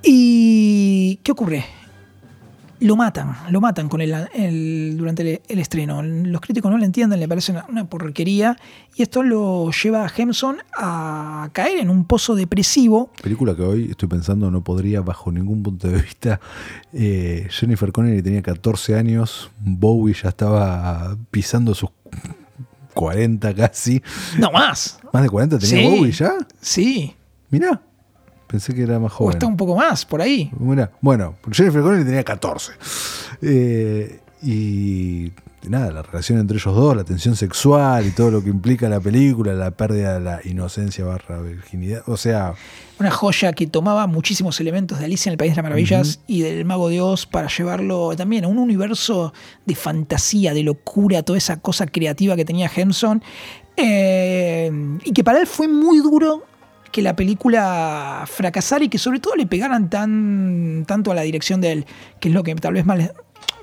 ¿Y 0.03 1.19
qué 1.23 1.31
ocurre? 1.31 1.65
Lo 2.79 2.95
matan, 2.95 3.35
lo 3.49 3.59
matan 3.59 3.89
con 3.89 4.01
el, 4.01 4.13
el- 4.35 4.95
durante 4.97 5.23
el, 5.23 5.41
el 5.47 5.59
estreno. 5.59 6.03
Los 6.03 6.41
críticos 6.41 6.69
no 6.71 6.77
lo 6.77 6.85
entienden, 6.85 7.19
le 7.19 7.27
parece 7.27 7.51
una, 7.51 7.65
una 7.69 7.89
porquería. 7.89 8.55
Y 8.95 9.01
esto 9.01 9.23
lo 9.23 9.71
lleva 9.71 10.05
a 10.05 10.11
Hemson 10.15 10.57
a 10.77 11.49
caer 11.53 11.79
en 11.79 11.89
un 11.89 12.05
pozo 12.05 12.35
depresivo. 12.35 13.11
Película 13.21 13.55
que 13.55 13.63
hoy 13.63 13.87
estoy 13.91 14.07
pensando 14.09 14.51
no 14.51 14.63
podría 14.63 15.01
bajo 15.01 15.31
ningún 15.31 15.63
punto 15.63 15.87
de 15.87 16.01
vista. 16.01 16.39
Eh, 16.93 17.47
Jennifer 17.49 17.91
Connelly 17.91 18.21
tenía 18.21 18.41
14 18.43 18.95
años, 18.95 19.49
Bowie 19.59 20.13
ya 20.13 20.29
estaba 20.29 21.17
pisando 21.31 21.73
sus 21.73 21.89
40 22.93 23.53
casi. 23.55 24.01
No 24.37 24.51
más. 24.51 24.99
¿Más 25.13 25.23
de 25.23 25.29
40 25.29 25.59
tenía 25.59 25.89
Sí. 25.89 25.97
Bowie 25.97 26.11
ya? 26.11 26.31
Sí. 26.61 27.15
Mirá, 27.49 27.81
pensé 28.47 28.73
que 28.73 28.83
era 28.83 28.99
más 28.99 29.11
O 29.13 29.15
joven. 29.15 29.33
está 29.33 29.45
un 29.45 29.57
poco 29.57 29.75
más, 29.75 30.05
por 30.05 30.21
ahí. 30.21 30.49
Bueno, 31.01 31.35
Jennifer 31.51 31.81
Connelly 31.81 32.05
tenía 32.05 32.23
14. 32.23 32.71
Eh, 33.41 34.19
y 34.41 35.31
nada, 35.67 35.91
la 35.91 36.01
relación 36.01 36.39
entre 36.39 36.57
ellos 36.57 36.73
dos, 36.73 36.95
la 36.95 37.03
tensión 37.03 37.35
sexual 37.35 38.05
y 38.05 38.11
todo 38.11 38.31
lo 38.31 38.43
que 38.43 38.49
implica 38.49 38.87
la 38.87 38.99
película, 38.99 39.53
la 39.53 39.71
pérdida 39.71 40.13
de 40.15 40.19
la 40.21 40.39
inocencia 40.45 41.03
barra 41.05 41.41
virginidad. 41.41 42.03
O 42.07 42.17
sea, 42.17 42.53
Una 42.99 43.11
joya 43.11 43.51
que 43.53 43.67
tomaba 43.67 44.07
muchísimos 44.07 44.59
elementos 44.59 44.99
de 44.99 45.05
Alicia 45.05 45.29
en 45.29 45.33
el 45.33 45.37
País 45.37 45.51
de 45.51 45.55
las 45.57 45.63
Maravillas 45.63 46.19
y 46.27 46.41
del 46.41 46.65
Mago 46.65 46.89
de 46.89 47.01
Oz 47.01 47.25
para 47.25 47.47
llevarlo 47.47 48.15
también 48.15 48.45
a 48.45 48.47
un 48.47 48.57
universo 48.59 49.33
de 49.65 49.75
fantasía, 49.75 50.53
de 50.53 50.63
locura, 50.63 51.23
toda 51.23 51.37
esa 51.37 51.57
cosa 51.59 51.85
creativa 51.87 52.35
que 52.35 52.45
tenía 52.45 52.71
Henson. 52.73 53.21
Eh, 53.75 54.71
y 55.03 55.11
que 55.11 55.23
para 55.23 55.39
él 55.39 55.47
fue 55.47 55.67
muy 55.67 55.99
duro 55.99 56.43
que 56.91 57.01
la 57.01 57.15
película 57.15 58.23
fracasara 58.27 58.83
y 58.85 58.89
que 58.89 58.97
sobre 58.97 59.19
todo 59.19 59.35
le 59.35 59.45
pegaran 59.47 59.89
tan, 59.89 60.85
tanto 60.87 61.11
a 61.11 61.15
la 61.15 61.21
dirección 61.21 61.61
de 61.61 61.71
él, 61.71 61.85
que 62.19 62.29
es 62.29 62.33
lo 62.33 62.43
que 62.43 62.55
tal 62.55 62.73
vez 62.73 62.85
más 62.85 63.11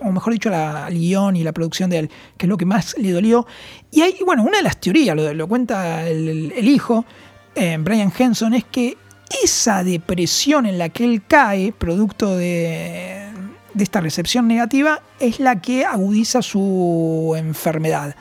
o 0.01 0.13
mejor 0.13 0.33
dicho, 0.35 0.51
la- 0.51 0.87
al 0.87 0.95
guion 0.95 1.35
y 1.37 1.45
la 1.45 1.53
producción 1.53 1.89
de 1.89 1.99
él, 2.01 2.11
que 2.37 2.45
es 2.47 2.49
lo 2.51 2.59
que 2.59 2.67
más 2.67 2.95
le 2.99 3.11
dolió. 3.13 3.47
Y 3.91 4.03
hay, 4.03 4.17
bueno, 4.27 4.43
una 4.43 4.59
de 4.59 4.63
las 4.63 4.79
teorías, 4.79 5.17
lo, 5.17 5.33
lo 5.33 5.49
cuenta 5.49 6.07
el, 6.07 6.53
hijo, 6.69 7.07
eh, 7.55 7.79
Brian 7.81 8.13
Henson, 8.17 8.53
es 8.55 8.65
que 8.65 8.99
esa 9.43 9.83
depresión 9.83 10.67
en 10.67 10.77
la 10.79 10.91
que 10.91 11.05
él 11.05 11.23
cae, 11.27 11.73
producto 11.73 12.37
de, 12.37 13.29
de 13.73 13.85
esta 13.85 14.01
recepción 14.03 14.47
negativa, 14.47 15.01
es 15.21 15.41
la 15.41 15.61
que 15.63 15.87
agudiza 15.87 16.43
su 16.43 17.35
enfermedad, 17.39 18.15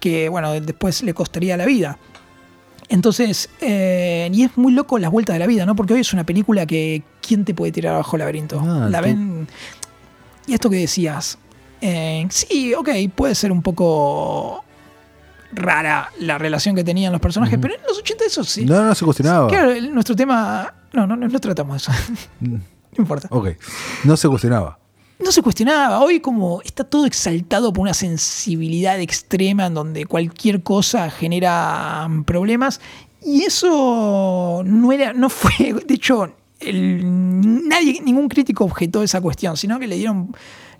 que 0.00 0.28
bueno, 0.28 0.52
después 0.60 1.02
le 1.02 1.14
costaría 1.14 1.56
la 1.56 1.64
vida. 1.64 1.98
Entonces, 2.88 3.48
eh, 3.60 4.28
y 4.32 4.44
es 4.44 4.56
muy 4.56 4.72
loco 4.72 4.98
las 4.98 5.10
vueltas 5.10 5.34
de 5.34 5.40
la 5.40 5.46
vida, 5.46 5.66
¿no? 5.66 5.74
Porque 5.74 5.94
hoy 5.94 6.00
es 6.00 6.12
una 6.12 6.24
película 6.24 6.66
que 6.66 7.02
¿quién 7.26 7.44
te 7.44 7.52
puede 7.54 7.72
tirar 7.72 7.94
abajo 7.94 8.16
el 8.16 8.20
laberinto? 8.20 8.60
Ah, 8.64 8.88
la 8.90 9.00
ven. 9.00 9.48
Y 10.46 10.54
esto 10.54 10.70
que 10.70 10.76
decías, 10.76 11.38
eh, 11.80 12.26
sí, 12.30 12.74
ok, 12.74 12.88
puede 13.14 13.34
ser 13.34 13.50
un 13.50 13.62
poco 13.62 14.64
rara 15.52 16.10
la 16.20 16.38
relación 16.38 16.74
que 16.76 16.84
tenían 16.84 17.12
los 17.12 17.20
personajes, 17.20 17.58
pero 17.60 17.74
en 17.74 17.80
los 17.88 17.98
80 17.98 18.24
eso 18.24 18.44
sí. 18.44 18.64
No, 18.64 18.84
no 18.84 18.94
se 18.94 19.04
cuestionaba. 19.04 19.48
Claro, 19.48 19.72
el- 19.72 19.92
nuestro 19.92 20.14
tema. 20.14 20.72
No, 20.92 21.06
no, 21.06 21.16
no, 21.16 21.26
no 21.28 21.40
tratamos 21.40 21.82
eso. 21.82 21.92
no 22.40 22.60
importa. 22.96 23.28
Ok, 23.30 23.48
no 24.04 24.16
se 24.16 24.28
cuestionaba. 24.28 24.78
No 25.18 25.32
se 25.32 25.40
cuestionaba. 25.40 26.00
Hoy, 26.00 26.20
como 26.20 26.60
está 26.62 26.84
todo 26.84 27.06
exaltado 27.06 27.72
por 27.72 27.82
una 27.82 27.94
sensibilidad 27.94 29.00
extrema 29.00 29.66
en 29.66 29.74
donde 29.74 30.04
cualquier 30.04 30.62
cosa 30.62 31.10
genera 31.10 32.06
mm, 32.08 32.24
problemas. 32.24 32.80
Y 33.22 33.42
eso 33.42 34.62
no 34.64 34.92
era, 34.92 35.12
no 35.14 35.30
fue. 35.30 35.74
De 35.86 35.94
hecho, 35.94 36.32
nadie, 36.62 38.00
ningún 38.04 38.28
crítico 38.28 38.64
objetó 38.64 39.02
esa 39.02 39.20
cuestión, 39.20 39.56
sino 39.56 39.78
que 39.78 39.86
le 39.86 39.96
dieron. 39.96 40.34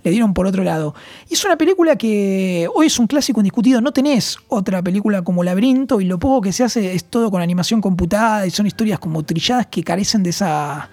Le 0.04 0.12
dieron 0.12 0.34
por 0.34 0.46
otro 0.46 0.62
lado. 0.62 0.94
Y 1.28 1.34
es 1.34 1.44
una 1.44 1.56
película 1.56 1.96
que 1.96 2.68
hoy 2.72 2.86
es 2.86 2.96
un 3.00 3.08
clásico 3.08 3.40
indiscutido. 3.40 3.80
No 3.80 3.92
tenés 3.92 4.38
otra 4.46 4.80
película 4.80 5.22
como 5.22 5.42
Laberinto 5.42 6.00
y 6.00 6.04
lo 6.04 6.20
poco 6.20 6.42
que 6.42 6.52
se 6.52 6.62
hace 6.62 6.94
es 6.94 7.06
todo 7.06 7.28
con 7.28 7.42
animación 7.42 7.80
computada 7.80 8.46
y 8.46 8.50
son 8.50 8.68
historias 8.68 9.00
como 9.00 9.24
trilladas 9.24 9.66
que 9.66 9.82
carecen 9.82 10.22
de 10.22 10.30
esa, 10.30 10.88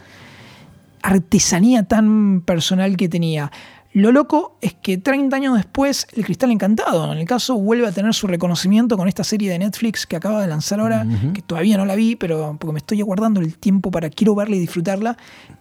artesanía 1.04 1.84
tan 1.84 2.42
personal 2.42 2.98
que 2.98 3.08
tenía. 3.10 3.52
Lo 3.96 4.12
loco 4.12 4.58
es 4.60 4.74
que 4.74 4.98
30 4.98 5.36
años 5.36 5.56
después, 5.56 6.08
El 6.14 6.26
Cristal 6.26 6.50
Encantado, 6.50 7.12
en 7.14 7.20
el 7.20 7.28
caso, 7.28 7.56
vuelve 7.60 7.86
a 7.86 7.92
tener 7.92 8.12
su 8.16 8.26
reconocimiento 8.26 8.98
con 8.98 9.08
esta 9.08 9.24
serie 9.24 9.52
de 9.52 9.60
Netflix 9.60 10.08
que 10.08 10.16
acaba 10.16 10.42
de 10.42 10.48
lanzar 10.48 10.80
ahora, 10.80 11.06
que 11.36 11.44
todavía 11.44 11.78
no 11.78 11.86
la 11.86 11.94
vi, 11.94 12.16
pero 12.16 12.56
porque 12.60 12.74
me 12.74 12.80
estoy 12.80 13.02
aguardando 13.02 13.40
el 13.40 13.56
tiempo 13.60 13.92
para 13.92 14.10
quiero 14.10 14.34
verla 14.34 14.56
y 14.56 14.60
disfrutarla, 14.60 15.16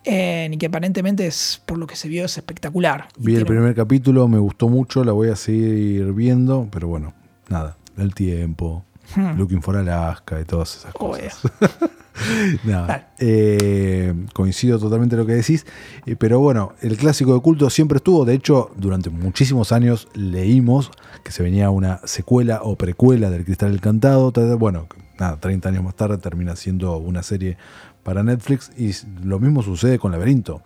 eh, 0.05 0.49
y 0.51 0.57
que 0.57 0.65
aparentemente 0.67 1.27
es, 1.27 1.61
por 1.67 1.77
lo 1.77 1.87
que 1.87 1.95
se 1.95 2.09
vio, 2.09 2.25
es 2.25 2.39
espectacular. 2.39 3.09
Y 3.19 3.27
Vi 3.27 3.33
el 3.33 3.39
tiene- 3.45 3.45
primer 3.51 3.75
capítulo, 3.75 4.27
me 4.29 4.39
gustó 4.39 4.71
mucho, 4.71 5.05
la 5.05 5.13
voy 5.13 5.29
a 5.29 5.37
seguir 5.37 6.11
viendo, 6.15 6.69
pero 6.73 6.89
bueno, 6.89 7.13
nada, 7.51 7.77
el 7.99 8.15
tiempo, 8.15 8.83
Hmm. 9.15 9.37
Looking 9.37 9.61
for 9.61 9.77
Alaska 9.77 10.41
y 10.41 10.45
todas 10.45 10.75
esas 10.75 10.95
Joder. 10.95 11.31
cosas. 11.33 11.53
Eh, 13.19 14.13
coincido 14.33 14.79
totalmente 14.79 15.17
lo 15.17 15.25
que 15.27 15.33
decís, 15.35 15.65
eh, 16.07 16.17
pero 16.17 16.41
bueno, 16.41 16.73
el 16.81 16.97
clásico 16.97 17.35
de 17.35 17.41
culto 17.41 17.71
siempre 17.71 17.97
estuvo, 17.97 18.25
de 18.25 18.35
hecho, 18.35 18.71
durante 18.77 19.11
muchísimos 19.11 19.71
años 19.73 20.09
leímos 20.15 20.91
que 21.23 21.31
se 21.33 21.43
venía 21.43 21.71
una 21.71 22.01
secuela 22.05 22.61
o 22.63 22.77
precuela 22.77 23.31
del 23.31 23.45
Cristal 23.45 23.73
Encantado, 23.75 24.33
ta- 24.33 24.47
ta- 24.49 24.55
bueno, 24.57 24.87
nada, 25.19 25.39
30 25.39 25.69
años 25.69 25.85
más 25.85 25.95
tarde 25.95 26.19
termina 26.19 26.57
siendo 26.57 26.97
una 26.97 27.23
serie 27.23 27.57
para 28.03 28.23
Netflix 28.25 28.73
y 28.77 28.91
lo 29.25 29.39
mismo 29.39 29.63
sucede 29.63 29.99
con 30.01 30.11
Laberinto. 30.13 30.63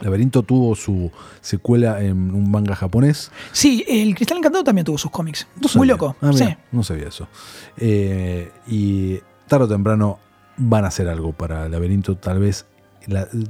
Laberinto 0.00 0.42
tuvo 0.42 0.74
su 0.76 1.10
secuela 1.40 2.02
en 2.02 2.34
un 2.34 2.50
manga 2.50 2.74
japonés. 2.74 3.30
Sí, 3.52 3.84
El 3.88 4.14
Cristal 4.14 4.38
Encantado 4.38 4.64
también 4.64 4.84
tuvo 4.84 4.96
sus 4.98 5.10
cómics. 5.10 5.46
No 5.60 5.68
Muy 5.76 5.86
loco. 5.86 6.16
Ah, 6.22 6.32
sí. 6.34 6.44
No 6.72 6.82
sabía 6.82 7.08
eso. 7.08 7.28
Eh, 7.76 8.50
y 8.66 9.18
tarde 9.46 9.64
o 9.64 9.68
temprano 9.68 10.18
van 10.60 10.84
a 10.84 10.88
hacer 10.88 11.08
algo 11.08 11.32
para 11.32 11.68
Laberinto, 11.68 12.16
tal 12.16 12.38
vez, 12.38 12.66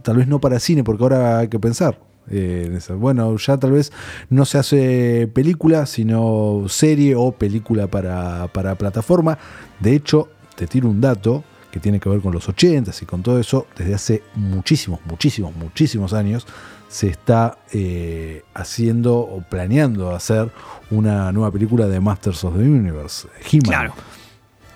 tal 0.02 0.16
vez 0.16 0.28
no 0.28 0.40
para 0.40 0.60
cine, 0.60 0.84
porque 0.84 1.02
ahora 1.02 1.38
hay 1.40 1.48
que 1.48 1.58
pensar. 1.58 1.98
eh, 2.30 2.78
bueno, 2.96 3.36
ya 3.36 3.56
tal 3.58 3.72
vez 3.72 3.92
no 4.28 4.44
se 4.44 4.58
hace 4.58 5.28
película, 5.34 5.86
sino 5.86 6.64
serie 6.68 7.14
o 7.16 7.32
película 7.32 7.88
para, 7.88 8.46
para 8.48 8.76
plataforma. 8.76 9.38
De 9.80 9.94
hecho, 9.94 10.28
te 10.54 10.66
tiro 10.66 10.88
un 10.88 11.00
dato 11.00 11.42
que 11.70 11.80
tiene 11.80 12.00
que 12.00 12.08
ver 12.08 12.20
con 12.20 12.32
los 12.32 12.48
80s 12.48 13.02
y 13.02 13.06
con 13.06 13.22
todo 13.22 13.38
eso. 13.38 13.66
Desde 13.76 13.94
hace 13.94 14.22
muchísimos, 14.34 15.00
muchísimos, 15.04 15.54
muchísimos 15.56 16.12
años 16.12 16.46
se 16.88 17.08
está 17.08 17.58
eh, 17.72 18.42
haciendo 18.54 19.18
o 19.18 19.42
planeando 19.48 20.10
hacer 20.14 20.50
una 20.90 21.30
nueva 21.30 21.52
película 21.52 21.86
de 21.86 22.00
Masters 22.00 22.42
of 22.44 22.56
the 22.56 22.64
Universe, 22.64 23.28
He-Man. 23.50 23.62
Claro. 23.62 23.94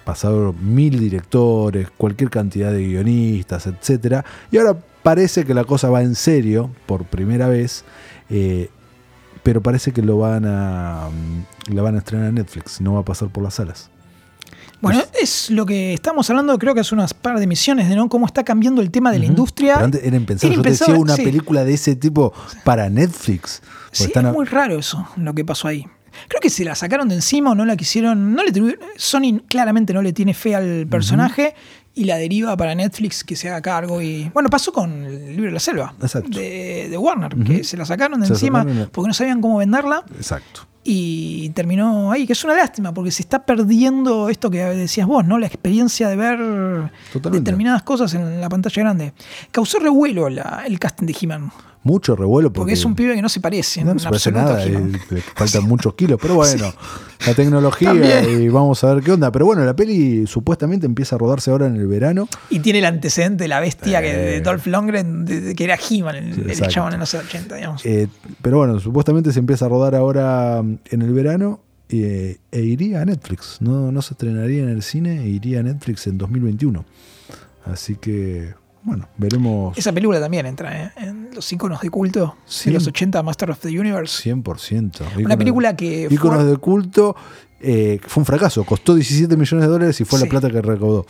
Pasaron 0.05 0.55
mil 0.75 0.99
directores, 0.99 1.89
cualquier 1.97 2.31
cantidad 2.31 2.73
de 2.73 2.87
guionistas, 2.87 3.67
etcétera, 3.67 4.25
y 4.51 4.59
ahora 4.59 4.77
parece 5.03 5.45
que 5.45 5.55
la 5.55 5.65
cosa 5.65 5.89
va 5.91 6.03
en 6.03 6.15
serio 6.15 6.71
por 6.87 7.05
primera 7.05 7.49
vez. 7.49 7.85
eh, 8.31 8.69
pero 9.43 9.63
parece 9.63 9.93
que 9.93 10.03
lo 10.03 10.19
van 10.19 10.47
a 10.47 11.09
mm, 11.11 11.75
la 11.75 11.83
van 11.83 11.95
a 11.95 11.99
estrenar 11.99 12.29
en 12.29 12.37
Netflix, 12.37 12.81
no 12.81 12.95
va 12.95 13.01
a 13.01 13.05
pasar 13.05 13.29
por 13.29 13.45
las 13.45 13.55
salas. 13.55 13.91
Bueno, 14.81 15.03
es 15.19 15.51
lo 15.51 15.65
que 15.65 15.95
estamos 15.95 16.29
hablando, 16.29 16.59
creo 16.59 16.75
que 16.75 16.81
hace 16.81 16.95
unas 16.95 17.15
par 17.15 17.39
de 17.39 17.47
misiones, 17.47 17.89
de 17.89 17.97
¿no? 17.97 18.09
cómo 18.09 18.27
está 18.27 18.45
cambiando 18.45 18.83
el 18.83 18.91
tema 18.91 19.13
de 19.13 19.19
la 19.19 19.25
industria. 19.27 19.75
Pero 19.75 19.85
antes 19.87 20.05
era 20.05 20.17
impensado. 20.17 20.53
Era 20.53 20.57
Yo 20.57 20.63
te 20.63 20.71
decía 20.71 20.95
una 20.95 21.17
sí. 21.17 21.23
película 21.23 21.65
de 21.65 21.75
ese 21.75 21.97
tipo 21.97 22.35
para 22.65 22.91
Netflix. 22.91 23.63
Sí, 23.93 24.05
están 24.05 24.27
es 24.27 24.33
muy 24.33 24.45
raro 24.45 24.79
eso, 24.79 25.07
lo 25.17 25.35
que 25.35 25.45
pasó 25.45 25.69
ahí. 25.69 25.87
Creo 26.29 26.41
que 26.41 26.51
se 26.51 26.65
la 26.65 26.75
sacaron 26.75 27.09
de 27.09 27.17
encima 27.17 27.51
o 27.51 27.55
no 27.55 27.65
la 27.65 27.77
quisieron. 27.77 28.35
No 28.35 28.43
le 28.45 28.53
Sony 28.97 29.41
claramente 29.49 29.93
no 29.93 30.03
le 30.03 30.13
tiene 30.13 30.35
fe 30.35 30.55
al 30.55 30.87
personaje 30.89 31.55
y 31.97 32.05
la 32.05 32.17
deriva 32.17 32.57
para 32.57 32.75
Netflix 32.75 33.23
que 33.23 33.37
se 33.37 33.49
haga 33.49 33.63
cargo. 33.63 34.03
y 34.03 34.29
Bueno, 34.35 34.49
pasó 34.51 34.73
con 34.73 35.05
el 35.05 35.29
libro 35.29 35.45
de 35.47 35.53
la 35.53 35.61
selva 35.61 35.95
de, 36.29 36.89
de 36.91 36.99
Warner, 36.99 37.37
que 37.45 37.63
se 37.65 37.77
la 37.77 37.85
sacaron 37.85 38.21
de 38.21 38.27
Se 38.27 38.33
encima 38.33 38.61
sacaron 38.65 38.89
porque 38.93 39.09
no 39.09 39.15
sabían 39.15 39.41
cómo 39.41 39.59
venderla 39.59 40.03
Exacto. 40.17 40.67
y 40.83 41.51
terminó 41.51 42.11
ahí, 42.11 42.27
que 42.27 42.33
es 42.33 42.43
una 42.43 42.55
lástima 42.55 42.93
porque 42.93 43.13
se 43.13 43.23
está 43.23 43.47
perdiendo 43.47 44.29
esto 44.29 44.51
que 44.51 44.59
decías 44.65 45.07
vos, 45.07 45.25
¿no? 45.25 45.39
La 45.39 45.47
experiencia 45.47 46.09
de 46.09 46.17
ver 46.17 46.39
Totalmente. 47.13 47.45
determinadas 47.51 47.83
cosas 47.85 48.13
en 48.15 48.41
la 48.41 48.49
pantalla 48.49 48.83
grande. 48.83 49.13
Causó 49.53 49.79
revuelo 49.79 50.29
la- 50.29 50.65
el 50.67 50.79
casting 50.81 51.07
de 51.07 51.17
He-Man. 51.21 51.53
Mucho 51.85 52.17
revuelo 52.17 52.49
porque, 52.51 52.61
Porque 52.61 52.73
es 52.73 52.85
un 52.85 52.95
pibe 52.95 53.15
que 53.15 53.23
no 53.23 53.29
se 53.29 53.41
parece. 53.41 53.85
no, 53.85 53.93
no 53.95 54.01
se 54.01 54.09
parece 54.09 54.33
nada, 54.33 54.65
y 54.67 54.71
le 54.71 54.99
faltan 55.35 55.65
muchos 55.69 55.95
kilos, 55.95 56.19
pero 56.21 56.35
bueno, 56.35 56.73
la 57.27 57.35
tecnología 57.35 57.91
También. 57.91 58.43
y 58.43 58.49
vamos 58.49 58.83
a 58.85 58.95
ver 58.95 59.05
qué 59.05 59.13
onda. 59.13 59.31
Pero 59.31 59.45
bueno, 59.47 59.65
la 59.65 59.77
peli 59.77 60.27
supuestamente 60.27 60.87
empieza 60.87 61.17
a 61.17 61.19
rodarse 61.19 61.51
ahora 61.51 61.67
en 61.67 61.77
el 61.77 61.87
verano. 61.87 62.27
Y 62.51 62.61
tiene 62.61 62.79
el 62.79 62.87
antecedente 62.87 63.45
de 63.45 63.49
la 63.49 63.61
bestia 63.61 64.01
que, 64.01 64.13
de 64.17 64.37
Eh. 64.37 64.41
Dolph 64.41 64.67
Lundgren, 64.67 65.25
de- 65.27 65.41
de 65.43 65.55
que 65.55 65.65
era 65.65 65.77
He-Man, 65.79 66.17
el, 66.17 66.51
el 66.51 66.61
chabón 66.69 66.95
en 66.95 67.01
los 67.01 67.13
80, 67.15 67.55
digamos. 67.55 67.85
Eh, 67.85 68.09
pero 68.41 68.57
bueno, 68.59 68.81
supuestamente 68.81 69.31
se 69.33 69.39
empieza 69.41 69.67
a 69.67 69.69
rodar 69.69 69.95
ahora 69.95 70.63
mm, 70.63 70.79
en 70.91 71.03
el 71.03 71.13
verano 71.13 71.61
eh, 71.91 72.39
e 72.51 72.63
iría 72.63 73.03
a 73.03 73.05
Netflix. 73.05 73.59
No, 73.61 73.93
no 73.93 74.01
se 74.01 74.15
estrenaría 74.15 74.63
en 74.63 74.71
el 74.71 74.83
cine 74.83 75.23
e 75.23 75.29
iría 75.29 75.61
a 75.61 75.63
Netflix 75.63 76.07
en 76.07 76.17
2021. 76.17 76.83
Así 77.67 77.97
que, 77.97 78.55
bueno, 78.85 79.09
veremos 79.17 79.77
Esa 79.77 79.93
película 79.93 80.21
también 80.21 80.47
entra 80.47 80.85
¿eh? 80.85 80.93
en 80.99 81.31
los 81.35 81.51
iconos 81.53 81.81
de 81.81 81.91
culto 81.91 82.37
Sí. 82.45 82.71
de 82.71 82.75
los 82.75 82.87
80, 82.87 83.23
Master 83.23 83.51
of 83.51 83.59
the 83.61 83.69
Universe. 83.81 84.23
100%. 84.31 85.03
Una 85.25 85.37
película 85.37 85.75
que 85.75 86.07
Íconos 86.11 86.43
fue- 86.43 86.51
de 86.51 86.57
culto. 86.59 87.17
eh, 87.61 87.99
fue 88.07 88.21
un 88.21 88.27
fracaso, 88.27 88.63
costó 88.65 88.95
17 88.95 89.37
millones 89.37 89.67
de 89.67 89.73
dólares 89.73 90.01
y 90.01 90.05
fue 90.05 90.19
Sí. 90.19 90.27
la 90.27 90.31
plata 90.31 90.51
que 90.51 90.61
recaudó 90.61 91.07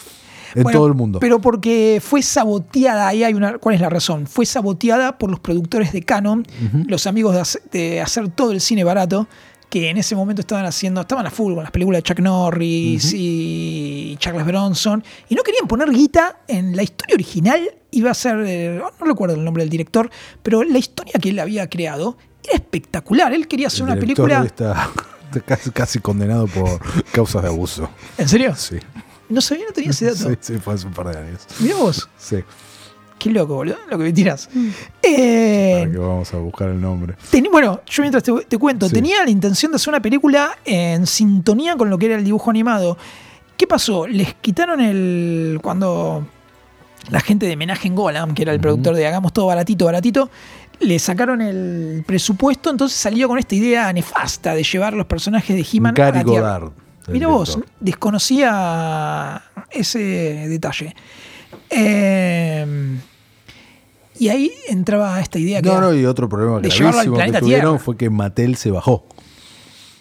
en 0.54 0.62
Bueno, 0.62 0.78
todo 0.78 0.86
el 0.86 0.94
mundo. 0.94 1.18
Pero 1.18 1.40
porque 1.40 2.00
fue 2.00 2.22
saboteada, 2.22 3.08
ahí 3.08 3.24
hay 3.24 3.34
una. 3.34 3.58
¿Cuál 3.58 3.74
es 3.74 3.80
la 3.80 3.90
razón? 3.90 4.28
Fue 4.28 4.46
saboteada 4.46 5.18
por 5.18 5.30
los 5.30 5.40
productores 5.40 5.92
de 5.92 6.02
Canon, 6.04 6.46
los 6.86 7.08
amigos 7.08 7.34
de, 7.34 7.40
hace- 7.40 7.60
de 7.72 8.00
hacer 8.00 8.28
todo 8.28 8.52
el 8.52 8.60
cine 8.60 8.84
barato, 8.84 9.26
que 9.74 9.90
en 9.90 9.96
ese 9.96 10.14
momento 10.14 10.40
estaban 10.40 10.64
haciendo, 10.66 11.00
estaban 11.00 11.26
a 11.26 11.32
full 11.32 11.52
con 11.54 11.64
las 11.64 11.72
películas 11.72 11.98
de 11.98 12.02
Chuck 12.04 12.20
Norris 12.20 13.12
y 13.12 14.14
Charles 14.20 14.46
Bronson, 14.46 15.02
y 15.28 15.34
no 15.34 15.42
querían 15.42 15.66
poner 15.66 15.90
guita 15.90 16.42
en 16.46 16.76
la 16.76 16.84
historia 16.84 17.16
original. 17.16 17.74
Iba 17.90 18.12
a 18.12 18.14
ser, 18.14 18.36
eh, 18.46 18.80
no 18.80 19.04
recuerdo 19.04 19.34
el 19.34 19.42
nombre 19.44 19.64
del 19.64 19.70
director, 19.70 20.08
pero 20.44 20.62
la 20.62 20.78
historia 20.78 21.14
que 21.20 21.30
él 21.30 21.40
había 21.40 21.68
creado 21.68 22.16
era 22.44 22.54
espectacular. 22.54 23.32
Él 23.32 23.48
quería 23.48 23.66
hacer 23.66 23.80
El 23.80 23.90
una 23.90 24.00
película. 24.00 24.44
Está, 24.44 24.90
está 25.24 25.40
casi, 25.44 25.70
casi 25.72 25.98
condenado 25.98 26.46
por 26.46 26.78
causas 27.10 27.42
de 27.42 27.48
abuso. 27.48 27.90
¿En 28.16 28.28
serio? 28.28 28.54
Sí. 28.54 28.78
No 29.28 29.40
sabía, 29.40 29.64
no 29.66 29.72
tenía 29.72 29.90
ese 29.90 30.04
dato. 30.14 30.30
Sí, 30.30 30.36
sí, 30.40 30.58
fue 30.58 30.74
hace 30.74 30.86
un 30.86 30.92
par 30.92 31.08
de 31.08 31.18
años. 31.18 31.40
Mirá 31.58 31.74
vos. 31.74 32.08
Sí. 32.16 32.36
Qué 33.18 33.30
loco, 33.30 33.54
boludo, 33.54 33.76
lo 33.90 33.96
que 33.98 34.04
me 34.04 34.12
tiras. 34.12 34.48
Eh, 35.02 35.76
Para 35.80 35.90
que 35.92 35.98
vamos 35.98 36.34
a 36.34 36.36
buscar 36.38 36.68
el 36.68 36.80
nombre. 36.80 37.14
Bueno, 37.50 37.80
yo 37.86 38.02
mientras 38.02 38.22
te, 38.22 38.32
te 38.48 38.58
cuento, 38.58 38.86
Sí. 38.88 38.94
tenía 38.94 39.24
la 39.24 39.30
intención 39.30 39.72
de 39.72 39.76
hacer 39.76 39.88
una 39.90 40.00
película 40.02 40.58
en 40.64 41.06
sintonía 41.06 41.76
con 41.76 41.88
lo 41.90 41.96
que 41.98 42.06
era 42.06 42.16
el 42.16 42.24
dibujo 42.24 42.50
animado. 42.50 42.98
¿Qué 43.56 43.66
pasó? 43.66 44.06
Les 44.06 44.34
quitaron 44.34 44.80
el. 44.80 45.58
Cuando 45.62 46.26
la 47.10 47.20
gente 47.20 47.46
de 47.46 47.56
Menaje 47.56 47.88
en 47.88 47.94
Golan, 47.94 48.34
que 48.34 48.42
era 48.42 48.52
el 48.52 48.60
productor 48.60 48.94
de 48.96 49.06
Hagamos 49.06 49.32
todo 49.32 49.46
baratito, 49.46 49.84
baratito, 49.86 50.28
le 50.80 50.98
sacaron 50.98 51.40
el 51.40 52.02
presupuesto, 52.06 52.70
entonces 52.70 52.98
salió 52.98 53.28
con 53.28 53.38
esta 53.38 53.54
idea 53.54 53.92
nefasta 53.92 54.54
de 54.54 54.64
llevar 54.64 54.92
los 54.94 55.06
personajes 55.06 55.54
de 55.56 55.64
He-Man 55.72 55.94
a 56.00 56.10
la 56.10 56.24
Tierra. 56.24 56.60
Mira 57.08 57.28
vos, 57.28 57.58
desconocía 57.80 59.42
ese 59.70 59.98
detalle. 60.48 60.94
Eh, 61.74 62.98
y 64.18 64.28
ahí 64.28 64.52
entraba 64.68 65.20
esta 65.20 65.38
idea 65.38 65.60
que. 65.60 65.68
No, 65.68 65.80
no, 65.80 65.94
y 65.94 66.06
otro 66.06 66.28
problema 66.28 66.60
gravísimo 66.60 66.92
que 66.92 67.32
tuvieron 67.32 67.42
Tierra. 67.44 67.78
fue 67.78 67.96
que 67.96 68.10
Mattel 68.10 68.56
se 68.56 68.70
bajó. 68.70 69.04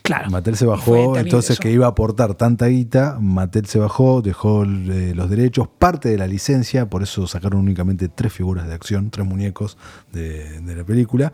claro. 0.03 0.29
Mattel 0.29 0.55
se 0.55 0.65
bajó, 0.65 1.17
entonces 1.17 1.59
que 1.59 1.71
iba 1.71 1.87
a 1.87 1.89
aportar 1.89 2.35
tanta 2.35 2.67
guita, 2.67 3.17
Mattel 3.19 3.65
se 3.65 3.79
bajó, 3.79 4.21
dejó 4.21 4.63
eh, 4.63 5.13
los 5.15 5.29
derechos, 5.29 5.67
parte 5.67 6.09
de 6.09 6.17
la 6.17 6.27
licencia, 6.27 6.89
por 6.89 7.01
eso 7.01 7.25
sacaron 7.25 7.61
únicamente 7.61 8.07
tres 8.07 8.33
figuras 8.33 8.67
de 8.67 8.73
acción, 8.73 9.09
tres 9.09 9.25
muñecos 9.25 9.77
de, 10.11 10.61
de 10.61 10.75
la 10.75 10.83
película. 10.83 11.33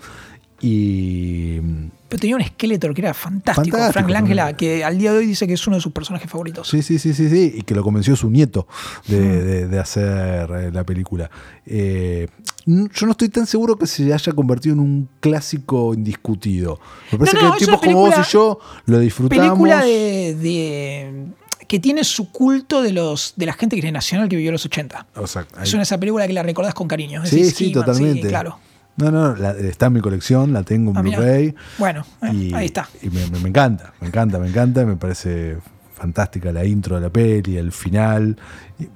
Y 0.62 1.60
Pero 2.10 2.20
tenía 2.20 2.36
un 2.36 2.44
Skeletor 2.44 2.94
que 2.96 3.02
era 3.02 3.14
fantástico, 3.14 3.78
Fantástico, 3.78 3.94
Frank 4.10 4.12
también. 4.28 4.56
que 4.58 4.84
al 4.84 4.98
día 4.98 5.12
de 5.14 5.20
hoy 5.20 5.28
dice 5.28 5.46
que 5.46 5.54
es 5.54 5.68
uno 5.68 5.76
de 5.78 5.82
sus 5.82 5.92
personajes 5.94 6.30
favoritos. 6.30 6.68
Sí, 6.68 6.82
sí, 6.82 6.98
sí, 7.00 7.14
sí, 7.14 7.30
sí, 7.30 7.54
y 7.58 7.62
que 7.62 7.76
lo 7.76 7.84
convenció 7.84 8.16
su 8.16 8.30
nieto 8.32 8.68
de, 9.08 9.20
de- 9.44 9.68
de 9.68 9.80
hacer 9.80 10.50
eh, 10.52 10.72
la 10.74 10.84
película. 10.84 11.30
Eh, 11.68 12.28
yo 12.66 13.06
no 13.06 13.12
estoy 13.12 13.30
tan 13.30 13.46
seguro 13.48 13.78
que 13.78 13.86
se 13.88 14.12
haya 14.14 14.34
convertido 14.34 14.74
en 14.74 14.80
un 14.80 15.10
clásico 15.20 15.94
indiscutido. 15.94 16.80
Me 17.12 17.20
parece 17.20 17.38
No, 17.38 17.44
no, 17.50 17.54
que 17.56 17.66
tipos 17.66 17.80
como 17.80 17.98
vos 18.02 18.16
y 18.18 18.32
yo 18.32 18.60
lo 18.86 19.00
disfrutamos. 19.00 19.46
Película 19.46 19.84
de, 19.84 20.36
de- 20.36 21.26
que 21.68 21.80
tiene 21.80 22.04
su 22.04 22.32
culto 22.32 22.82
de 22.82 22.92
los 22.92 23.34
de 23.36 23.46
la 23.46 23.54
gente 23.54 23.80
que 23.80 23.86
es 23.86 23.94
nacional 23.94 24.28
que 24.28 24.36
vivió 24.36 24.52
los 24.52 24.66
80. 24.66 25.06
Exacto, 25.16 25.62
Es 25.62 25.72
una 25.76 25.84
esa 25.84 26.00
película 26.00 26.26
que 26.26 26.34
la 26.34 26.42
recordás 26.42 26.74
con 26.74 26.88
cariño. 26.88 27.24
Sí, 27.28 27.46
sí, 27.52 27.72
totalmente. 27.72 28.28
claro. 28.28 28.58
No, 29.00 29.12
no, 29.12 29.36
la- 29.36 29.52
está 29.52 29.88
en 29.88 29.94
mi 29.94 30.02
colección, 30.02 30.54
la 30.54 30.64
tengo 30.64 30.92
en 30.92 30.98
Ah. 30.98 31.02
Blu-ray. 31.02 31.56
Bueno, 31.78 32.06
eh, 32.22 32.34
y, 32.34 32.54
ahí 32.54 32.66
está. 32.68 32.88
Y 33.02 33.10
me, 33.10 33.26
me- 33.28 33.40
me 33.40 33.50
encanta, 33.50 33.94
me 34.02 34.08
encanta, 34.08 34.40
me 34.40 34.48
encanta. 34.50 34.86
Me 34.86 34.96
parece 34.96 35.58
fantástica 35.94 36.52
la 36.54 36.64
intro 36.66 36.96
de 36.96 37.02
la 37.02 37.10
peli, 37.10 37.58
el 37.58 37.72
final. 37.72 38.38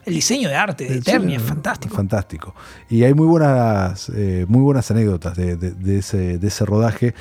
El 0.05 0.13
diseño 0.13 0.47
de 0.49 0.55
arte 0.55 0.85
de 0.85 0.97
Eternia 0.99 1.35
es 1.37 1.41
no, 1.43 1.47
fantástico. 1.49 1.95
Fantástico. 1.95 2.55
Y 2.89 3.03
hay 3.03 3.13
muy 3.13 3.27
buenas, 3.27 4.09
eh, 4.15 4.45
muy 4.47 4.61
buenas 4.61 4.89
anécdotas 4.91 5.35
de, 5.35 5.57
de- 5.57 5.71
de 5.71 5.97
ese, 5.99 6.37
de 6.37 6.47
ese 6.47 6.65
rodaje 6.65 7.13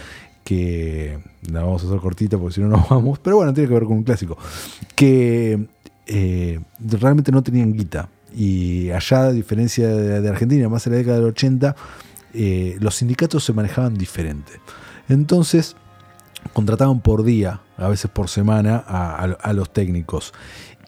que 0.44 1.18
la 1.50 1.62
vamos 1.62 1.82
a 1.82 1.86
hacer 1.86 1.98
cortita 1.98 2.36
porque 2.38 2.54
si 2.54 2.60
no 2.60 2.68
nos 2.68 2.88
vamos. 2.90 3.18
Pero 3.18 3.36
bueno, 3.36 3.52
tiene 3.52 3.68
que 3.68 3.74
ver 3.74 3.84
con 3.84 3.96
un 3.98 4.02
clásico. 4.04 4.36
Que 4.94 5.66
eh, 6.06 6.60
realmente 6.78 7.32
no 7.32 7.42
tenían 7.42 7.72
guita. 7.72 8.08
Y 8.34 8.90
allá, 8.90 9.24
a 9.24 9.32
diferencia 9.32 9.88
de, 9.88 10.20
de 10.20 10.28
Argentina, 10.28 10.68
más 10.68 10.86
en 10.86 10.92
la 10.92 10.98
década 10.98 11.16
del 11.18 11.26
80, 11.26 11.76
eh, 12.34 12.76
los 12.80 12.96
sindicatos 12.96 13.44
se 13.44 13.52
manejaban 13.52 13.94
diferente. 13.94 14.52
Entonces, 15.08 15.76
contrataban 16.52 17.00
por 17.00 17.24
día, 17.24 17.60
a 17.76 17.88
veces 17.88 18.10
por 18.10 18.28
semana, 18.28 18.76
a, 18.76 19.52
los 19.52 19.72
técnicos. 19.72 20.32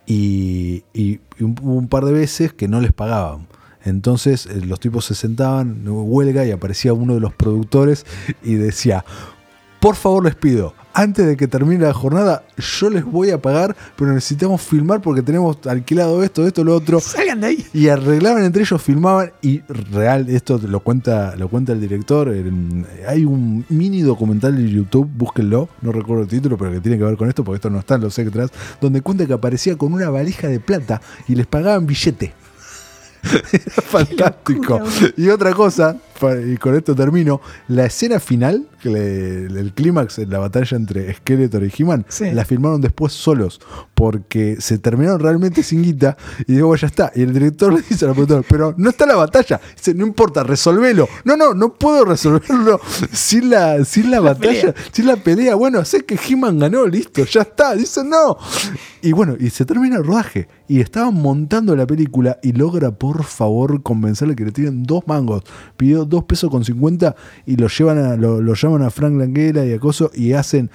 Y, 0.07 0.85
y- 0.93 1.21
un, 1.41 1.57
un 1.63 1.89
par 1.89 2.05
de 2.05 2.13
veces 2.13 2.53
que 2.53 2.69
no 2.69 2.81
les 2.81 2.93
pagaban. 2.93 3.47
Entonces 3.85 4.47
eh, 4.47 4.61
los 4.65 4.81
tipos 4.81 5.05
se 5.05 5.15
sentaban, 5.15 5.83
en 5.85 5.89
huelga, 5.89 6.45
y 6.47 6.51
aparecía 6.51 6.93
uno 6.93 7.15
de 7.15 7.21
los 7.21 7.35
productores 7.35 8.07
y 8.43 8.55
decía, 8.55 9.05
por 9.81 9.97
favor 9.97 10.25
les 10.25 10.35
pido, 10.35 10.75
antes 10.95 11.27
de 11.27 11.37
que 11.37 11.49
termine 11.49 11.85
la 11.85 11.93
jornada, 11.93 12.45
yo 12.57 12.89
les 12.89 13.05
voy 13.05 13.31
a 13.31 13.43
pagar, 13.43 13.77
pero 13.97 14.13
necesitamos 14.13 14.63
filmar 14.63 15.03
porque 15.03 15.23
tenemos 15.23 15.59
alquilado 15.67 16.23
esto, 16.23 16.47
esto, 16.47 16.63
lo 16.63 16.77
otro. 16.77 17.01
Salgan 17.01 17.41
de 17.41 17.49
ahí. 17.49 17.67
Y 17.75 17.89
arreglaban 17.89 18.45
entre 18.45 18.63
ellos, 18.63 18.81
filmaban 18.81 19.33
y 19.43 19.61
real, 19.63 20.29
esto 20.29 20.61
lo 20.65 20.81
cuenta, 20.81 21.35
lo 21.37 21.49
cuenta 21.49 21.73
el 21.73 21.81
director. 21.81 22.33
hay 23.09 23.25
un 23.25 23.65
mini 23.69 24.03
documental 24.03 24.55
en 24.55 24.69
YouTube, 24.69 25.11
búsquenlo, 25.13 25.69
no 25.83 25.91
recuerdo 25.91 26.23
el 26.23 26.29
título, 26.29 26.57
pero 26.57 26.71
que 26.71 26.81
tiene 26.81 26.97
que 26.97 27.05
ver 27.05 27.17
con 27.17 27.29
esto, 27.29 27.43
porque 27.43 27.57
esto 27.57 27.71
no 27.71 27.81
está 27.81 27.97
en 27.97 28.03
los 28.03 28.19
extras, 28.19 28.51
donde 28.81 29.03
cuenta 29.03 29.27
que 29.27 29.33
aparecía 29.33 29.77
con 29.77 29.93
una 29.93 30.09
valija 30.11 30.47
de 30.47 30.61
plata 30.61 31.03
y 31.27 31.35
les 31.35 31.47
pagaban 31.47 31.87
billete. 31.87 32.33
Era 33.53 33.83
fantástico. 33.83 34.79
locura, 34.79 35.13
y 35.17 35.29
otra 35.29 35.53
cosa, 35.55 35.97
y 36.47 36.57
con 36.57 36.75
esto 36.75 36.95
termino, 36.95 37.41
la 37.69 37.87
escena 37.87 38.21
final, 38.21 38.67
que 38.81 38.91
le- 38.91 39.47
el 39.47 39.73
clímax 39.75 40.19
en 40.19 40.31
la 40.31 40.39
batalla 40.39 40.77
entre 40.77 41.13
Skeletor 41.15 41.65
y 41.65 41.73
He-Man, 41.77 42.05
Sí. 42.09 42.31
la 42.33 42.45
filmaron 42.45 42.81
después 42.81 43.13
solos, 43.13 43.61
porque 43.95 44.57
se 44.61 44.79
terminaron 44.79 45.21
realmente 45.21 45.63
sin 45.63 45.83
guita, 45.83 46.17
y 46.47 46.55
digo, 46.55 46.69
"Bueno, 46.69 46.81
ya 46.81 46.87
está. 46.89 47.13
Y 47.15 47.23
el 47.23 47.33
director 47.33 47.73
le 47.75 47.83
dice 47.83 48.05
al 48.07 48.13
productor, 48.13 48.45
pero 48.49 48.75
no 48.77 48.91
está 48.91 49.07
la 49.07 49.17
batalla. 49.17 49.61
Dice, 49.77 49.95
no 49.95 50.07
importa, 50.07 50.43
resolvelo. 50.43 51.09
No, 51.25 51.37
no, 51.37 51.55
no 51.55 51.75
puedo 51.75 52.05
resolverlo 52.05 52.81
sin 53.13 53.51
la, 53.51 53.85
sin 53.85 54.11
la, 54.11 54.21
batalla, 54.21 54.73
pelea. 54.73 54.75
sin 54.93 55.07
la 55.07 55.17
pelea. 55.17 55.55
Bueno, 55.55 55.85
sé 55.85 56.05
que 56.05 56.19
He-Man 56.29 56.59
ganó, 56.59 56.87
listo, 56.87 57.25
ya 57.25 57.43
está. 57.43 57.75
Dice, 57.75 58.03
no. 58.05 58.37
Y 59.03 59.13
bueno, 59.13 59.37
y 59.39 59.51
se 59.51 59.65
termina 59.65 59.97
el 59.97 60.05
rodaje. 60.05 60.49
Y 60.69 60.81
estaban 60.81 61.15
montando 61.15 61.77
la 61.77 61.87
película 61.87 62.39
y 62.43 62.53
logra, 62.53 62.91
por 62.93 63.25
favor, 63.25 63.83
convencerle 63.83 64.35
que 64.35 64.45
le 64.47 64.53
tiren 64.53 64.83
dos 64.85 65.03
mangos. 65.07 65.43
Pidió 65.77 66.04
boludo, 66.05 66.17
dos 66.17 66.25
pesos 66.25 66.51
con 66.51 66.65
50 66.65 67.15
y 67.47 67.57
lo 67.57 67.69
llevan 67.69 67.99
a, 67.99 68.17
lo, 68.17 68.41
lo 68.41 68.55
llaman 68.55 68.83
a 68.83 68.91
Frank 68.91 69.15
Langella 69.17 69.65
y 69.65 69.73
a 69.73 69.79
Coso 69.79 70.11
y 70.15 70.33
hacen 70.33 70.71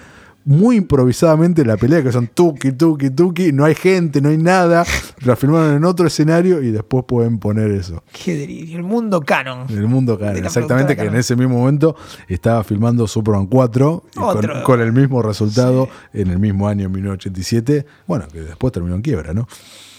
muy 0.45 0.77
improvisadamente 0.77 1.63
la 1.63 1.77
pelea, 1.77 2.01
que 2.01 2.11
son 2.11 2.27
tuki, 2.27 2.71
tuki, 2.71 3.11
tuki, 3.11 3.51
no 3.51 3.65
hay 3.65 3.75
gente, 3.75 4.21
no 4.21 4.29
hay 4.29 4.37
nada, 4.37 4.85
la 5.23 5.35
filmaron 5.35 5.75
en 5.75 5.85
otro 5.85 6.07
escenario 6.07 6.61
y 6.63 6.71
después 6.71 7.05
pueden 7.07 7.39
poner 7.39 7.69
eso. 7.71 8.03
Qué 8.11 8.35
delirio. 8.35 8.77
El 8.77 8.83
mundo 8.83 9.21
canon. 9.21 9.67
El 9.69 9.87
mundo 9.87 10.17
canon. 10.17 10.37
Exactamente, 10.37 10.95
que 10.95 11.03
en 11.03 11.15
ese 11.15 11.35
mismo 11.35 11.57
momento 11.59 11.95
estaba 12.27 12.63
filmando 12.63 13.05
Superman 13.07 13.47
4 13.47 14.03
y 14.11 14.15
con, 14.15 14.37
Otro. 14.37 14.63
con 14.63 14.81
el 14.81 14.91
mismo 14.91 15.21
resultado 15.21 15.87
en 16.13 16.29
el 16.29 16.39
mismo 16.39 16.67
año 16.67 16.89
1987. 16.89 17.85
Bueno, 18.07 18.27
que 18.31 18.41
después 18.41 18.73
terminó 18.73 18.95
en 18.95 19.01
quiebra, 19.01 19.33
¿no? 19.33 19.47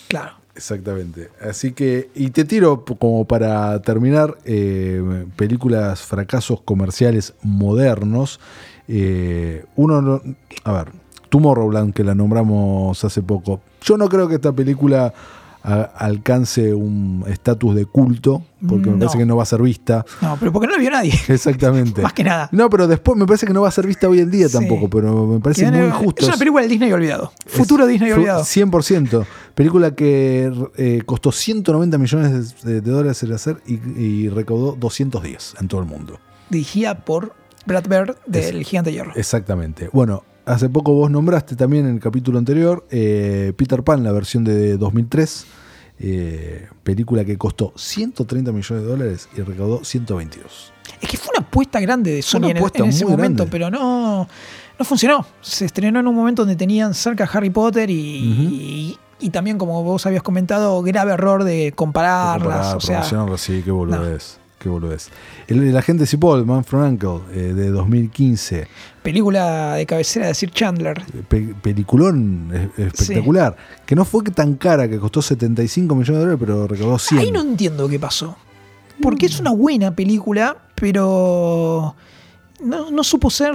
Claro. 0.08 0.39
Exactamente. 0.54 1.28
Así 1.40 1.72
que, 1.72 2.10
y 2.14 2.30
te 2.30 2.44
tiro 2.44 2.84
como 2.84 3.24
para 3.24 3.80
terminar, 3.82 4.36
eh, 4.44 5.24
películas 5.36 6.00
fracasos 6.02 6.60
comerciales 6.62 7.34
modernos. 7.42 8.40
Eh, 8.88 9.64
uno, 9.76 10.02
no- 10.02 10.22
a 10.64 10.72
ver, 10.72 10.88
Tomorrowland, 11.28 11.94
que 11.94 12.02
la 12.04 12.14
nombramos 12.14 13.02
hace 13.04 13.22
poco. 13.22 13.60
Yo 13.82 13.96
no 13.96 14.08
creo 14.08 14.28
que 14.28 14.34
esta 14.34 14.52
película 14.52 15.14
a- 15.62 15.82
alcance 15.82 16.72
un 16.74 17.24
estatus 17.28 17.74
de 17.74 17.84
culto, 17.86 18.42
porque 18.66 18.86
me 18.86 18.92
No. 18.92 18.98
parece 19.00 19.18
que 19.18 19.26
no 19.26 19.36
va 19.36 19.42
a 19.42 19.46
ser 19.46 19.62
vista. 19.62 20.04
No, 20.20 20.36
pero 20.38 20.52
porque 20.52 20.66
no 20.66 20.72
la 20.74 20.78
vio 20.78 20.90
nadie. 20.90 21.12
Exactamente. 21.28 22.02
Más 22.02 22.12
que 22.12 22.24
nada. 22.24 22.48
No, 22.52 22.68
pero 22.70 22.86
después 22.88 23.16
me 23.18 23.26
parece 23.26 23.46
que 23.46 23.52
no 23.52 23.62
va 23.62 23.68
a 23.68 23.72
ser 23.72 23.86
vista 23.86 24.08
hoy 24.08 24.20
en 24.20 24.30
día 24.30 24.48
Sí. 24.48 24.54
tampoco, 24.54 24.88
pero 24.88 25.26
me 25.26 25.40
parece 25.40 25.70
muy 25.70 25.78
no- 25.80 25.86
injusto. 25.86 26.22
Es 26.22 26.28
una 26.28 26.36
película 26.38 26.62
del 26.62 26.70
Disney 26.70 26.92
olvidado. 26.92 27.32
Futuro 27.46 27.84
Es- 27.84 27.90
Disney 27.90 28.12
olvidado. 28.12 28.44
100%. 28.44 29.26
Película 29.54 29.94
que 29.94 30.52
eh, 30.76 31.02
costó 31.04 31.32
190 31.32 31.98
millones 31.98 32.62
de, 32.62 32.80
de 32.80 32.90
dólares 32.90 33.22
en 33.22 33.32
hacer 33.32 33.62
y, 33.66 33.74
y 34.00 34.28
recaudó 34.28 34.76
210 34.78 35.54
en 35.60 35.68
todo 35.68 35.80
el 35.80 35.86
mundo. 35.86 36.18
Dirigida 36.48 37.04
por 37.04 37.34
Brad 37.66 37.84
Bird 37.88 38.16
del 38.26 38.64
Gigante 38.64 38.90
de 38.90 38.94
Hierro. 38.96 39.12
Exactamente. 39.14 39.90
Bueno, 39.92 40.24
hace 40.46 40.68
poco 40.68 40.92
vos 40.92 41.10
nombraste 41.10 41.56
también 41.56 41.86
en 41.86 41.94
el 41.94 42.00
capítulo 42.00 42.38
anterior 42.38 42.86
eh, 42.90 43.52
Peter 43.56 43.82
Pan, 43.82 44.02
la 44.04 44.12
versión 44.12 44.44
de 44.44 44.76
2003. 44.76 45.46
eh, 46.02 46.66
película 46.82 47.24
que 47.26 47.36
costó 47.36 47.72
130 47.76 48.52
millones 48.52 48.84
de 48.84 48.90
dólares 48.90 49.28
y 49.36 49.42
recaudó 49.42 49.84
122. 49.84 50.72
Es 51.00 51.08
que 51.08 51.16
fue 51.18 51.32
una 51.36 51.46
apuesta 51.46 51.78
grande 51.80 52.10
de 52.14 52.22
Sony 52.22 52.38
en, 52.44 52.44
el- 52.52 52.56
apuesta 52.56 52.78
en 52.82 52.88
ese 52.88 53.04
momento, 53.04 53.44
grande. 53.44 53.50
pero 53.50 53.70
no, 53.70 54.26
no 54.78 54.84
funcionó. 54.84 55.26
Se 55.42 55.66
estrenó 55.66 56.00
en 56.00 56.06
un 56.06 56.14
momento 56.14 56.42
donde 56.42 56.56
tenían 56.56 56.94
cerca 56.94 57.24
a 57.24 57.26
Harry 57.28 57.50
Potter 57.50 57.90
y, 57.90 57.94
y- 57.94 58.98
y 59.22 59.28
también, 59.28 59.58
como 59.58 59.82
vos 59.84 60.06
habías 60.06 60.22
comentado, 60.22 60.80
grave 60.82 61.12
error 61.12 61.44
de 61.44 61.72
compararlas. 61.76 62.42
Comparar, 62.42 62.76
o 62.76 62.80
sea, 62.80 63.36
sí, 63.36 63.60
qué 63.62 63.70
boludez. 63.70 64.39
Qué 64.60 64.68
boludez. 64.68 65.08
El, 65.48 65.62
el 65.66 65.76
agente 65.76 66.06
Cipoll, 66.06 66.44
Man 66.44 66.62
from 66.64 66.82
Uncle, 66.82 67.20
eh, 67.32 67.54
de 67.54 67.70
2015. 67.70 68.68
película 69.02 69.74
de 69.76 69.86
cabecera 69.86 70.26
de 70.26 70.34
Sir 70.34 70.50
Chandler. 70.50 71.02
Pe- 71.28 71.54
peliculón 71.62 72.50
es- 72.76 72.86
espectacular. 72.92 73.56
Que 73.86 73.96
no 73.96 74.04
fue 74.04 74.22
tan 74.24 74.56
cara, 74.56 74.86
que 74.86 74.98
costó 74.98 75.22
75 75.22 75.94
millones 75.94 76.18
de 76.18 76.20
dólares, 76.20 76.38
pero 76.38 76.66
recaudó 76.68 76.98
100. 76.98 77.20
Ahí 77.20 77.30
no 77.32 77.40
entiendo 77.40 77.88
qué 77.88 77.98
pasó. 77.98 78.36
Porque 79.00 79.24
es 79.26 79.40
una 79.40 79.52
buena 79.52 79.96
película, 79.96 80.58
pero 80.74 81.96
no, 82.62 82.90
no 82.90 83.02
supo 83.02 83.30
ser, 83.30 83.54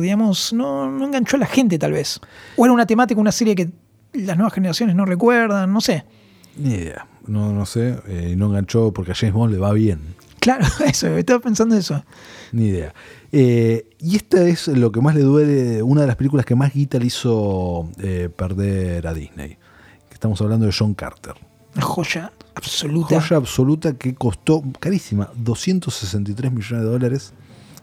digamos, 0.00 0.52
no, 0.52 0.90
no 0.90 1.06
enganchó 1.06 1.36
a 1.36 1.40
la 1.40 1.46
gente 1.46 1.78
tal 1.78 1.92
vez. 1.92 2.20
O 2.56 2.66
era 2.66 2.74
una 2.74 2.84
temática, 2.86 3.18
una 3.18 3.32
serie 3.32 3.54
que 3.54 3.70
las 4.12 4.36
nuevas 4.36 4.52
generaciones 4.52 4.94
no 4.94 5.06
recuerdan, 5.06 5.72
no 5.72 5.80
sé. 5.80 6.04
Ni 6.58 6.74
idea. 6.74 7.06
No, 7.26 7.52
no 7.54 7.64
sé. 7.64 7.98
eh, 8.08 8.34
no 8.36 8.46
enganchó 8.48 8.92
porque 8.92 9.12
a 9.12 9.14
James 9.14 9.32
Bond 9.34 9.54
le 9.54 9.58
va 9.58 9.72
bien. 9.72 10.00
Claro, 10.44 10.66
eso, 10.86 11.06
estaba 11.16 11.40
pensando 11.40 11.74
eso. 11.74 12.04
Ni 12.52 12.66
idea. 12.66 12.92
Eh, 13.32 13.88
y 13.98 14.16
esta 14.16 14.46
es 14.46 14.68
lo 14.68 14.92
que 14.92 15.00
más 15.00 15.14
le 15.14 15.22
duele, 15.22 15.82
una 15.82 16.02
de 16.02 16.06
las 16.06 16.16
películas 16.16 16.44
que 16.44 16.54
más 16.54 16.74
guita 16.74 16.98
le 16.98 17.06
hizo 17.06 17.88
eh, 17.98 18.28
perder 18.28 19.06
a 19.06 19.14
Disney. 19.14 19.56
Estamos 20.12 20.42
hablando 20.42 20.66
de 20.66 20.72
John 20.78 20.92
Carter. 20.92 21.32
Una 21.74 21.82
joya 21.82 22.30
absoluta. 22.54 23.18
Joya 23.18 23.38
absoluta 23.38 23.94
que 23.94 24.14
costó 24.14 24.62
carísima, 24.78 25.30
263 25.34 26.52
millones 26.52 26.84
de 26.84 26.90
dólares, 26.90 27.32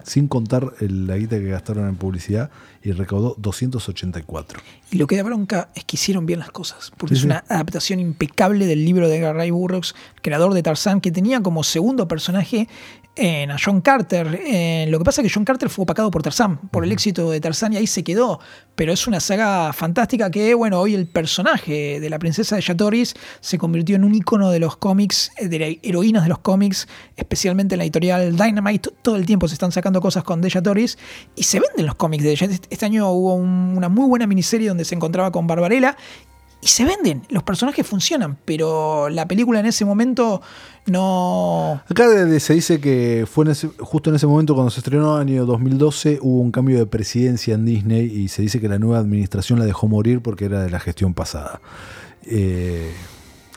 sin 0.04 0.28
contar 0.28 0.72
el- 0.80 1.06
la 1.06 1.16
guita 1.16 1.38
que 1.38 1.48
gastaron 1.48 1.88
en 1.88 1.96
publicidad, 1.96 2.50
y 2.84 2.90
recaudó 2.92 3.36
284. 3.38 4.60
Y 4.90 4.98
lo 4.98 5.06
que 5.06 5.16
da 5.16 5.22
bronca 5.22 5.68
es 5.74 5.84
que 5.84 5.96
hicieron 5.96 6.26
bien 6.26 6.40
las 6.40 6.50
cosas, 6.50 6.90
porque 6.96 7.14
Sí, 7.14 7.18
es 7.18 7.20
sí. 7.22 7.26
una 7.26 7.44
adaptación 7.48 8.00
impecable 8.00 8.66
del 8.66 8.84
libro 8.84 9.08
de 9.08 9.18
Edgar 9.18 9.36
Ray 9.36 9.50
Burroughs, 9.50 9.94
creador 10.20 10.52
de 10.54 10.62
Tarzán, 10.62 11.00
que 11.00 11.12
tenía 11.12 11.40
como 11.42 11.62
segundo 11.64 12.08
personaje 12.08 12.68
en 13.14 13.50
a 13.50 13.56
John 13.62 13.80
Carter. 13.82 14.40
Eh, 14.46 14.86
lo 14.88 14.98
que 14.98 15.04
pasa 15.04 15.20
es 15.20 15.28
que 15.28 15.34
John 15.34 15.44
Carter 15.44 15.68
fue 15.68 15.82
opacado 15.82 16.10
por 16.10 16.22
Tarzán, 16.22 16.56
por 16.70 16.84
el 16.84 16.92
éxito 16.92 17.30
de 17.30 17.40
Tarzán 17.40 17.72
y 17.72 17.76
ahí 17.76 17.86
se 17.86 18.02
quedó. 18.02 18.40
Pero 18.74 18.92
es 18.92 19.06
una 19.06 19.20
saga 19.20 19.72
fantástica 19.74 20.30
que, 20.30 20.54
bueno, 20.54 20.80
hoy 20.80 20.94
el 20.94 21.06
personaje 21.06 22.00
de 22.00 22.10
la 22.10 22.18
princesa 22.18 22.56
de 22.56 22.62
Yatoris 22.62 23.14
se 23.40 23.58
convirtió 23.58 23.96
en 23.96 24.04
un 24.04 24.14
icono 24.14 24.50
de 24.50 24.58
los 24.60 24.76
cómics, 24.76 25.30
eh, 25.36 25.48
de 25.48 25.58
las 25.58 25.68
heroínas 25.82 26.22
de 26.22 26.30
los 26.30 26.38
cómics, 26.38 26.88
especialmente 27.16 27.74
en 27.74 27.78
la 27.78 27.84
editorial 27.84 28.34
Dynamite. 28.36 28.90
Todo 29.02 29.16
el 29.16 29.26
tiempo 29.26 29.46
se 29.46 29.54
están 29.54 29.72
sacando 29.72 30.00
cosas 30.00 30.24
con 30.24 30.40
Deja 30.40 30.62
Toris 30.62 30.96
y 31.36 31.42
se 31.42 31.60
venden 31.60 31.86
los 31.86 31.96
cómics 31.96 32.24
de 32.24 32.32
ella. 32.32 32.48
Este 32.70 32.86
año 32.86 33.10
hubo 33.10 33.34
un- 33.34 33.74
una 33.76 33.88
muy 33.90 34.06
buena 34.08 34.26
miniserie 34.26 34.68
donde 34.68 34.84
se 34.86 34.94
encontraba 34.94 35.30
con 35.30 35.46
Barbarella 35.46 35.96
y 36.62 36.68
se 36.68 36.84
venden. 36.86 37.22
Los 37.28 37.42
personajes 37.42 37.84
funcionan, 37.86 38.38
pero 38.44 39.08
la 39.10 39.26
película 39.28 39.60
en 39.60 39.66
ese 39.66 39.84
momento 39.84 40.40
no. 40.86 41.80
Acá 41.88 42.04
se 42.38 42.54
dice 42.54 42.80
que 42.80 43.26
fue 43.30 43.44
en 43.44 43.50
ese- 43.50 43.68
justo 43.80 44.10
en 44.10 44.16
ese 44.16 44.26
momento 44.26 44.54
cuando 44.54 44.70
se 44.70 44.80
estrenó 44.80 45.16
el 45.20 45.28
año 45.28 45.44
2012 45.46 46.18
hubo 46.22 46.40
un 46.40 46.50
cambio 46.52 46.78
de 46.78 46.86
presidencia 46.86 47.54
en 47.54 47.64
Disney 47.64 48.04
y 48.06 48.28
se 48.28 48.42
dice 48.42 48.60
que 48.60 48.68
la 48.68 48.78
nueva 48.78 48.98
administración 48.98 49.58
la 49.58 49.64
dejó 49.64 49.88
morir 49.88 50.20
porque 50.22 50.44
era 50.46 50.62
de 50.62 50.70
la 50.70 50.80
gestión 50.80 51.14
pasada. 51.14 51.60
Eh, 52.24 52.92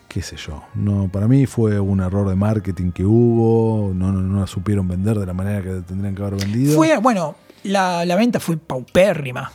qué 0.07 0.21
sé 0.21 0.35
yo. 0.37 0.63
No, 0.75 1.09
para 1.11 1.27
mí 1.27 1.45
fue 1.45 1.79
un 1.79 1.99
error 1.99 2.27
de 2.29 2.35
marketing 2.35 2.91
que 2.91 3.05
hubo, 3.05 3.93
no, 3.93 4.11
no, 4.11 4.21
no 4.21 4.39
la 4.41 4.47
supieron 4.47 4.87
vender 4.87 5.19
de 5.19 5.25
la 5.25 5.33
manera 5.33 5.61
que 5.61 5.81
tendrían 5.81 6.15
que 6.15 6.21
haber 6.23 6.39
vendido. 6.39 6.75
Fue, 6.75 6.97
bueno, 6.97 7.35
la, 7.63 8.05
la 8.05 8.15
venta 8.15 8.39
fue 8.39 8.57
paupérrima. 8.57 9.51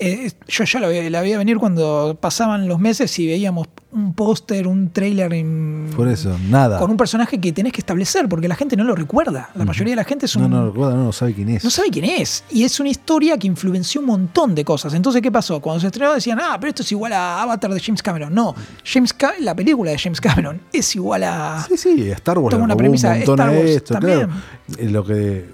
Eh, 0.00 0.32
yo 0.48 0.64
ya 0.64 0.80
la, 0.80 0.88
vi- 0.88 1.08
la 1.08 1.20
veía 1.20 1.38
venir 1.38 1.58
cuando 1.58 2.18
pasaban 2.20 2.66
los 2.66 2.80
meses 2.80 3.16
y 3.20 3.28
veíamos 3.28 3.68
un 3.92 4.12
póster, 4.12 4.66
un 4.66 4.90
trailer 4.90 5.32
en- 5.34 5.90
Por 5.94 6.08
eso, 6.08 6.36
nada. 6.50 6.80
con 6.80 6.90
un 6.90 6.96
personaje 6.96 7.38
que 7.40 7.52
tenés 7.52 7.72
que 7.72 7.80
establecer, 7.80 8.28
porque 8.28 8.48
la 8.48 8.56
gente 8.56 8.76
no 8.76 8.82
lo 8.82 8.96
recuerda. 8.96 9.50
La 9.54 9.64
mayoría 9.64 9.92
de 9.92 9.96
la 9.96 10.02
gente 10.04 10.26
es 10.26 10.34
un, 10.34 10.42
No, 10.42 10.48
no 10.48 10.66
recuerda, 10.66 10.96
no, 10.96 11.04
no 11.04 11.12
sabe 11.12 11.32
quién 11.32 11.48
es. 11.50 11.62
no 11.62 11.70
sabe 11.70 11.90
quién 11.90 12.06
es. 12.06 12.42
Y 12.50 12.64
es 12.64 12.80
una 12.80 12.88
historia 12.88 13.38
que 13.38 13.46
influenció 13.46 14.00
un 14.00 14.08
montón 14.08 14.52
de 14.56 14.64
cosas. 14.64 14.94
Entonces, 14.94 15.22
¿qué 15.22 15.30
pasó? 15.30 15.60
Cuando 15.60 15.80
se 15.80 15.86
estrenó 15.86 16.12
decían, 16.12 16.40
ah, 16.42 16.56
pero 16.58 16.70
esto 16.70 16.82
es 16.82 16.90
igual 16.90 17.12
a 17.12 17.40
Avatar 17.42 17.72
de 17.72 17.78
James 17.80 18.02
Cameron. 18.02 18.34
No, 18.34 18.52
James 18.84 19.12
Ca- 19.12 19.34
la 19.38 19.54
película 19.54 19.92
de 19.92 19.98
James 19.98 20.20
Cameron 20.20 20.60
es 20.72 20.92
igual 20.96 21.22
a... 21.22 21.64
Sí, 21.68 21.76
sí, 21.76 22.10
Star 22.10 22.36
Wars 22.38 22.52
Toma 22.52 22.64
una 22.64 22.76
premisa 22.76 23.10
un 23.10 23.18
Star 23.18 23.50
Wars 23.50 23.70
esto, 23.70 23.94
también. 23.94 24.26
claro. 24.26 24.32
Eh, 24.76 24.90
Lo 24.90 25.04
que 25.04 25.44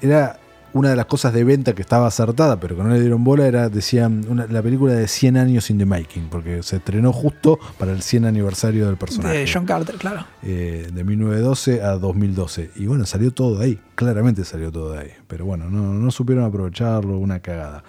era 0.00 0.38
una 0.74 0.90
de 0.90 0.96
las 0.96 1.06
cosas 1.06 1.32
de 1.32 1.42
venta 1.44 1.72
que 1.74 1.80
estaba 1.82 2.06
acertada, 2.08 2.60
pero 2.60 2.76
que 2.76 2.82
no 2.82 2.90
le 2.90 3.00
dieron 3.00 3.24
bola, 3.24 3.46
era, 3.46 3.68
decían, 3.68 4.26
una- 4.28 4.46
la 4.46 4.60
película 4.62 4.92
de 4.92 5.08
100 5.08 5.36
años 5.38 5.70
in 5.70 5.78
the 5.78 5.86
making, 5.86 6.28
porque 6.28 6.62
se 6.62 6.76
estrenó 6.76 7.12
justo 7.12 7.58
para 7.78 7.92
el 7.92 8.02
100 8.02 8.26
aniversario 8.26 8.86
del 8.86 8.96
personaje. 8.96 9.38
De 9.38 9.50
John 9.50 9.64
Carter, 9.64 9.94
claro. 9.96 10.26
eh, 10.42 10.88
de 10.92 11.04
1912 11.04 11.80
a 11.82 11.92
2012. 11.96 12.70
Y 12.76 12.86
bueno, 12.86 13.06
salió 13.06 13.32
todo 13.32 13.58
de 13.58 13.64
ahí, 13.64 13.80
claramente 13.94 14.44
salió 14.44 14.70
todo 14.70 14.92
de 14.92 14.98
ahí. 14.98 15.10
Pero 15.26 15.46
bueno, 15.46 15.70
no, 15.70 15.94
no 15.94 16.10
supieron 16.10 16.44
aprovecharlo, 16.44 17.18
una 17.18 17.40
cagada. 17.40 17.82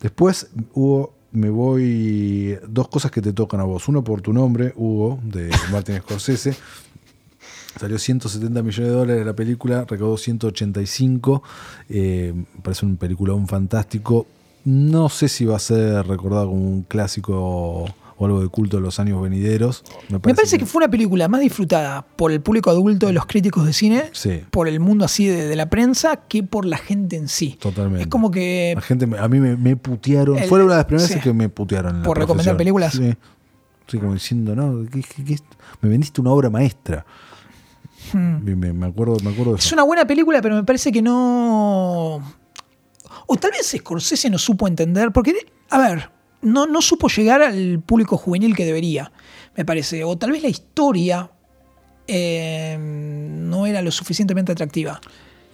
Después 0.00 0.50
hubo, 0.74 1.14
me 1.32 1.50
voy, 1.50 2.58
dos 2.68 2.88
cosas 2.88 3.10
que 3.10 3.22
te 3.22 3.32
tocan 3.32 3.60
a 3.60 3.64
vos. 3.64 3.88
Uno 3.88 4.04
por 4.04 4.20
tu 4.20 4.32
nombre, 4.32 4.72
Hugo, 4.76 5.18
de 5.22 5.50
Martin 5.72 5.96
Scorsese. 6.00 6.54
Salió 7.78 7.98
170 7.98 8.62
millones 8.62 8.90
de 8.90 8.96
dólares 8.96 9.26
la 9.26 9.34
película, 9.34 9.84
recaudó 9.88 10.16
185. 10.16 11.42
Eh, 11.88 12.32
parece 12.62 12.86
un 12.86 12.96
peliculón 12.96 13.46
fantástico. 13.48 14.26
No 14.64 15.08
sé 15.08 15.28
si 15.28 15.44
va 15.44 15.56
a 15.56 15.58
ser 15.60 16.06
recordado 16.06 16.48
como 16.48 16.60
un 16.60 16.82
clásico 16.82 17.34
o 18.16 18.24
algo 18.24 18.40
de 18.40 18.48
culto 18.48 18.76
de 18.78 18.82
los 18.82 18.98
años 19.00 19.20
venideros. 19.20 19.82
Me 20.08 20.18
parece 20.20 20.56
que 20.56 20.64
fue 20.64 20.78
una 20.84 20.90
película 20.90 21.28
más 21.28 21.40
disfrutada 21.42 22.02
por 22.02 22.30
el 22.32 22.40
público 22.40 22.70
adulto 22.70 23.08
de 23.08 23.12
los 23.12 23.26
críticos 23.26 23.66
de 23.66 23.72
cine, 23.74 24.04
Sí. 24.12 24.40
por 24.50 24.68
el 24.68 24.78
mundo 24.80 25.04
así 25.04 25.26
de, 25.26 25.46
de 25.48 25.56
la 25.56 25.68
prensa, 25.68 26.16
que 26.28 26.42
por 26.44 26.64
la 26.64 26.78
gente 26.78 27.16
en 27.16 27.28
sí. 27.28 27.58
Totalmente. 27.60 28.02
Es 28.02 28.06
como 28.08 28.30
que 28.30 28.72
La 28.76 28.80
gente, 28.80 29.06
a 29.18 29.28
mí 29.28 29.40
me, 29.40 29.56
me 29.56 29.76
putearon. 29.76 30.38
El- 30.38 30.48
Fue 30.48 30.62
una 30.62 30.74
de 30.74 30.78
las 30.78 30.86
primeras 30.86 31.10
sí. 31.10 31.18
que 31.20 31.32
me 31.34 31.48
putearon. 31.50 31.96
en 31.96 32.00
la 32.02 32.06
¿Por 32.06 32.16
recomendar 32.18 32.56
películas? 32.56 32.94
Sí. 32.94 33.14
Sí, 33.88 33.98
como 33.98 34.14
diciendo, 34.14 34.54
no, 34.56 34.88
¿qué- 34.88 35.02
qué- 35.02 35.24
qué 35.24 35.36
me 35.82 35.90
vendiste 35.90 36.20
una 36.22 36.30
obra 36.30 36.48
maestra. 36.48 37.04
Y 38.14 38.54
Me, 38.54 38.72
me 38.72 38.86
acuerdo, 38.86 39.16
me 39.22 39.30
acuerdo 39.30 39.52
de 39.52 39.56
Hmm. 39.56 39.58
es 39.58 39.66
eso. 39.66 39.74
una 39.74 39.82
buena 39.82 40.06
película, 40.06 40.40
pero 40.40 40.54
me 40.54 40.64
parece 40.64 40.92
que 40.92 41.02
no... 41.02 42.22
O 43.26 43.36
tal 43.36 43.50
vez 43.52 43.74
Scorsese 43.76 44.30
no 44.30 44.38
supo 44.38 44.68
entender, 44.68 45.10
porque, 45.12 45.34
a 45.70 45.78
ver, 45.78 46.10
no, 46.42 46.66
no 46.66 46.82
supo 46.82 47.08
llegar 47.08 47.42
al 47.42 47.80
público 47.80 48.16
juvenil 48.16 48.54
que 48.54 48.64
debería, 48.66 49.12
me 49.56 49.64
parece. 49.64 50.04
O 50.04 50.16
tal 50.18 50.30
vez 50.32 50.42
la 50.42 50.48
historia 50.48 51.30
eh, 52.06 52.76
no 52.78 53.66
era 53.66 53.80
lo 53.82 53.90
suficientemente 53.90 54.52
atractiva 54.52 55.00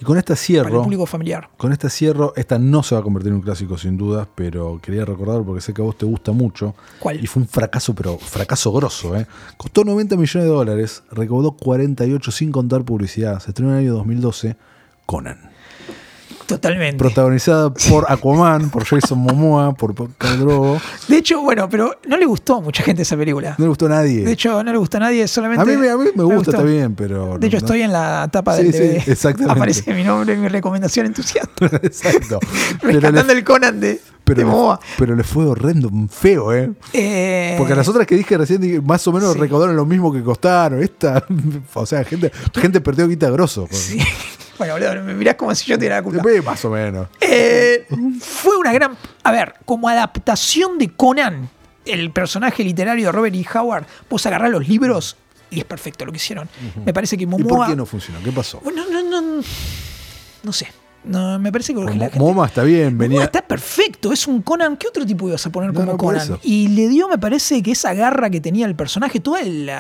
Y 0.01 0.05
con 0.05 0.17
esta 0.17 0.35
para 0.35 0.41
el 0.41 0.47
cierro. 0.47 0.83
público 0.83 1.05
familiar. 1.05 1.51
Con 1.59 1.73
esta 1.73 1.91
cierro, 1.91 2.33
esta 2.35 2.59
no 2.59 2.83
se 2.83 2.95
va 2.95 3.03
a 3.03 3.05
convertir 3.05 3.29
en 3.29 3.37
un 3.37 3.43
clásico 3.43 3.77
sin 3.77 3.99
dudas, 3.99 4.27
pero 4.35 4.81
quería 4.83 5.05
recordar 5.05 5.43
porque 5.43 5.61
sé 5.61 5.75
que 5.75 5.83
a 5.83 5.85
vos 5.85 5.99
te 5.99 6.07
gusta 6.07 6.33
mucho. 6.33 6.75
¿Cuál? 6.99 7.23
Y 7.23 7.27
fue 7.27 7.43
un 7.43 7.49
fracaso, 7.49 7.95
pero 7.95 8.17
fracaso 8.17 8.73
grosso, 8.73 9.15
¿eh? 9.15 9.27
Costó 9.59 9.85
90 9.85 10.17
millones 10.17 10.49
de 10.49 10.55
dólares, 10.55 11.03
recaudó 11.11 11.53
48 11.53 12.31
sin 12.31 12.51
contar 12.51 12.83
publicidad. 12.83 13.41
Se 13.41 13.51
estrenó 13.51 13.73
en 13.73 13.77
el 13.77 13.85
año 13.85 13.95
2012, 13.97 14.57
Conan. 15.05 15.50
Totalmente. 16.51 16.97
Protagonizada 16.99 17.73
por 17.73 18.07
Aquaman, 18.11 18.71
por 18.71 18.85
Jason 18.85 19.19
Momoa, 19.19 19.73
por 19.75 19.95
Khal 20.19 20.41
Drogo. 20.41 20.81
De 21.09 21.17
hecho, 21.17 21.41
bueno, 21.41 21.69
pero 21.69 21.97
no 22.07 22.17
le 22.17 22.27
gustó 22.27 22.57
a 22.57 22.61
mucha 22.61 22.83
gente 22.83 23.03
esa 23.03 23.17
película. 23.17 23.55
No 23.59 23.65
le 23.65 23.69
gustó 23.69 23.87
a 23.87 23.91
nadie. 23.91 24.25
De 24.25 24.33
hecho, 24.33 24.63
no 24.63 24.73
le 24.73 24.79
gusta 24.79 24.99
a 24.99 25.01
nadie, 25.01 25.27
solamente. 25.29 25.63
a 25.63 25.65
mí, 25.65 25.77
me- 25.77 25.89
a 25.91 25.97
mí 25.97 26.05
me 26.15 26.23
gusta, 26.25 26.37
gustó. 26.37 26.51
está 26.53 26.63
bien, 26.63 26.95
pero. 26.95 27.39
De 27.39 27.47
hecho, 27.47 27.57
no- 27.59 27.67
estoy 27.67 27.83
en 27.83 27.93
la 27.93 28.29
tapa 28.33 28.57
Sí, 28.57 28.65
del 28.65 28.73
sí, 28.73 28.79
DVD. 28.79 29.11
exactamente. 29.13 29.53
Aparece 29.53 29.95
mi 29.95 30.05
nombre 30.05 30.35
en 30.35 30.43
mi 30.43 30.49
recomendación 30.49 31.07
entusiasta. 31.07 31.67
Exacto. 31.83 32.41
Rescatando 32.83 33.33
el 33.33 33.45
Conan 33.45 33.81
de, 33.81 34.01
pero, 34.25 34.39
de 34.39 34.45
le, 34.45 34.51
Momoa. 34.51 34.81
pero 34.99 35.15
le 35.17 35.25
fue 35.25 35.45
horrendo, 35.47 35.91
feo, 36.11 36.53
¿eh? 36.53 36.71
Eh, 36.93 37.55
Porque 37.59 37.75
las 37.75 37.87
otras 37.89 38.07
que 38.07 38.17
dije 38.17 38.37
recién 38.39 38.85
más 38.85 39.07
o 39.07 39.13
menos 39.13 39.33
Sí. 39.35 39.39
recaudaron 39.39 39.77
lo 39.77 39.87
mismo 39.87 40.13
que 40.13 40.23
costaron. 40.23 40.83
Esta, 40.83 41.25
o 41.75 41.87
sea, 41.87 42.05
gente, 42.05 42.31
gente 42.55 42.81
perdió 42.81 43.07
guita 43.09 43.31
grosso. 43.31 43.67
sí. 43.71 43.99
Bueno, 44.61 44.75
boludo, 44.75 45.03
me 45.03 45.15
mirás 45.15 45.37
como 45.37 45.55
si 45.55 45.71
yo 45.71 45.79
tuviera 45.79 45.97
la 45.97 46.03
culpa. 46.03 46.23
Más 46.45 46.63
o 46.67 46.71
menos. 46.71 47.09
Eh, 47.19 47.87
fue 48.21 48.59
una 48.59 48.75
gran. 48.75 48.95
A 49.23 49.33
ver, 49.33 49.55
como 49.65 49.89
adaptación 49.89 50.77
de 50.77 50.91
Conan, 50.91 51.49
el 51.87 52.11
personaje 52.11 52.63
literario 52.63 53.07
de 53.07 53.13
Robert 53.13 53.35
E. 53.35 53.47
Howard, 53.59 53.87
vos 54.11 54.27
agarrás 54.27 54.51
los 54.51 54.69
libros 54.69 55.17
y 55.51 55.61
es 55.61 55.65
perfecto 55.65 56.05
lo 56.05 56.13
que 56.13 56.17
hicieron. 56.17 56.47
Me 56.85 56.93
parece 56.93 57.17
que 57.17 57.23
¿Y 57.23 57.27
Momoa. 57.27 57.49
por 57.57 57.67
qué 57.69 57.75
no 57.75 57.87
funcionó? 57.87 58.23
¿Qué 58.23 58.33
pasó? 58.33 58.61
Bueno, 58.63 58.85
no, 58.91 59.03
no, 59.03 59.23
no, 59.23 59.43
no 60.43 60.53
sé. 60.53 60.69
No, 61.03 61.39
me 61.39 61.51
parece 61.51 61.75
que 61.75 61.81
la 61.83 61.93
gente- 61.93 62.19
Moma 62.19 62.47
está 62.47 62.63
bien, 62.63 62.99
venía. 62.99 63.25
está 63.25 63.41
perfecto, 63.43 64.13
es 64.13 64.27
un 64.27 64.43
Conan. 64.43 64.77
¿Qué 64.77 64.87
otro 64.89 65.07
tipo 65.07 65.29
ibas 65.29 65.45
a 65.47 65.51
poner 65.51 65.73
No, 65.73 65.81
como 65.81 65.93
no, 65.93 65.99
Conan? 65.99 66.39
Y 66.43 66.69
le 66.69 66.89
dio, 66.89 67.09
me 67.09 67.17
parece, 67.19 67.63
que 67.63 67.73
esa 67.73 67.95
garra 67.95 68.29
que 68.29 68.41
tenía 68.41 68.67
el 68.67 68.75
personaje, 68.75 69.19
todo 69.21 69.39
el, 69.39 69.71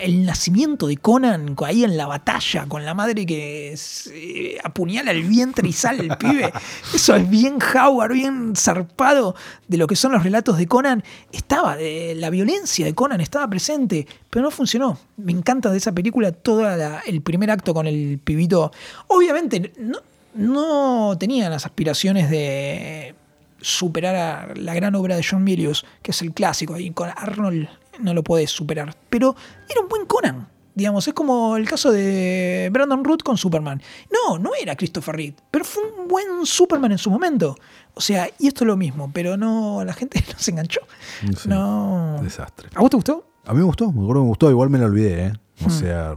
el 0.00 0.26
nacimiento 0.26 0.86
de 0.86 0.98
Conan 0.98 1.56
ahí 1.64 1.82
en 1.84 1.96
la 1.96 2.06
batalla, 2.06 2.66
con 2.66 2.84
la 2.84 2.92
madre 2.94 3.24
que 3.24 3.72
se 3.76 4.58
apuñala 4.62 5.12
el 5.12 5.22
vientre 5.24 5.66
y 5.68 5.72
sale 5.72 6.02
el 6.02 6.16
pibe. 6.18 6.52
Eso 6.94 7.16
es 7.16 7.28
bien 7.28 7.58
Howard, 7.74 8.12
bien 8.12 8.52
zarpado 8.54 9.34
de 9.68 9.78
lo 9.78 9.86
que 9.86 9.96
son 9.96 10.12
los 10.12 10.22
relatos 10.22 10.58
de 10.58 10.66
Conan. 10.66 11.02
Estaba, 11.32 11.76
de, 11.76 12.14
la 12.16 12.28
violencia 12.28 12.84
de 12.84 12.94
Conan 12.94 13.20
estaba 13.22 13.48
presente, 13.48 14.06
pero 14.28 14.44
no 14.44 14.50
funcionó. 14.50 14.98
Me 15.16 15.32
encanta 15.32 15.70
de 15.70 15.78
esa 15.78 15.92
película 15.92 16.32
todo 16.32 16.66
el 17.06 17.22
primer 17.22 17.50
acto 17.50 17.72
con 17.72 17.86
el 17.86 18.20
pibito. 18.22 18.72
Obviamente, 19.08 19.72
no, 19.78 19.98
no 20.36 21.16
tenía 21.18 21.50
las 21.50 21.66
aspiraciones 21.66 22.30
de 22.30 23.14
superar 23.60 24.14
a 24.14 24.54
la 24.54 24.74
gran 24.74 24.94
obra 24.94 25.16
de 25.16 25.24
John 25.28 25.42
Milius, 25.42 25.84
que 26.02 26.10
es 26.10 26.22
el 26.22 26.32
clásico, 26.32 26.78
y 26.78 26.90
con 26.90 27.08
Arnold 27.08 27.68
no 27.98 28.14
lo 28.14 28.22
podés 28.22 28.50
superar. 28.50 28.94
Pero 29.08 29.34
era 29.68 29.80
un 29.80 29.88
buen 29.88 30.06
Conan. 30.06 30.48
Digamos, 30.74 31.08
es 31.08 31.14
como 31.14 31.56
el 31.56 31.66
caso 31.66 31.90
de 31.90 32.68
Brandon 32.70 33.02
Root 33.02 33.22
con 33.22 33.38
Superman. 33.38 33.80
No, 34.12 34.38
no 34.38 34.50
era 34.60 34.76
Christopher 34.76 35.16
Reed, 35.16 35.34
pero 35.50 35.64
fue 35.64 35.82
un 35.84 36.06
buen 36.06 36.44
Superman 36.44 36.92
en 36.92 36.98
su 36.98 37.10
momento. 37.10 37.56
O 37.94 38.00
sea, 38.02 38.28
y 38.38 38.46
esto 38.46 38.64
es 38.64 38.68
lo 38.68 38.76
mismo, 38.76 39.10
pero 39.10 39.38
no, 39.38 39.82
la 39.84 39.94
gente 39.94 40.22
no 40.32 40.38
se 40.38 40.50
enganchó. 40.50 40.82
Sí, 41.20 41.48
No. 41.48 42.20
Desastre. 42.22 42.68
¿A 42.74 42.80
vos 42.80 42.90
te 42.90 42.96
gustó? 42.96 43.26
A 43.46 43.52
mí 43.52 43.60
me 43.60 43.64
gustó, 43.64 43.90
me 43.90 44.02
acuerdo 44.02 44.20
que 44.20 44.24
me 44.24 44.28
gustó, 44.28 44.50
igual 44.50 44.68
me 44.68 44.78
la 44.78 44.84
olvidé, 44.84 45.26
¿eh? 45.28 45.32
Hmm. 45.60 45.66
O 45.66 45.70
sea, 45.70 46.16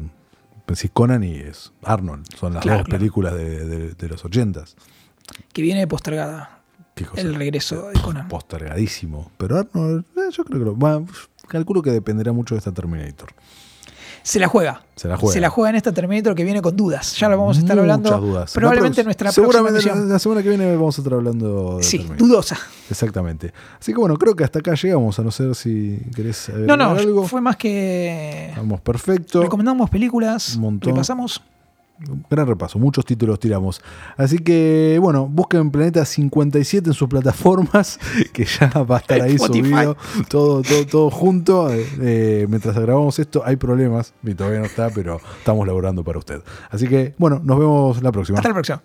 pensé 0.69 0.89
Conan 0.89 1.23
y 1.23 1.33
es 1.35 1.73
Arnold. 1.83 2.27
Son 2.37 2.53
las 2.53 2.61
Claro, 2.61 2.79
dos 2.79 2.85
claro. 2.87 2.99
películas 2.99 3.33
de, 3.33 3.65
de- 3.65 3.93
de 3.95 4.07
los 4.07 4.23
ochentas. 4.23 4.75
Que 5.51 5.63
viene 5.63 5.87
postergada 5.87 6.61
Qué 6.93 7.05
cosa. 7.05 7.21
el 7.21 7.33
regreso 7.33 7.89
de 7.89 7.99
Conan. 7.99 8.27
Postergadísimo. 8.27 9.31
Pero 9.37 9.57
Arnold, 9.57 10.05
eh, 10.15 10.29
yo 10.31 10.43
creo 10.45 10.59
que 10.59 10.65
lo. 10.65 10.75
bueno, 10.75 11.07
calculo 11.47 11.81
que 11.81 11.89
dependerá 11.91 12.31
mucho 12.33 12.53
de 12.53 12.59
esta 12.59 12.71
Terminator. 12.71 13.29
Se 14.29 14.39
la 14.39 14.47
juega. 14.47 14.83
Se 14.95 15.07
la 15.07 15.17
juega. 15.17 15.33
Se 15.33 15.39
la 15.41 15.49
juega 15.49 15.69
en 15.71 15.75
esta 15.77 15.91
Terminator 15.91 16.35
que 16.35 16.43
viene 16.43 16.61
con 16.61 16.75
dudas. 16.77 17.17
Ya 17.17 17.29
lo 17.29 17.37
vamos 17.37 17.57
a 17.57 17.61
estar 17.61 17.75
Muchas 17.75 17.81
hablando. 17.93 18.19
dudas. 18.27 18.53
Probablemente 18.53 19.01
en 19.01 19.05
nuestra 19.05 19.31
próxima- 19.31 19.47
Seguramente 19.47 19.81
próxima 19.81 20.05
la, 20.05 20.13
la 20.13 20.19
semana 20.19 20.43
que 20.43 20.49
viene 20.49 20.75
vamos 20.75 20.97
a 20.99 21.01
estar 21.01 21.13
hablando 21.15 21.77
de 21.77 21.83
Sí, 21.83 21.97
Terminator. 21.97 22.27
dudosa. 22.27 22.57
Exactamente. 22.91 23.51
Así 23.79 23.91
que 23.91 23.97
bueno, 23.99 24.15
creo 24.17 24.35
que 24.35 24.43
hasta 24.43 24.59
acá 24.59 24.75
llegamos, 24.75 25.17
a 25.17 25.23
no 25.23 25.31
ser 25.31 25.55
si 25.55 25.99
querés 26.15 26.51
No, 26.55 26.77
no, 26.77 26.91
algo. 26.91 27.27
fue 27.27 27.41
más 27.41 27.55
que. 27.55 28.49
Estamos 28.49 28.81
perfecto. 28.81 29.41
Recomendamos 29.41 29.89
películas, 29.89 30.53
Un 30.57 30.61
montón. 30.61 30.91
repasamos. 30.93 31.41
Gran 32.29 32.47
repaso, 32.47 32.79
muchos 32.79 33.05
títulos 33.05 33.39
tiramos. 33.39 33.81
Así 34.15 34.39
que, 34.39 34.97
bueno, 35.01 35.27
busquen 35.27 35.69
Planeta 35.69 36.05
57 36.05 36.89
en 36.89 36.93
sus 36.93 37.09
plataformas, 37.09 37.99
que 38.33 38.45
ya 38.45 38.69
va 38.83 38.97
a 38.97 38.99
estar 38.99 39.21
ahí 39.21 39.35
Spotify. 39.35 39.69
subido, 39.69 39.97
todo, 40.29 40.61
todo, 40.61 40.85
todo 40.85 41.09
junto. 41.09 41.69
Eh, 41.73 41.85
eh, 42.01 42.45
mientras 42.49 42.77
grabamos 42.77 43.19
esto, 43.19 43.43
hay 43.45 43.57
problemas, 43.57 44.13
y 44.23 44.33
todavía 44.33 44.59
no 44.59 44.65
está, 44.65 44.89
pero 44.89 45.19
estamos 45.39 45.67
laborando 45.67 46.03
para 46.03 46.19
usted. 46.19 46.41
Así 46.69 46.87
que, 46.87 47.15
bueno, 47.17 47.41
nos 47.43 47.59
vemos 47.59 48.01
la 48.01 48.11
próxima. 48.11 48.39
Hasta 48.39 48.49
la 48.49 48.55
próxima. 48.55 48.81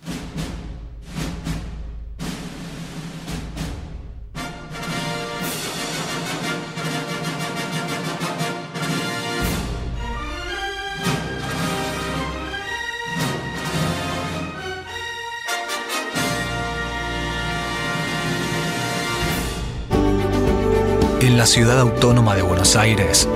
La 21.44 21.48
ciudad 21.48 21.78
autónoma 21.78 22.34
de 22.34 22.40
Buenos 22.40 22.74
Aires, 22.74 23.28